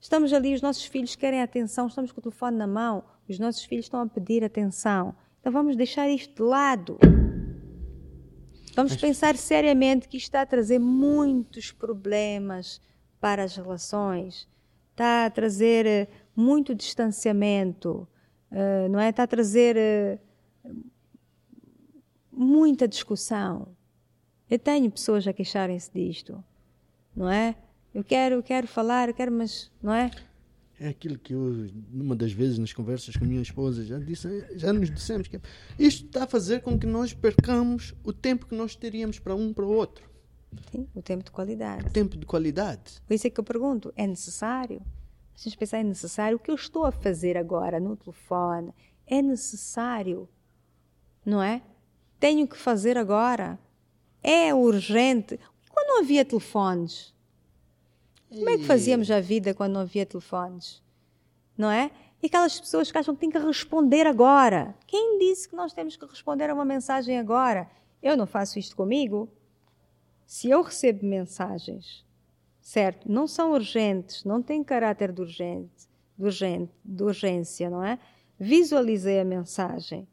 Estamos 0.00 0.32
ali, 0.32 0.54
os 0.54 0.62
nossos 0.62 0.84
filhos 0.84 1.14
querem 1.14 1.42
atenção, 1.42 1.86
estamos 1.86 2.10
com 2.10 2.20
o 2.20 2.22
telefone 2.22 2.56
na 2.56 2.66
mão, 2.66 3.04
os 3.28 3.38
nossos 3.38 3.64
filhos 3.64 3.84
estão 3.84 4.00
a 4.00 4.06
pedir 4.06 4.42
atenção. 4.42 5.14
Então 5.40 5.52
vamos 5.52 5.76
deixar 5.76 6.08
isto 6.08 6.34
de 6.34 6.42
lado. 6.42 6.98
Vamos 8.78 8.94
pensar 8.94 9.36
seriamente 9.36 10.06
que 10.06 10.16
isto 10.16 10.26
está 10.26 10.42
a 10.42 10.46
trazer 10.46 10.78
muitos 10.78 11.72
problemas 11.72 12.80
para 13.20 13.42
as 13.42 13.56
relações, 13.56 14.46
está 14.92 15.26
a 15.26 15.30
trazer 15.30 15.84
eh, 15.84 16.06
muito 16.36 16.76
distanciamento, 16.76 18.06
uh, 18.52 18.88
não 18.88 19.00
é? 19.00 19.08
Está 19.08 19.24
a 19.24 19.26
trazer 19.26 19.76
uh, 20.64 20.70
muita 22.30 22.86
discussão. 22.86 23.66
Eu 24.48 24.60
tenho 24.60 24.88
pessoas 24.92 25.26
a 25.26 25.32
queixarem-se 25.32 25.90
disto, 25.92 26.44
não 27.16 27.28
é? 27.28 27.56
Eu 27.92 28.04
quero, 28.04 28.36
eu 28.36 28.42
quero 28.44 28.68
falar, 28.68 29.08
eu 29.08 29.14
quero, 29.14 29.32
mas 29.32 29.72
não 29.82 29.92
é? 29.92 30.08
É 30.80 30.88
aquilo 30.88 31.18
que 31.18 31.34
eu, 31.34 31.68
numa 31.90 32.14
das 32.14 32.32
vezes 32.32 32.58
nas 32.58 32.72
conversas 32.72 33.16
com 33.16 33.24
a 33.24 33.28
minha 33.28 33.42
esposa, 33.42 33.84
já, 33.84 33.98
disse, 33.98 34.46
já 34.56 34.72
nos 34.72 34.90
dissemos 34.90 35.26
que 35.26 35.40
isto 35.78 36.06
está 36.06 36.24
a 36.24 36.26
fazer 36.26 36.60
com 36.62 36.78
que 36.78 36.86
nós 36.86 37.12
percamos 37.12 37.94
o 38.04 38.12
tempo 38.12 38.46
que 38.46 38.54
nós 38.54 38.76
teríamos 38.76 39.18
para 39.18 39.34
um 39.34 39.52
para 39.52 39.64
o 39.64 39.70
outro. 39.70 40.08
Sim, 40.70 40.86
o 40.94 41.02
tempo 41.02 41.24
de 41.24 41.30
qualidade. 41.30 41.86
O 41.86 41.90
tempo 41.90 42.16
de 42.16 42.24
qualidade. 42.24 43.02
Por 43.06 43.14
isso 43.14 43.26
é 43.26 43.30
que 43.30 43.40
eu 43.40 43.44
pergunto: 43.44 43.92
é 43.96 44.06
necessário? 44.06 44.80
A 45.34 45.40
gente 45.40 45.58
pensar, 45.58 45.78
é 45.78 45.84
necessário? 45.84 46.36
O 46.36 46.40
que 46.40 46.50
eu 46.50 46.54
estou 46.54 46.84
a 46.84 46.92
fazer 46.92 47.36
agora 47.36 47.78
no 47.78 47.96
telefone 47.96 48.72
é 49.06 49.20
necessário? 49.20 50.28
Não 51.24 51.42
é? 51.42 51.62
tenho 52.18 52.46
que 52.46 52.56
fazer 52.56 52.96
agora? 52.96 53.58
É 54.22 54.52
urgente? 54.52 55.38
Quando 55.70 55.88
não 55.88 56.00
havia 56.00 56.24
telefones? 56.24 57.14
Como 58.28 58.50
é 58.50 58.58
que 58.58 58.64
fazíamos 58.64 59.10
a 59.10 59.20
vida 59.20 59.54
quando 59.54 59.74
não 59.74 59.80
havia 59.82 60.06
telefones? 60.06 60.82
Não 61.56 61.70
é? 61.70 61.90
E 62.22 62.26
aquelas 62.26 62.58
pessoas 62.58 62.90
que 62.90 62.98
acham 62.98 63.14
que 63.14 63.20
têm 63.20 63.30
que 63.30 63.38
responder 63.38 64.06
agora. 64.06 64.74
Quem 64.86 65.18
disse 65.18 65.48
que 65.48 65.56
nós 65.56 65.72
temos 65.72 65.96
que 65.96 66.04
responder 66.04 66.50
a 66.50 66.54
uma 66.54 66.64
mensagem 66.64 67.18
agora? 67.18 67.68
Eu 68.02 68.16
não 68.16 68.26
faço 68.26 68.58
isto 68.58 68.76
comigo. 68.76 69.28
Se 70.26 70.50
eu 70.50 70.62
recebo 70.62 71.06
mensagens, 71.06 72.04
certo, 72.60 73.10
não 73.10 73.26
são 73.26 73.52
urgentes, 73.52 74.24
não 74.24 74.42
têm 74.42 74.62
caráter 74.62 75.10
de, 75.10 75.22
urgente, 75.22 75.88
de, 76.16 76.24
urgente, 76.24 76.72
de 76.84 77.02
urgência, 77.02 77.70
não 77.70 77.82
é? 77.82 77.98
Visualizei 78.38 79.20
a 79.20 79.24
mensagem 79.24 80.06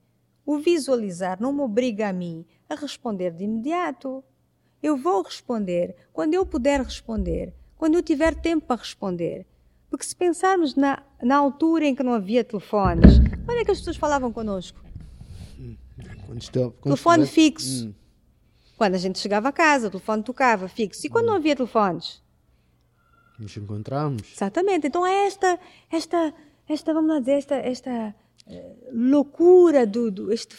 o 0.46 0.60
visualizar 0.60 1.42
não 1.42 1.52
me 1.52 1.62
obriga 1.62 2.08
a 2.08 2.14
mim 2.14 2.46
a 2.70 2.76
responder 2.76 3.32
de 3.32 3.46
imediato. 3.46 4.24
Eu 4.82 4.96
vou 4.96 5.24
responder 5.24 5.96
quando 6.14 6.36
eu 6.36 6.46
puder 6.46 6.82
responder, 6.82 7.52
quando 7.78 7.96
eu 7.96 8.04
tiver 8.04 8.36
tempo 8.36 8.66
para 8.66 8.82
responder. 8.82 9.46
Porque 9.90 10.06
se 10.06 10.16
pensarmos 10.16 10.76
na, 10.76 11.02
na 11.22 11.38
altura 11.38 11.86
em 11.86 11.96
que 11.96 12.04
não 12.04 12.14
havia 12.14 12.44
telefones, 12.44 13.20
quando 13.46 13.60
é 13.60 13.66
que 13.66 13.72
as 13.72 13.80
pessoas 13.80 13.98
falavam 13.98 14.32
connosco? 14.32 14.84
Quando 16.26 16.42
estou, 16.42 16.72
quando 16.72 16.84
telefone 16.84 17.24
estiver... 17.24 17.44
fixo. 17.44 17.88
Hum. 17.88 17.94
Quando 18.78 18.96
a 18.96 18.98
gente 18.98 19.20
chegava 19.20 19.50
a 19.50 19.52
casa, 19.54 19.88
o 19.88 19.92
telefone 19.92 20.24
tocava 20.24 20.68
fixo. 20.68 21.06
E 21.06 21.10
quando 21.10 21.26
hum. 21.26 21.30
não 21.30 21.36
havia 21.36 21.56
telefones? 21.56 22.22
Nos 23.40 23.56
encontramos. 23.56 24.34
Exatamente. 24.34 24.88
Então 24.88 25.06
é 25.06 25.28
esta, 25.28 25.60
esta, 25.92 26.34
esta, 26.68 26.94
vamos 26.94 27.10
lá 27.10 27.20
dizer, 27.20 27.34
esta, 27.34 27.56
esta 27.56 28.16
loucura 28.92 29.86
do, 29.86 30.12
do 30.12 30.32
este, 30.32 30.56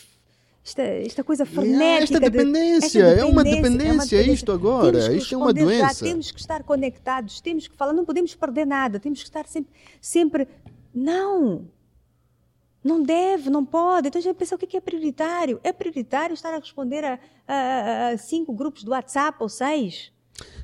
esta, 0.66 0.82
esta 0.82 1.22
coisa 1.22 1.47
frenética. 1.47 2.02
esta 2.02 2.18
dependência, 2.20 3.05
de, 3.05 3.09
esta 3.09 3.20
dependência 3.20 3.20
é 3.20 3.24
uma 3.24 3.44
dependência, 3.44 3.88
é 3.88 3.93
uma 3.93 4.05
dependência. 4.05 4.32
isto 4.32 4.51
agora, 4.51 5.16
isto 5.16 5.34
é 5.34 5.38
uma 5.38 5.52
doença. 5.55 5.94
Já, 5.94 6.10
temos 6.10 6.30
que 6.32 6.40
estar 6.40 6.64
conectados, 6.64 7.40
temos 7.40 7.68
que 7.68 7.76
falar, 7.76 7.93
não 7.93 8.05
podemos 8.05 8.34
perder 8.34 8.66
nada, 8.66 8.98
temos 8.98 9.20
que 9.20 9.28
estar 9.28 9.47
sempre, 9.47 9.72
sempre 10.01 10.48
não. 10.93 11.68
Não 12.82 13.01
deve, 13.01 13.48
não 13.48 13.64
pode. 13.64 14.09
Então 14.09 14.18
a 14.18 14.22
gente 14.22 14.36
pensa 14.36 14.56
o 14.56 14.59
que 14.59 14.76
é 14.76 14.80
prioritário. 14.80 15.60
É 15.62 15.72
prioritário 15.72 16.34
estar 16.34 16.52
a 16.52 16.59
responder 16.59 17.05
a, 17.05 17.18
a, 17.47 18.09
a 18.09 18.18
cinco 18.18 18.52
grupos 18.52 18.82
do 18.82 18.90
WhatsApp 18.90 19.36
ou 19.40 19.48
seis? 19.48 20.12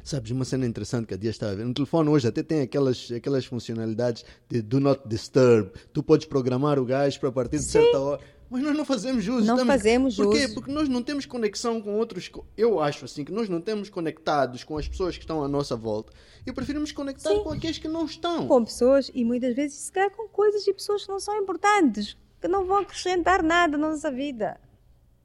Sabes, 0.04 0.30
uma 0.30 0.44
cena 0.44 0.66
interessante 0.66 1.06
que 1.06 1.14
a 1.14 1.16
dia 1.16 1.30
estava 1.30 1.52
a 1.52 1.54
ver. 1.54 1.64
No 1.64 1.74
telefone 1.74 2.08
hoje 2.10 2.26
até 2.26 2.42
tem 2.42 2.60
aquelas, 2.60 3.10
aquelas 3.10 3.44
funcionalidades 3.44 4.24
de 4.48 4.62
do 4.62 4.80
not 4.80 5.02
disturb. 5.06 5.70
Tu 5.92 6.02
podes 6.02 6.26
programar 6.26 6.78
o 6.78 6.84
gajo 6.84 7.18
para 7.18 7.30
partir 7.30 7.58
de 7.58 7.64
Sim. 7.64 7.70
certa 7.70 8.00
hora. 8.00 8.20
Mas 8.52 8.62
nós 8.62 8.76
não 8.76 8.84
fazemos 8.84 9.26
uso. 9.26 9.46
Não 9.46 9.54
Estamos... 9.54 9.66
fazemos 9.66 10.16
Por 10.16 10.30
quê? 10.30 10.44
Uso. 10.44 10.54
Porque 10.54 10.70
nós 10.70 10.86
não 10.86 11.02
temos 11.02 11.24
conexão 11.24 11.80
com 11.80 11.96
outros. 11.96 12.30
Eu 12.54 12.80
acho 12.80 13.06
assim 13.06 13.24
que 13.24 13.32
nós 13.32 13.48
não 13.48 13.62
temos 13.62 13.88
conectados 13.88 14.62
com 14.62 14.76
as 14.76 14.86
pessoas 14.86 15.16
que 15.16 15.22
estão 15.22 15.42
à 15.42 15.48
nossa 15.48 15.74
volta. 15.74 16.12
E 16.46 16.52
preferimos 16.52 16.92
conectar 16.92 17.30
Sim. 17.30 17.42
com 17.42 17.50
aqueles 17.50 17.78
que 17.78 17.88
não 17.88 18.04
estão. 18.04 18.46
Com 18.46 18.62
pessoas 18.62 19.10
e 19.14 19.24
muitas 19.24 19.56
vezes 19.56 19.78
se 19.78 19.90
calhar 19.90 20.10
com 20.10 20.28
coisas 20.28 20.66
e 20.66 20.74
pessoas 20.74 21.02
que 21.06 21.08
não 21.08 21.18
são 21.18 21.34
importantes, 21.38 22.14
que 22.42 22.46
não 22.46 22.66
vão 22.66 22.76
acrescentar 22.76 23.42
nada 23.42 23.78
na 23.78 23.88
nossa 23.88 24.10
vida. 24.10 24.60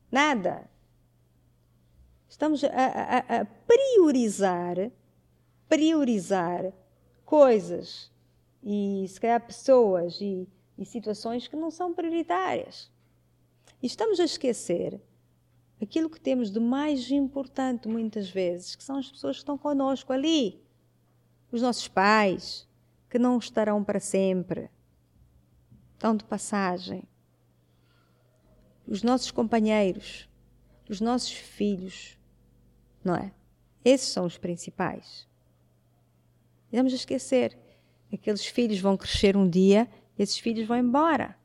Nada. 0.09 0.69
Estamos 2.29 2.63
a, 2.63 2.69
a, 2.69 3.41
a 3.41 3.45
priorizar, 3.45 4.89
priorizar 5.67 6.71
coisas 7.25 8.09
e 8.63 9.05
se 9.05 9.19
calhar 9.19 9.45
pessoas 9.45 10.17
e, 10.21 10.47
e 10.77 10.85
situações 10.85 11.45
que 11.45 11.57
não 11.57 11.69
são 11.69 11.93
prioritárias. 11.93 12.89
Estamos 13.81 14.19
a 14.19 14.25
esquecer 14.25 14.99
aquilo 15.81 16.09
que 16.09 16.19
temos 16.19 16.49
de 16.51 16.59
mais 16.59 17.09
importante 17.11 17.87
muitas 17.87 18.29
vezes, 18.29 18.75
que 18.75 18.83
são 18.83 18.97
as 18.97 19.09
pessoas 19.09 19.37
que 19.37 19.41
estão 19.41 19.57
conosco 19.57 20.11
ali. 20.11 20.61
Os 21.51 21.61
nossos 21.61 21.87
pais, 21.87 22.67
que 23.09 23.19
não 23.19 23.37
estarão 23.37 23.83
para 23.83 23.99
sempre. 23.99 24.69
estão 25.93 26.15
de 26.15 26.23
passagem. 26.23 27.03
Os 28.87 29.03
nossos 29.03 29.31
companheiros, 29.31 30.29
os 30.89 31.01
nossos 31.01 31.31
filhos, 31.31 32.17
não 33.03 33.15
é? 33.15 33.33
Esses 33.83 34.09
são 34.09 34.25
os 34.25 34.37
principais. 34.37 35.27
E 36.71 36.77
vamos 36.77 36.93
esquecer, 36.93 37.57
aqueles 38.11 38.45
filhos 38.45 38.79
vão 38.79 38.97
crescer 38.97 39.37
um 39.37 39.49
dia, 39.49 39.89
esses 40.17 40.37
filhos 40.37 40.67
vão 40.67 40.77
embora. 40.77 41.36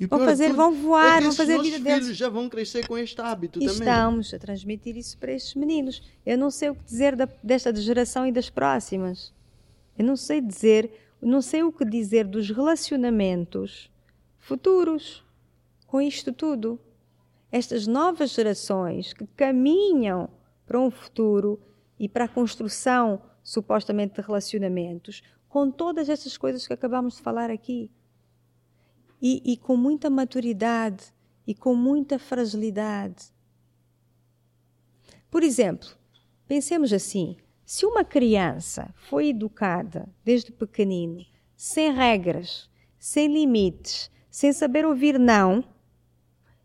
E 0.00 0.06
Vão 0.06 0.18
fazer, 0.20 0.46
tudo 0.48 0.56
vão 0.56 0.72
voar, 0.72 1.18
é 1.18 1.20
vão 1.22 1.32
fazer 1.32 1.58
a 1.58 1.62
vida 1.62 1.78
deles. 1.78 2.02
filhos 2.04 2.16
já 2.16 2.28
vão 2.28 2.48
crescer 2.48 2.86
com 2.88 2.96
este 2.98 3.20
hábito 3.20 3.58
E 3.58 3.66
também. 3.66 3.78
estamos 3.80 4.34
a 4.34 4.38
transmitir 4.38 4.96
isso 4.96 5.16
para 5.18 5.32
estes 5.32 5.54
meninos. 5.54 6.02
Eu 6.24 6.36
não 6.38 6.50
sei 6.50 6.70
o 6.70 6.74
que 6.74 6.82
dizer 6.84 7.14
da- 7.14 7.28
desta 7.42 7.74
geração 7.74 8.26
e 8.26 8.32
das 8.32 8.48
próximas. 8.50 9.32
Eu 9.96 10.04
não 10.04 10.16
sei 10.16 10.40
dizer, 10.40 10.90
não 11.20 11.42
sei 11.42 11.62
o 11.62 11.70
que 11.70 11.84
dizer 11.84 12.26
dos 12.26 12.50
relacionamentos 12.50 13.90
futuros 14.38 15.22
com 15.86 16.00
isto 16.00 16.32
tudo. 16.32 16.80
Estas 17.50 17.86
novas 17.86 18.30
gerações 18.30 19.12
que 19.12 19.26
caminham 19.36 20.28
para 20.66 20.80
um 20.80 20.90
futuro 20.90 21.60
e 21.98 22.08
para 22.08 22.24
a 22.24 22.28
construção 22.28 23.20
supostamente 23.44 24.14
de 24.14 24.26
relacionamentos 24.26 25.22
com 25.48 25.70
todas 25.70 26.08
estas 26.08 26.36
coisas 26.38 26.66
que 26.66 26.72
acabamos 26.72 27.16
de 27.16 27.22
falar 27.22 27.50
aqui 27.50 27.90
e, 29.22 29.40
e 29.52 29.56
com 29.56 29.76
muita 29.76 30.10
maturidade 30.10 31.14
e 31.46 31.54
com 31.54 31.76
muita 31.76 32.18
fragilidade. 32.18 33.26
Por 35.30 35.44
exemplo, 35.44 35.88
pensemos 36.48 36.92
assim: 36.92 37.36
se 37.64 37.86
uma 37.86 38.04
criança 38.04 38.92
foi 39.08 39.28
educada 39.28 40.08
desde 40.24 40.50
pequenino, 40.50 41.24
sem 41.56 41.92
regras, 41.92 42.68
sem 42.98 43.32
limites, 43.32 44.10
sem 44.28 44.52
saber 44.52 44.84
ouvir 44.84 45.18
não 45.18 45.64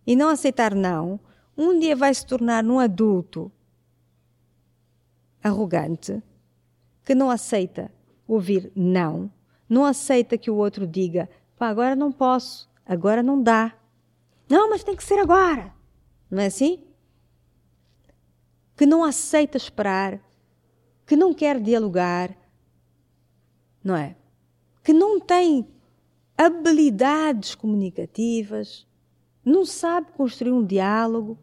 e 0.05 0.15
não 0.15 0.29
aceitar 0.29 0.73
não, 0.73 1.19
um 1.55 1.77
dia 1.77 1.95
vai 1.95 2.13
se 2.13 2.25
tornar 2.25 2.63
num 2.63 2.79
adulto 2.79 3.51
arrogante 5.43 6.21
que 7.05 7.15
não 7.15 7.29
aceita 7.29 7.91
ouvir 8.27 8.71
não, 8.75 9.31
não 9.69 9.85
aceita 9.85 10.37
que 10.37 10.51
o 10.51 10.55
outro 10.55 10.85
diga, 10.85 11.29
agora 11.65 11.95
não 11.95 12.11
posso, 12.11 12.69
agora 12.85 13.21
não 13.23 13.41
dá. 13.41 13.73
Não, 14.49 14.69
mas 14.69 14.83
tem 14.83 14.95
que 14.95 15.03
ser 15.03 15.19
agora. 15.19 15.73
Não 16.29 16.41
é 16.41 16.47
assim? 16.47 16.83
Que 18.75 18.85
não 18.85 19.03
aceita 19.03 19.57
esperar, 19.57 20.19
que 21.05 21.15
não 21.15 21.33
quer 21.33 21.59
dialogar, 21.59 22.35
não 23.83 23.95
é? 23.95 24.15
Que 24.83 24.93
não 24.93 25.19
tem 25.19 25.67
habilidades 26.37 27.55
comunicativas, 27.55 28.85
não 29.43 29.65
sabe 29.65 30.11
construir 30.11 30.51
um 30.51 30.63
diálogo, 30.65 31.37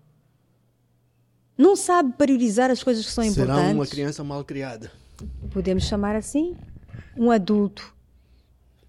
não 1.57 1.74
sabe 1.74 2.12
priorizar 2.12 2.70
as 2.70 2.82
coisas 2.82 3.05
que 3.05 3.12
são 3.12 3.24
Será 3.24 3.45
importantes 3.55 3.74
uma 3.74 3.86
criança 3.86 4.24
mal 4.24 4.45
criada. 4.45 4.91
podemos 5.53 5.85
chamar 5.85 6.15
assim, 6.16 6.57
um 7.16 7.31
adulto. 7.31 7.94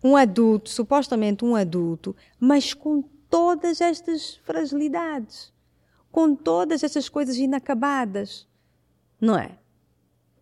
Um 0.06 0.15
adulto, 0.15 0.69
supostamente 0.69 1.44
um 1.44 1.56
adulto, 1.56 2.15
mas 2.40 2.73
com 2.76 3.02
todas 3.30 3.82
estas 3.82 4.36
fragilidades, 4.44 5.52
com 6.11 6.36
todas 6.36 6.84
estas 6.84 7.10
coisas 7.10 7.38
inacabadas, 7.38 8.48
não 9.19 9.36
é? 9.38 9.57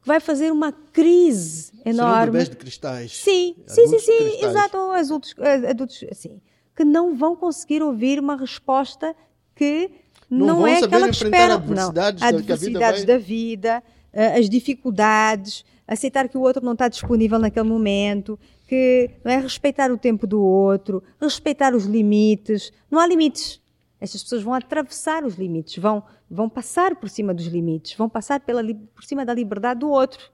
Vai 0.05 0.19
fazer 0.19 0.51
uma 0.51 0.71
crise 0.73 1.71
enorme. 1.85 2.25
bebês 2.31 2.49
de 2.49 2.57
cristais. 2.57 3.15
Sim, 3.17 3.55
sim, 3.65 3.87
sim, 3.87 3.99
sim, 3.99 4.43
exato, 4.45 4.77
adultos, 4.91 5.33
eh, 5.39 5.69
adultos 5.69 6.03
assim, 6.11 6.41
que 6.75 6.83
não 6.83 7.15
vão 7.15 7.33
conseguir 7.35 7.81
ouvir 7.81 8.19
uma 8.19 8.35
resposta 8.35 9.15
que 9.55 9.89
Não 10.29 10.47
não, 10.47 10.55
vão 10.57 10.67
é 10.67 10.75
saber 10.81 10.85
aquela 10.95 11.03
que 11.09 11.15
enfrentar 11.15 11.37
esperam. 11.37 11.55
adversidades 11.55 12.21
não, 12.21 12.31
da- 12.31 12.43
que 12.43 12.51
a 12.51 12.55
vida 12.55 12.77
adversidades 12.79 13.05
vai- 13.05 13.07
da 13.07 13.17
vida, 13.17 13.83
as 14.13 14.49
dificuldades, 14.49 15.65
aceitar 15.87 16.29
que 16.29 16.37
o 16.37 16.41
outro 16.41 16.63
não 16.63 16.73
está 16.73 16.87
disponível 16.87 17.39
naquele 17.39 17.67
momento, 17.67 18.39
que 18.67 19.09
não 19.23 19.31
é 19.31 19.37
respeitar 19.37 19.91
o 19.91 19.97
tempo 19.97 20.25
do 20.27 20.41
outro, 20.41 21.03
respeitar 21.19 21.73
os 21.73 21.85
limites. 21.85 22.71
Não 22.89 22.99
há 22.99 23.07
limites. 23.07 23.61
Estas 23.99 24.21
pessoas 24.21 24.43
vão 24.43 24.53
atravessar 24.53 25.23
os 25.23 25.35
limites, 25.35 25.81
vão, 25.81 26.03
vão 26.29 26.49
passar 26.49 26.95
por 26.95 27.09
cima 27.09 27.33
dos 27.33 27.45
limites, 27.45 27.95
vão 27.95 28.09
passar 28.09 28.41
pela, 28.41 28.61
por 28.93 29.03
cima 29.03 29.25
da 29.25 29.33
liberdade 29.33 29.79
do 29.79 29.89
outro, 29.89 30.29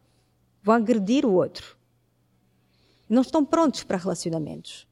vão 0.63 0.75
agredir 0.75 1.25
o 1.25 1.33
outro. 1.33 1.77
Não 3.07 3.21
estão 3.21 3.45
prontos 3.45 3.83
para 3.83 3.97
relacionamentos. 3.97 4.87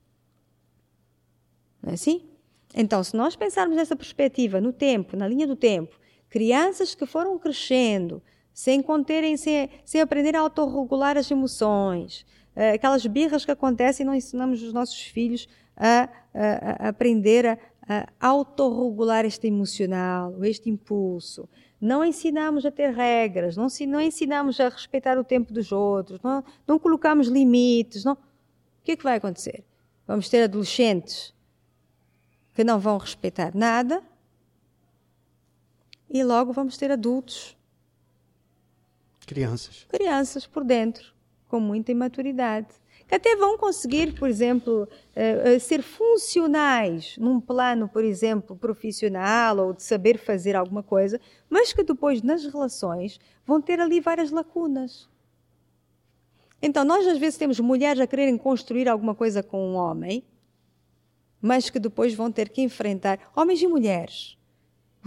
Não 1.81 1.91
é 1.91 1.93
assim? 1.95 2.29
Então, 2.75 3.03
se 3.03 3.15
nós 3.15 3.35
pensarmos 3.35 3.75
nessa 3.75 3.95
perspectiva, 3.95 4.61
no 4.61 4.71
tempo, 4.71 5.17
na 5.17 5.27
linha 5.27 5.47
do 5.47 5.55
tempo, 5.55 5.99
crianças 6.29 6.93
que 6.93 7.05
foram 7.05 7.39
crescendo 7.39 8.21
sem 8.57 8.81
conterem, 8.81 9.37
sem, 9.37 9.69
sem 9.85 10.01
aprender 10.01 10.35
a 10.35 10.39
autorregular 10.39 11.15
as 11.15 11.29
emoções, 11.29 12.25
eh, 12.55 12.71
aquelas 12.71 13.05
birras 13.05 13.45
que 13.45 13.51
acontecem 13.51 14.03
não 14.03 14.15
ensinamos 14.15 14.63
os 14.63 14.73
nossos 14.73 14.99
filhos 14.99 15.47
a, 15.75 16.09
a- 16.33 16.85
a 16.85 16.89
aprender 16.89 17.45
a, 17.45 17.59
a 18.19 18.27
autorregular 18.27 19.25
este 19.25 19.45
emocional, 19.45 20.43
este 20.43 20.71
impulso. 20.71 21.47
Não 21.79 22.03
ensinamos 22.03 22.65
a 22.65 22.71
ter 22.71 22.89
regras, 22.95 23.55
não, 23.55 23.67
não 23.87 24.01
ensinamos 24.01 24.59
a 24.59 24.69
respeitar 24.69 25.19
o 25.19 25.23
tempo 25.23 25.53
dos 25.53 25.71
outros, 25.71 26.19
não, 26.23 26.43
não 26.65 26.79
colocamos 26.79 27.27
limites. 27.27 28.03
Não... 28.03 28.13
O 28.13 28.17
que 28.83 28.93
é 28.93 28.95
que 28.95 29.03
vai 29.03 29.17
acontecer? 29.17 29.63
Vamos 30.07 30.29
ter 30.29 30.41
adolescentes 30.41 31.31
que 32.55 32.63
não 32.63 32.79
vão 32.79 32.97
respeitar 32.97 33.55
nada 33.55 34.01
e 36.09 36.23
logo 36.23 36.51
vamos 36.53 36.75
ter 36.75 36.89
adultos, 36.91 37.55
Crianças. 39.27 39.85
crianças 39.89 40.47
por 40.47 40.63
dentro, 40.63 41.13
com 41.47 41.59
muita 41.59 41.91
imaturidade, 41.91 42.69
que 43.07 43.13
até 43.13 43.35
vão 43.35 43.57
conseguir, 43.57 44.13
por 44.17 44.29
exemplo, 44.29 44.87
eh, 45.15 45.55
eh, 45.55 45.59
ser 45.59 45.81
funcionais 45.81 47.15
num 47.17 47.39
plano, 47.39 47.87
por 47.87 48.03
exemplo, 48.03 48.55
profissional 48.55 49.57
ou 49.59 49.73
de 49.73 49.83
saber 49.83 50.17
fazer 50.17 50.55
alguma 50.55 50.81
coisa, 50.81 51.19
mas 51.49 51.71
que 51.71 51.83
depois 51.83 52.21
nas 52.21 52.45
relações 52.45 53.19
vão 53.45 53.61
ter 53.61 53.79
ali 53.79 53.99
várias 53.99 54.31
lacunas. 54.31 55.09
Então, 56.61 56.83
nós 56.83 57.05
às 57.05 57.17
vezes 57.17 57.37
temos 57.37 57.59
mulheres 57.59 58.01
a 58.01 58.07
quererem 58.07 58.37
construir 58.37 58.89
alguma 58.89 59.13
coisa 59.13 59.43
com 59.43 59.71
um 59.71 59.75
homem, 59.75 60.23
mas 61.41 61.69
que 61.69 61.79
depois 61.79 62.13
vão 62.13 62.31
ter 62.31 62.49
que 62.49 62.61
enfrentar, 62.61 63.19
homens 63.35 63.61
e 63.61 63.67
mulheres, 63.67 64.36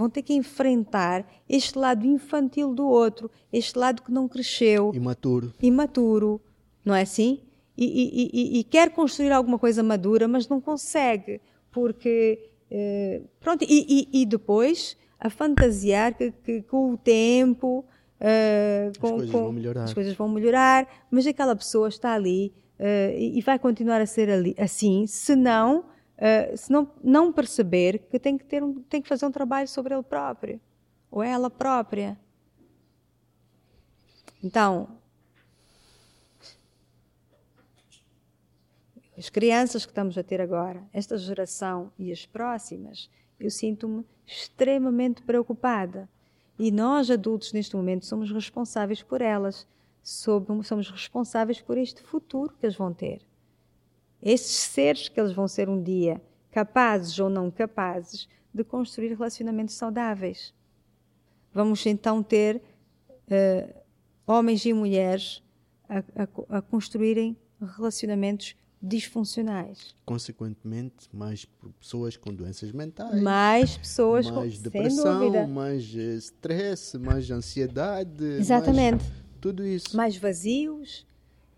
vão 0.01 0.11
ter 0.11 0.23
que 0.23 0.33
enfrentar 0.35 1.25
este 1.49 1.79
lado 1.79 2.07
infantil 2.07 2.75
do 2.75 2.87
outro, 2.89 3.31
este 3.53 3.79
lado 3.79 4.03
que 4.03 4.11
não 4.11 4.27
cresceu, 4.27 4.91
Imaturo. 4.95 5.53
imaturo, 5.63 6.41
não 6.85 6.95
é 6.95 7.03
assim? 7.03 7.41
E, 7.77 7.85
e- 7.87 8.31
e- 8.33 8.59
e 8.61 8.65
quer 8.65 8.91
construir 8.91 9.31
alguma 9.33 9.59
coisa 9.59 9.83
madura, 9.83 10.27
mas 10.27 10.49
não 10.49 10.61
consegue, 10.61 11.41
porque. 11.71 12.51
eh, 12.71 13.23
pronto, 13.41 13.65
e, 13.69 14.25
depois 14.27 14.97
a 15.19 15.29
fantasiar 15.29 16.15
que, 16.17 16.31
que 16.45 16.63
com 16.63 16.93
o 16.93 16.97
tempo. 16.97 17.85
eh, 18.21 18.93
com- 19.01 19.11
coisas 19.13 19.31
com- 19.31 19.43
vão 19.45 19.53
melhorar. 19.53 19.85
As 19.85 19.95
coisas 19.95 20.15
vão 20.15 20.29
melhorar, 20.29 20.87
mas 21.11 21.27
aquela 21.27 21.57
pessoa 21.57 21.89
está 21.89 22.13
ali 22.15 22.53
eh, 22.79 23.15
e, 23.19 23.39
e 23.39 23.41
vai 23.43 23.59
continuar 23.59 24.01
a 24.01 24.07
ser 24.07 24.29
ali, 24.31 24.55
assim, 24.59 25.07
se 25.07 25.35
não, 25.37 25.85
eh, 26.21 26.55
se 26.55 26.71
não, 26.71 26.93
não 27.03 27.33
perceber 27.33 27.99
que 28.11 28.19
tem 28.19 28.37
que, 28.37 28.45
ter 28.45 28.63
um, 28.63 28.83
tem 28.83 29.01
que 29.01 29.09
fazer 29.09 29.25
um 29.25 29.33
trabalho 29.33 29.67
sobre 29.67 29.95
ele 29.95 30.03
próprio, 30.03 30.61
ou 31.11 31.23
ela 31.23 31.49
própria. 31.49 32.19
Então, 34.45 34.99
as 39.17 39.31
crianças 39.31 39.87
que 39.87 39.93
estamos 39.93 40.19
a 40.19 40.23
ter 40.23 40.43
agora, 40.43 40.87
esta 40.93 41.17
geração 41.17 41.91
e 41.99 42.13
as 42.13 42.27
próximas, 42.27 43.11
eu 43.39 43.51
sinto-me 43.51 44.05
extremamente 44.27 45.23
preocupada. 45.23 46.07
E 46.59 46.71
nós, 46.71 47.11
adultos, 47.11 47.55
neste 47.55 47.75
momento, 47.75 48.05
somos 48.05 48.31
responsáveis 48.31 49.03
por 49.03 49.23
elas. 49.23 49.67
Somos 50.03 50.91
responsáveis 50.91 51.61
por 51.63 51.79
este 51.79 52.03
futuro 52.03 52.55
que 52.59 52.67
eles 52.67 52.77
vão 52.77 52.93
ter. 52.93 53.23
Estes 54.23 54.57
seres 54.57 55.09
que 55.09 55.19
eles 55.21 55.33
vão 55.33 55.49
ser 55.49 55.69
um 55.69 55.83
dia, 55.83 56.21
capazes 56.51 57.19
ou 57.19 57.29
não 57.31 57.51
capazes, 57.51 58.29
de 58.53 58.63
construir 58.65 59.09
relacionamentos 59.15 59.75
saudáveis. 59.75 60.53
Vamos 61.55 61.85
então 61.87 62.23
ter 62.23 62.61
eh, 63.29 63.75
homens 64.27 64.65
e 64.65 64.73
mulheres 64.73 65.43
a, 65.89 65.99
a- 65.99 66.59
a 66.59 66.63
construírem 66.63 67.37
relacionamentos 67.77 68.55
disfuncionais. 68.83 69.95
Consequentemente, 70.07 71.09
mais 71.13 71.45
pessoas 71.79 72.17
com 72.17 72.33
doenças 72.33 72.73
mentais. 72.73 73.21
Mais 73.23 73.77
pessoas 73.77 74.29
com, 74.31 74.37
mais 74.37 74.55
sem 74.55 74.63
depressão, 74.63 75.49
mais 75.49 75.95
eh, 75.97 76.15
stress, 76.17 76.99
mais 76.99 77.31
ansiedade. 77.31 78.25
Exatamente. 78.25 79.03
mais 79.05 79.13
tudo 79.41 79.67
isso. 79.67 79.97
mais 79.97 80.17
vazios. 80.17 81.07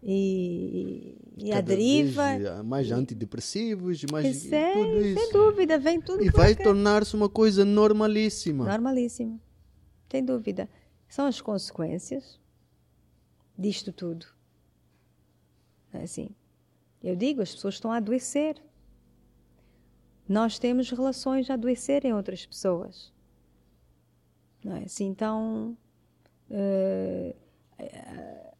E, 0.02 1.16
e 1.38 1.52
a 1.52 1.60
deriva. 1.60 2.24
ah, 2.58 2.62
mais 2.62 2.90
antidepressivos, 2.90 4.04
mais 4.10 4.36
Sem, 4.36 4.72
tudo 4.72 5.00
isso. 5.00 5.20
sem 5.20 5.32
dúvida, 5.32 5.78
vem 5.78 6.00
tudo 6.00 6.24
E 6.24 6.30
vai 6.30 6.56
tornar-se 6.56 7.14
uma 7.14 7.28
coisa 7.28 7.64
normalíssima. 7.64 8.64
Normalíssimo. 8.64 9.40
Sem 10.10 10.24
dúvida. 10.24 10.68
São 11.08 11.26
as 11.26 11.40
consequências 11.40 12.40
disto 13.56 13.92
tudo. 13.92 14.26
É 15.92 16.02
assim? 16.02 16.30
Eu 17.02 17.14
digo, 17.14 17.42
as 17.42 17.54
pessoas 17.54 17.74
estão 17.74 17.92
a 17.92 17.98
adoecer. 17.98 18.56
Nós 20.28 20.58
temos 20.58 20.90
relações 20.90 21.50
a 21.50 21.54
adoecer 21.54 22.04
em 22.04 22.12
outras 22.12 22.44
pessoas. 22.46 23.12
Não 24.64 24.76
é 24.76 24.84
assim? 24.84 25.06
Então, 25.06 25.76
eh, 26.50 27.34
eh, 27.78 28.51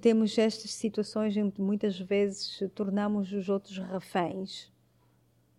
temos 0.00 0.36
estas 0.38 0.70
situações 0.72 1.36
em 1.36 1.50
que 1.50 1.60
muitas 1.60 1.98
vezes 1.98 2.62
tornamos 2.74 3.32
os 3.32 3.48
outros 3.48 3.78
reféns. 3.78 4.72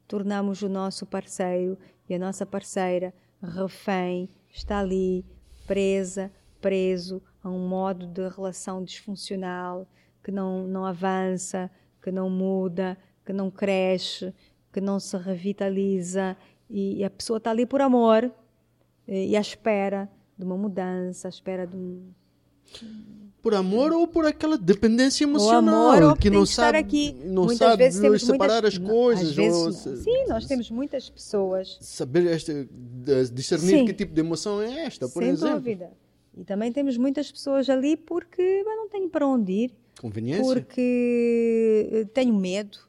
Tornamos 0.08 0.62
o 0.62 0.70
nosso 0.70 1.06
parceiro 1.06 1.78
e 2.08 2.16
a 2.16 2.20
nossa 2.20 2.46
parceira 2.46 3.14
refém, 3.42 4.30
está 4.52 4.80
ali, 4.80 5.26
presa, 5.66 6.32
preso 6.62 7.22
a 7.44 7.50
um 7.50 7.68
modo 7.68 8.08
de 8.08 8.28
relação 8.30 8.84
disfuncional 8.84 9.88
que 10.24 10.32
não, 10.32 10.66
não 10.68 10.86
avança, 10.86 11.70
que 12.02 12.12
não 12.12 12.30
muda, 12.30 12.98
que 13.24 13.32
não 13.32 13.52
cresce, 13.52 14.34
que 14.74 14.82
não 14.82 15.00
se 15.00 15.16
revitaliza 15.18 16.36
e, 16.70 16.98
e 17.00 17.04
a 17.04 17.10
pessoa 17.10 17.38
está 17.38 17.52
ali 17.52 17.66
por 17.66 17.82
amor 17.82 18.32
e, 19.08 19.32
e 19.32 19.38
à 19.38 19.40
espera 19.40 20.10
de 20.38 20.44
uma 20.44 20.58
mudança, 20.58 21.28
à 21.28 21.30
espera 21.30 21.66
de 21.68 21.76
um, 21.76 22.12
Por 23.42 23.54
amor 23.54 23.92
ou 23.92 24.08
por 24.08 24.26
aquela 24.26 24.58
dependência 24.58 25.24
emocional 25.24 25.92
amor 25.92 26.18
que 26.18 26.32
não 26.32 26.48
sabe, 26.48 26.80
aqui. 26.80 27.16
não 27.26 27.44
muitas 27.46 27.60
sabe 27.68 27.84
vezes 27.84 28.02
temos 28.02 28.24
separar 28.24 28.62
muitas, 28.64 28.74
as 28.74 28.78
coisas. 28.90 29.36
vezes 29.36 29.58
ou 29.60 29.72
se- 29.72 29.98
Sim, 29.98 30.26
nós 30.28 30.46
temos 30.48 30.72
muitas 30.72 31.10
pessoas 31.12 31.78
saber 31.80 32.26
este, 32.26 32.68
discernir 33.32 33.80
Sim. 33.80 33.86
que 33.86 33.94
tipo 33.94 34.16
de 34.16 34.20
emoção 34.20 34.60
é 34.62 34.86
esta, 34.86 35.08
por 35.08 35.22
sem 35.22 35.32
exemplo. 35.32 35.58
dúvida. 35.60 35.92
E 36.36 36.44
também 36.44 36.72
temos 36.72 36.98
muitas 36.98 37.32
pessoas 37.32 37.70
ali 37.70 37.96
porque 37.96 38.64
mas 38.66 38.76
não 38.78 38.90
tenho 38.90 39.10
para 39.10 39.28
onde 39.28 39.52
ir, 39.52 39.72
Conveniência. 40.02 40.44
porque 40.54 41.90
eh, 41.92 42.06
tenho 42.14 42.34
medo 42.36 42.80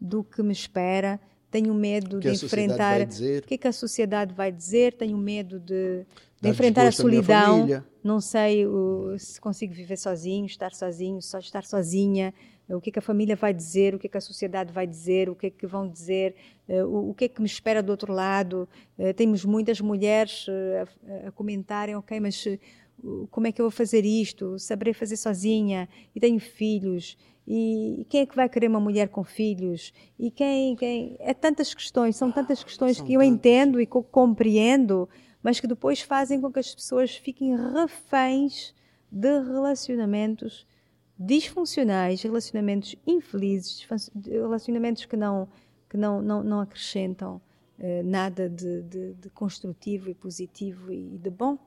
do 0.00 0.24
que 0.24 0.42
me 0.42 0.52
espera, 0.52 1.20
tenho 1.50 1.72
medo 1.74 2.18
Que 2.18 2.30
de 2.32 2.44
enfrentar 2.44 3.02
o 3.02 3.06
que, 3.46 3.54
é 3.54 3.58
que 3.58 3.68
a 3.68 3.72
sociedade 3.72 4.34
vai 4.34 4.50
dizer, 4.50 4.94
tenho 4.94 5.18
medo 5.18 5.60
de, 5.60 6.04
de 6.42 6.48
enfrentar 6.50 6.86
a 6.88 6.92
solidão, 6.92 7.66
não 8.02 8.20
sei 8.20 8.66
o- 8.66 9.14
se 9.18 9.40
consigo 9.40 9.72
viver 9.72 9.96
sozinho, 9.96 10.46
estar 10.46 10.72
sozinho, 10.74 11.20
só 11.22 11.38
estar 11.38 11.64
sozinha, 11.64 12.34
o 12.68 12.80
que 12.80 12.90
é 12.90 12.92
que 12.94 12.98
a 12.98 13.02
família 13.02 13.36
vai 13.36 13.52
dizer, 13.52 13.94
o 13.94 13.98
que 13.98 14.06
é 14.06 14.10
que 14.10 14.16
a 14.16 14.20
sociedade 14.20 14.72
vai 14.72 14.86
dizer, 14.86 15.28
o 15.28 15.34
que 15.34 15.46
é 15.46 15.50
que 15.50 15.66
vão 15.66 15.88
dizer, 15.88 16.34
eh, 16.68 16.82
o, 16.84 17.10
o 17.10 17.14
que 17.14 17.24
é 17.26 17.28
que 17.28 17.40
me 17.40 17.46
espera 17.46 17.82
do 17.82 17.90
outro 17.90 18.12
lado. 18.12 18.68
Eh, 18.98 19.12
Temos 19.12 19.44
muitas 19.44 19.80
mulheres 19.80 20.46
eh, 20.48 20.84
a, 21.24 21.28
a 21.28 21.32
comentarem, 21.32 21.94
ok, 21.96 22.18
mas 22.20 22.46
como 23.30 23.46
é 23.46 23.52
que 23.52 23.60
eu 23.60 23.64
vou 23.64 23.70
fazer 23.70 24.04
isto? 24.04 24.58
Saberei 24.58 24.94
fazer 24.94 25.16
sozinha? 25.16 25.88
E 26.14 26.20
tenho 26.20 26.38
filhos. 26.38 27.16
E 27.46 28.06
quem 28.08 28.20
é 28.20 28.26
que 28.26 28.36
vai 28.36 28.48
querer 28.48 28.68
uma 28.68 28.78
mulher 28.80 29.08
com 29.08 29.24
filhos? 29.24 29.92
E 30.18 30.30
quem, 30.30 30.76
quem... 30.76 31.16
É 31.18 31.34
tantas 31.34 31.74
questões, 31.74 32.14
são 32.16 32.30
tantas 32.30 32.62
questões 32.62 32.98
São 32.98 33.06
que 33.06 33.12
eu 33.14 33.22
entendo 33.22 33.80
e 33.80 33.86
compreendo, 33.86 35.08
mas 35.42 35.58
que 35.58 35.66
depois 35.66 36.00
fazem 36.00 36.40
com 36.40 36.50
que 36.52 36.58
as 36.58 36.74
pessoas 36.74 37.16
fiquem 37.16 37.56
reféns 37.72 38.74
de 39.10 39.40
relacionamentos 39.40 40.66
disfuncionais, 41.18 42.22
relacionamentos 42.22 42.96
infelizes, 43.06 43.86
relacionamentos 44.26 45.04
que 45.04 45.16
não, 45.16 45.48
que 45.88 45.96
não, 45.96 46.22
não, 46.22 46.42
não 46.42 46.60
acrescentam 46.60 47.40
eh, 47.78 48.02
nada 48.02 48.48
de, 48.48 48.82
de, 48.82 49.14
de 49.14 49.30
construtivo 49.30 50.08
e 50.08 50.14
positivo 50.14 50.92
e 50.92 51.18
de 51.18 51.30
bom. 51.30 51.58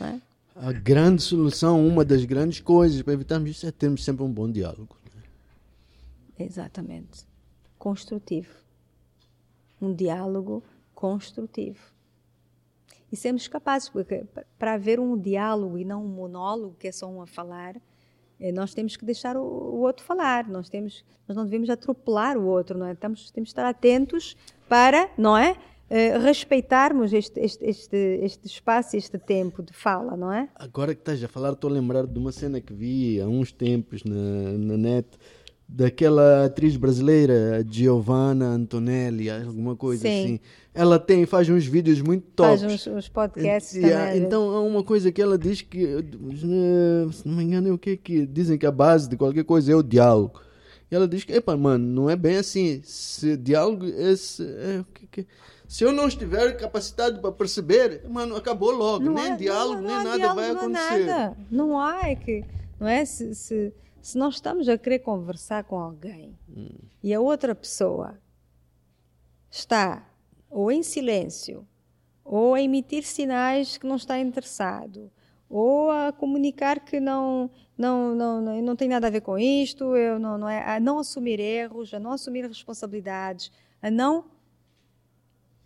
É? 0.00 0.20
A 0.54 0.72
grande 0.72 1.22
solução, 1.22 1.86
uma 1.86 2.04
das 2.04 2.24
grandes 2.24 2.60
coisas 2.60 3.00
para 3.02 3.12
evitarmos 3.12 3.50
isso 3.50 3.66
é 3.66 3.70
termos 3.70 4.04
sempre 4.04 4.24
um 4.24 4.32
bom 4.32 4.50
diálogo. 4.50 4.96
Exatamente. 6.38 7.26
Construtivo. 7.78 8.54
Um 9.80 9.94
diálogo 9.94 10.62
construtivo. 10.94 11.80
E 13.10 13.16
sermos 13.16 13.48
capazes, 13.48 13.88
porque 13.88 14.24
pa- 14.34 14.44
para 14.58 14.74
haver 14.74 15.00
um 15.00 15.16
diálogo 15.18 15.78
e 15.78 15.84
não 15.84 16.04
um 16.04 16.08
monólogo, 16.08 16.76
que 16.78 16.88
é 16.88 16.92
só 16.92 17.06
um 17.08 17.22
a 17.22 17.26
falar, 17.26 17.76
eh, 18.38 18.52
nós 18.52 18.74
temos 18.74 18.96
que 18.96 19.04
deixar 19.04 19.36
o, 19.36 19.40
o 19.42 19.80
outro 19.80 20.04
falar. 20.04 20.46
Nós, 20.48 20.68
temos, 20.68 21.04
nós 21.26 21.36
não 21.36 21.44
devemos 21.44 21.70
atropelar 21.70 22.36
o 22.36 22.44
outro, 22.46 22.76
não 22.78 22.86
é? 22.86 22.94
Temos, 22.94 23.30
temos 23.30 23.48
de 23.48 23.52
estar 23.52 23.66
atentos 23.66 24.36
para, 24.68 25.08
não 25.16 25.36
é? 25.36 25.56
Eh, 25.90 26.18
respeitarmos 26.18 27.14
este, 27.14 27.40
este, 27.40 27.64
este, 27.64 27.96
este 28.22 28.46
espaço, 28.46 28.94
este 28.94 29.16
tempo 29.18 29.62
de 29.62 29.72
fala, 29.72 30.14
não 30.18 30.30
é? 30.30 30.46
Agora 30.54 30.94
que 30.94 31.00
estás 31.00 31.24
a 31.24 31.28
falar, 31.28 31.52
estou 31.52 31.70
a 31.70 31.72
lembrar 31.72 32.06
de 32.06 32.18
uma 32.18 32.30
cena 32.30 32.60
que 32.60 32.74
vi 32.74 33.18
há 33.22 33.26
uns 33.26 33.52
tempos 33.52 34.04
na, 34.04 34.14
na 34.58 34.76
net 34.76 35.08
daquela 35.66 36.44
atriz 36.46 36.76
brasileira, 36.76 37.64
Giovanna 37.68 38.46
Antonelli, 38.46 39.30
alguma 39.30 39.76
coisa 39.76 40.02
Sim. 40.08 40.24
assim. 40.24 40.40
Ela 40.78 40.98
tem, 40.98 41.26
faz 41.26 41.48
uns 41.48 41.66
vídeos 41.66 42.00
muito 42.00 42.24
tops. 42.36 42.60
Faz 42.60 42.72
uns, 42.72 42.86
uns 42.86 43.08
podcasts 43.08 43.74
E, 43.74 43.80
também. 43.80 44.18
então 44.22 44.50
há 44.50 44.60
uma 44.60 44.84
coisa 44.84 45.10
que 45.10 45.20
ela 45.20 45.36
diz 45.36 45.60
que, 45.60 45.84
eh, 45.84 47.12
se 47.12 47.26
não 47.26 47.34
me 47.36 47.42
engano, 47.44 47.68
é 47.68 47.72
o 47.72 47.78
que 47.78 47.96
que 47.96 48.24
dizem 48.26 48.56
que 48.56 48.64
a 48.66 48.70
base 48.70 49.08
de 49.08 49.16
qualquer 49.16 49.44
coisa 49.44 49.72
é 49.72 49.74
o 49.74 49.82
diálogo. 49.82 50.40
E 50.90 50.94
ela 50.94 51.08
diz 51.08 51.24
que, 51.24 51.32
epa, 51.32 51.56
mano, 51.56 51.84
não 51.84 52.08
é 52.08 52.14
bem 52.16 52.36
assim. 52.36 52.80
Se 52.84 53.36
diálogo 53.36 53.86
é, 53.86 54.14
se, 54.16 54.42
é 54.44 54.84
que 54.94 55.06
que- 55.08 55.26
se 55.66 55.84
eu 55.84 55.92
não 55.92 56.08
estiver 56.08 56.56
capacitado 56.56 57.20
para 57.20 57.30
perceber, 57.32 58.02
mano, 58.08 58.36
acabou 58.36 58.70
logo. 58.70 59.04
Não 59.04 59.12
nem 59.14 59.32
há- 59.32 59.36
diálogo, 59.36 59.82
não- 59.82 59.82
não 59.82 59.96
nem 59.96 60.04
nada 60.04 60.16
diálogo, 60.16 60.40
vai 60.40 60.48
não 60.52 60.56
há 60.56 60.62
acontecer. 60.62 61.06
nada. 61.06 61.36
Não 61.50 61.78
há, 61.78 62.08
é 62.08 62.14
que, 62.14 62.44
não 62.80 62.86
é? 62.88 63.04
Se, 63.04 63.34
se, 63.34 63.72
se 64.00 64.16
nós 64.16 64.34
estamos 64.36 64.66
a 64.68 64.78
querer 64.78 65.00
conversar 65.00 65.64
com 65.64 65.76
alguém 65.78 66.38
Hum. 66.56 66.68
e 67.02 67.12
a 67.12 67.20
outra 67.20 67.54
pessoa 67.54 68.14
está 69.50 70.07
ou 70.50 70.70
em 70.70 70.82
silêncio, 70.82 71.66
ou 72.24 72.54
a 72.54 72.62
emitir 72.62 73.04
sinais 73.04 73.76
que 73.76 73.86
não 73.86 73.96
está 73.96 74.18
interessado, 74.18 75.10
ou 75.48 75.90
a 75.90 76.12
comunicar 76.12 76.80
que 76.80 77.00
não 77.00 77.50
não 77.76 78.14
não 78.14 78.40
não, 78.40 78.62
não 78.62 78.76
tem 78.76 78.88
nada 78.88 79.06
a 79.06 79.10
ver 79.10 79.22
com 79.22 79.38
isto, 79.38 79.96
eu 79.96 80.18
não 80.18 80.36
não 80.36 80.48
é 80.48 80.76
a 80.76 80.80
não 80.80 80.98
assumir 80.98 81.40
erros, 81.40 81.94
a 81.94 81.98
não 81.98 82.12
assumir 82.12 82.46
responsabilidades, 82.46 83.50
a 83.80 83.90
não 83.90 84.24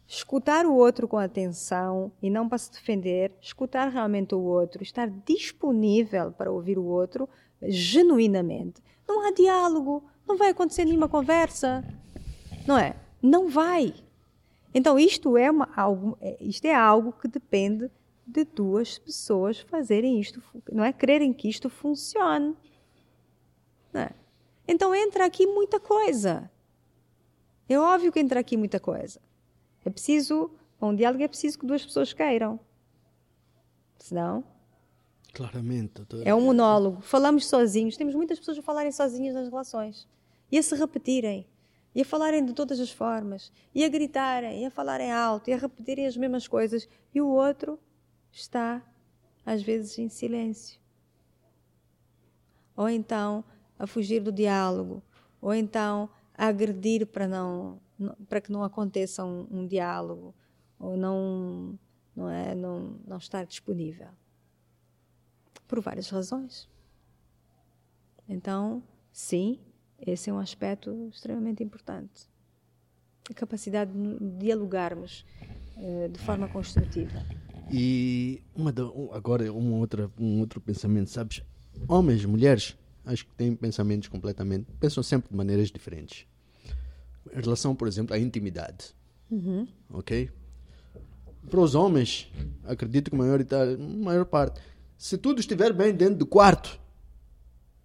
escutar 0.06 0.66
o 0.66 0.74
outro 0.74 1.08
com 1.08 1.16
atenção 1.16 2.12
e 2.22 2.28
não 2.28 2.48
para 2.48 2.58
se 2.58 2.70
defender, 2.70 3.32
escutar 3.40 3.88
realmente 3.88 4.34
o 4.34 4.40
outro, 4.40 4.82
estar 4.82 5.08
disponível 5.24 6.32
para 6.32 6.52
ouvir 6.52 6.78
o 6.78 6.84
outro 6.84 7.28
genuinamente. 7.62 8.82
Não 9.08 9.26
há 9.26 9.32
diálogo, 9.32 10.04
não 10.26 10.36
vai 10.36 10.50
acontecer 10.50 10.84
nenhuma 10.84 11.08
conversa, 11.08 11.82
não 12.66 12.76
é? 12.76 12.94
Não 13.22 13.48
vai. 13.48 13.94
Então 14.74 14.98
isto 14.98 15.36
é 15.36 15.50
uma, 15.50 15.68
algo, 15.76 16.16
é- 16.20 16.36
isto 16.40 16.64
é 16.64 16.74
algo 16.74 17.12
que 17.12 17.28
depende 17.28 17.90
de 18.26 18.44
duas 18.44 18.98
pessoas 18.98 19.58
fazerem 19.60 20.18
isto, 20.20 20.42
não 20.72 20.84
é? 20.84 20.92
Quererem 20.92 21.32
que 21.32 21.48
isto 21.48 21.68
funcione. 21.68 22.56
É? 23.92 24.10
Então 24.66 24.94
entra 24.94 25.26
aqui 25.26 25.46
muita 25.46 25.78
coisa. 25.78 26.50
É 27.68 27.78
óbvio 27.78 28.12
que 28.12 28.20
entra 28.20 28.40
aqui 28.40 28.56
muita 28.56 28.80
coisa. 28.80 29.20
É 29.84 29.90
preciso, 29.90 30.50
para 30.78 30.88
um 30.88 30.94
diálogo 30.94 31.22
é 31.22 31.28
preciso 31.28 31.58
que 31.58 31.66
duas 31.66 31.84
pessoas 31.84 32.12
queiram. 32.12 32.58
Senão, 33.98 34.44
Claramente, 35.32 35.94
doutor. 35.94 36.26
é 36.26 36.34
um 36.34 36.40
monólogo. 36.40 37.00
Falamos 37.00 37.46
sozinhos. 37.46 37.96
Temos 37.96 38.14
muitas 38.14 38.38
pessoas 38.38 38.58
a 38.58 38.62
falarem 38.62 38.92
sozinhas 38.92 39.34
nas 39.34 39.48
relações. 39.48 40.08
E 40.50 40.58
a 40.58 40.62
se 40.62 40.74
repetirem. 40.74 41.46
E 41.94 42.00
a 42.00 42.04
falarem 42.04 42.44
de 42.44 42.52
todas 42.52 42.80
as 42.80 42.90
formas. 42.90 43.52
E 43.74 43.84
a 43.84 43.88
gritarem. 43.88 44.62
E 44.62 44.66
a 44.66 44.70
falarem 44.70 45.12
alto. 45.12 45.50
E 45.50 45.52
a 45.52 45.56
repetirem 45.56 46.06
as 46.06 46.16
mesmas 46.16 46.48
coisas. 46.48 46.88
E 47.14 47.20
o 47.20 47.28
outro 47.28 47.78
está, 48.30 48.82
às 49.44 49.62
vezes, 49.62 49.98
em 49.98 50.08
silêncio. 50.08 50.80
Ou 52.76 52.88
então 52.88 53.44
a 53.78 53.86
fugir 53.86 54.20
do 54.20 54.32
diálogo. 54.32 55.02
Ou 55.40 55.52
então 55.52 56.08
a 56.34 56.46
agredir 56.46 57.06
para, 57.06 57.28
não, 57.28 57.78
para 58.28 58.40
que 58.40 58.50
não 58.50 58.64
aconteça 58.64 59.24
um, 59.24 59.46
um 59.50 59.66
diálogo. 59.66 60.34
Ou 60.78 60.96
não, 60.96 61.78
não, 62.16 62.30
é, 62.30 62.54
não, 62.54 62.98
não 63.06 63.18
estar 63.18 63.44
disponível 63.44 64.08
por 65.72 65.80
várias 65.80 66.10
razões. 66.10 66.68
Então, 68.28 68.82
sim, 69.10 69.58
esse 70.06 70.30
é 70.30 70.32
um 70.32 70.38
aspecto 70.38 71.08
extremamente 71.12 71.62
importante. 71.62 72.28
A 73.30 73.34
capacidade 73.34 73.92
de 73.92 74.18
dialogarmos 74.38 75.24
eh, 75.76 76.08
de 76.08 76.18
forma 76.18 76.48
construtiva. 76.48 77.24
E 77.70 78.42
uma 78.54 78.70
da- 78.72 78.84
um- 78.90 79.12
agora 79.12 79.50
uma 79.52 79.76
outra, 79.76 80.10
um 80.18 80.40
outro 80.40 80.60
pensamento, 80.60 81.08
sabes? 81.08 81.42
Homens, 81.88 82.24
mulheres, 82.24 82.76
acho 83.04 83.24
que 83.26 83.34
têm 83.34 83.54
pensamentos 83.56 84.08
completamente. 84.08 84.66
pensam 84.78 85.02
sempre 85.02 85.30
de 85.30 85.36
maneiras 85.36 85.70
diferentes. 85.70 86.26
Em 87.34 87.40
relação, 87.40 87.74
por 87.74 87.86
exemplo, 87.88 88.14
à 88.14 88.18
intimidade. 88.18 88.94
Uhum. 89.30 89.66
Ok? 89.90 90.28
Para 91.48 91.60
os 91.60 91.74
homens, 91.74 92.30
acredito 92.64 93.10
que 93.10 93.16
a 93.16 93.18
maior, 93.18 93.40
maior 93.78 94.24
parte, 94.26 94.60
se 94.98 95.16
tudo 95.16 95.40
estiver 95.40 95.72
bem 95.72 95.94
dentro 95.94 96.16
do 96.16 96.26
quarto, 96.26 96.78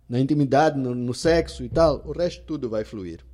na 0.09 0.19
intimidade, 0.19 0.79
no, 0.79 0.95
no 0.95 1.13
sexo 1.13 1.63
e 1.63 1.69
tal, 1.69 2.01
o 2.05 2.11
resto 2.11 2.43
tudo 2.43 2.69
vai 2.69 2.83
fluir. 2.83 3.25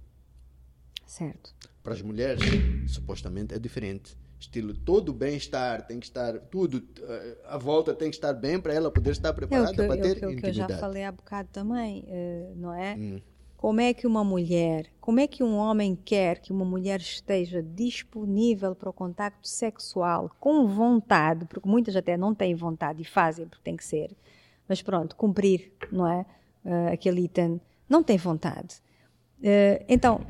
Certo. 1.06 1.54
Para 1.84 1.94
as 1.94 2.02
mulheres, 2.02 2.44
supostamente 2.88 3.54
é 3.54 3.60
diferente. 3.60 4.18
Estilo, 4.40 4.74
todo 4.74 5.14
bem-estar 5.14 5.86
tem 5.86 6.00
que 6.00 6.06
estar, 6.06 6.34
tudo, 6.34 6.84
eh, 7.02 7.38
a 7.46 7.58
volta 7.58 7.94
tem 7.94 8.10
que 8.10 8.16
estar 8.16 8.34
bem 8.34 8.60
para 8.60 8.74
ela 8.74 8.92
poder 8.92 9.12
estar 9.12 9.32
preparada 9.32 9.72
é 9.72 9.88
para 9.88 10.02
ter 10.02 10.08
é 10.22 10.28
o 10.28 10.30
que, 10.32 10.36
intimidade. 10.36 10.42
que 10.42 10.48
eu 10.48 10.54
já 10.54 10.78
falei 10.78 11.04
há 11.04 11.12
bocado 11.12 11.48
também, 11.54 12.04
uh, 12.08 12.54
não 12.56 12.74
é? 12.74 12.96
Hum. 12.96 13.22
Como 13.56 13.80
é 13.80 13.94
que 13.94 14.06
uma 14.06 14.22
mulher, 14.26 14.88
como 15.00 15.22
é 15.22 15.28
que 15.28 15.42
um 15.42 15.56
homem 15.56 15.96
quer 15.96 16.40
que 16.40 16.52
uma 16.52 16.66
mulher 16.66 17.00
esteja 17.00 17.64
disponível 17.64 18.76
para 18.76 18.90
o 18.90 18.94
contacto 18.94 19.48
sexual 19.48 20.30
com 20.38 20.68
vontade, 20.68 21.46
porque 21.46 21.70
muitas 21.70 21.96
até 21.96 22.18
não 22.18 22.36
têm 22.36 22.54
vontade 22.54 23.02
e 23.02 23.06
fazem 23.06 23.48
porque 23.48 23.64
tem 23.64 23.78
que 23.78 23.86
ser, 23.86 24.14
mas 24.68 24.82
pronto, 24.82 25.16
cumprir, 25.16 25.72
não 25.90 26.06
é? 26.06 26.26
Uh, 26.66 26.94
aquele 26.94 27.26
item, 27.26 27.60
não 27.90 28.02
tem 28.02 28.18
vontade. 28.18 28.82
Uh, 29.40 29.84
então, 29.88 30.22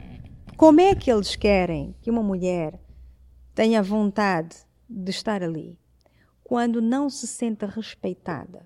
como 0.57 0.81
é 0.81 0.95
que 0.95 1.11
eles 1.11 1.35
querem 1.35 1.95
que 2.01 2.09
uma 2.09 2.23
mulher 2.23 2.79
tenha 3.53 3.83
vontade 3.83 4.55
de 4.89 5.11
estar 5.11 5.43
ali 5.43 5.77
quando 6.43 6.81
não 6.81 7.09
se 7.09 7.27
sente 7.27 7.65
respeitada? 7.65 8.65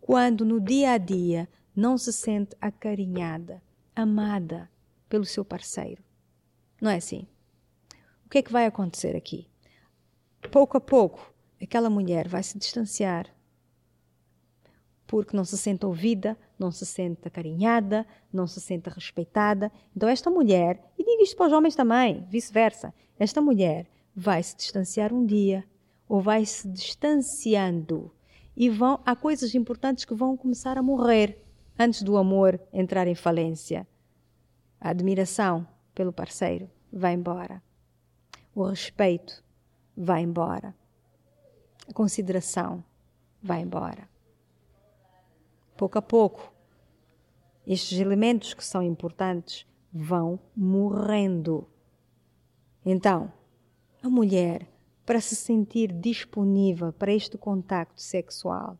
Quando 0.00 0.44
no 0.44 0.60
dia 0.60 0.92
a 0.92 0.98
dia 0.98 1.48
não 1.74 1.96
se 1.98 2.12
sente 2.12 2.56
acarinhada, 2.60 3.62
amada 3.94 4.70
pelo 5.08 5.24
seu 5.24 5.44
parceiro. 5.44 6.02
Não 6.80 6.90
é 6.90 6.96
assim? 6.96 7.26
O 8.24 8.28
que 8.28 8.38
é 8.38 8.42
que 8.42 8.52
vai 8.52 8.66
acontecer 8.66 9.16
aqui? 9.16 9.48
Pouco 10.50 10.76
a 10.76 10.80
pouco, 10.80 11.32
aquela 11.62 11.90
mulher 11.90 12.28
vai 12.28 12.42
se 12.42 12.58
distanciar 12.58 13.26
porque 15.08 15.34
não 15.34 15.44
se 15.44 15.56
sente 15.56 15.86
ouvida, 15.86 16.36
não 16.58 16.70
se 16.70 16.84
sente 16.84 17.26
acarinhada, 17.26 18.06
não 18.30 18.46
se 18.46 18.60
sente 18.60 18.90
respeitada. 18.90 19.72
Então, 19.96 20.06
esta 20.06 20.30
mulher, 20.30 20.92
e 20.98 21.02
digo 21.02 21.22
isto 21.22 21.34
para 21.34 21.46
os 21.46 21.52
homens 21.52 21.74
também, 21.74 22.26
vice-versa, 22.28 22.94
esta 23.18 23.40
mulher 23.40 23.88
vai 24.14 24.42
se 24.42 24.54
distanciar 24.54 25.12
um 25.12 25.24
dia, 25.24 25.64
ou 26.06 26.20
vai 26.20 26.44
se 26.44 26.68
distanciando, 26.68 28.12
e 28.54 28.68
vão, 28.68 29.00
há 29.04 29.16
coisas 29.16 29.54
importantes 29.54 30.04
que 30.04 30.14
vão 30.14 30.36
começar 30.36 30.76
a 30.76 30.82
morrer 30.82 31.42
antes 31.78 32.02
do 32.02 32.18
amor 32.18 32.60
entrar 32.70 33.06
em 33.06 33.14
falência. 33.14 33.88
A 34.78 34.90
admiração 34.90 35.66
pelo 35.94 36.12
parceiro 36.12 36.70
vai 36.92 37.14
embora. 37.14 37.62
O 38.54 38.64
respeito 38.64 39.42
vai 39.96 40.20
embora. 40.20 40.74
A 41.88 41.94
consideração 41.94 42.84
vai 43.42 43.62
embora. 43.62 44.17
Pouco 45.78 45.96
a 45.96 46.02
pouco, 46.02 46.52
estes 47.64 48.00
elementos 48.00 48.52
que 48.52 48.64
são 48.64 48.82
importantes 48.82 49.64
vão 49.92 50.40
morrendo. 50.56 51.68
Então, 52.84 53.32
a 54.02 54.10
mulher, 54.10 54.68
para 55.06 55.20
se 55.20 55.36
sentir 55.36 55.92
disponível 55.92 56.92
para 56.92 57.12
este 57.12 57.38
contacto 57.38 58.02
sexual, 58.02 58.76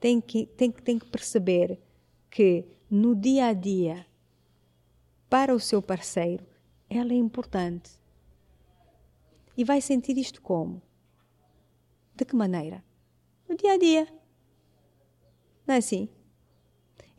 tem 0.00 0.20
que, 0.20 0.46
tem, 0.46 0.72
tem 0.72 0.98
que 0.98 1.06
perceber 1.06 1.80
que 2.28 2.66
no 2.90 3.14
dia 3.14 3.46
a 3.46 3.52
dia, 3.52 4.04
para 5.28 5.54
o 5.54 5.60
seu 5.60 5.80
parceiro, 5.80 6.44
ela 6.88 7.12
é 7.12 7.16
importante. 7.16 7.92
E 9.56 9.62
vai 9.62 9.80
sentir 9.80 10.18
isto 10.18 10.42
como? 10.42 10.82
De 12.16 12.24
que 12.24 12.34
maneira? 12.34 12.82
No 13.48 13.56
dia 13.56 13.74
a 13.74 13.78
dia. 13.78 14.19
Não 15.70 15.76
é 15.76 15.78
assim? 15.78 16.08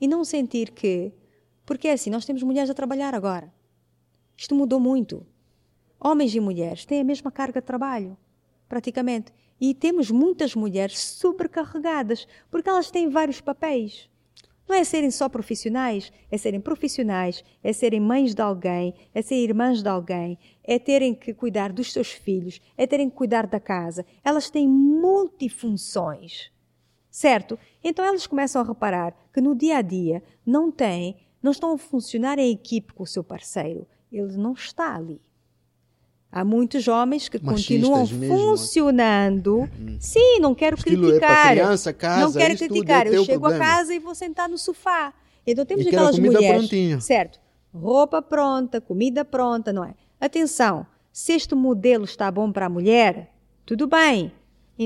E 0.01 0.09
não 0.09 0.25
sentir 0.25 0.71
que. 0.71 1.13
Porque 1.65 1.87
é 1.87 1.93
assim, 1.93 2.09
nós 2.09 2.25
temos 2.25 2.43
mulheres 2.43 2.69
a 2.69 2.73
trabalhar 2.73 3.15
agora. 3.15 3.49
Isto 4.35 4.53
mudou 4.53 4.77
muito. 4.77 5.25
Homens 5.97 6.35
e 6.35 6.39
mulheres 6.41 6.83
têm 6.83 6.99
a 6.99 7.03
mesma 7.05 7.31
carga 7.31 7.61
de 7.61 7.65
trabalho, 7.65 8.17
praticamente. 8.67 9.31
E 9.57 9.73
temos 9.73 10.11
muitas 10.11 10.53
mulheres 10.53 10.99
sobrecarregadas, 10.99 12.27
porque 12.49 12.67
elas 12.67 12.91
têm 12.91 13.07
vários 13.07 13.39
papéis. 13.39 14.09
Não 14.67 14.75
é 14.75 14.83
serem 14.83 15.11
só 15.11 15.29
profissionais, 15.29 16.11
é 16.29 16.37
serem 16.37 16.59
profissionais, 16.59 17.45
é 17.63 17.71
serem 17.71 18.01
mães 18.01 18.35
de 18.35 18.41
alguém, 18.41 18.93
é 19.13 19.21
serem 19.21 19.45
irmãs 19.45 19.81
de 19.81 19.87
alguém, 19.87 20.37
é 20.61 20.77
terem 20.77 21.15
que 21.15 21.33
cuidar 21.33 21.71
dos 21.71 21.93
seus 21.93 22.11
filhos, 22.11 22.59
é 22.75 22.85
terem 22.85 23.09
que 23.09 23.15
cuidar 23.15 23.47
da 23.47 23.61
casa. 23.61 24.05
Elas 24.25 24.49
têm 24.49 24.67
multifunções. 24.67 26.51
Certo? 27.11 27.59
Então 27.83 28.03
elas 28.05 28.25
começam 28.25 28.61
a 28.61 28.65
reparar 28.65 29.13
que 29.33 29.41
no 29.41 29.53
dia 29.53 29.77
a 29.77 29.81
dia 29.81 30.23
não 30.45 30.71
têm, 30.71 31.17
não 31.43 31.51
estão 31.51 31.73
a 31.73 31.77
funcionar 31.77 32.39
em 32.39 32.49
equipe 32.51 32.93
com 32.93 33.03
o 33.03 33.07
seu 33.07 33.23
parceiro. 33.23 33.85
Ele 34.11 34.37
não 34.37 34.53
está 34.53 34.95
ali. 34.95 35.21
Há 36.31 36.45
muitos 36.45 36.87
homens 36.87 37.27
que 37.27 37.37
Machistas 37.43 37.75
continuam 37.89 38.07
mesmo. 38.07 38.37
funcionando. 38.37 39.69
Sim, 39.99 40.39
não 40.39 40.55
quero 40.55 40.77
Estilo 40.77 41.07
é 41.07 41.09
criticar. 41.11 41.49
criança, 41.51 41.91
casa, 41.93 42.21
não 42.21 42.31
quero 42.31 42.57
tudo 42.57 42.69
criticar. 42.69 43.05
é 43.07 43.09
Eu 43.17 43.25
chego 43.25 43.41
problema. 43.41 43.65
a 43.65 43.67
casa 43.67 43.93
e 43.93 43.99
vou 43.99 44.15
sentar 44.15 44.47
no 44.47 44.57
sofá. 44.57 45.13
Então 45.45 45.65
temos 45.65 45.83
E 45.85 45.89
aquelas 45.89 46.17
mulheres. 46.17 46.59
prontinha. 46.59 47.01
Certo. 47.01 47.39
Roupa 47.73 48.21
pronta, 48.21 48.79
comida 48.79 49.25
pronta, 49.25 49.73
não 49.73 49.83
é? 49.83 49.93
Atenção, 50.21 50.85
se 51.11 51.33
este 51.33 51.53
modelo 51.55 52.05
está 52.05 52.31
bom 52.31 52.49
para 52.51 52.67
a 52.67 52.69
mulher, 52.69 53.33
tudo 53.65 53.85
bem. 53.87 54.31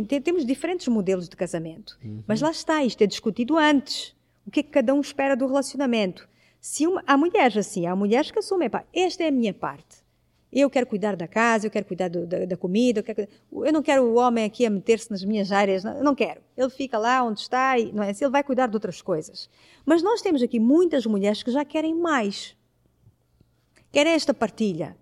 Temos 0.04 0.46
diferentes 0.46 0.88
modelos 0.88 1.30
de 1.30 1.36
casamento. 1.36 1.98
Uhum. 2.04 2.24
Mas 2.28 2.42
lá 2.42 2.52
está, 2.52 2.84
isto 2.84 3.02
é 3.02 3.08
discutido 3.08 3.58
antes. 3.58 4.16
O 4.46 4.52
que 4.52 4.60
é 4.60 4.64
que 4.64 4.70
cada 4.70 4.94
um 4.94 5.02
espera 5.02 5.36
do 5.36 5.46
relacionamento? 5.48 6.28
Se 6.60 6.86
uma, 6.88 7.04
há 7.06 7.16
mulheres 7.16 7.56
assim, 7.58 7.86
há 7.86 7.96
mulheres 7.96 8.32
que 8.32 8.40
assumem, 8.40 8.70
pá, 8.70 8.84
esta 8.94 9.24
é 9.24 9.28
a 9.28 9.32
minha 9.32 9.54
parte. 9.54 10.04
Eu 10.52 10.70
quero 10.70 10.88
cuidar 10.88 11.16
da 11.16 11.28
casa, 11.28 11.68
eu 11.68 11.72
quero 11.72 11.86
cuidar 11.86 12.08
do- 12.10 12.26
da, 12.26 12.46
da 12.46 12.56
comida, 12.58 13.00
eu, 13.02 13.04
quero- 13.04 13.28
eu 13.52 13.74
não 13.74 13.82
quero 13.84 14.04
o 14.04 14.16
homem 14.16 14.46
aqui 14.46 14.66
a 14.66 14.70
meter-se 14.70 15.12
nas 15.12 15.24
minhas 15.24 15.52
áreas, 15.52 15.84
não, 15.84 15.98
eu 15.98 16.04
não 16.04 16.16
quero. 16.16 16.40
Ele 16.56 16.70
fica 16.70 16.98
lá 16.98 17.22
onde 17.24 17.42
está 17.42 17.78
e 17.78 17.92
não 17.92 18.02
é? 18.04 18.10
ele 18.12 18.30
vai 18.30 18.44
cuidar 18.44 18.68
de 18.68 18.76
outras 18.76 19.02
coisas. 19.02 19.50
Mas 19.86 20.02
nós 20.02 20.22
temos 20.22 20.42
aqui 20.42 20.60
muitas 20.60 21.06
mulheres 21.06 21.44
que 21.44 21.52
já 21.52 21.66
querem 21.66 21.94
mais. 21.94 22.56
Querem 23.92 24.14
esta 24.14 24.34
partilha. 24.34 24.96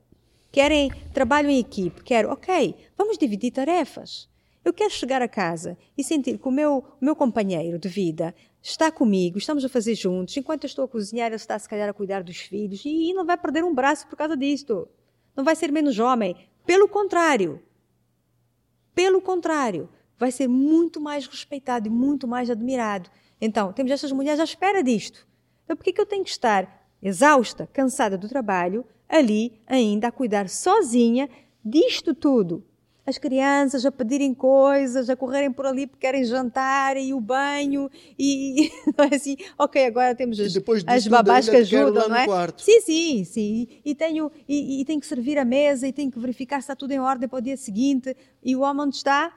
Querem 0.51 0.91
trabalho 1.13 1.49
em 1.49 1.59
equipe. 1.59 2.03
Quero, 2.03 2.29
ok, 2.31 2.75
vamos 2.97 3.17
dividir 3.17 3.51
tarefas. 3.51 4.29
Eu 4.63 4.71
quero 4.71 4.91
chegar 4.91 5.21
a 5.21 5.27
casa 5.27 5.77
e 5.97 6.03
sentir 6.03 6.37
que 6.37 6.47
o 6.47 6.51
meu, 6.51 6.85
o 7.01 7.05
meu 7.05 7.15
companheiro 7.15 7.77
de 7.77 7.89
vida 7.89 8.33
está 8.61 8.89
comigo, 8.89 9.37
estamos 9.37 9.65
a 9.65 9.69
fazer 9.69 9.93
juntos. 9.93 10.37
Enquanto 10.37 10.63
eu 10.63 10.67
estou 10.67 10.85
a 10.85 10.87
cozinhar, 10.87 11.27
ele 11.27 11.35
está 11.35 11.59
se 11.59 11.67
calhar 11.67 11.89
a 11.89 11.93
cuidar 11.93 12.23
dos 12.23 12.37
filhos 12.37 12.81
e 12.85 13.13
não 13.13 13.25
vai 13.25 13.37
perder 13.37 13.63
um 13.65 13.75
braço 13.75 14.07
por 14.07 14.15
causa 14.15 14.37
disto. 14.37 14.87
Não 15.35 15.43
vai 15.43 15.55
ser 15.55 15.69
menos 15.69 15.99
homem. 15.99 16.35
Pelo 16.65 16.87
contrário. 16.87 17.61
Pelo 18.95 19.21
contrário. 19.21 19.89
Vai 20.17 20.31
ser 20.31 20.47
muito 20.47 21.01
mais 21.01 21.27
respeitado 21.27 21.87
e 21.87 21.91
muito 21.91 22.25
mais 22.25 22.49
admirado. 22.49 23.09
Então, 23.41 23.73
temos 23.73 23.91
estas 23.91 24.13
mulheres 24.13 24.39
à 24.39 24.45
espera 24.45 24.81
disto. 24.81 25.27
Então, 25.65 25.75
por 25.75 25.83
que 25.83 25.91
que 25.91 25.99
eu 25.99 26.05
tenho 26.05 26.23
que 26.23 26.29
estar 26.29 26.87
exausta, 27.01 27.67
cansada 27.73 28.17
do 28.17 28.29
trabalho, 28.29 28.85
ali 29.09 29.61
ainda 29.67 30.07
a 30.07 30.11
cuidar 30.11 30.47
sozinha 30.47 31.29
disto 31.65 32.15
tudo? 32.15 32.63
As 33.05 33.17
crianças 33.17 33.85
a 33.85 33.91
pedirem 33.91 34.33
coisas, 34.33 35.09
a 35.09 35.15
correrem 35.15 35.51
por 35.51 35.65
ali 35.65 35.85
porque 35.85 36.07
querem 36.07 36.23
jantar 36.23 36.95
e 36.95 37.13
o 37.13 37.19
banho 37.19 37.89
e 38.17 38.71
não 38.97 39.05
é 39.05 39.15
assim, 39.15 39.35
ok, 39.57 39.85
agora 39.85 40.15
temos 40.15 40.39
as, 40.39 40.55
as 40.87 41.07
babás 41.07 41.49
que 41.49 41.57
ajudam, 41.57 42.07
não 42.07 42.15
é? 42.15 42.25
quarto. 42.25 42.61
Sim, 42.61 42.79
sim, 42.79 43.23
sim. 43.25 43.67
E 43.83 43.93
tenho 43.93 44.31
e, 44.47 44.81
e 44.81 44.85
tenho 44.85 45.01
que 45.01 45.07
servir 45.07 45.37
a 45.37 45.43
mesa 45.43 45.85
e 45.85 45.91
tenho 45.91 46.09
que 46.09 46.17
verificar 46.17 46.61
se 46.61 46.65
está 46.65 46.75
tudo 46.75 46.91
em 46.91 46.99
ordem 46.99 47.27
para 47.27 47.39
o 47.39 47.41
dia 47.41 47.57
seguinte. 47.57 48.15
E 48.41 48.55
o 48.55 48.61
homem 48.61 48.83
onde 48.83 48.95
está? 48.95 49.33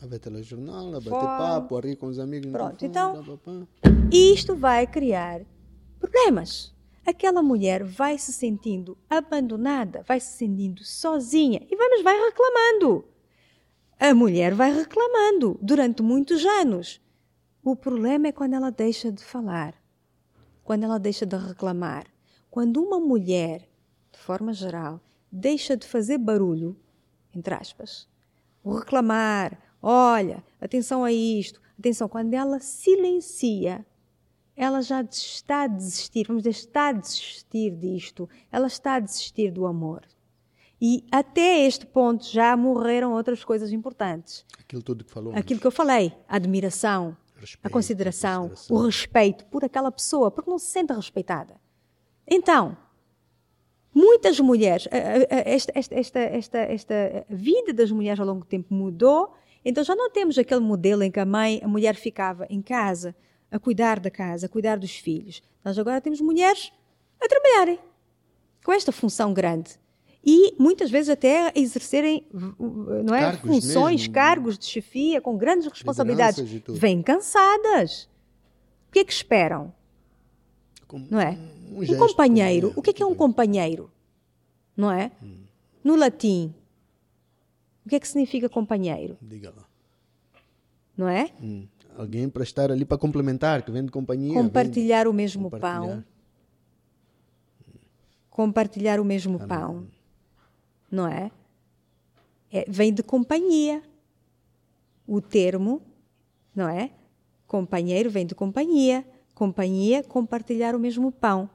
A 0.00 0.06
ver 0.06 0.18
telejornal, 0.18 0.88
a 0.88 1.00
bater 1.00 1.10
Fora. 1.10 1.38
papo, 1.38 1.76
a 1.76 1.80
rir 1.80 1.96
com 1.96 2.06
os 2.06 2.18
amigos. 2.18 2.50
Pronto, 2.50 2.76
telefone, 2.76 3.28
então-. 3.32 3.68
E 4.10 4.34
isto 4.34 4.54
vai 4.54 4.86
criar 4.86 5.40
problemas. 5.98 6.73
Aquela 7.06 7.42
mulher 7.42 7.84
vai 7.84 8.18
se 8.18 8.32
sentindo 8.32 8.96
abandonada, 9.08 10.02
vai 10.06 10.20
se 10.20 10.38
sentindo 10.38 10.84
sozinha 10.84 11.60
e 11.70 11.76
vamos 11.76 12.02
vai 12.02 12.18
reclamando. 12.18 13.04
A 13.98 14.14
mulher 14.14 14.54
vai 14.54 14.72
reclamando 14.72 15.58
durante 15.60 16.02
muitos 16.02 16.44
anos. 16.44 17.00
O 17.62 17.76
problema 17.76 18.28
é 18.28 18.32
quando 18.32 18.54
ela 18.54 18.70
deixa 18.70 19.12
de 19.12 19.22
falar, 19.22 19.74
quando 20.62 20.84
ela 20.84 20.98
deixa 20.98 21.24
de 21.24 21.36
reclamar. 21.36 22.06
Quando 22.50 22.82
uma 22.82 23.00
mulher, 23.00 23.68
de 24.12 24.18
forma 24.18 24.52
geral, 24.52 25.00
deixa 25.30 25.76
de 25.76 25.86
fazer 25.86 26.18
barulho, 26.18 26.76
entre 27.34 27.54
aspas, 27.54 28.08
o 28.62 28.74
reclamar, 28.74 29.58
olha, 29.82 30.44
atenção 30.60 31.04
a 31.04 31.12
isto, 31.12 31.60
Atenção, 31.78 32.08
quando 32.08 32.34
ela 32.34 32.60
silencia, 32.60 33.84
ela 34.56 34.82
já 34.82 35.02
está 35.02 35.62
a 35.62 35.66
desistir, 35.66 36.26
vamos 36.26 36.42
dizer, 36.42 36.50
está 36.50 36.88
a 36.88 36.92
desistir 36.92 37.70
disto, 37.76 38.28
ela 38.50 38.66
está 38.66 38.94
a 38.94 39.00
desistir 39.00 39.50
do 39.50 39.66
amor. 39.66 40.02
E 40.80 41.04
até 41.10 41.66
este 41.66 41.86
ponto 41.86 42.24
já 42.26 42.56
morreram 42.56 43.12
outras 43.12 43.44
coisas 43.44 43.72
importantes. 43.72 44.44
Aquilo 44.58 44.82
tudo 44.82 45.04
que 45.04 45.10
falou. 45.10 45.34
Aquilo 45.34 45.60
que 45.60 45.66
eu 45.66 45.70
falei, 45.70 46.12
a 46.28 46.36
admiração, 46.36 47.16
respeito, 47.36 47.66
a 47.66 47.70
consideração, 47.70 48.52
a 48.52 48.72
o 48.72 48.78
respeito 48.82 49.44
por 49.46 49.64
aquela 49.64 49.90
pessoa, 49.90 50.30
porque 50.30 50.50
não 50.50 50.58
se 50.58 50.66
sente 50.66 50.92
respeitada. 50.92 51.60
Então, 52.26 52.76
muitas 53.94 54.38
mulheres, 54.40 54.88
esta, 54.90 55.72
esta, 55.74 55.94
esta, 55.94 56.20
esta, 56.20 56.58
esta 56.58 57.26
vida 57.28 57.72
das 57.72 57.90
mulheres 57.90 58.20
ao 58.20 58.26
longo 58.26 58.40
do 58.40 58.46
tempo 58.46 58.72
mudou, 58.74 59.32
então 59.64 59.82
já 59.82 59.96
não 59.96 60.10
temos 60.10 60.36
aquele 60.38 60.60
modelo 60.60 61.02
em 61.02 61.10
que 61.10 61.20
a 61.20 61.24
mãe, 61.24 61.60
a 61.62 61.68
mulher 61.68 61.94
ficava 61.94 62.46
em 62.50 62.60
casa 62.60 63.14
a 63.54 63.58
cuidar 63.60 64.00
da 64.00 64.10
casa, 64.10 64.46
a 64.46 64.48
cuidar 64.48 64.76
dos 64.76 64.96
filhos. 64.96 65.40
Nós 65.64 65.78
agora 65.78 66.00
temos 66.00 66.20
mulheres 66.20 66.72
a 67.22 67.28
trabalharem 67.28 67.78
com 68.64 68.72
esta 68.72 68.90
função 68.90 69.32
grande 69.32 69.78
e 70.26 70.56
muitas 70.58 70.90
vezes 70.90 71.08
até 71.08 71.52
exercerem 71.54 72.26
não 72.32 73.14
é, 73.14 73.20
cargos 73.20 73.40
funções, 73.42 74.00
mesmo. 74.00 74.14
cargos 74.14 74.58
de 74.58 74.64
chefia 74.64 75.20
com 75.20 75.36
grandes 75.36 75.68
responsabilidades. 75.68 76.62
Vêm 76.66 77.00
cansadas. 77.00 78.08
O 78.88 78.92
que 78.92 78.98
é 78.98 79.04
que 79.04 79.12
esperam? 79.12 79.72
Como 80.88 81.06
não 81.08 81.20
é? 81.20 81.38
Um, 81.70 81.80
um 81.80 81.96
companheiro. 81.96 82.72
O 82.74 82.82
que 82.82 82.90
é 82.90 82.92
que 82.92 83.02
é 83.04 83.06
um 83.06 83.14
companheiro? 83.14 83.88
Não 84.76 84.90
é? 84.90 85.12
Hum. 85.22 85.44
No 85.84 85.94
latim, 85.94 86.52
o 87.86 87.88
que 87.88 87.94
é 87.94 88.00
que 88.00 88.08
significa 88.08 88.48
companheiro? 88.48 89.16
Diga 89.22 89.52
lá. 89.56 89.64
Não 90.96 91.08
é? 91.08 91.30
Hum. 91.40 91.68
Alguém 91.96 92.28
para 92.28 92.42
estar 92.42 92.70
ali 92.70 92.84
para 92.84 92.98
complementar, 92.98 93.62
que 93.62 93.70
vem 93.70 93.84
de 93.84 93.90
companhia. 93.90 94.34
Compartilhar 94.34 95.06
o 95.06 95.12
mesmo 95.12 95.50
pão. 95.50 96.04
Compartilhar 98.30 98.98
o 98.98 99.04
mesmo 99.04 99.36
Amém. 99.36 99.48
pão 99.48 99.86
não 100.94 101.08
é? 101.08 101.30
é? 102.52 102.64
Vem 102.68 102.92
de 102.92 103.02
companhia. 103.02 103.82
O 105.06 105.20
termo, 105.20 105.82
não 106.54 106.68
é? 106.68 106.90
Companheiro 107.46 108.08
vem 108.08 108.24
de 108.24 108.34
companhia. 108.34 109.04
Companhia, 109.34 110.02
compartilhar 110.04 110.74
o 110.74 110.78
mesmo 110.78 111.10
pão. 111.10 111.50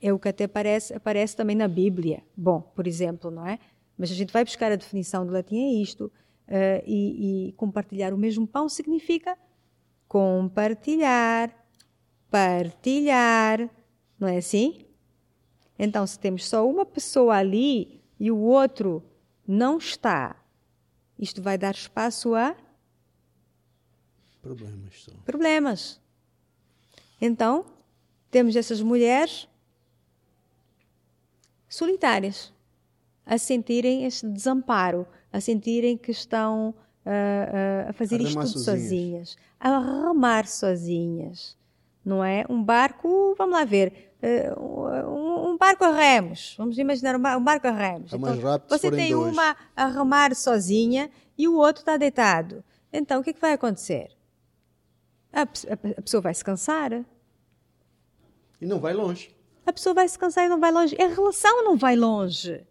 É 0.00 0.12
o 0.12 0.18
que 0.18 0.28
até 0.28 0.44
aparece, 0.44 0.94
aparece 0.94 1.36
também 1.36 1.54
na 1.54 1.68
Bíblia. 1.68 2.22
Bom, 2.36 2.60
por 2.60 2.86
exemplo, 2.86 3.30
não 3.30 3.46
é? 3.46 3.58
Mas 3.96 4.10
a 4.10 4.14
gente 4.14 4.32
vai 4.32 4.44
buscar 4.44 4.72
a 4.72 4.76
definição 4.76 5.26
do 5.26 5.32
latim 5.32 5.58
é 5.58 5.82
isto. 5.82 6.10
Uh, 6.48 6.82
e, 6.86 7.48
e 7.48 7.52
compartilhar 7.52 8.14
o 8.14 8.18
mesmo 8.18 8.46
pão 8.46 8.70
significa 8.70 9.36
compartilhar, 10.08 11.54
partilhar, 12.30 13.68
não 14.18 14.26
é 14.26 14.38
assim? 14.38 14.86
Então, 15.78 16.06
se 16.06 16.18
temos 16.18 16.48
só 16.48 16.68
uma 16.68 16.84
pessoa 16.84 17.36
ali 17.36 18.02
e 18.18 18.30
o 18.30 18.38
outro 18.38 19.02
não 19.46 19.78
está, 19.78 20.34
isto 21.18 21.40
vai 21.40 21.56
dar 21.56 21.74
espaço 21.74 22.34
a 22.34 22.56
problemas. 24.42 25.02
Só. 25.02 25.12
Problemas. 25.24 26.00
Então, 27.20 27.66
temos 28.30 28.56
essas 28.56 28.80
mulheres 28.80 29.48
solitárias 31.68 32.52
a 33.26 33.36
sentirem 33.36 34.04
este 34.04 34.26
desamparo, 34.26 35.06
a 35.32 35.40
sentirem 35.40 35.98
que 35.98 36.10
estão 36.10 36.74
uh, 37.08 37.90
a 37.90 37.92
fazer 37.92 38.20
a 38.20 38.22
isto 38.22 38.34
tudo 38.34 38.58
sozinhas. 38.58 38.64
sozinhas, 38.64 39.36
a 39.58 39.78
remar 39.78 40.46
sozinhas, 40.46 41.56
não 42.04 42.22
é? 42.22 42.44
Um 42.48 42.62
barco, 42.62 43.34
vamos 43.36 43.54
lá 43.56 43.64
ver, 43.64 44.12
uh, 44.22 45.08
um, 45.10 45.50
um, 45.50 45.58
barco 45.58 45.84
a 45.84 45.92
remos. 45.92 46.54
Vamos 46.58 46.78
imaginar 46.78 47.16
um, 47.16 47.42
barco 47.42 47.66
a 47.66 47.70
remos. 47.70 48.12
É 48.12 48.18
mais 48.18 48.38
então, 48.38 48.60
você 48.68 48.90
tem 48.90 49.12
dois. 49.12 49.32
uma 49.32 49.56
a 49.74 49.86
remar 49.86 50.34
sozinha 50.34 51.10
e 51.36 51.48
o 51.48 51.56
outro 51.56 51.80
está 51.80 51.96
deitado. 51.96 52.62
Então, 52.92 53.20
o 53.20 53.24
que, 53.24 53.30
é 53.30 53.32
que 53.32 53.40
vai 53.40 53.52
acontecer? 53.52 54.10
A, 55.32 55.42
a, 55.42 55.44
a 55.98 56.02
pessoa 56.02 56.20
vai 56.20 56.34
se 56.34 56.44
cansar. 56.44 57.04
E 58.60 58.66
não 58.66 58.80
vai 58.80 58.92
longe. 58.92 59.34
A 59.64 59.72
pessoa 59.72 59.94
vai 59.94 60.08
se 60.08 60.18
cansar 60.18 60.46
e 60.46 60.48
não 60.48 60.58
vai 60.58 60.72
longe. 60.72 60.96
A 61.00 61.08
relação 61.08 61.64
não 61.64 61.76
vai 61.76 61.94
longe. 61.94 62.64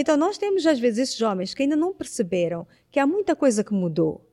Então, 0.00 0.16
nós 0.16 0.38
temos, 0.38 0.64
às 0.64 0.78
vezes, 0.78 1.00
esses 1.00 1.20
homens 1.20 1.52
que 1.52 1.64
ainda 1.64 1.74
não 1.74 1.92
perceberam 1.92 2.64
que 2.88 3.00
há 3.00 3.06
muita 3.06 3.34
coisa 3.34 3.64
que 3.64 3.74
mudou. 3.74 4.24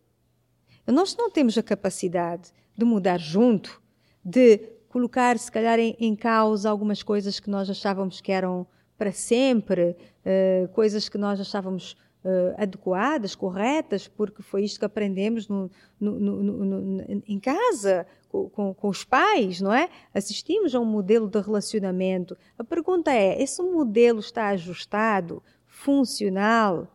Nós 0.85 1.17
não 1.17 1.27
temos 1.27 1.57
a 1.57 1.63
capacidade 1.63 2.51
de 2.77 2.85
mudar 2.85 3.17
junto, 3.17 3.81
de 4.23 4.59
colocar, 4.87 5.39
se 5.39 5.51
calhar, 5.51 5.79
em, 5.79 5.95
em 5.99 6.15
causa 6.15 6.69
algumas 6.69 7.01
coisas 7.01 7.39
que 7.39 7.49
nós 7.49 7.67
achávamos 7.67 8.21
que 8.21 8.31
eram 8.31 8.67
para 8.95 9.11
sempre, 9.11 9.97
uh, 10.23 10.67
coisas 10.67 11.09
que 11.09 11.17
nós 11.17 11.41
achávamos 11.41 11.97
uh, 12.25 12.55
adequadas, 12.57 13.35
corretas, 13.35 14.07
porque 14.07 14.41
foi 14.41 14.63
isto 14.63 14.79
que 14.79 14.85
aprendemos 14.85 15.47
no, 15.47 15.69
no, 15.99 16.19
no, 16.19 17.01
em 17.27 17.39
casa, 17.39 18.05
com, 18.29 18.49
com, 18.49 18.73
com, 18.73 18.89
os 18.89 19.03
pais, 19.03 19.61
não 19.61 19.71
é? 19.71 19.89
Assistimos 20.13 20.73
a 20.73 20.79
um 20.79 20.85
modelo 20.85 21.29
de 21.29 21.39
relacionamento. 21.39 22.35
A 22.57 22.63
pergunta 22.63 23.11
é: 23.11 23.41
esse 23.41 23.61
modelo 23.61 24.19
está 24.19 24.49
ajustado, 24.49 25.41
funcional, 25.85 26.87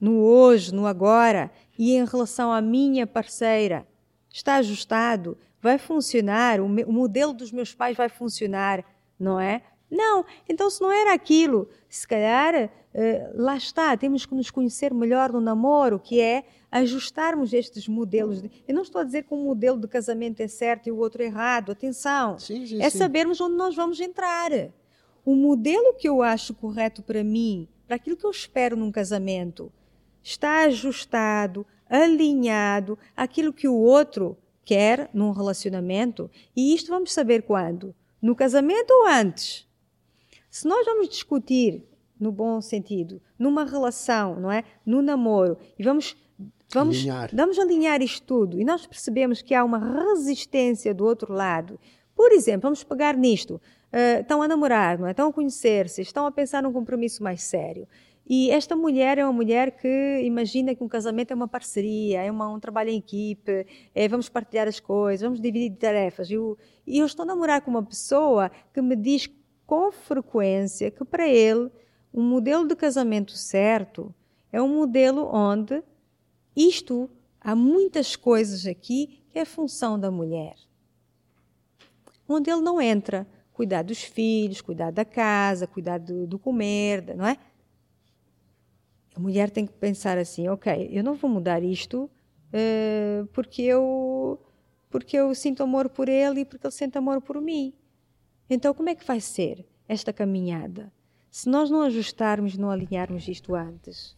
no 0.00 0.20
hoje, 0.22 0.72
no 0.74 0.86
agora, 0.86 1.50
e 1.78 1.94
em 1.96 2.04
relação 2.04 2.52
à 2.52 2.60
minha 2.60 3.06
parceira? 3.06 3.86
Está 4.30 4.56
ajustado? 4.56 5.36
vai 5.62 5.78
funcionar, 5.78 6.60
o, 6.60 6.64
o 6.64 6.92
modelo 6.92 7.32
dos 7.32 7.52
meus 7.52 7.72
pais 7.72 7.96
vai 7.96 8.08
funcionar, 8.08 8.84
não 9.18 9.38
é? 9.38 9.62
Não, 9.88 10.24
então 10.48 10.68
se 10.68 10.80
não 10.80 10.90
era 10.90 11.14
aquilo, 11.14 11.68
se 11.88 12.08
calhar, 12.08 12.64
uh, 12.64 12.70
lá 13.34 13.56
está, 13.56 13.96
temos 13.96 14.26
que 14.26 14.34
nos 14.34 14.50
conhecer 14.50 14.92
melhor 14.92 15.30
no 15.30 15.40
namoro, 15.40 16.00
que 16.00 16.20
é 16.20 16.44
ajustarmos 16.70 17.52
estes 17.52 17.86
modelos. 17.86 18.42
Eu 18.66 18.74
não 18.74 18.82
estou 18.82 19.00
a 19.00 19.04
dizer 19.04 19.22
que 19.24 19.34
um 19.34 19.44
modelo 19.44 19.78
de 19.78 19.86
casamento 19.86 20.40
é 20.40 20.48
certo 20.48 20.88
e 20.88 20.90
o 20.90 20.96
outro 20.96 21.22
é 21.22 21.26
errado, 21.26 21.70
atenção. 21.70 22.38
Sim, 22.38 22.66
sim, 22.66 22.82
é 22.82 22.90
sim. 22.90 22.98
sabermos 22.98 23.40
onde 23.40 23.54
nós 23.54 23.76
vamos 23.76 24.00
entrar. 24.00 24.50
O 25.24 25.36
modelo 25.36 25.94
que 25.94 26.08
eu 26.08 26.22
acho 26.22 26.54
correto 26.54 27.02
para 27.02 27.22
mim, 27.22 27.68
aquilo 27.94 28.16
que 28.16 28.26
eu 28.26 28.30
espero 28.30 28.76
num 28.76 28.90
casamento, 28.90 29.72
está 30.22 30.64
ajustado, 30.64 31.66
alinhado 31.88 32.98
àquilo 33.16 33.52
que 33.52 33.68
o 33.68 33.74
outro 33.74 34.36
quer 34.64 35.10
num 35.12 35.32
relacionamento, 35.32 36.30
e 36.56 36.74
isto 36.74 36.90
vamos 36.90 37.12
saber 37.12 37.42
quando? 37.42 37.94
No 38.20 38.34
casamento 38.34 38.90
ou 38.90 39.06
antes? 39.06 39.66
Se 40.48 40.66
nós 40.68 40.84
vamos 40.86 41.08
discutir 41.08 41.88
no 42.18 42.30
bom 42.30 42.60
sentido, 42.60 43.20
numa 43.38 43.64
relação, 43.64 44.38
não 44.38 44.50
é? 44.50 44.64
No 44.86 45.02
namoro, 45.02 45.58
e 45.78 45.82
vamos 45.82 46.16
vamos 46.72 46.96
alinhar. 46.98 47.30
vamos 47.34 47.58
alinhar 47.58 48.00
isto 48.00 48.24
tudo, 48.24 48.60
e 48.60 48.64
nós 48.64 48.86
percebemos 48.86 49.42
que 49.42 49.54
há 49.54 49.64
uma 49.64 49.78
resistência 49.78 50.94
do 50.94 51.04
outro 51.04 51.32
lado. 51.32 51.78
Por 52.14 52.32
exemplo, 52.32 52.62
vamos 52.62 52.84
pegar 52.84 53.16
nisto. 53.16 53.60
Uh, 53.92 54.20
estão 54.22 54.40
a 54.40 54.48
namorar, 54.48 54.98
não 54.98 55.06
é? 55.06 55.10
Estão 55.10 55.28
a 55.28 55.32
conhecer-se, 55.32 56.00
estão 56.00 56.26
a 56.26 56.32
pensar 56.32 56.62
num 56.62 56.72
compromisso 56.72 57.22
mais 57.22 57.42
sério. 57.42 57.86
E 58.26 58.50
esta 58.50 58.74
mulher 58.74 59.18
é 59.18 59.24
uma 59.24 59.32
mulher 59.32 59.72
que 59.72 60.22
imagina 60.24 60.74
que 60.74 60.82
um 60.82 60.88
casamento 60.88 61.32
é 61.32 61.34
uma 61.34 61.48
parceria, 61.48 62.22
é 62.22 62.30
uma, 62.30 62.48
um 62.48 62.58
trabalho 62.58 62.90
em 62.90 62.98
equipe, 62.98 63.66
é, 63.94 64.08
vamos 64.08 64.28
partilhar 64.28 64.66
as 64.68 64.80
coisas, 64.80 65.22
vamos 65.22 65.40
dividir 65.40 65.76
tarefas. 65.76 66.30
E 66.30 66.34
eu, 66.34 66.56
eu 66.86 67.04
estou 67.04 67.24
a 67.24 67.26
namorar 67.26 67.60
com 67.60 67.70
uma 67.70 67.82
pessoa 67.82 68.50
que 68.72 68.80
me 68.80 68.96
diz 68.96 69.28
com 69.66 69.90
frequência 69.92 70.90
que 70.90 71.04
para 71.04 71.28
ele 71.28 71.70
um 72.14 72.22
modelo 72.22 72.66
de 72.66 72.76
casamento 72.76 73.32
certo 73.32 74.14
é 74.52 74.62
um 74.62 74.68
modelo 74.68 75.28
onde 75.32 75.82
isto, 76.54 77.10
há 77.40 77.56
muitas 77.56 78.14
coisas 78.14 78.66
aqui 78.66 79.22
que 79.30 79.38
é 79.38 79.44
função 79.44 79.98
da 79.98 80.10
mulher. 80.10 80.54
Onde 82.28 82.50
ele 82.50 82.60
não 82.60 82.80
entra. 82.80 83.26
Cuidar 83.62 83.82
dos 83.82 84.02
filhos, 84.02 84.60
cuidar 84.60 84.90
da 84.90 85.04
casa, 85.04 85.68
cuidar 85.68 85.98
do, 85.98 86.26
do 86.26 86.36
comer, 86.36 87.14
não 87.14 87.24
é? 87.24 87.38
A 89.14 89.20
mulher 89.20 89.50
tem 89.50 89.64
que 89.64 89.72
pensar 89.72 90.18
assim, 90.18 90.48
ok, 90.48 90.88
eu 90.90 91.04
não 91.04 91.14
vou 91.14 91.30
mudar 91.30 91.62
isto 91.62 92.10
uh, 92.52 93.24
porque 93.28 93.62
eu 93.62 94.40
porque 94.90 95.16
eu 95.16 95.32
sinto 95.32 95.62
amor 95.62 95.88
por 95.88 96.08
ele 96.08 96.40
e 96.40 96.44
porque 96.44 96.66
ele 96.66 96.72
sente 96.72 96.98
amor 96.98 97.20
por 97.20 97.40
mim. 97.40 97.72
Então, 98.50 98.74
como 98.74 98.88
é 98.88 98.96
que 98.96 99.06
vai 99.06 99.20
ser 99.20 99.64
esta 99.88 100.12
caminhada? 100.12 100.92
Se 101.30 101.48
nós 101.48 101.70
não 101.70 101.82
ajustarmos, 101.82 102.58
não 102.58 102.68
alinharmos 102.68 103.28
isto 103.28 103.54
antes, 103.54 104.16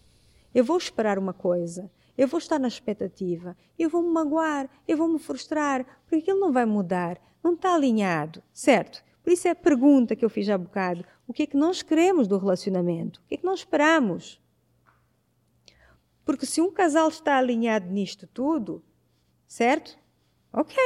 eu 0.55 0.65
vou 0.65 0.79
esperar 0.79 1.19
uma 1.19 1.35
coisa, 1.35 1.91
eu 2.17 2.27
vou 2.27 2.39
estar 2.39 2.59
na 2.59 2.69
expectativa, 2.69 3.55
eu 3.79 3.91
vou 3.91 4.03
me 4.03 4.09
magoar, 4.09 4.71
eu 4.89 4.97
vou 4.97 5.07
me 5.07 5.19
frustrar, 5.19 5.85
porque 6.07 6.23
aquilo 6.23 6.41
não 6.41 6.51
vai 6.51 6.65
mudar, 6.65 7.21
não 7.43 7.53
está 7.53 7.75
alinhado, 7.75 8.43
certo? 8.55 9.04
Por 9.25 9.33
isso 9.33 9.49
é 9.49 9.53
a 9.53 9.57
pergunta 9.57 10.15
que 10.15 10.23
eu 10.23 10.29
fiz 10.29 10.49
há 10.51 10.59
bocado: 10.59 11.03
o 11.27 11.33
que 11.33 11.45
é 11.45 11.47
que 11.47 11.57
nós 11.57 11.83
queremos 11.83 12.29
do 12.29 12.37
relacionamento? 12.37 13.21
O 13.21 13.27
que 13.27 13.35
é 13.37 13.39
que 13.39 13.47
nós 13.47 13.61
esperamos? 13.61 14.39
Porque 16.27 16.45
se 16.45 16.61
um 16.61 16.71
casal 16.71 17.09
está 17.09 17.39
alinhado 17.39 17.91
nisto 17.91 18.27
tudo, 18.27 18.85
certo? 19.47 19.99
Ok. 20.53 20.77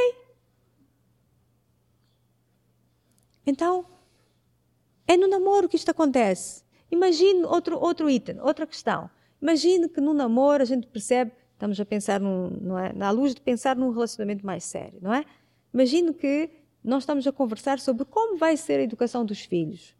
Então, 3.44 3.84
é 5.06 5.16
no 5.16 5.26
namoro 5.26 5.68
que 5.68 5.76
isto 5.76 5.90
acontece. 5.90 6.62
Imagine 6.90 7.44
outro, 7.44 7.78
outro 7.78 8.08
item, 8.08 8.40
outra 8.40 8.66
questão. 8.66 9.10
Imagine 9.42 9.88
que 9.88 10.00
no 10.00 10.14
namoro 10.14 10.62
a 10.62 10.66
gente 10.66 10.86
percebe, 10.86 11.32
estamos 11.52 11.78
a 11.80 11.84
pensar 11.84 12.20
num, 12.20 12.78
é? 12.78 12.92
na 12.92 13.10
luz 13.10 13.34
de 13.34 13.40
pensar 13.40 13.74
num 13.74 13.90
relacionamento 13.90 14.44
mais 14.46 14.64
sério, 14.64 14.98
não 15.02 15.12
é? 15.12 15.24
Imagine 15.72 16.12
que 16.14 16.50
nós 16.88 17.02
estamos 17.02 17.26
a 17.26 17.32
conversar 17.32 17.78
sobre 17.78 18.04
como 18.04 18.36
vai 18.36 18.56
ser 18.56 18.80
a 18.80 18.82
educação 18.82 19.24
dos 19.24 19.40
filhos. 19.40 19.94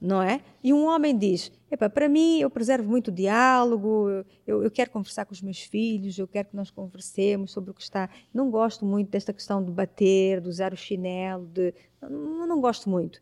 Não 0.00 0.22
é? 0.22 0.40
E 0.62 0.72
um 0.72 0.86
homem 0.86 1.16
diz: 1.16 1.50
para 1.92 2.08
mim, 2.08 2.38
eu 2.38 2.48
preservo 2.48 2.88
muito 2.88 3.08
o 3.08 3.12
diálogo, 3.12 4.24
eu, 4.46 4.62
eu, 4.62 4.70
quero 4.70 4.90
conversar 4.90 5.24
com 5.24 5.32
os 5.32 5.42
meus 5.42 5.60
filhos, 5.60 6.16
eu 6.18 6.28
quero 6.28 6.48
que 6.48 6.56
nós 6.56 6.70
conversemos 6.70 7.50
sobre 7.50 7.72
o 7.72 7.74
que 7.74 7.82
está. 7.82 8.08
Não 8.32 8.48
gosto 8.48 8.86
muito 8.86 9.10
desta 9.10 9.32
questão 9.32 9.64
de 9.64 9.72
bater, 9.72 10.40
de 10.40 10.48
usar 10.48 10.72
o 10.72 10.76
chinelo, 10.76 11.46
de... 11.46 11.74
não, 12.00 12.46
não 12.46 12.60
gosto 12.60 12.88
muito. 12.88 13.20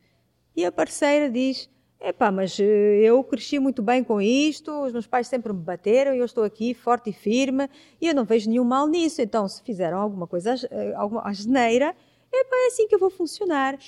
E 0.55 0.66
a 0.66 0.73
parceira 0.73 1.31
diz: 1.31 1.70
Epá, 1.98 2.31
mas 2.31 2.61
eh, 2.61 3.01
eu 3.03 3.24
cresci 3.24 3.59
muito 3.59 3.82
bem 3.82 4.05
com 4.05 4.20
isto, 4.20 4.70
os 4.85 4.93
meus 4.93 5.07
pais 5.07 5.27
sempre 5.27 5.53
me 5.53 5.61
bateram 5.61 6.15
e 6.15 6.19
eu 6.19 6.27
estou 6.27 6.44
aqui 6.44 6.74
forte 6.74 7.09
e 7.09 7.12
firme 7.12 7.70
e 8.01 8.09
eu 8.09 8.15
não 8.15 8.24
vejo 8.24 8.51
nenhum 8.51 8.65
mal 8.65 8.86
nisso. 8.86 9.23
Então, 9.23 9.48
se 9.48 9.62
fizeram 9.62 9.98
alguma 9.98 10.27
coisa, 10.27 10.55
eh, 10.70 10.93
alguma 10.94 11.23
asneira, 11.27 11.89
epá, 11.89 11.97
é 12.32 12.66
assim 12.69 12.86
que 12.89 12.94
eu 12.94 12.98
vou 12.98 13.11
funcionar. 13.11 13.78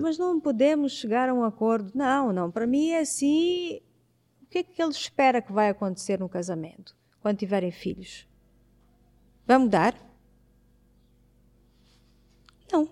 Mas 0.00 0.18
não 0.18 0.40
podemos 0.40 0.92
chegar 0.92 1.28
a 1.28 1.34
um 1.34 1.44
acordo. 1.44 1.92
Não, 1.94 2.32
não, 2.32 2.50
para 2.50 2.66
mim 2.66 2.90
é 2.90 3.00
assim. 3.00 3.80
O 4.42 4.46
que 4.46 4.58
é 4.58 4.62
que 4.62 4.82
ele 4.82 4.90
espera 4.90 5.42
que 5.42 5.52
vai 5.52 5.68
acontecer 5.68 6.18
no 6.18 6.28
casamento, 6.28 6.96
quando 7.20 7.38
tiverem 7.38 7.70
filhos? 7.70 8.26
Vai 9.46 9.58
mudar? 9.58 9.94
Não. 12.72 12.88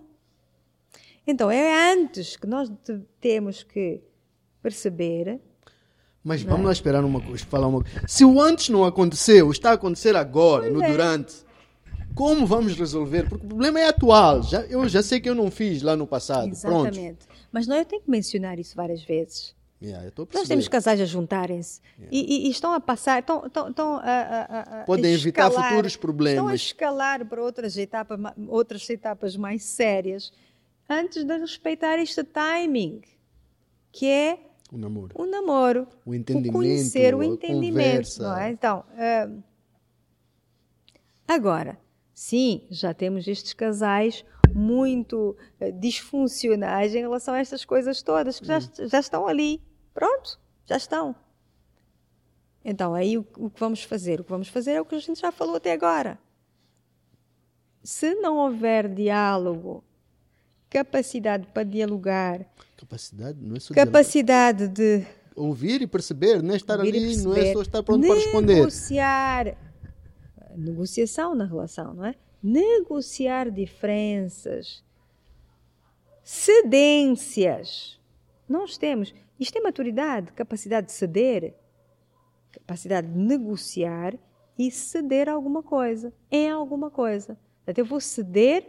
Então, 1.26 1.50
é 1.50 1.92
antes 1.92 2.36
que 2.36 2.46
nós 2.46 2.70
temos 3.20 3.62
que 3.62 4.02
perceber. 4.62 5.40
Mas 6.22 6.42
vamos 6.42 6.62
é? 6.62 6.66
lá 6.66 6.72
esperar 6.72 7.04
uma 7.04 7.20
coisa, 7.20 7.44
falar 7.46 7.68
uma 7.68 7.82
coisa. 7.82 8.02
Se 8.06 8.24
o 8.24 8.40
antes 8.40 8.68
não 8.68 8.84
aconteceu, 8.84 9.50
está 9.50 9.70
a 9.70 9.74
acontecer 9.74 10.14
agora, 10.16 10.62
pois 10.62 10.74
no 10.74 10.82
é. 10.82 10.90
durante. 10.90 11.45
Como 12.16 12.47
vamos 12.47 12.74
resolver? 12.74 13.28
Porque 13.28 13.44
o 13.44 13.48
problema 13.48 13.78
é 13.78 13.88
atual. 13.88 14.43
Já, 14.43 14.62
eu 14.62 14.88
já 14.88 15.02
sei 15.02 15.20
que 15.20 15.28
eu 15.28 15.34
não 15.34 15.51
fiz 15.51 15.82
lá 15.82 15.94
no 15.94 16.06
passado. 16.06 16.48
Exatamente. 16.48 17.26
Pronto. 17.26 17.26
Mas 17.52 17.66
não, 17.66 17.76
eu 17.76 17.84
tenho 17.84 18.01
que 18.01 18.10
mencionar 18.10 18.59
isso 18.59 18.74
várias 18.74 19.05
vezes. 19.05 19.55
Yeah, 19.82 20.10
Nós 20.32 20.48
temos 20.48 20.66
casais 20.66 20.98
a 21.02 21.05
juntarem-se 21.05 21.82
yeah. 21.98 22.09
e, 22.10 22.47
e, 22.47 22.51
estão 22.51 22.72
a 22.72 22.80
passar, 22.80 23.20
estão, 23.20 23.44
estão, 23.44 23.68
estão 23.68 23.97
a, 23.97 24.01
a, 24.01 24.80
a, 24.80 24.84
Podem 24.84 25.12
evitar 25.12 25.51
futuros 25.51 25.94
problemas. 25.97 26.38
Estão 26.38 26.48
a 26.48 26.55
escalar 26.55 27.26
para 27.26 27.43
outras 27.43 27.76
etapas, 27.76 28.18
outras 28.48 28.88
etapas 28.88 29.36
mais 29.36 29.62
sérias 29.64 30.32
antes 30.88 31.22
de 31.24 31.36
respeitar 31.36 31.98
este 31.98 32.24
timing, 32.24 33.02
que 33.93 34.06
é 34.06 34.38
o 34.72 34.78
namoro. 34.78 35.14
O 35.14 35.26
namoro. 35.26 35.86
O 36.06 36.14
entendimento. 36.14 36.51
O 36.51 36.52
conhecer, 36.55 37.14
o 37.14 37.22
entendimento. 37.22 38.24
É? 38.24 38.51
Então, 38.51 38.82
uh, 38.93 39.43
agora, 41.28 41.78
sim, 42.16 42.66
já 42.70 42.94
temos 42.94 43.28
estes 43.28 43.52
casais 43.52 44.24
muito 44.55 45.36
uh, 45.60 45.70
disfuncionais 45.78 46.94
em 46.94 47.01
relação 47.01 47.34
a 47.34 47.38
estas 47.38 47.62
coisas 47.62 48.02
todas, 48.02 48.40
que 48.40 48.47
já, 48.47 48.59
hum. 48.59 48.88
já 48.88 48.98
estão 48.98 49.28
ali. 49.28 49.62
Pronto, 49.93 50.40
já 50.64 50.78
estão. 50.78 51.14
Então, 52.64 52.94
aí 52.94 53.18
o, 53.18 53.26
o 53.36 53.51
que 53.51 53.60
vamos 53.60 53.82
fazer? 53.82 54.20
O 54.20 54.24
que 54.24 54.30
vamos 54.30 54.48
fazer 54.48 54.72
é 54.72 54.80
o 54.80 54.84
que 54.84 54.94
a 54.94 54.98
gente 54.98 55.20
já 55.20 55.30
falou 55.30 55.56
até 55.56 55.72
agora. 55.72 56.18
Se 57.84 58.14
não 58.14 58.38
houver 58.38 58.88
diálogo, 58.88 59.84
capacidade 60.70 61.47
para 61.48 61.62
dialogar, 61.62 62.47
Capacidade, 62.76 63.38
não 63.40 63.56
é 63.56 63.60
só 63.60 63.72
Capacidade 63.72 64.68
de 64.68 65.06
ouvir 65.34 65.82
e 65.82 65.86
perceber, 65.86 66.43
não 66.43 66.55
é 66.55 66.56
estar 66.56 66.80
ali, 66.80 67.16
não 67.18 67.34
é 67.34 67.52
só 67.52 67.62
estar 67.62 67.82
pronto 67.82 68.06
para 68.06 68.16
responder. 68.16 68.55
Negociar. 68.55 69.65
Negociação 70.56 71.34
na 71.34 71.44
relação, 71.44 71.94
não 71.94 72.04
é? 72.04 72.14
Negociar 72.42 73.50
diferenças. 73.50 74.84
Cedências. 76.22 78.00
Nós 78.48 78.76
temos. 78.76 79.14
Isto 79.38 79.58
é 79.58 79.60
maturidade, 79.60 80.32
capacidade 80.32 80.86
de 80.86 80.92
ceder, 80.92 81.54
capacidade 82.52 83.06
de 83.06 83.18
negociar 83.18 84.14
e 84.58 84.70
ceder 84.70 85.28
alguma 85.28 85.62
coisa, 85.62 86.12
em 86.30 86.50
alguma 86.50 86.90
coisa. 86.90 87.38
Portanto, 87.58 87.78
eu 87.78 87.84
vou 87.84 88.00
ceder 88.00 88.66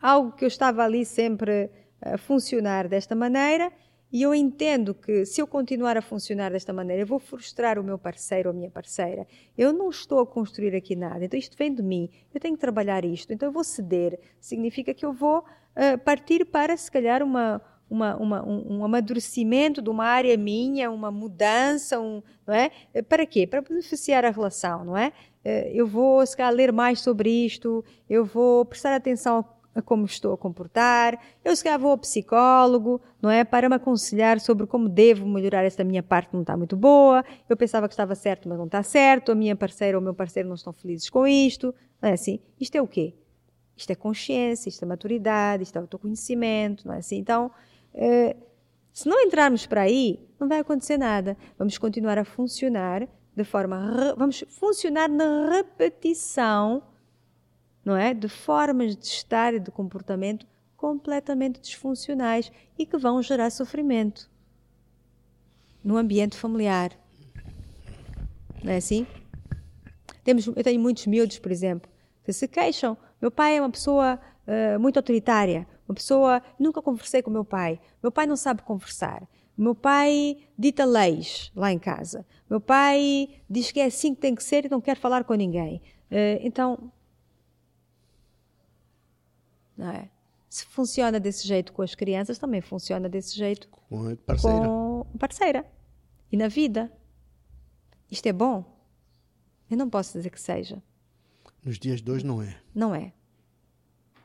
algo 0.00 0.32
que 0.32 0.44
eu 0.44 0.48
estava 0.48 0.84
ali 0.84 1.04
sempre 1.04 1.70
a 2.00 2.16
funcionar 2.16 2.88
desta 2.88 3.14
maneira 3.14 3.72
e 4.12 4.22
eu 4.22 4.34
entendo 4.34 4.92
que 4.92 5.24
se 5.24 5.40
eu 5.40 5.46
continuar 5.46 5.96
a 5.96 6.02
funcionar 6.02 6.50
desta 6.50 6.72
maneira, 6.72 7.02
eu 7.02 7.06
vou 7.06 7.20
frustrar 7.20 7.78
o 7.78 7.84
meu 7.84 7.96
parceiro 7.96 8.48
ou 8.48 8.54
a 8.54 8.56
minha 8.56 8.70
parceira. 8.70 9.26
Eu 9.56 9.72
não 9.72 9.88
estou 9.88 10.18
a 10.20 10.26
construir 10.26 10.74
aqui 10.74 10.96
nada, 10.96 11.24
então 11.24 11.38
isto 11.38 11.56
vem 11.56 11.72
de 11.72 11.82
mim, 11.82 12.10
eu 12.34 12.40
tenho 12.40 12.54
que 12.54 12.60
trabalhar 12.60 13.04
isto, 13.04 13.32
então 13.32 13.48
eu 13.48 13.52
vou 13.52 13.62
ceder. 13.62 14.18
Significa 14.40 14.92
que 14.92 15.06
eu 15.06 15.12
vou 15.12 15.38
uh, 15.38 15.98
partir 16.04 16.44
para, 16.44 16.76
se 16.76 16.90
calhar, 16.90 17.22
uma, 17.22 17.62
uma, 17.88 18.16
uma, 18.16 18.44
um, 18.44 18.78
um, 18.78 18.84
amadurecimento 18.84 19.80
de 19.80 19.90
uma 19.90 20.06
área 20.06 20.36
minha, 20.36 20.90
uma 20.90 21.12
mudança, 21.12 22.00
um, 22.00 22.20
não 22.44 22.54
é? 22.54 22.70
Para 23.02 23.24
quê? 23.24 23.46
Para 23.46 23.60
beneficiar 23.60 24.24
a 24.24 24.30
relação, 24.30 24.84
não 24.84 24.96
é? 24.96 25.12
Uh, 25.44 25.70
eu 25.72 25.86
vou, 25.86 26.26
se 26.26 26.36
calhar, 26.36 26.52
ler 26.52 26.72
mais 26.72 27.00
sobre 27.00 27.30
isto, 27.30 27.84
eu 28.08 28.24
vou 28.24 28.64
prestar 28.64 28.94
atenção 28.94 29.44
como 29.84 30.04
estou 30.04 30.32
a 30.32 30.38
comportar. 30.38 31.18
Eu 31.44 31.54
se 31.54 31.62
calhar 31.62 31.78
vou 31.78 31.92
ao 31.92 31.98
psicólogo, 31.98 33.00
não 33.22 33.30
é? 33.30 33.44
Para 33.44 33.68
me 33.68 33.76
aconselhar 33.76 34.40
sobre 34.40 34.66
como 34.66 34.88
devo 34.88 35.28
melhorar 35.28 35.64
esta 35.64 35.84
minha 35.84 36.02
parte 36.02 36.30
que 36.30 36.34
não 36.34 36.42
está 36.42 36.56
muito 36.56 36.76
boa. 36.76 37.24
Eu 37.48 37.56
pensava 37.56 37.86
que 37.86 37.92
estava 37.92 38.14
certo, 38.14 38.48
mas 38.48 38.58
não 38.58 38.66
está 38.66 38.82
certo. 38.82 39.30
A 39.30 39.34
minha 39.34 39.54
parceira 39.54 39.96
ou 39.96 40.00
o 40.00 40.04
meu 40.04 40.14
parceiro 40.14 40.48
não 40.48 40.56
estão 40.56 40.72
felizes 40.72 41.08
com 41.08 41.26
isto. 41.26 41.74
Não 42.02 42.08
é 42.08 42.12
assim? 42.14 42.40
Isto 42.58 42.76
é 42.76 42.82
o 42.82 42.88
quê? 42.88 43.14
Isto 43.76 43.90
é 43.90 43.94
consciência, 43.94 44.68
isto 44.68 44.82
é 44.84 44.86
maturidade, 44.86 45.62
isto 45.62 45.76
é 45.76 45.78
autoconhecimento, 45.80 46.86
não 46.86 46.94
é 46.94 46.98
assim? 46.98 47.16
Então, 47.16 47.50
eh, 47.94 48.36
se 48.92 49.08
não 49.08 49.18
entrarmos 49.20 49.66
para 49.66 49.82
aí, 49.82 50.20
não 50.38 50.48
vai 50.48 50.58
acontecer 50.58 50.98
nada. 50.98 51.36
Vamos 51.56 51.78
continuar 51.78 52.18
a 52.18 52.24
funcionar 52.24 53.08
de 53.34 53.44
forma. 53.44 54.14
Vamos 54.16 54.44
funcionar 54.48 55.08
na 55.08 55.48
repetição 55.48 56.82
não 57.84 57.96
é? 57.96 58.14
De 58.14 58.28
formas 58.28 58.96
de 58.96 59.06
estar 59.06 59.54
e 59.54 59.60
de 59.60 59.70
comportamento 59.70 60.46
completamente 60.76 61.60
disfuncionais 61.60 62.50
e 62.78 62.86
que 62.86 62.96
vão 62.96 63.22
gerar 63.22 63.50
sofrimento 63.50 64.30
no 65.84 65.96
ambiente 65.96 66.36
familiar. 66.36 66.90
Não 68.62 68.72
é 68.72 68.76
assim? 68.76 69.06
Temos, 70.22 70.46
eu 70.46 70.62
tenho 70.62 70.80
muitos 70.80 71.06
miúdos, 71.06 71.38
por 71.38 71.50
exemplo, 71.50 71.90
que 72.24 72.32
se 72.32 72.46
queixam. 72.46 72.96
Meu 73.20 73.30
pai 73.30 73.56
é 73.56 73.60
uma 73.60 73.70
pessoa 73.70 74.18
uh, 74.46 74.78
muito 74.78 74.96
autoritária, 74.98 75.66
uma 75.88 75.94
pessoa. 75.94 76.42
Nunca 76.58 76.82
conversei 76.82 77.22
com 77.22 77.30
meu 77.30 77.44
pai. 77.44 77.80
Meu 78.02 78.12
pai 78.12 78.26
não 78.26 78.36
sabe 78.36 78.62
conversar. 78.62 79.26
Meu 79.56 79.74
pai 79.74 80.38
dita 80.58 80.84
leis 80.84 81.50
lá 81.54 81.72
em 81.72 81.78
casa. 81.78 82.24
Meu 82.48 82.60
pai 82.60 83.28
diz 83.48 83.70
que 83.70 83.80
é 83.80 83.86
assim 83.86 84.14
que 84.14 84.20
tem 84.20 84.34
que 84.34 84.42
ser 84.42 84.64
e 84.64 84.68
não 84.68 84.80
quer 84.80 84.96
falar 84.96 85.24
com 85.24 85.34
ninguém. 85.34 85.82
Uh, 86.10 86.40
então, 86.40 86.90
não 89.80 89.90
é? 89.90 90.08
Se 90.48 90.64
funciona 90.66 91.18
desse 91.18 91.46
jeito 91.46 91.72
com 91.72 91.80
as 91.80 91.94
crianças, 91.94 92.38
também 92.38 92.60
funciona 92.60 93.08
desse 93.08 93.36
jeito 93.36 93.68
com 93.68 94.08
a 94.08 94.16
parceira. 94.16 94.66
Com 94.66 95.06
parceira. 95.18 95.66
E 96.30 96.36
na 96.36 96.48
vida. 96.48 96.92
Isto 98.10 98.26
é 98.26 98.32
bom? 98.32 98.64
Eu 99.70 99.76
não 99.76 99.88
posso 99.88 100.18
dizer 100.18 100.30
que 100.30 100.40
seja. 100.40 100.82
Nos 101.64 101.78
dias 101.78 102.02
de 102.02 102.10
hoje 102.10 102.26
não 102.26 102.42
é. 102.42 102.56
Não 102.74 102.94
é. 102.94 103.12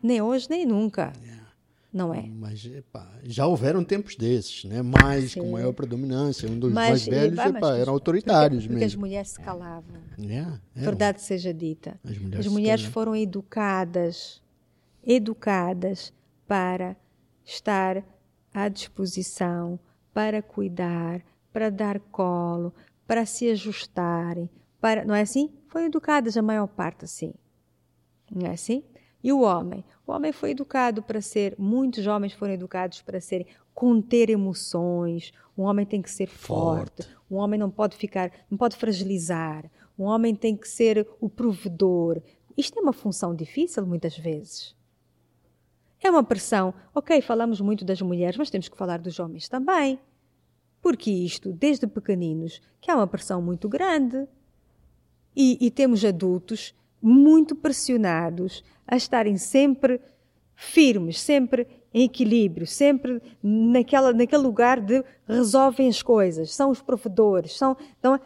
Nem 0.02 0.22
hoje, 0.22 0.48
nem 0.49 0.65
nunca. 0.65 1.14
Yeah. 1.22 1.45
Não 1.94 2.14
é. 2.14 2.23
Mas 2.27 2.65
epá, 2.65 3.10
já 3.23 3.45
houveram 3.45 3.84
tempos 3.84 4.15
desses, 4.15 4.65
né? 4.65 4.82
mais 4.82 5.32
Sim. 5.32 5.41
com 5.41 5.52
maior 5.52 5.72
predominância. 5.72 6.49
Um 6.49 6.60
dos 6.60 6.73
mas, 6.73 6.90
mais 6.90 7.06
velhos 7.06 7.40
epá, 7.40 7.57
epá, 7.57 7.77
eram 7.77 7.94
autoritários 7.94 8.64
porque, 8.64 8.73
mesmo. 8.73 8.73
Porque 8.73 8.86
as 8.86 8.95
mulheres 8.95 9.30
se 9.30 9.40
calavam. 9.40 9.95
Yeah, 10.19 10.60
Verdade 10.76 11.22
seja 11.22 11.53
dita. 11.53 11.99
As 12.03 12.18
mulheres, 12.18 12.45
as 12.45 12.52
mulheres 12.52 12.86
foram 12.86 13.15
educadas 13.15 14.41
educadas 15.06 16.14
para 16.48 16.95
estar 17.44 18.03
à 18.53 18.68
disposição, 18.68 19.80
para 20.14 20.41
cuidar, 20.41 21.22
para 21.52 21.69
dar 21.69 21.99
colo, 21.99 22.73
para 23.06 23.26
se 23.26 23.49
ajustarem, 23.49 24.49
para, 24.80 25.06
não 25.06 25.15
é 25.15 25.22
assim? 25.22 25.52
Foram 25.68 25.86
educadas 25.86 26.38
a 26.38 26.41
maior 26.41 26.68
parte 26.68 27.06
assim. 27.06 27.34
Não 28.32 28.48
é 28.48 28.53
assim? 28.53 28.84
E 29.23 29.32
o 29.32 29.41
homem? 29.41 29.84
O 30.06 30.11
homem 30.11 30.32
foi 30.32 30.52
educado 30.52 31.02
para 31.02 31.22
ser, 31.22 31.56
muitos 31.57 32.06
homens 32.07 32.34
foram 32.34 32.53
educados 32.53 33.02
para 33.02 33.19
ser 33.19 33.48
conter 33.73 34.30
emoções. 34.30 35.34
Um 35.57 35.64
homem 35.64 35.86
tem 35.86 36.02
que 36.02 36.11
ser 36.11 36.27
forte. 36.27 37.03
forte. 37.03 37.18
Um 37.30 37.38
homem 37.38 37.60
não 37.60 37.72
pode 37.72 37.98
ficar, 37.98 38.32
não 38.49 38.57
pode 38.57 38.76
fragilizar. 38.76 39.69
Um 39.98 40.03
homem 40.03 40.36
tem 40.36 40.56
que 40.56 40.68
ser 40.68 41.07
o 41.19 41.30
provedor 41.30 42.22
isto 42.57 42.80
é 42.80 42.82
uma 42.82 42.94
função 42.94 43.36
difícil 43.36 43.86
muitas 43.86 44.18
vezes. 44.18 44.76
É 46.06 46.11
uma 46.11 46.23
pressão. 46.23 46.72
Ok, 46.94 47.19
falamos 47.19 47.60
muito 47.60 47.84
das 47.84 47.99
mulheres, 47.99 48.38
mas 48.38 48.52
temos 48.52 48.69
que 48.69 48.77
falar 48.77 48.99
dos 48.99 49.19
homens 49.19 49.49
também. 49.49 49.99
Porque 50.80 51.10
isto, 51.10 51.52
desde 51.52 51.88
pequeninos, 51.88 52.61
que 52.80 52.91
há 52.91 52.95
uma 52.95 53.07
pressão 53.07 53.41
muito 53.41 53.68
grande. 53.68 54.27
E, 55.36 55.57
e 55.60 55.72
temos 55.72 56.06
adultos 56.06 56.76
muito 57.02 57.56
pressionados 57.56 58.64
a 58.88 58.95
estarem 58.95 59.36
sempre 59.36 59.99
firmes, 60.53 61.19
sempre 61.19 61.68
em 61.91 62.03
equilíbrio, 62.03 62.68
sempre 62.68 63.19
naquela, 63.41 64.14
naquele 64.14 64.44
lugar 64.44 64.80
de 64.80 65.03
resolvem 65.27 65.90
as 65.90 66.03
coisas, 66.03 66.53
são 66.53 66.69
os 66.69 66.84
provedores, 66.84 67.57
são, 67.57 67.76
então, 67.99 68.19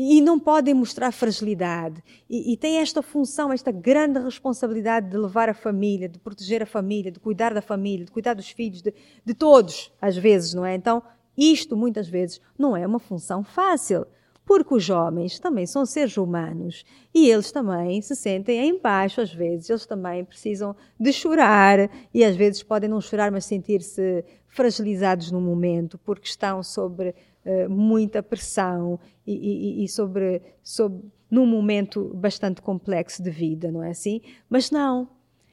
e 0.00 0.20
não 0.20 0.38
podem 0.38 0.72
mostrar 0.74 1.10
fragilidade. 1.10 2.00
E, 2.30 2.52
e 2.52 2.56
têm 2.56 2.78
esta 2.78 3.02
função, 3.02 3.52
esta 3.52 3.72
grande 3.72 4.20
responsabilidade 4.20 5.10
de 5.10 5.16
levar 5.16 5.48
a 5.48 5.54
família, 5.54 6.08
de 6.08 6.20
proteger 6.20 6.62
a 6.62 6.66
família, 6.66 7.10
de 7.10 7.18
cuidar 7.18 7.52
da 7.52 7.60
família, 7.60 8.04
de 8.04 8.12
cuidar 8.12 8.34
dos 8.34 8.48
filhos, 8.48 8.80
de, 8.80 8.94
de 9.24 9.34
todos, 9.34 9.92
às 10.00 10.16
vezes, 10.16 10.54
não 10.54 10.64
é? 10.64 10.76
Então, 10.76 11.02
isto 11.36 11.76
muitas 11.76 12.08
vezes 12.08 12.40
não 12.56 12.76
é 12.76 12.86
uma 12.86 13.00
função 13.00 13.42
fácil 13.42 14.06
porque 14.46 14.74
os 14.74 14.88
homens 14.88 15.38
também 15.38 15.66
são 15.66 15.84
seres 15.84 16.16
humanos 16.16 16.82
e 17.14 17.30
eles 17.30 17.52
também 17.52 18.00
se 18.00 18.16
sentem 18.16 18.66
em 18.66 18.80
baixo 18.80 19.20
às 19.20 19.30
vezes, 19.30 19.68
eles 19.68 19.84
também 19.84 20.24
precisam 20.24 20.74
de 20.98 21.12
chorar 21.12 21.90
e 22.14 22.24
às 22.24 22.34
vezes 22.34 22.62
podem 22.62 22.88
não 22.88 22.98
chorar, 22.98 23.30
mas 23.30 23.44
sentir-se 23.44 24.24
fragilizados 24.46 25.30
no 25.30 25.38
momento 25.38 25.98
porque 25.98 26.26
estão 26.26 26.62
sobre 26.62 27.14
uh, 27.48 27.70
muita 27.70 28.22
pressão 28.22 29.00
e, 29.26 29.80
e, 29.80 29.84
e 29.84 29.88
sobre, 29.88 30.42
sobre 30.62 31.02
num 31.30 31.46
momento 31.46 32.12
bastante 32.14 32.60
complexo 32.62 33.22
de 33.22 33.30
vida, 33.30 33.72
não 33.72 33.82
é 33.82 33.90
assim? 33.90 34.20
Mas 34.48 34.70
não, 34.70 35.08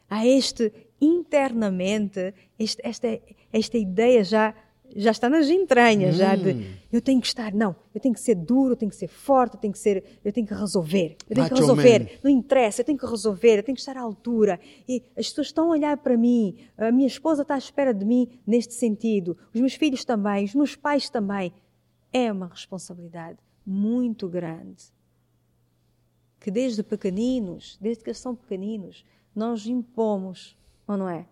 há 0.10 0.26
este 0.26 0.72
internamente 1.00 2.34
este, 2.58 2.82
esta, 2.86 3.20
esta 3.52 3.78
ideia 3.78 4.24
já 4.24 4.54
já 4.96 5.12
está 5.12 5.30
nas 5.30 5.50
entranhas, 5.50 6.16
hum. 6.16 6.18
já 6.20 6.36
de 6.36 6.52
hum. 6.52 6.64
eu 6.92 7.02
tenho 7.02 7.20
que 7.20 7.28
estar, 7.28 7.54
não, 7.54 7.76
eu 7.94 8.00
tenho 8.00 8.14
que 8.14 8.20
ser 8.20 8.36
duro, 8.36 8.74
eu 8.74 8.76
tenho 8.78 8.90
que 8.90 8.96
ser 8.96 9.08
forte, 9.08 9.56
eu 9.56 9.60
tenho 9.60 9.74
que 9.74 9.80
ser, 9.80 10.04
eu 10.24 10.32
tenho 10.32 10.46
que 10.46 10.54
resolver, 10.54 11.18
eu 11.30 11.36
tenho 11.36 11.42
Macho 11.42 11.56
que 11.56 11.60
resolver, 11.60 12.00
man. 12.00 12.10
não 12.24 12.32
interessa, 12.32 12.82
eu 12.82 12.86
tenho 12.86 12.98
que 12.98 13.06
resolver, 13.06 13.58
eu 13.58 13.64
tenho 13.64 13.76
que 13.76 13.82
estar 13.82 13.98
à 13.98 14.02
altura. 14.02 14.60
E 14.88 15.04
as 15.18 15.28
pessoas 15.30 15.48
estão 15.48 15.66
a 15.66 15.70
olhar 15.72 15.98
para 15.98 16.16
mim, 16.16 16.56
a 16.78 16.92
minha 16.92 17.08
esposa 17.08 17.42
está 17.42 17.56
à 17.56 17.58
espera 17.58 17.94
de 17.94 18.06
mim 18.06 18.30
neste 18.46 18.74
sentido, 18.74 19.38
os 19.54 19.60
meus 19.60 19.74
filhos 19.74 20.06
também, 20.06 20.46
os 20.46 20.56
meus 20.56 20.76
pais 20.76 21.10
também. 21.10 21.52
É 22.18 22.32
uma 22.32 22.48
responsabilidade 22.48 23.40
muito 23.66 24.30
grande. 24.30 24.86
Que 26.40 26.50
desde 26.50 26.82
pequeninos, 26.82 27.78
desde 27.82 28.06
que 28.06 28.10
eles 28.10 28.20
são 28.20 28.34
pequeninos, 28.34 29.04
nós 29.36 29.66
impomos, 29.68 30.58
ou 30.88 30.96
não 30.96 31.10
é? 31.10 31.28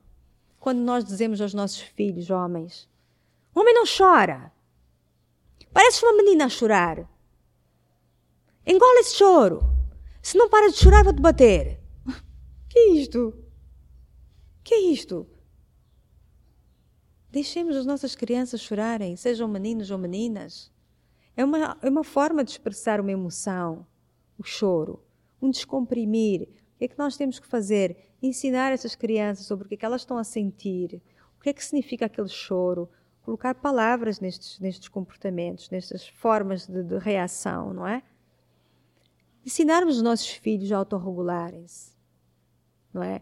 Quando 0.59 0.79
nós 0.79 1.05
dizemos 1.05 1.39
aos 1.39 1.53
nossos 1.53 1.79
filhos, 1.79 2.29
homens, 2.29 2.89
homem 3.55 3.73
não 3.73 3.85
chora. 3.85 4.51
Pareces 5.71 6.03
uma 6.03 6.17
menina 6.17 6.47
a 6.47 6.49
chorar. 6.49 7.09
Engole 8.67 8.99
esse 8.99 9.15
choro. 9.15 9.61
Se 10.21 10.37
não 10.37 10.49
para 10.49 10.69
de 10.69 10.75
chorar, 10.75 11.05
vou-te 11.05 11.21
bater. 11.21 11.79
Que 12.67 12.77
é 12.77 12.89
isto? 12.95 13.33
Que 14.61 14.73
é 14.73 14.79
isto? 14.91 15.25
Deixemos 17.31 17.77
as 17.77 17.85
nossas 17.85 18.15
crianças 18.15 18.59
chorarem, 18.59 19.15
sejam 19.15 19.47
meninos 19.47 19.89
ou 19.89 19.97
meninas. 19.97 20.72
É 21.35 21.43
uma, 21.43 21.77
é 21.81 21.89
uma 21.89 22.03
forma 22.03 22.43
de 22.43 22.51
expressar 22.51 22.99
uma 23.01 23.11
emoção, 23.11 23.85
o 24.37 24.43
choro, 24.43 25.03
um 25.41 25.49
descomprimir. 25.49 26.43
O 26.75 26.77
que 26.77 26.85
é 26.85 26.87
que 26.87 26.97
nós 26.97 27.17
temos 27.17 27.39
que 27.39 27.47
fazer? 27.47 27.97
Ensinar 28.21 28.71
essas 28.71 28.95
crianças 28.95 29.45
sobre 29.45 29.65
o 29.65 29.67
que, 29.67 29.75
é 29.75 29.77
que 29.77 29.85
elas 29.85 30.01
estão 30.01 30.17
a 30.17 30.23
sentir, 30.23 31.01
o 31.37 31.41
que 31.41 31.49
é 31.49 31.53
que 31.53 31.63
significa 31.63 32.05
aquele 32.05 32.29
choro, 32.29 32.89
colocar 33.23 33.55
palavras 33.55 34.19
nestes, 34.19 34.59
nestes 34.59 34.87
comportamentos, 34.89 35.69
nestas 35.69 36.07
formas 36.07 36.67
de, 36.67 36.83
de 36.83 36.97
reação, 36.97 37.73
não 37.73 37.87
é? 37.87 38.03
Ensinarmos 39.45 39.97
os 39.97 40.01
nossos 40.01 40.29
filhos 40.29 40.71
a 40.71 40.77
autorregularem-se, 40.77 41.93
não 42.93 43.03
é? 43.03 43.21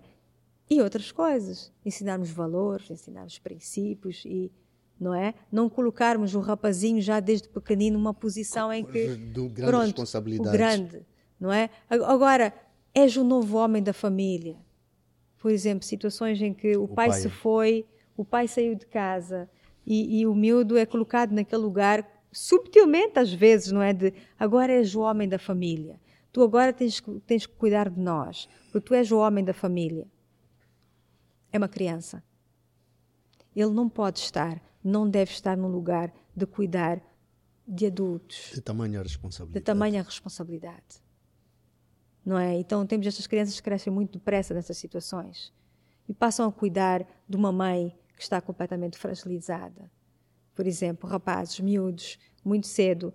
E 0.70 0.82
outras 0.82 1.12
coisas. 1.12 1.74
Ensinarmos 1.84 2.30
valores, 2.30 2.90
ensinarmos 2.90 3.40
princípios 3.40 4.24
e, 4.26 4.52
não 5.02 5.16
é? 5.16 5.34
Não 5.52 5.68
colocarmos 5.68 6.36
o 6.36 6.40
rapazinho 6.40 7.02
já 7.02 7.20
desde 7.20 7.50
pequenino 7.50 7.98
numa 7.98 8.14
posição 8.14 8.72
em 8.72 8.86
que... 8.86 9.08
Do 9.16 9.50
grande 9.50 9.72
pronto, 9.72 9.86
responsabilidade. 9.86 10.50
O 10.50 10.52
grande, 10.52 11.06
não 11.40 11.52
é? 11.52 11.72
Agora, 11.90 12.54
és 12.94 13.18
o 13.18 13.24
novo 13.24 13.58
homem 13.58 13.82
da 13.82 13.94
família. 13.94 14.56
Por 15.40 15.50
exemplo, 15.50 15.84
situações 15.84 16.40
em 16.40 16.54
que 16.54 16.78
o, 16.78 16.84
o 16.84 16.88
pai, 16.88 17.10
pai 17.10 17.20
se 17.20 17.30
foi, 17.30 17.84
o 18.16 18.24
pai 18.24 18.48
saiu 18.48 18.76
de 18.76 18.86
casa, 18.86 19.50
e, 19.84 20.20
e 20.20 20.28
o 20.28 20.36
miúdo 20.36 20.78
é 20.78 20.86
colocado 20.86 21.32
naquele 21.32 21.64
lugar 21.64 22.08
subtilmente 22.32 23.18
às 23.18 23.34
vezes, 23.34 23.72
não 23.72 23.82
é? 23.82 23.92
De 23.92 24.14
agora 24.38 24.72
és 24.72 24.94
o 24.94 25.02
homem 25.02 25.28
da 25.28 25.40
família. 25.40 26.00
Tu 26.32 26.44
agora 26.44 26.72
tens, 26.72 27.02
tens 27.26 27.48
que 27.48 27.56
cuidar 27.56 27.90
de 27.90 28.00
nós, 28.00 28.48
porque 28.72 28.88
tu 28.88 28.94
és 28.94 29.12
o 29.12 29.18
homem 29.18 29.44
da 29.44 29.54
família. 29.54 30.08
É 31.52 31.58
uma 31.58 31.68
criança. 31.68 32.24
Ele 33.56 33.72
não 33.72 33.90
pode 33.90 34.20
estar, 34.20 34.62
não 34.84 35.10
deve 35.10 35.32
estar 35.32 35.58
num 35.58 35.68
lugar 35.68 36.14
de 36.36 36.46
cuidar 36.46 37.02
de 37.68 37.86
adultos. 37.86 38.52
De 38.54 38.62
tamanha 38.62 39.02
responsabilidade. 39.02 39.60
De 39.60 39.66
tamanha 39.66 40.04
responsabilidade. 40.04 41.02
Não 42.26 42.38
é? 42.38 42.56
Então 42.56 42.86
temos 42.86 43.08
estas 43.08 43.28
crianças 43.28 43.56
que 43.56 43.64
crescem 43.64 43.92
muito 43.92 44.14
depressa 44.14 44.54
nessas 44.54 44.78
situações 44.78 45.54
e 46.08 46.14
passam 46.14 46.48
a 46.48 46.52
cuidar 46.52 47.06
de 47.28 47.36
uma 47.36 47.52
mãe 47.52 47.98
que 48.16 48.22
está 48.22 48.40
completamente 48.42 48.98
fragilizada. 48.98 49.90
Por 50.54 50.68
exemplo, 50.68 51.10
rapazes 51.10 51.60
miúdos, 51.60 52.20
muito 52.44 52.68
cedo, 52.68 53.14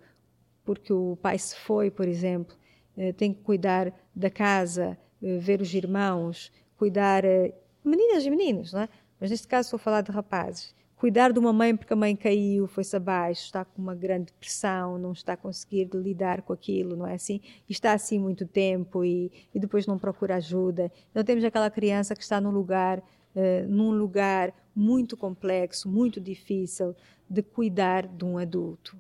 porque 0.65 0.93
o 0.93 1.17
pai 1.17 1.39
se 1.39 1.55
foi, 1.57 1.91
por 1.91 2.09
exemplo, 2.09 2.57
eh, 2.97 3.13
tem 3.13 3.33
que 3.33 3.43
cuidar 3.43 3.93
da 4.15 4.31
casa, 4.31 4.99
eh, 5.23 5.39
ver 5.39 5.61
os 5.61 5.73
irmãos, 5.75 6.51
cuidar. 6.77 7.25
Eh, 7.25 7.55
meninas 7.85 8.25
e 8.25 8.31
meninos, 8.31 8.73
não 8.73 8.81
é? 8.81 8.89
Mas 9.21 9.31
neste 9.31 9.49
caso 9.49 9.71
vou 9.71 9.79
falar 9.79 10.03
de 10.03 10.11
rapazes. 10.11 10.75
Cuidar 10.97 11.31
de 11.31 11.39
uma 11.39 11.53
mãe 11.53 11.77
porque 11.77 11.93
a 11.93 11.97
mãe 11.97 12.17
caiu, 12.17 12.67
foi-se 12.67 12.97
abaixo, 12.97 13.45
está 13.45 13.67
com 13.67 13.83
uma 13.83 13.95
grande 13.95 14.33
pressão, 14.33 14.97
não 14.97 15.13
está 15.13 15.35
a 15.35 15.37
conseguir 15.37 15.91
lidar 15.93 16.41
com 16.41 16.55
aquilo, 16.55 16.97
não 16.97 17.07
é 17.07 17.15
assim? 17.15 17.41
E 17.69 17.73
está 17.73 17.93
assim 17.93 18.19
muito 18.19 18.47
tempo 18.47 19.05
e, 19.05 19.31
e 19.55 19.61
depois 19.61 19.87
não 19.87 19.99
procura 19.99 20.37
ajuda. 20.37 20.91
Então 21.11 21.23
temos 21.23 21.45
aquela 21.45 21.71
criança 21.71 22.17
que 22.17 22.23
está 22.23 22.41
num 22.41 22.51
lugar, 22.51 22.99
uh, 23.01 23.69
num 23.69 23.91
lugar 23.91 24.55
muito 24.75 25.19
complexo, 25.19 25.87
muito 25.87 26.19
difícil 26.19 26.97
de 27.29 27.43
cuidar 27.43 28.07
de 28.07 28.25
um 28.25 28.39
adulto 28.39 28.97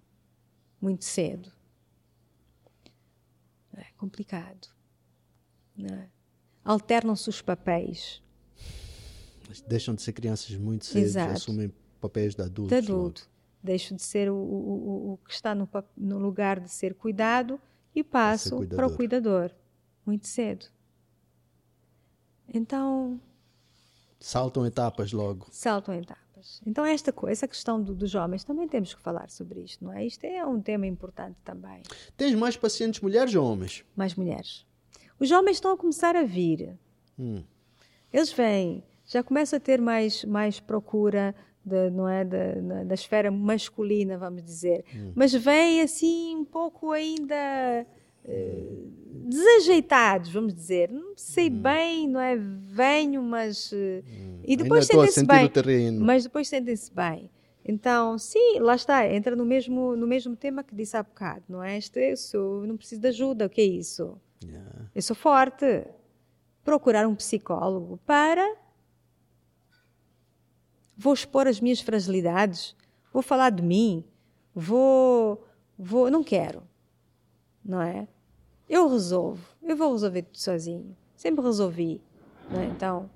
muito 0.81 1.05
cedo. 1.05 1.51
É 3.77 3.87
complicado. 3.97 4.69
É? 5.83 6.09
Alternam-se 6.65 7.29
os 7.29 7.41
papéis. 7.41 8.23
Deixam 9.67 9.95
de 9.95 10.03
ser 10.03 10.13
crianças 10.13 10.55
muito 10.57 10.85
cedo, 10.85 11.05
Exato. 11.05 11.33
assumem 11.33 11.73
papéis 12.01 12.35
de 12.35 12.43
adultos. 12.43 12.69
De 12.69 12.77
adulto. 12.77 13.31
Deixam 13.63 13.97
de 13.97 14.03
ser 14.03 14.31
o, 14.31 14.37
o, 14.37 15.13
o 15.13 15.19
que 15.25 15.33
está 15.33 15.55
no, 15.55 15.69
no, 15.97 16.19
lugar 16.19 16.61
de 16.61 16.71
ser 16.71 16.95
cuidado 16.95 17.61
e 17.95 18.05
passam 18.05 18.67
para 18.67 18.87
o 18.87 18.95
cuidador 18.95 19.51
muito 20.05 20.27
cedo. 20.27 20.67
Então, 22.53 23.21
Saltam 24.21 24.65
etapas 24.65 25.13
logo. 25.13 25.47
Saltam 25.51 25.95
etapas. 25.95 26.61
Então, 26.67 26.85
esta, 26.85 27.13
essa 27.29 27.49
questão 27.49 27.83
do, 27.83 27.95
dos 27.95 28.15
homens, 28.15 28.45
também 28.45 28.69
temos 28.69 28.95
que 28.95 29.01
falar 29.01 29.31
sobre 29.31 29.61
isto, 29.61 29.85
não 29.85 29.93
é? 29.93 30.07
Isto 30.07 30.25
é 30.25 30.45
um 30.45 30.61
tema 30.61 30.87
importante 30.87 31.37
também. 31.45 31.83
Tens 32.17 32.35
mais 32.35 32.57
pacientes 32.57 33.01
mulheres 33.01 33.35
ou 33.35 33.45
homens? 33.45 33.85
Mais 33.95 34.15
mulheres. 34.15 34.65
Os 35.19 35.31
homens 35.31 35.57
estão 35.57 35.73
a 35.73 35.77
começar 35.77 36.15
a 36.17 36.23
vir. 36.23 36.79
Hum. 37.19 37.43
Eles 38.13 38.33
vêm, 38.33 38.83
já 39.07 39.23
começa 39.23 39.57
a 39.57 39.61
ter 39.61 39.81
mais, 39.81 40.25
mais 40.25 40.59
procura 40.61 41.35
de, 41.65 41.91
não 41.91 42.09
é, 42.09 42.25
da, 42.25 42.85
da 42.85 42.95
esfera 42.95 43.31
masculina, 43.31 44.19
vamos 44.19 44.43
dizer. 44.43 44.85
Hum. 44.95 45.13
Mas 45.15 45.33
vem 45.33 45.81
assim 45.81 46.37
um 46.37 46.45
pouco 46.45 46.93
ainda 46.93 47.87
uh, 48.25 48.93
desajeitados, 49.29 50.31
vamos 50.31 50.55
dizer. 50.55 50.91
Não 50.91 51.15
sei 51.17 51.49
hum. 51.49 51.63
bem, 51.63 52.09
não 52.09 52.21
é? 52.21 52.37
Venho, 52.37 53.23
mas. 53.23 53.73
Uh, 53.73 54.05
hum. 54.07 54.41
E 54.45 54.57
depois 54.57 54.87
sentem-se 54.87 55.25
bem. 55.25 55.51
Mas 55.99 56.25
depois 56.25 56.49
sentem-se 56.49 56.93
bem. 56.93 57.31
Então, 57.69 58.17
sim, 58.17 58.61
lá 58.61 58.77
está, 58.77 59.13
entra 59.13 59.35
no 59.35 59.45
mesmo, 59.45 59.97
no 59.97 60.07
mesmo 60.07 60.37
tema 60.37 60.63
que 60.63 60.73
disse 60.73 60.97
há 60.97 61.03
bocado, 61.03 61.43
não 61.49 61.65
é? 61.65 61.77
Este, 61.77 61.99
eu 62.13 62.17
sou, 62.17 62.65
não 62.65 62.77
preciso 62.77 63.01
de 63.01 63.09
ajuda, 63.09 63.47
o 63.47 63.51
que 63.51 63.61
é 63.61 63.65
isso? 63.65 64.21
Yeah. 64.45 64.89
Eu 64.95 65.03
sou 65.03 65.17
forte. 65.17 65.85
Procurar 66.63 67.07
um 67.09 67.15
psicólogo 67.15 67.99
para. 68.07 68.57
Vou 70.97 71.13
expor 71.13 71.47
as 71.47 71.61
minhas 71.61 71.81
fragilidades, 71.81 72.75
vou 73.13 73.23
falar 73.23 73.51
de 73.51 73.63
mim, 73.63 74.05
vou. 74.55 75.47
vou 75.79 76.11
não 76.11 76.25
quero, 76.25 76.63
não 77.65 77.83
é? 77.83 78.09
Eu 78.69 78.89
resolvo. 78.89 79.45
Eu 79.63 79.77
vou 79.77 79.93
resolver 79.93 80.23
tudo 80.23 80.39
sozinho. 80.39 80.97
Sempre 81.17 81.45
resolvi. 81.45 82.01
Não 82.51 82.61
é? 82.61 82.65
Então. 82.67 83.11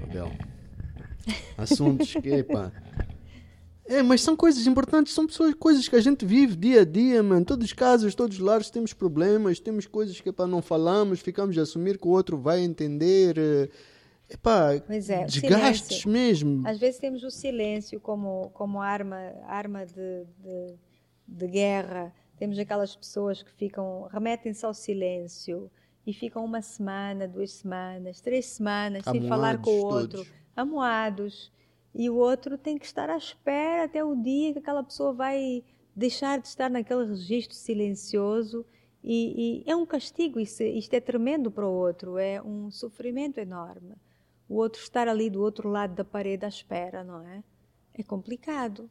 Legal. 0.00 0.30
Assuntos 1.56 2.12
que. 2.14 2.44
É, 3.90 4.02
mas 4.04 4.20
são 4.22 4.36
coisas 4.36 4.66
importantes, 4.68 5.12
são 5.12 5.26
pessoas, 5.26 5.52
coisas 5.54 5.88
que 5.88 5.96
a 5.96 6.00
gente 6.00 6.24
vive 6.24 6.54
dia 6.54 6.82
a 6.82 6.84
dia, 6.84 7.22
mano. 7.24 7.44
Todos 7.44 7.66
os 7.66 7.72
casos, 7.72 8.14
todos 8.14 8.36
os 8.36 8.42
lares 8.42 8.70
temos 8.70 8.92
problemas, 8.92 9.58
temos 9.58 9.84
coisas 9.86 10.20
que, 10.20 10.30
pá, 10.30 10.46
não 10.46 10.62
falamos, 10.62 11.18
ficamos 11.20 11.58
a 11.58 11.62
assumir 11.62 11.98
que 11.98 12.06
o 12.06 12.10
outro 12.12 12.38
vai 12.38 12.60
entender. 12.60 13.36
eh, 13.36 13.68
Epá, 14.32 14.80
Pois 14.86 15.10
é, 15.10 15.24
desgastes 15.24 16.02
silêncio. 16.02 16.08
mesmo. 16.08 16.68
Às 16.68 16.78
vezes 16.78 17.00
temos 17.00 17.24
o 17.24 17.30
silêncio 17.32 17.98
como, 17.98 18.50
como 18.54 18.80
arma, 18.80 19.16
arma 19.48 19.84
de, 19.84 20.24
de, 20.38 20.74
de 21.26 21.46
guerra. 21.48 22.12
Temos 22.38 22.56
aquelas 22.56 22.94
pessoas 22.94 23.42
que 23.42 23.50
ficam, 23.50 24.08
remetem-se 24.12 24.64
ao 24.64 24.72
silêncio 24.72 25.68
e 26.06 26.12
ficam 26.14 26.44
uma 26.44 26.62
semana, 26.62 27.26
duas 27.26 27.50
semanas, 27.54 28.20
três 28.20 28.46
semanas 28.46 29.02
sem 29.04 29.26
falar 29.26 29.58
com 29.60 29.70
o 29.72 29.84
outro, 29.84 30.18
todos. 30.18 30.32
amuados. 30.54 31.50
E 31.94 32.08
o 32.08 32.16
outro 32.16 32.56
tem 32.56 32.78
que 32.78 32.86
estar 32.86 33.10
à 33.10 33.16
espera 33.16 33.84
até 33.84 34.04
o 34.04 34.14
dia 34.14 34.52
que 34.52 34.58
aquela 34.58 34.82
pessoa 34.82 35.12
vai 35.12 35.64
deixar 35.94 36.38
de 36.38 36.48
estar 36.48 36.70
naquele 36.70 37.06
registro 37.06 37.54
silencioso. 37.54 38.64
E, 39.02 39.62
e 39.66 39.70
é 39.70 39.74
um 39.74 39.86
castigo, 39.86 40.38
isso, 40.38 40.62
isto 40.62 40.94
é 40.94 41.00
tremendo 41.00 41.50
para 41.50 41.66
o 41.66 41.72
outro, 41.72 42.18
é 42.18 42.40
um 42.42 42.70
sofrimento 42.70 43.38
enorme 43.38 43.94
o 44.50 44.56
outro 44.56 44.82
estar 44.82 45.06
ali 45.06 45.30
do 45.30 45.40
outro 45.40 45.68
lado 45.68 45.94
da 45.94 46.04
parede 46.04 46.44
à 46.44 46.48
espera, 46.48 47.04
não 47.04 47.24
é? 47.24 47.44
É 47.94 48.02
complicado. 48.02 48.90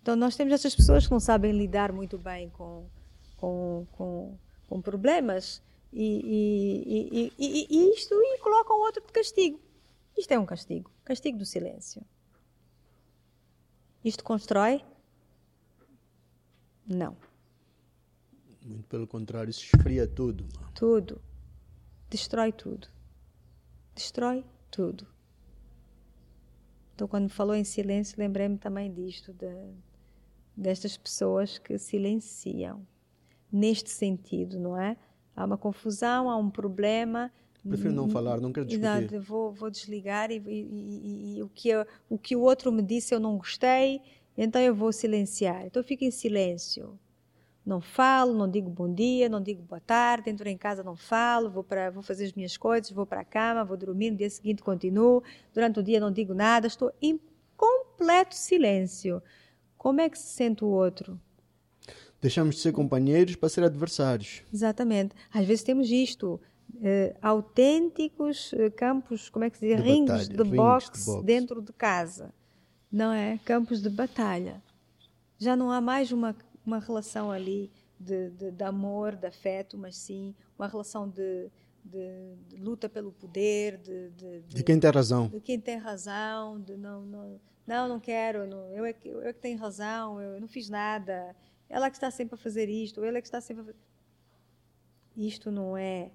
Então 0.00 0.14
nós 0.14 0.36
temos 0.36 0.54
essas 0.54 0.74
pessoas 0.74 1.04
que 1.04 1.12
não 1.12 1.18
sabem 1.18 1.50
lidar 1.50 1.92
muito 1.92 2.16
bem 2.16 2.48
com, 2.50 2.86
com, 3.36 3.84
com, 3.90 4.38
com 4.68 4.80
problemas 4.80 5.60
e, 5.92 6.22
e, 6.86 7.32
e, 7.36 7.44
e, 7.44 7.66
e 7.68 7.94
isto 7.94 8.14
e 8.14 8.38
colocam 8.38 8.76
o 8.76 8.84
outro 8.84 9.04
de 9.04 9.12
castigo. 9.12 9.58
Isto 10.18 10.32
é 10.32 10.38
um 10.38 10.44
castigo, 10.44 10.90
castigo 11.04 11.38
do 11.38 11.46
silêncio. 11.46 12.04
Isto 14.04 14.24
constrói? 14.24 14.84
Não. 16.84 17.16
Muito 18.64 18.88
pelo 18.88 19.06
contrário, 19.06 19.48
isso 19.48 19.64
esfria 19.64 20.08
tudo. 20.08 20.44
Tudo. 20.74 21.22
Destrói 22.10 22.50
tudo. 22.50 22.88
Destrói 23.94 24.44
tudo. 24.72 25.06
Então, 26.94 27.06
quando 27.06 27.28
falou 27.28 27.54
em 27.54 27.62
silêncio, 27.62 28.18
lembrei-me 28.18 28.58
também 28.58 28.92
disto, 28.92 29.32
de, 29.32 29.72
destas 30.56 30.96
pessoas 30.96 31.58
que 31.58 31.78
silenciam. 31.78 32.84
Neste 33.52 33.88
sentido, 33.88 34.58
não 34.58 34.76
é? 34.76 34.96
Há 35.36 35.44
uma 35.44 35.56
confusão, 35.56 36.28
há 36.28 36.36
um 36.36 36.50
problema. 36.50 37.32
Prefiro 37.66 37.92
não 37.92 38.08
falar, 38.08 38.40
não 38.40 38.52
quero 38.52 38.66
discutir. 38.66 38.86
Exato, 38.86 39.20
vou, 39.20 39.52
vou 39.52 39.70
desligar 39.70 40.30
e, 40.30 40.36
e- 40.36 40.48
e- 40.48 41.36
e 41.38 41.42
o, 41.42 41.48
que 41.48 41.68
eu- 41.68 41.86
o 42.08 42.16
que 42.18 42.34
o 42.36 42.40
outro 42.40 42.70
me 42.72 42.82
disse 42.82 43.14
eu 43.14 43.20
não 43.20 43.36
gostei, 43.36 44.00
então 44.36 44.60
eu 44.60 44.74
vou 44.74 44.92
silenciar. 44.92 45.66
Então 45.66 45.80
eu 45.80 45.84
fico 45.86 46.04
em 46.04 46.10
silêncio. 46.10 46.98
Não 47.66 47.80
falo, 47.82 48.32
não 48.32 48.48
digo 48.50 48.70
bom 48.70 48.90
dia, 48.92 49.28
não 49.28 49.42
digo 49.42 49.60
boa 49.62 49.80
tarde, 49.80 50.30
entro 50.30 50.48
em 50.48 50.56
casa, 50.56 50.82
não 50.82 50.96
falo, 50.96 51.50
vou, 51.50 51.62
para, 51.62 51.90
vou 51.90 52.02
fazer 52.02 52.24
as 52.24 52.32
minhas 52.32 52.56
coisas, 52.56 52.90
vou 52.90 53.04
para 53.04 53.20
a 53.20 53.24
cama, 53.24 53.62
vou 53.64 53.76
dormir, 53.76 54.10
no 54.10 54.16
dia 54.16 54.30
seguinte 54.30 54.62
continuo, 54.62 55.22
durante 55.52 55.78
o 55.78 55.82
dia 55.82 56.00
não 56.00 56.10
digo 56.10 56.32
nada, 56.32 56.66
estou 56.66 56.90
em 57.02 57.20
completo 57.56 58.34
silêncio. 58.34 59.22
Como 59.76 60.00
é 60.00 60.08
que 60.08 60.18
se 60.18 60.28
sente 60.28 60.64
o 60.64 60.68
outro? 60.68 61.20
Deixamos 62.22 62.54
de 62.56 62.62
ser 62.62 62.72
companheiros 62.72 63.36
para 63.36 63.48
ser 63.50 63.62
adversários. 63.64 64.42
Exatamente. 64.52 65.14
Às 65.32 65.44
vezes 65.44 65.62
temos 65.62 65.90
isto, 65.90 66.40
eh, 66.82 67.16
autênticos 67.22 68.52
eh, 68.54 68.70
campos, 68.70 69.28
como 69.28 69.44
é 69.44 69.50
que 69.50 69.58
se 69.58 69.66
diz? 69.68 69.76
De 69.76 69.82
Rings 69.82 70.06
batalha, 70.10 70.24
de, 70.28 70.36
rings 70.36 70.50
de 70.50 70.56
boxe 70.56 71.06
boxe. 71.06 71.24
dentro 71.24 71.62
de 71.62 71.72
casa. 71.72 72.32
Não 72.90 73.12
é? 73.12 73.38
Campos 73.44 73.82
de 73.82 73.90
batalha. 73.90 74.62
Já 75.38 75.54
não 75.56 75.70
há 75.70 75.80
mais 75.80 76.10
uma, 76.12 76.34
uma 76.64 76.78
relação 76.78 77.30
ali 77.30 77.70
de, 77.98 78.30
de, 78.30 78.50
de 78.50 78.64
amor, 78.64 79.14
de 79.16 79.26
afeto, 79.26 79.76
mas 79.76 79.96
sim 79.96 80.34
uma 80.58 80.66
relação 80.66 81.08
de, 81.08 81.50
de- 81.84 82.56
luta 82.58 82.88
pelo 82.88 83.12
poder, 83.12 83.76
de, 83.78 84.10
de, 84.10 84.40
De 84.40 84.62
quem 84.64 84.78
tem 84.80 84.90
razão. 84.90 85.28
de 85.28 85.40
quem 85.40 85.60
tem 85.60 85.76
razão, 85.76 86.60
de 86.60 86.76
não, 86.76 87.02
não, 87.02 87.40
não, 87.66 87.88
não 87.88 88.00
quero, 88.00 88.46
não, 88.46 88.70
eu, 88.72 88.84
é 88.84 88.92
que, 88.92 89.08
eu 89.08 89.22
é 89.22 89.32
que 89.32 89.40
tenho 89.40 89.58
razão, 89.58 90.20
eu 90.20 90.40
não 90.40 90.48
fiz 90.48 90.68
nada, 90.68 91.36
ela 91.68 91.86
é 91.86 91.90
que 91.90 91.96
está 91.96 92.10
sempre 92.10 92.34
a 92.34 92.38
fazer 92.38 92.68
isto, 92.68 93.04
ele 93.04 93.18
é 93.18 93.20
que 93.20 93.26
está 93.28 93.40
sempre 93.40 93.62
a 93.62 93.66
fazer... 93.66 93.78
Isto 95.16 95.50
não 95.50 95.76
é, 95.76 96.10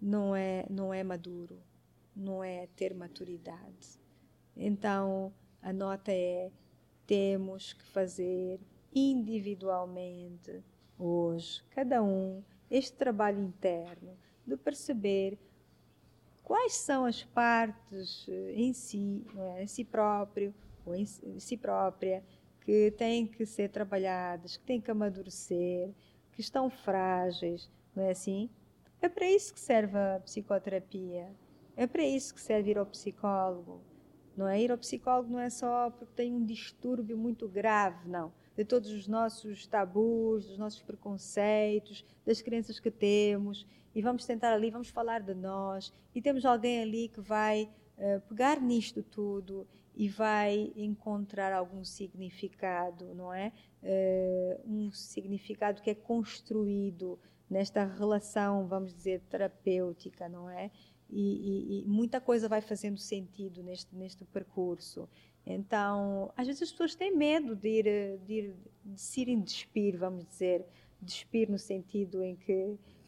não 0.00 0.34
é, 0.34 0.64
não 0.70 0.92
é 0.92 1.02
maduro, 1.02 1.58
não 2.14 2.42
é 2.42 2.66
ter 2.76 2.94
maturidade. 2.94 4.00
Então, 4.56 5.32
a 5.62 5.72
nota 5.72 6.12
é, 6.12 6.50
temos 7.06 7.72
que 7.72 7.84
fazer 7.84 8.60
individualmente, 8.94 10.62
hoje, 10.98 11.62
cada 11.70 12.02
um, 12.02 12.42
este 12.70 12.96
trabalho 12.96 13.42
interno 13.42 14.16
de 14.46 14.56
perceber 14.56 15.38
quais 16.42 16.74
são 16.74 17.04
as 17.04 17.22
partes 17.22 18.26
eh, 18.28 18.54
em 18.56 18.72
si, 18.72 19.24
é? 19.36 19.62
em 19.62 19.66
si 19.66 19.84
próprio 19.84 20.52
ou 20.84 20.94
em 20.94 21.06
si 21.06 21.56
própria, 21.56 22.24
que 22.60 22.90
têm 22.92 23.26
que 23.26 23.46
ser 23.46 23.70
trabalhadas, 23.70 24.56
que 24.56 24.64
têm 24.64 24.80
que 24.80 24.90
amadurecer, 24.90 25.90
que 26.32 26.40
estão 26.40 26.68
frágeis, 26.68 27.70
não 27.94 28.02
é 28.04 28.10
assim? 28.10 28.50
É 29.02 29.08
para 29.08 29.30
isso 29.30 29.54
que 29.54 29.60
serve 29.60 29.96
a 29.96 30.20
psicoterapia, 30.20 31.34
é 31.74 31.86
para 31.86 32.04
isso 32.04 32.34
que 32.34 32.40
serve 32.40 32.72
ir 32.72 32.78
ao 32.78 32.84
psicólogo. 32.84 33.80
Não 34.36 34.46
é? 34.46 34.60
Ir 34.60 34.70
ao 34.70 34.78
psicólogo 34.78 35.30
não 35.30 35.40
é 35.40 35.48
só 35.50 35.90
porque 35.90 36.14
tem 36.14 36.34
um 36.34 36.44
distúrbio 36.44 37.16
muito 37.16 37.48
grave, 37.48 38.08
não. 38.08 38.32
De 38.56 38.64
todos 38.64 38.90
os 38.90 39.08
nossos 39.08 39.66
tabus, 39.66 40.46
dos 40.46 40.58
nossos 40.58 40.82
preconceitos, 40.82 42.04
das 42.26 42.42
crenças 42.42 42.78
que 42.78 42.90
temos, 42.90 43.66
e 43.94 44.02
vamos 44.02 44.26
tentar 44.26 44.52
ali, 44.52 44.70
vamos 44.70 44.88
falar 44.88 45.20
de 45.20 45.34
nós, 45.34 45.92
e 46.14 46.20
temos 46.20 46.44
alguém 46.44 46.82
ali 46.82 47.08
que 47.08 47.20
vai 47.20 47.70
eh, 47.96 48.18
pegar 48.28 48.60
nisto 48.60 49.02
tudo 49.02 49.66
e 49.94 50.08
vai 50.08 50.72
encontrar 50.76 51.52
algum 51.52 51.84
significado, 51.84 53.14
não 53.14 53.32
é? 53.32 53.52
Eh, 53.82 54.60
um 54.66 54.90
significado 54.92 55.82
que 55.82 55.90
é 55.90 55.94
construído 55.94 57.18
nesta 57.50 57.84
relação, 57.84 58.66
vamos 58.68 58.94
dizer, 58.94 59.20
terapêutica, 59.28 60.28
não 60.28 60.48
é? 60.48 60.70
E, 61.10 61.80
e- 61.80 61.82
e 61.82 61.84
muita 61.88 62.20
coisa 62.20 62.48
vai 62.48 62.60
fazendo 62.60 62.96
sentido 62.98 63.62
neste, 63.64 63.94
neste 63.96 64.24
percurso. 64.24 65.08
Então, 65.44 66.32
às 66.36 66.46
vezes 66.46 66.62
as 66.62 66.70
pessoas 66.70 66.94
têm 66.94 67.16
medo 67.16 67.56
de, 67.56 67.68
ir, 67.68 68.18
de, 68.24 68.32
ir, 68.32 68.54
de 68.84 69.00
se 69.00 69.22
irem 69.22 69.40
despir, 69.40 69.96
vamos 69.98 70.24
dizer, 70.26 70.64
despir 71.02 71.50
no 71.50 71.58
sentido 71.58 72.22
em 72.22 72.36
que 72.36 72.52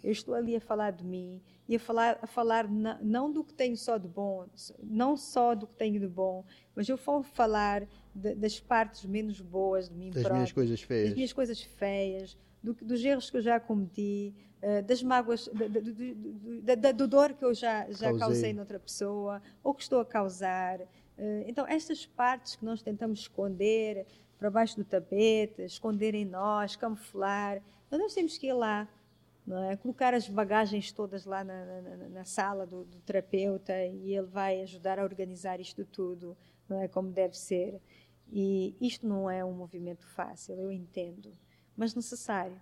eu 0.03 0.11
estou 0.11 0.35
ali 0.35 0.57
a 0.57 0.61
falar 0.61 0.91
de 0.91 1.05
mim 1.05 1.41
e 1.69 1.77
a 1.77 1.79
falar, 1.79 2.19
a 2.21 2.27
falar 2.27 2.69
na- 2.69 2.99
não 3.01 3.31
do 3.31 3.45
que 3.45 3.55
tenho 3.55 3.77
só 3.77 3.97
de 3.99 4.09
bom, 4.09 4.47
não 4.83 5.17
só 5.17 5.55
do 5.55 5.67
que 5.69 5.75
tenho 5.77 6.01
de 6.01 6.09
bom, 6.09 6.45
mas 6.75 6.89
eu 6.89 6.97
vou 6.97 7.23
falar 7.23 7.87
de- 8.13 8.35
das 8.35 8.59
partes 8.59 9.05
menos 9.05 9.41
boas 9.41 9.89
de 9.89 9.95
mim 9.95 10.11
Das 10.11 10.23
própria 10.23 10.35
minhas 10.39 10.53
coisas 10.53 10.83
feias. 10.83 11.05
das 11.11 11.15
minhas 11.15 11.33
coisas 11.33 11.63
feias, 11.63 12.37
do, 12.63 12.73
dos 12.75 13.05
erros 13.05 13.31
que 13.31 13.37
eu 13.39 13.43
já 13.43 13.59
cometi, 13.59 14.35
eh, 14.61 14.83
das 14.83 15.03
mágoas, 15.03 15.49
da, 16.63 16.75
da- 16.75 16.93
do, 16.93 17.09
dor 17.09 17.33
que 17.35 17.45
eu 17.45 17.53
já, 17.55 17.91
já 17.91 18.07
Causei. 18.09 18.19
causei 18.19 18.53
noutra 18.53 18.79
pessoa, 18.79 19.43
ou 19.63 19.75
que 19.75 19.83
estou 19.83 20.01
a 20.01 20.05
causar. 20.05 20.81
Eh, 21.19 21.45
então, 21.47 21.67
estas 21.67 22.07
partes 22.07 22.57
que 22.57 22.65
nós 22.65 22.81
tentamos 22.83 23.21
esconder 23.21 24.07
para 24.39 24.51
baixo 24.51 24.77
do 24.77 24.85
tapete, 24.85 25.63
esconder 25.63 26.15
em 26.15 26.25
nós, 26.25 26.75
camuflar, 26.77 27.61
então 27.87 27.99
nós 27.99 28.15
temos 28.15 28.39
que 28.39 28.47
ir 28.49 28.53
lá, 28.53 28.89
não 29.47 29.63
é? 29.71 29.77
colocar 29.77 30.15
as 30.15 30.29
bagagens 30.29 30.93
todas 30.93 31.25
lá 31.25 31.43
na, 31.45 31.65
na- 31.65 31.81
na- 31.97 32.09
na 32.09 32.25
sala 32.25 32.65
do, 32.67 32.85
do 32.85 32.99
terapeuta 33.01 33.73
e 33.87 34.15
ele 34.15 34.27
vai 34.27 34.63
ajudar 34.63 34.99
a 34.99 35.05
organizar 35.05 35.61
isto 35.61 35.85
tudo, 35.85 36.37
não 36.69 36.81
é 36.81 36.87
como 36.89 37.11
deve 37.11 37.37
ser. 37.37 37.81
E 38.33 38.75
isto 38.81 39.07
não 39.07 39.29
é 39.31 39.45
um 39.45 39.53
movimento 39.53 40.07
fácil, 40.07 40.55
eu 40.59 40.71
entendo, 40.73 41.31
mas 41.83 41.97
necessário. 41.97 42.55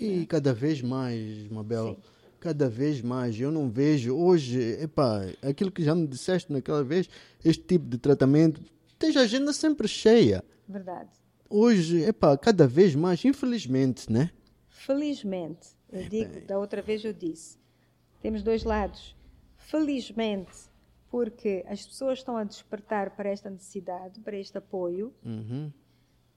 E 0.00 0.24
cada 0.26 0.54
vez 0.54 0.80
mais, 0.80 1.48
Mabel, 1.48 1.96
Sim. 1.96 2.02
cada 2.38 2.68
vez 2.68 3.02
mais. 3.02 3.38
Eu 3.40 3.50
não 3.50 3.68
vejo 3.68 4.14
hoje, 4.14 4.60
epá, 4.80 5.22
aquilo 5.42 5.72
que 5.72 5.82
já 5.82 5.96
me 5.96 6.06
disseste 6.06 6.52
naquela 6.52 6.84
vez, 6.84 7.10
este 7.44 7.64
tipo 7.64 7.86
de 7.86 7.98
tratamento, 7.98 8.62
tens 8.96 9.16
a 9.16 9.22
agenda 9.22 9.52
sempre 9.52 9.88
cheia. 9.88 10.44
Verdade. 10.68 11.10
Hoje, 11.50 12.02
epá, 12.04 12.38
cada 12.38 12.68
vez 12.68 12.94
mais, 12.94 13.24
infelizmente, 13.24 14.12
né? 14.12 14.30
Felizmente, 14.68 15.70
eu 15.92 16.08
digo, 16.08 16.40
da 16.46 16.56
outra 16.56 16.80
vez 16.80 17.04
eu 17.04 17.12
disse, 17.12 17.58
temos 18.22 18.44
dois 18.44 18.62
lados. 18.62 19.16
Felizmente, 19.56 20.52
porque 21.10 21.64
as 21.66 21.84
pessoas 21.84 22.18
estão 22.20 22.36
a 22.36 22.44
despertar 22.44 23.10
para 23.16 23.28
esta 23.28 23.50
necessidade, 23.50 24.20
para 24.20 24.36
este 24.36 24.56
apoio, 24.56 25.12
Uhum. 25.24 25.72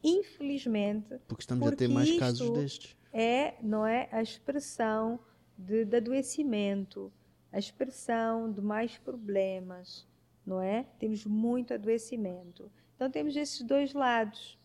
Infelizmente, 0.04 1.18
Porque 1.28 1.44
estamos 1.44 1.68
a 1.68 1.76
ter 1.76 1.88
mais 1.88 2.18
casos 2.18 2.50
destes. 2.52 2.96
É, 3.14 3.56
não 3.62 3.86
é, 3.86 4.08
a 4.12 4.22
expressão 4.22 5.20
de, 5.58 5.86
de 5.86 5.98
adoecimento, 5.98 7.12
a 7.52 7.60
expressão 7.60 8.52
de 8.52 8.62
mais 8.62 8.98
problemas, 8.98 10.08
não 10.46 10.62
é? 10.62 10.84
Temos 10.98 11.26
muito 11.26 11.74
adoecimento. 11.74 12.72
Então 12.96 13.10
temos 13.10 13.36
esses 13.36 13.62
dois 13.62 13.94
lados, 13.94 14.58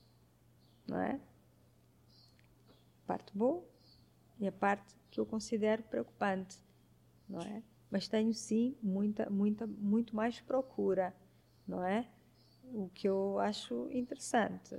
não 0.86 1.00
é? 1.00 1.20
A 3.04 3.06
parte 3.06 3.36
boa 3.36 3.64
e 4.38 4.46
a 4.46 4.52
parte 4.52 4.94
que 5.10 5.18
eu 5.18 5.26
considero 5.26 5.82
preocupante, 5.82 6.58
não 7.28 7.40
é? 7.40 7.62
Mas 7.90 8.08
tenho 8.08 8.32
sim 8.32 8.76
muita, 8.82 9.28
muita, 9.30 9.66
muito 9.66 10.14
mais 10.14 10.40
procura, 10.40 11.14
não 11.66 11.84
é? 11.84 12.08
O 12.72 12.88
que 12.92 13.08
eu 13.08 13.38
acho 13.38 13.88
interessante. 13.90 14.76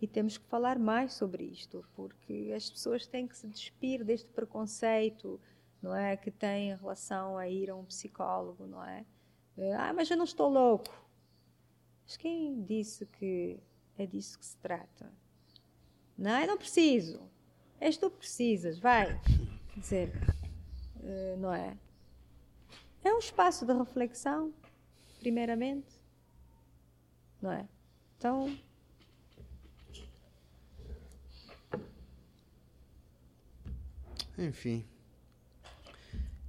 E 0.00 0.06
temos 0.06 0.36
que 0.36 0.46
falar 0.46 0.78
mais 0.78 1.14
sobre 1.14 1.44
isto, 1.44 1.84
porque 1.94 2.52
as 2.54 2.68
pessoas 2.68 3.06
têm 3.06 3.26
que 3.26 3.36
se 3.36 3.46
despir 3.46 4.04
deste 4.04 4.28
preconceito, 4.30 5.40
não 5.80 5.94
é, 5.94 6.16
que 6.16 6.30
tem 6.30 6.70
em 6.70 6.76
relação 6.76 7.38
a 7.38 7.48
ir 7.48 7.70
a 7.70 7.76
um 7.76 7.84
psicólogo, 7.84 8.66
não 8.66 8.82
é? 8.84 9.04
Ah, 9.78 9.92
mas 9.92 10.10
eu 10.10 10.16
não 10.16 10.24
estou 10.24 10.50
louco. 10.50 10.92
Mas 12.04 12.16
quem 12.16 12.62
disse 12.64 13.06
que 13.06 13.58
é 13.96 14.04
disso 14.04 14.38
que 14.38 14.44
se 14.44 14.56
trata? 14.58 15.10
Não, 16.18 16.40
eu 16.40 16.46
não 16.46 16.58
preciso. 16.58 17.22
És 17.80 17.96
tu 17.96 18.10
que 18.10 18.18
precisas, 18.18 18.78
vai. 18.78 19.20
Quer 19.72 19.80
dizer, 19.80 20.12
eh, 21.02 21.36
não 21.38 21.52
é? 21.52 21.76
É 23.02 23.12
um 23.12 23.18
espaço 23.18 23.66
de 23.66 23.72
reflexão, 23.72 24.52
primeiramente. 25.20 26.00
Não 27.40 27.52
é? 27.52 27.68
Então. 28.16 28.56
Enfim. 34.38 34.84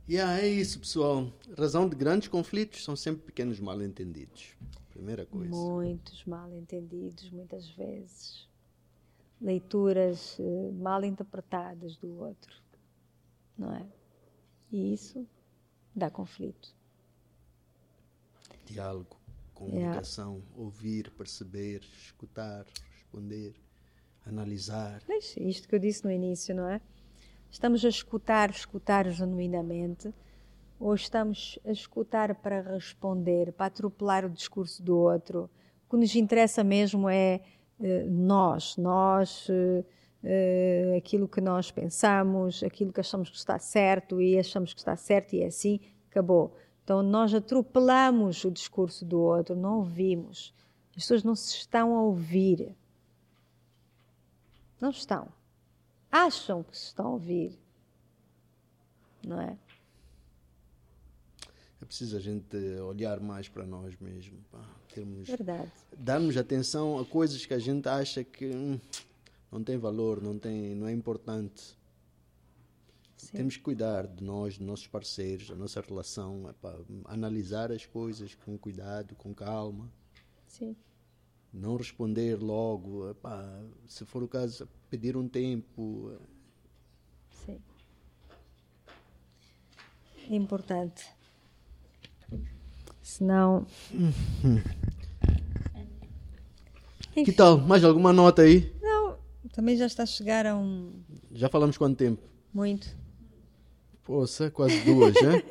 E 0.07 0.13
yeah, 0.13 0.39
é 0.39 0.47
isso, 0.47 0.79
pessoal. 0.79 1.31
Razão 1.57 1.89
de 1.89 1.95
grandes 1.95 2.27
conflitos 2.27 2.83
são 2.83 2.95
sempre 2.95 3.25
pequenos 3.25 3.59
mal-entendidos. 3.59 4.55
Primeira 4.89 5.25
coisa. 5.25 5.49
Muitos 5.49 6.23
mal-entendidos, 6.25 7.29
muitas 7.31 7.69
vezes. 7.71 8.47
Leituras 9.41 10.37
uh, 10.39 10.71
mal 10.73 11.03
interpretadas 11.03 11.97
do 11.97 12.19
outro. 12.19 12.55
Não 13.57 13.73
é? 13.73 13.85
E 14.71 14.93
isso 14.93 15.27
dá 15.95 16.09
conflito. 16.09 16.75
Diálogo, 18.65 19.17
comunicação, 19.53 20.35
yeah. 20.35 20.55
ouvir, 20.55 21.11
perceber, 21.11 21.81
escutar, 21.81 22.65
responder, 22.91 23.55
analisar. 24.25 25.01
Deixa 25.07 25.41
isto 25.41 25.67
que 25.67 25.75
eu 25.75 25.79
disse 25.79 26.03
no 26.03 26.11
início, 26.11 26.53
não 26.55 26.67
é? 26.67 26.81
Estamos 27.51 27.85
a 27.85 27.89
escutar, 27.89 28.49
escutar 28.49 29.09
genuinamente, 29.09 30.13
ou 30.79 30.93
estamos 30.93 31.57
a 31.65 31.71
escutar 31.71 32.35
para 32.35 32.61
responder, 32.61 33.53
para 33.53 33.67
atropelar 33.67 34.25
o 34.25 34.29
discurso 34.29 34.83
do 34.83 34.97
outro? 34.97 35.49
O 35.87 35.91
que 35.91 35.97
nos 35.97 36.15
interessa 36.15 36.63
mesmo 36.63 37.09
é 37.09 37.41
uh, 37.79 38.09
nós, 38.09 38.75
nós, 38.77 39.47
uh, 39.47 39.85
uh, 40.23 40.97
aquilo 40.97 41.27
que 41.27 41.39
nós 41.39 41.71
pensamos, 41.71 42.63
aquilo 42.63 42.91
que 42.91 42.99
achamos 42.99 43.29
que 43.29 43.37
está 43.37 43.57
certo 43.57 44.21
e 44.21 44.37
achamos 44.37 44.73
que 44.73 44.79
está 44.79 44.95
certo 44.95 45.33
e 45.33 45.41
é 45.41 45.47
assim, 45.47 45.79
acabou. 46.09 46.55
Então 46.83 47.01
nós 47.01 47.33
atropelamos 47.33 48.43
o 48.43 48.51
discurso 48.51 49.05
do 49.05 49.19
outro, 49.19 49.55
não 49.55 49.77
ouvimos. 49.77 50.53
As 50.89 51.03
pessoas 51.03 51.23
não 51.23 51.35
se 51.35 51.55
estão 51.55 51.95
a 51.95 52.03
ouvir. 52.03 52.75
Não 54.79 54.89
estão 54.89 55.34
acham 56.15 56.63
que 56.63 56.75
estão 56.75 57.07
a 57.07 57.09
ouvir. 57.11 57.59
Não 59.25 59.41
é? 59.41 59.57
É 61.81 61.85
preciso 61.85 62.15
a 62.15 62.19
gente 62.19 62.55
olhar 62.79 63.19
mais 63.19 63.49
para 63.49 63.65
nós 63.65 63.95
mesmos, 63.99 64.39
termos, 64.93 65.27
Verdade. 65.27 65.71
darmos 65.95 66.37
atenção 66.37 66.97
a 66.97 67.05
coisas 67.05 67.45
que 67.45 67.53
a 67.53 67.59
gente 67.59 67.87
acha 67.87 68.23
que 68.23 68.47
hum, 68.47 68.79
não 69.51 69.63
tem 69.63 69.77
valor, 69.77 70.21
não 70.21 70.39
tem, 70.39 70.73
não 70.73 70.87
é 70.87 70.93
importante. 70.93 71.77
Sim. 73.17 73.37
Temos 73.37 73.57
que 73.57 73.63
cuidar 73.63 74.07
de 74.07 74.23
nós, 74.23 74.57
dos 74.57 74.65
nossos 74.65 74.87
parceiros, 74.87 75.49
da 75.49 75.55
nossa 75.55 75.81
relação, 75.81 76.49
é 76.49 76.53
para 76.53 76.79
analisar 77.05 77.71
as 77.71 77.85
coisas 77.85 78.35
com 78.35 78.57
cuidado, 78.57 79.15
com 79.15 79.33
calma. 79.33 79.91
Sim. 80.47 80.75
Não 81.51 81.75
responder 81.75 82.41
logo, 82.41 83.09
epá, 83.09 83.63
se 83.87 84.05
for 84.05 84.23
o 84.23 84.27
caso, 84.27 84.67
pedir 84.95 85.17
um 85.17 85.27
tempo. 85.27 86.13
Sim. 87.29 87.59
Importante. 90.29 91.05
Senão. 93.03 93.67
Que 97.13 97.31
tal? 97.31 97.57
Mais 97.59 97.81
alguma 97.85 98.11
nota 98.11 98.41
aí? 98.41 98.75
Não, 98.81 99.17
também 99.53 99.77
já 99.77 99.85
está 99.85 100.03
a 100.03 100.05
chegar 100.05 100.45
a 100.45 100.53
um. 100.53 100.91
Já 101.31 101.47
falamos 101.47 101.77
quanto 101.77 101.95
tempo? 101.95 102.21
Muito. 102.53 102.93
Poxa, 104.03 104.51
quase 104.51 104.81
duas, 104.81 105.13
né? 105.13 105.41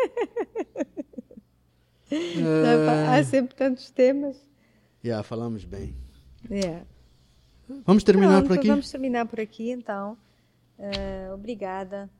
uh... 2.12 3.10
Há 3.10 3.24
sempre 3.24 3.54
tantos 3.54 3.90
temas. 3.90 4.36
Já, 5.02 5.08
yeah, 5.08 5.22
falamos 5.22 5.64
bem. 5.64 5.96
Yeah. 6.50 6.84
Vamos 7.84 8.02
terminar 8.02 8.38
Pronto, 8.38 8.48
por 8.48 8.58
aqui? 8.58 8.68
Vamos 8.68 8.90
terminar 8.90 9.26
por 9.26 9.40
aqui, 9.40 9.70
então. 9.70 10.16
Uh, 10.78 11.34
obrigada 11.34 12.10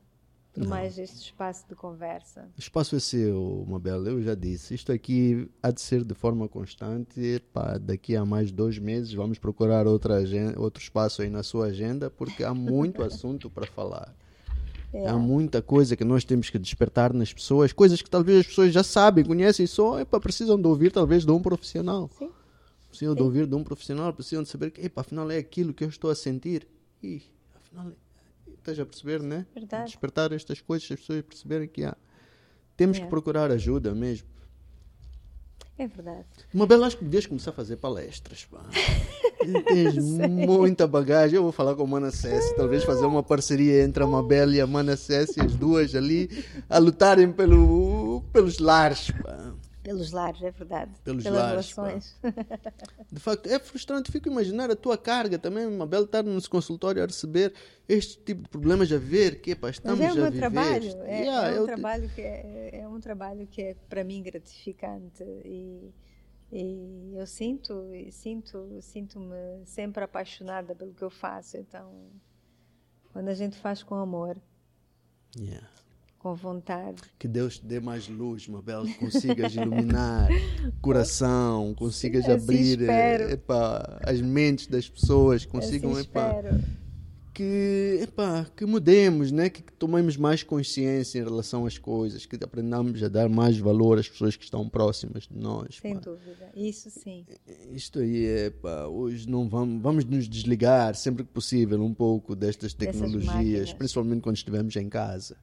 por 0.53 0.63
Não. 0.63 0.69
mais 0.69 0.97
este 0.97 1.17
espaço 1.17 1.67
de 1.67 1.75
conversa. 1.75 2.49
O 2.57 2.59
espaço 2.59 2.95
é 2.95 2.99
seu, 2.99 3.65
Mabel. 3.67 4.07
Eu 4.07 4.21
já 4.21 4.33
disse. 4.33 4.73
Isto 4.73 4.93
aqui 4.93 5.49
há 5.61 5.69
de 5.69 5.81
ser 5.81 6.03
de 6.03 6.13
forma 6.13 6.47
constante. 6.47 7.41
Pá, 7.51 7.77
daqui 7.77 8.15
a 8.15 8.25
mais 8.25 8.51
dois 8.51 8.79
meses 8.79 9.13
vamos 9.13 9.37
procurar 9.37 9.85
outra 9.85 10.15
agenda, 10.15 10.59
outro 10.59 10.81
espaço 10.81 11.21
aí 11.21 11.29
na 11.29 11.43
sua 11.43 11.67
agenda, 11.67 12.09
porque 12.09 12.43
há 12.43 12.53
muito 12.53 13.03
assunto 13.03 13.49
para 13.49 13.67
falar. 13.67 14.15
É. 14.93 15.07
Há 15.07 15.17
muita 15.17 15.61
coisa 15.61 15.97
que 15.97 16.05
nós 16.05 16.23
temos 16.23 16.49
que 16.49 16.57
despertar 16.57 17.11
nas 17.11 17.33
pessoas, 17.33 17.73
coisas 17.73 18.01
que 18.01 18.09
talvez 18.09 18.39
as 18.39 18.47
pessoas 18.47 18.71
já 18.71 18.81
sabem, 18.81 19.25
conhecem, 19.25 19.67
só 19.67 19.99
epa, 19.99 20.21
precisam 20.21 20.59
de 20.59 20.65
ouvir 20.65 20.89
talvez 20.89 21.25
de 21.25 21.31
um 21.31 21.41
profissional. 21.41 22.09
Sim 22.17 22.29
precisam 22.95 23.13
de 23.13 23.21
ouvir 23.21 23.45
de 23.45 23.55
um 23.55 23.63
profissional, 23.63 24.13
precisam 24.13 24.43
de 24.43 24.49
saber 24.49 24.71
que, 24.71 24.81
epa, 24.81 25.01
afinal 25.01 25.29
é 25.29 25.37
aquilo 25.37 25.73
que 25.73 25.83
eu 25.83 25.89
estou 25.89 26.09
a 26.09 26.15
sentir. 26.15 26.67
E, 27.03 27.21
afinal, 27.53 27.91
estás 28.57 28.79
a 28.79 28.85
perceber, 28.85 29.21
né? 29.21 29.45
Verdade. 29.53 29.85
Despertar 29.85 30.31
estas 30.31 30.61
coisas, 30.61 30.89
as 30.89 30.99
pessoas 30.99 31.21
perceberem 31.21 31.67
que 31.67 31.83
há. 31.83 31.95
Temos 32.77 32.97
é. 32.97 33.01
que 33.01 33.07
procurar 33.07 33.51
ajuda 33.51 33.93
mesmo. 33.93 34.27
É 35.77 35.87
verdade. 35.87 36.25
Mabel, 36.53 36.85
acho 36.85 36.97
que 36.97 37.03
devias 37.03 37.25
começar 37.25 37.51
a 37.51 37.53
fazer 37.53 37.75
palestras. 37.75 38.45
Pá. 38.45 38.63
Tens 39.67 39.97
muita 39.97 40.87
bagagem. 40.87 41.35
Eu 41.35 41.43
vou 41.43 41.51
falar 41.51 41.75
com 41.75 41.83
a 41.83 41.87
Mana 41.87 42.11
Cessi, 42.11 42.55
talvez 42.55 42.83
fazer 42.85 43.05
uma 43.05 43.21
parceria 43.21 43.83
entre 43.83 44.01
a 44.01 44.07
Mabel 44.07 44.53
e 44.53 44.61
a 44.61 44.65
Mana 44.65 44.95
Cessi, 44.95 45.41
as 45.41 45.53
duas 45.53 45.93
ali, 45.93 46.29
a 46.69 46.77
lutarem 46.77 47.31
pelo, 47.31 48.23
pelos 48.31 48.57
lares. 48.59 49.11
Pá. 49.11 49.34
Pelos 49.85 50.11
lares, 50.11 50.41
é 50.41 50.49
verdade. 50.51 50.91
Pelos 51.03 51.23
Pelas 51.23 51.39
lares. 51.41 51.71
relações. 51.71 52.17
De 53.11 53.19
facto, 53.19 53.45
é 53.47 53.59
frustrante. 53.59 54.11
Fico 54.11 54.27
a 54.27 54.31
imaginar 54.31 54.69
a 54.71 54.75
tua 54.75 54.97
carga 54.97 55.37
também, 55.37 55.69
Mabel, 55.69 56.03
estar 56.05 56.23
no 56.23 56.49
consultório 56.49 57.03
a 57.03 57.05
receber 57.05 57.53
este 57.87 58.17
tipo 58.23 58.41
de 58.41 58.49
problemas 58.49 58.91
a 58.91 58.97
ver, 58.97 59.41
que 59.41 59.55
pá, 59.55 59.69
estamos 59.69 59.99
Mas 59.99 60.09
é 60.09 60.11
o 60.11 60.15
meu 60.15 60.25
a 60.25 60.29
viver. 60.31 60.39
trabalho. 60.51 60.89
É, 61.03 61.21
Yeah, 61.21 61.47
é, 61.49 61.51
um 61.51 61.55
eu- 61.57 61.65
trabalho 61.65 62.09
que 62.09 62.21
é, 62.21 62.69
é 62.81 62.87
um 62.87 62.99
trabalho 62.99 63.45
que 63.47 63.61
é 63.61 63.75
para 63.87 64.03
mim 64.03 64.23
gratificante 64.23 65.23
e, 65.23 65.93
e 66.51 67.13
eu 67.15 67.27
sinto 67.27 67.85
sinto 68.11 68.79
sinto-me 68.81 69.65
sempre 69.65 70.03
apaixonada 70.03 70.73
pelo 70.73 70.93
que 70.93 71.03
eu 71.03 71.09
faço. 71.11 71.57
Então, 71.57 72.09
quando 73.13 73.29
a 73.29 73.33
gente 73.35 73.55
faz 73.57 73.83
com 73.83 73.95
amor, 73.95 74.35
Yeah. 75.37 75.67
Com 76.25 76.33
vontade, 76.33 77.03
Que 77.19 77.27
Deus 77.27 77.59
te 77.59 77.67
dê 77.67 77.79
mais 77.79 78.07
luz, 78.09 78.47
Mabel, 78.47 78.83
que 78.85 78.95
consigas 78.95 79.53
iluminar 79.53 80.27
o 80.67 80.71
coração, 80.81 81.75
consigas 81.75 82.27
abrir 82.27 82.81
eh, 82.89 83.33
epá, 83.33 83.99
as 84.01 84.19
mentes 84.21 84.65
das 84.65 84.89
pessoas, 84.89 85.45
consigam 85.45 85.99
epá, 85.99 86.41
que, 87.31 87.99
epá, 88.01 88.43
que 88.57 88.65
mudemos, 88.65 89.31
né? 89.31 89.51
que 89.51 89.61
tomemos 89.73 90.17
mais 90.17 90.41
consciência 90.41 91.19
em 91.19 91.23
relação 91.23 91.63
às 91.63 91.77
coisas, 91.77 92.25
que 92.25 92.43
aprendamos 92.43 93.03
a 93.03 93.07
dar 93.07 93.29
mais 93.29 93.59
valor 93.59 93.99
às 93.99 94.09
pessoas 94.09 94.35
que 94.35 94.45
estão 94.45 94.67
próximas 94.67 95.27
de 95.27 95.37
nós. 95.37 95.77
Sem 95.79 95.93
pá. 95.93 95.99
dúvida. 95.99 96.49
Isso 96.55 96.89
sim. 96.89 97.23
Isto 97.71 97.99
aí 97.99 98.25
é, 98.25 98.49
pá, 98.49 98.87
hoje 98.87 99.29
não 99.29 99.47
vamos, 99.47 99.79
vamos 99.79 100.05
nos 100.05 100.27
desligar 100.27 100.95
sempre 100.95 101.23
que 101.23 101.29
possível 101.29 101.83
um 101.83 101.93
pouco 101.93 102.35
destas 102.35 102.73
tecnologias, 102.73 103.71
principalmente 103.73 104.21
quando 104.21 104.37
estivermos 104.37 104.75
em 104.75 104.89
casa. 104.89 105.37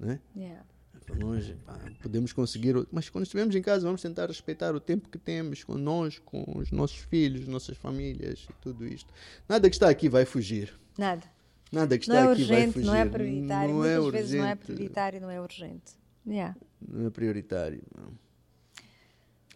Né? 0.00 0.18
Yeah. 0.34 0.64
para 1.04 1.14
nós 1.16 1.52
pá, 1.66 1.78
podemos 2.02 2.32
conseguir. 2.32 2.74
Mas 2.90 3.08
quando 3.10 3.24
estivermos 3.24 3.54
em 3.54 3.60
casa, 3.60 3.84
vamos 3.84 4.00
tentar 4.00 4.26
respeitar 4.28 4.74
o 4.74 4.80
tempo 4.80 5.08
que 5.10 5.18
temos 5.18 5.62
com 5.62 5.74
nós, 5.74 6.18
com 6.18 6.42
os 6.56 6.70
nossos 6.72 6.96
filhos, 6.98 7.46
nossas 7.46 7.76
famílias 7.76 8.46
e 8.48 8.52
tudo 8.62 8.86
isto. 8.86 9.12
Nada 9.48 9.68
que 9.68 9.76
está 9.76 9.90
aqui 9.90 10.08
vai 10.08 10.24
fugir. 10.24 10.72
Nada. 10.96 11.22
Nada 11.70 11.98
que 11.98 12.08
Não 12.08 12.16
está 12.16 12.28
é 12.28 12.32
aqui 12.32 12.44
vai 12.44 12.56
urgente, 12.56 12.72
fugir. 12.72 12.86
não 12.86 12.94
é 12.94 13.04
prioritário. 13.04 13.74
Não 13.74 13.84
é 13.84 14.00
Muitas 14.00 14.12
vezes 14.20 14.34
não 14.34 14.44
é 14.46 14.50
urgente, 14.50 14.64
prioritário, 14.64 15.20
não 15.20 15.30
é 15.30 15.40
urgente. 15.40 15.92
Yeah. 16.26 16.56
Não 16.88 17.06
é 17.06 17.10
prioritário. 17.10 17.82
não. 17.96 18.29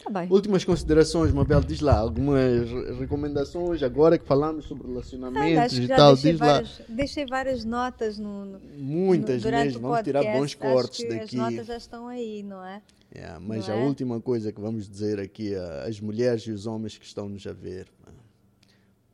Tá 0.05 0.10
bem. 0.10 0.28
Últimas 0.31 0.62
considerações, 0.64 1.32
Mabel, 1.32 1.60
diz 1.62 1.81
lá. 1.81 1.97
Algumas 1.98 2.68
re- 2.70 2.93
recomendações 3.01 3.82
agora 3.82 4.18
que 4.18 4.24
falamos 4.26 4.66
sobre 4.66 4.85
Ah, 4.86 4.90
relacionamentos 4.90 5.78
que 5.78 5.85
e 5.85 5.89
tal. 5.89 6.12
deixei 6.12 6.32
Diz 6.32 6.40
lá. 6.40 6.47
várias, 6.47 6.82
deixei 6.89 7.26
várias 7.26 7.64
notas 7.64 8.18
no, 8.18 8.44
no- 8.44 8.60
Muitas 8.76 9.43
durante 9.43 9.64
mesmo. 9.66 9.81
Vamos 9.81 10.02
tirar 10.02 10.20
podcast. 10.20 10.40
bons 10.40 10.55
cortes 10.74 11.09
daqui. 11.09 11.20
As 11.24 11.32
notas 11.32 11.66
já 11.66 11.76
estão 11.78 12.06
aí, 12.09 12.43
não 12.43 12.62
é? 12.62 12.82
Yeah, 13.14 13.40
mas 13.40 13.66
Não 13.68 13.74
a 13.74 13.78
é? 13.78 13.85
última 13.86 14.20
coisa 14.20 14.52
que 14.52 14.60
vamos 14.60 14.89
dizer 14.89 15.18
aqui 15.20 15.55
às 15.86 15.98
mulheres 16.01 16.43
e 16.43 16.51
os 16.51 16.66
homens 16.66 16.98
que 16.98 17.06
estão 17.06 17.28
nos 17.28 17.47
a 17.47 17.52
ver, 17.52 17.86
pá, 18.05 18.12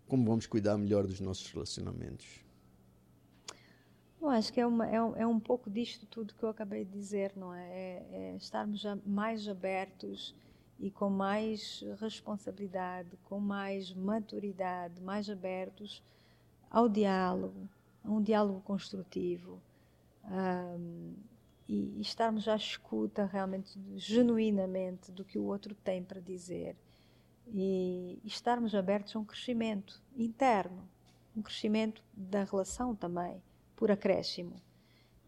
como 0.08 0.24
vamos 0.24 0.46
cuidar 0.46 0.76
melhor 0.76 1.06
dos 1.06 1.20
nossos 1.20 1.52
relacionamentos? 1.52 2.26
Eu 4.20 4.28
acho 4.28 4.52
que 4.52 4.60
é, 4.60 4.66
uma, 4.66 4.86
é, 4.86 5.00
um, 5.02 5.16
é 5.16 5.26
um 5.26 5.38
pouco 5.40 5.70
disto 5.70 6.04
tudo 6.06 6.34
que 6.34 6.42
eu 6.42 6.48
acabei 6.48 6.84
de 6.84 6.90
dizer, 6.92 7.32
não 7.36 7.54
é? 7.54 7.68
É, 7.70 8.06
é 8.12 8.36
estarmos 8.36 8.82
mais 9.06 9.46
abertos 9.48 10.34
e 10.80 10.90
com 10.90 11.10
mais 11.10 11.84
responsabilidade, 12.00 13.10
com 13.24 13.38
mais 13.38 13.92
maturidade, 13.92 15.00
mais 15.02 15.28
abertos 15.28 16.02
ao 16.70 16.88
diálogo, 16.88 17.68
a 18.02 18.10
um 18.10 18.22
diálogo 18.22 18.60
construtivo. 18.62 19.60
ahm, 20.24 21.14
e, 21.68 22.00
estarmos 22.00 22.48
à 22.48 22.56
escuta 22.56 23.24
realmente, 23.26 23.78
genuinamente, 23.96 25.12
do 25.12 25.24
que 25.24 25.38
o 25.38 25.44
outro 25.44 25.74
tem 25.74 26.02
para 26.02 26.20
dizer. 26.20 26.76
E 27.46 28.20
estarmos 28.24 28.74
abertos 28.74 29.14
a 29.14 29.18
um 29.20 29.24
crescimento 29.24 30.02
interno, 30.16 30.88
um 31.36 31.42
crescimento 31.42 32.02
da 32.12 32.42
relação 32.44 32.94
também, 32.94 33.40
por 33.76 33.90
acréscimo. 33.90 34.56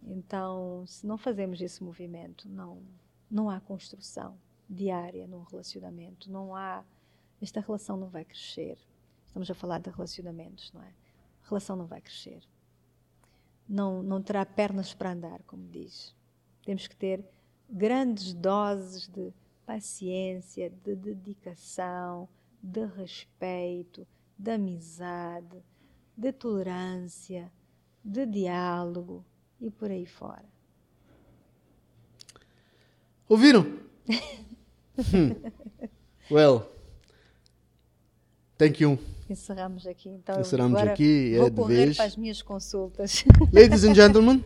Então, 0.02 0.84
se 0.86 1.06
não 1.06 1.16
fazemos 1.16 1.60
esse 1.60 1.82
movimento, 1.82 2.48
não, 2.48 2.82
não 3.30 3.48
há 3.48 3.60
construção 3.60 4.36
diária 4.72 5.26
num 5.26 5.42
relacionamento, 5.42 6.30
não 6.30 6.56
há. 6.56 6.84
Esta 7.40 7.60
relação 7.60 7.96
não 7.96 8.08
vai 8.08 8.24
crescer. 8.24 8.78
Estamos 9.26 9.50
a 9.50 9.54
falar 9.54 9.78
de 9.78 9.90
relacionamentos, 9.90 10.72
não 10.72 10.82
é? 10.82 10.92
A 11.44 11.48
relação 11.48 11.76
não 11.76 11.86
vai 11.86 12.00
crescer. 12.00 12.42
Não, 13.68 14.02
não 14.02 14.22
terá 14.22 14.44
pernas 14.44 14.94
para 14.94 15.12
andar, 15.12 15.42
como 15.42 15.66
diz. 15.68 16.14
Temos 16.64 16.86
que 16.86 16.96
ter 16.96 17.24
grandes 17.68 18.32
doses 18.32 19.08
de 19.08 19.32
paciência, 19.66 20.70
de 20.70 20.94
dedicação, 20.94 22.28
de 22.62 22.84
respeito, 22.84 24.06
de 24.38 24.50
amizade, 24.52 25.62
de 26.16 26.32
tolerância, 26.32 27.50
de 28.04 28.26
diálogo 28.26 29.24
e 29.60 29.70
por 29.70 29.90
aí 29.90 30.06
fora. 30.06 30.44
Ouviram? 33.28 33.64
Hmm. 34.96 35.32
Well, 36.30 36.66
thank 38.58 38.82
you. 38.82 38.98
Encerramos 39.28 39.86
aqui. 39.86 40.10
Então, 40.10 40.40
Encerramos 40.40 40.76
agora 40.76 40.92
aqui, 40.92 41.34
é 41.34 41.38
vou 41.38 41.50
de 41.50 41.56
correr 41.56 41.84
vez. 41.86 41.96
para 41.96 42.06
as 42.06 42.16
minhas 42.16 42.42
consultas. 42.42 43.24
Ladies 43.52 43.84
and 43.84 43.94
gentlemen, 43.94 44.44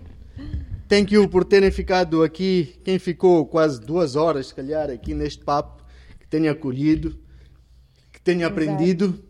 thank 0.88 1.12
you 1.12 1.28
por 1.28 1.44
terem 1.44 1.70
ficado 1.70 2.22
aqui. 2.22 2.80
Quem 2.84 2.98
ficou 2.98 3.46
quase 3.46 3.80
duas 3.80 4.14
horas, 4.14 4.48
se 4.48 4.54
calhar, 4.54 4.88
aqui 4.90 5.14
neste 5.14 5.44
papo, 5.44 5.84
que 6.20 6.26
tenha 6.28 6.52
acolhido, 6.52 7.18
que 8.12 8.20
tenha 8.20 8.46
Exato. 8.46 8.52
aprendido 8.52 9.24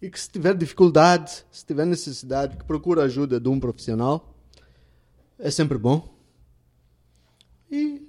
e 0.00 0.08
que 0.08 0.20
se 0.20 0.30
tiver 0.30 0.54
dificuldade, 0.54 1.44
se 1.50 1.66
tiver 1.66 1.84
necessidade, 1.86 2.56
que 2.56 2.64
procure 2.64 3.00
a 3.00 3.04
ajuda 3.04 3.40
de 3.40 3.48
um 3.48 3.58
profissional. 3.58 4.32
É 5.38 5.50
sempre 5.50 5.76
bom. 5.78 6.14
E 7.70 8.06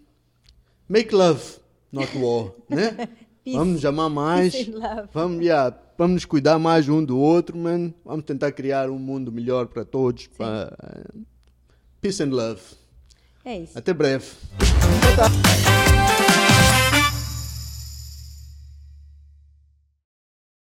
make 0.88 1.14
love, 1.14 1.60
not 1.92 2.10
war, 2.18 2.52
né? 2.70 3.08
Peace. 3.44 3.58
Vamos 3.58 3.76
nos 3.76 3.86
amar 3.86 4.10
mais. 4.10 4.54
Vamos, 5.14 5.42
yeah, 5.42 5.74
vamos 5.98 6.16
nos 6.16 6.26
cuidar 6.26 6.60
mais 6.60 6.90
um 6.90 7.02
do 7.04 7.18
outro, 7.18 7.58
man. 7.58 7.94
Vamos 8.04 8.26
tentar 8.26 8.52
criar 8.52 8.90
um 8.90 9.00
mundo 9.00 9.32
melhor 9.32 9.68
para 9.68 9.86
todos. 9.86 10.28
pra- 10.28 10.76
Peace 12.02 12.22
and 12.22 12.32
love. 12.32 12.62
É 13.46 13.60
isso. 13.60 13.78
Até 13.78 13.94
breve. 13.94 14.26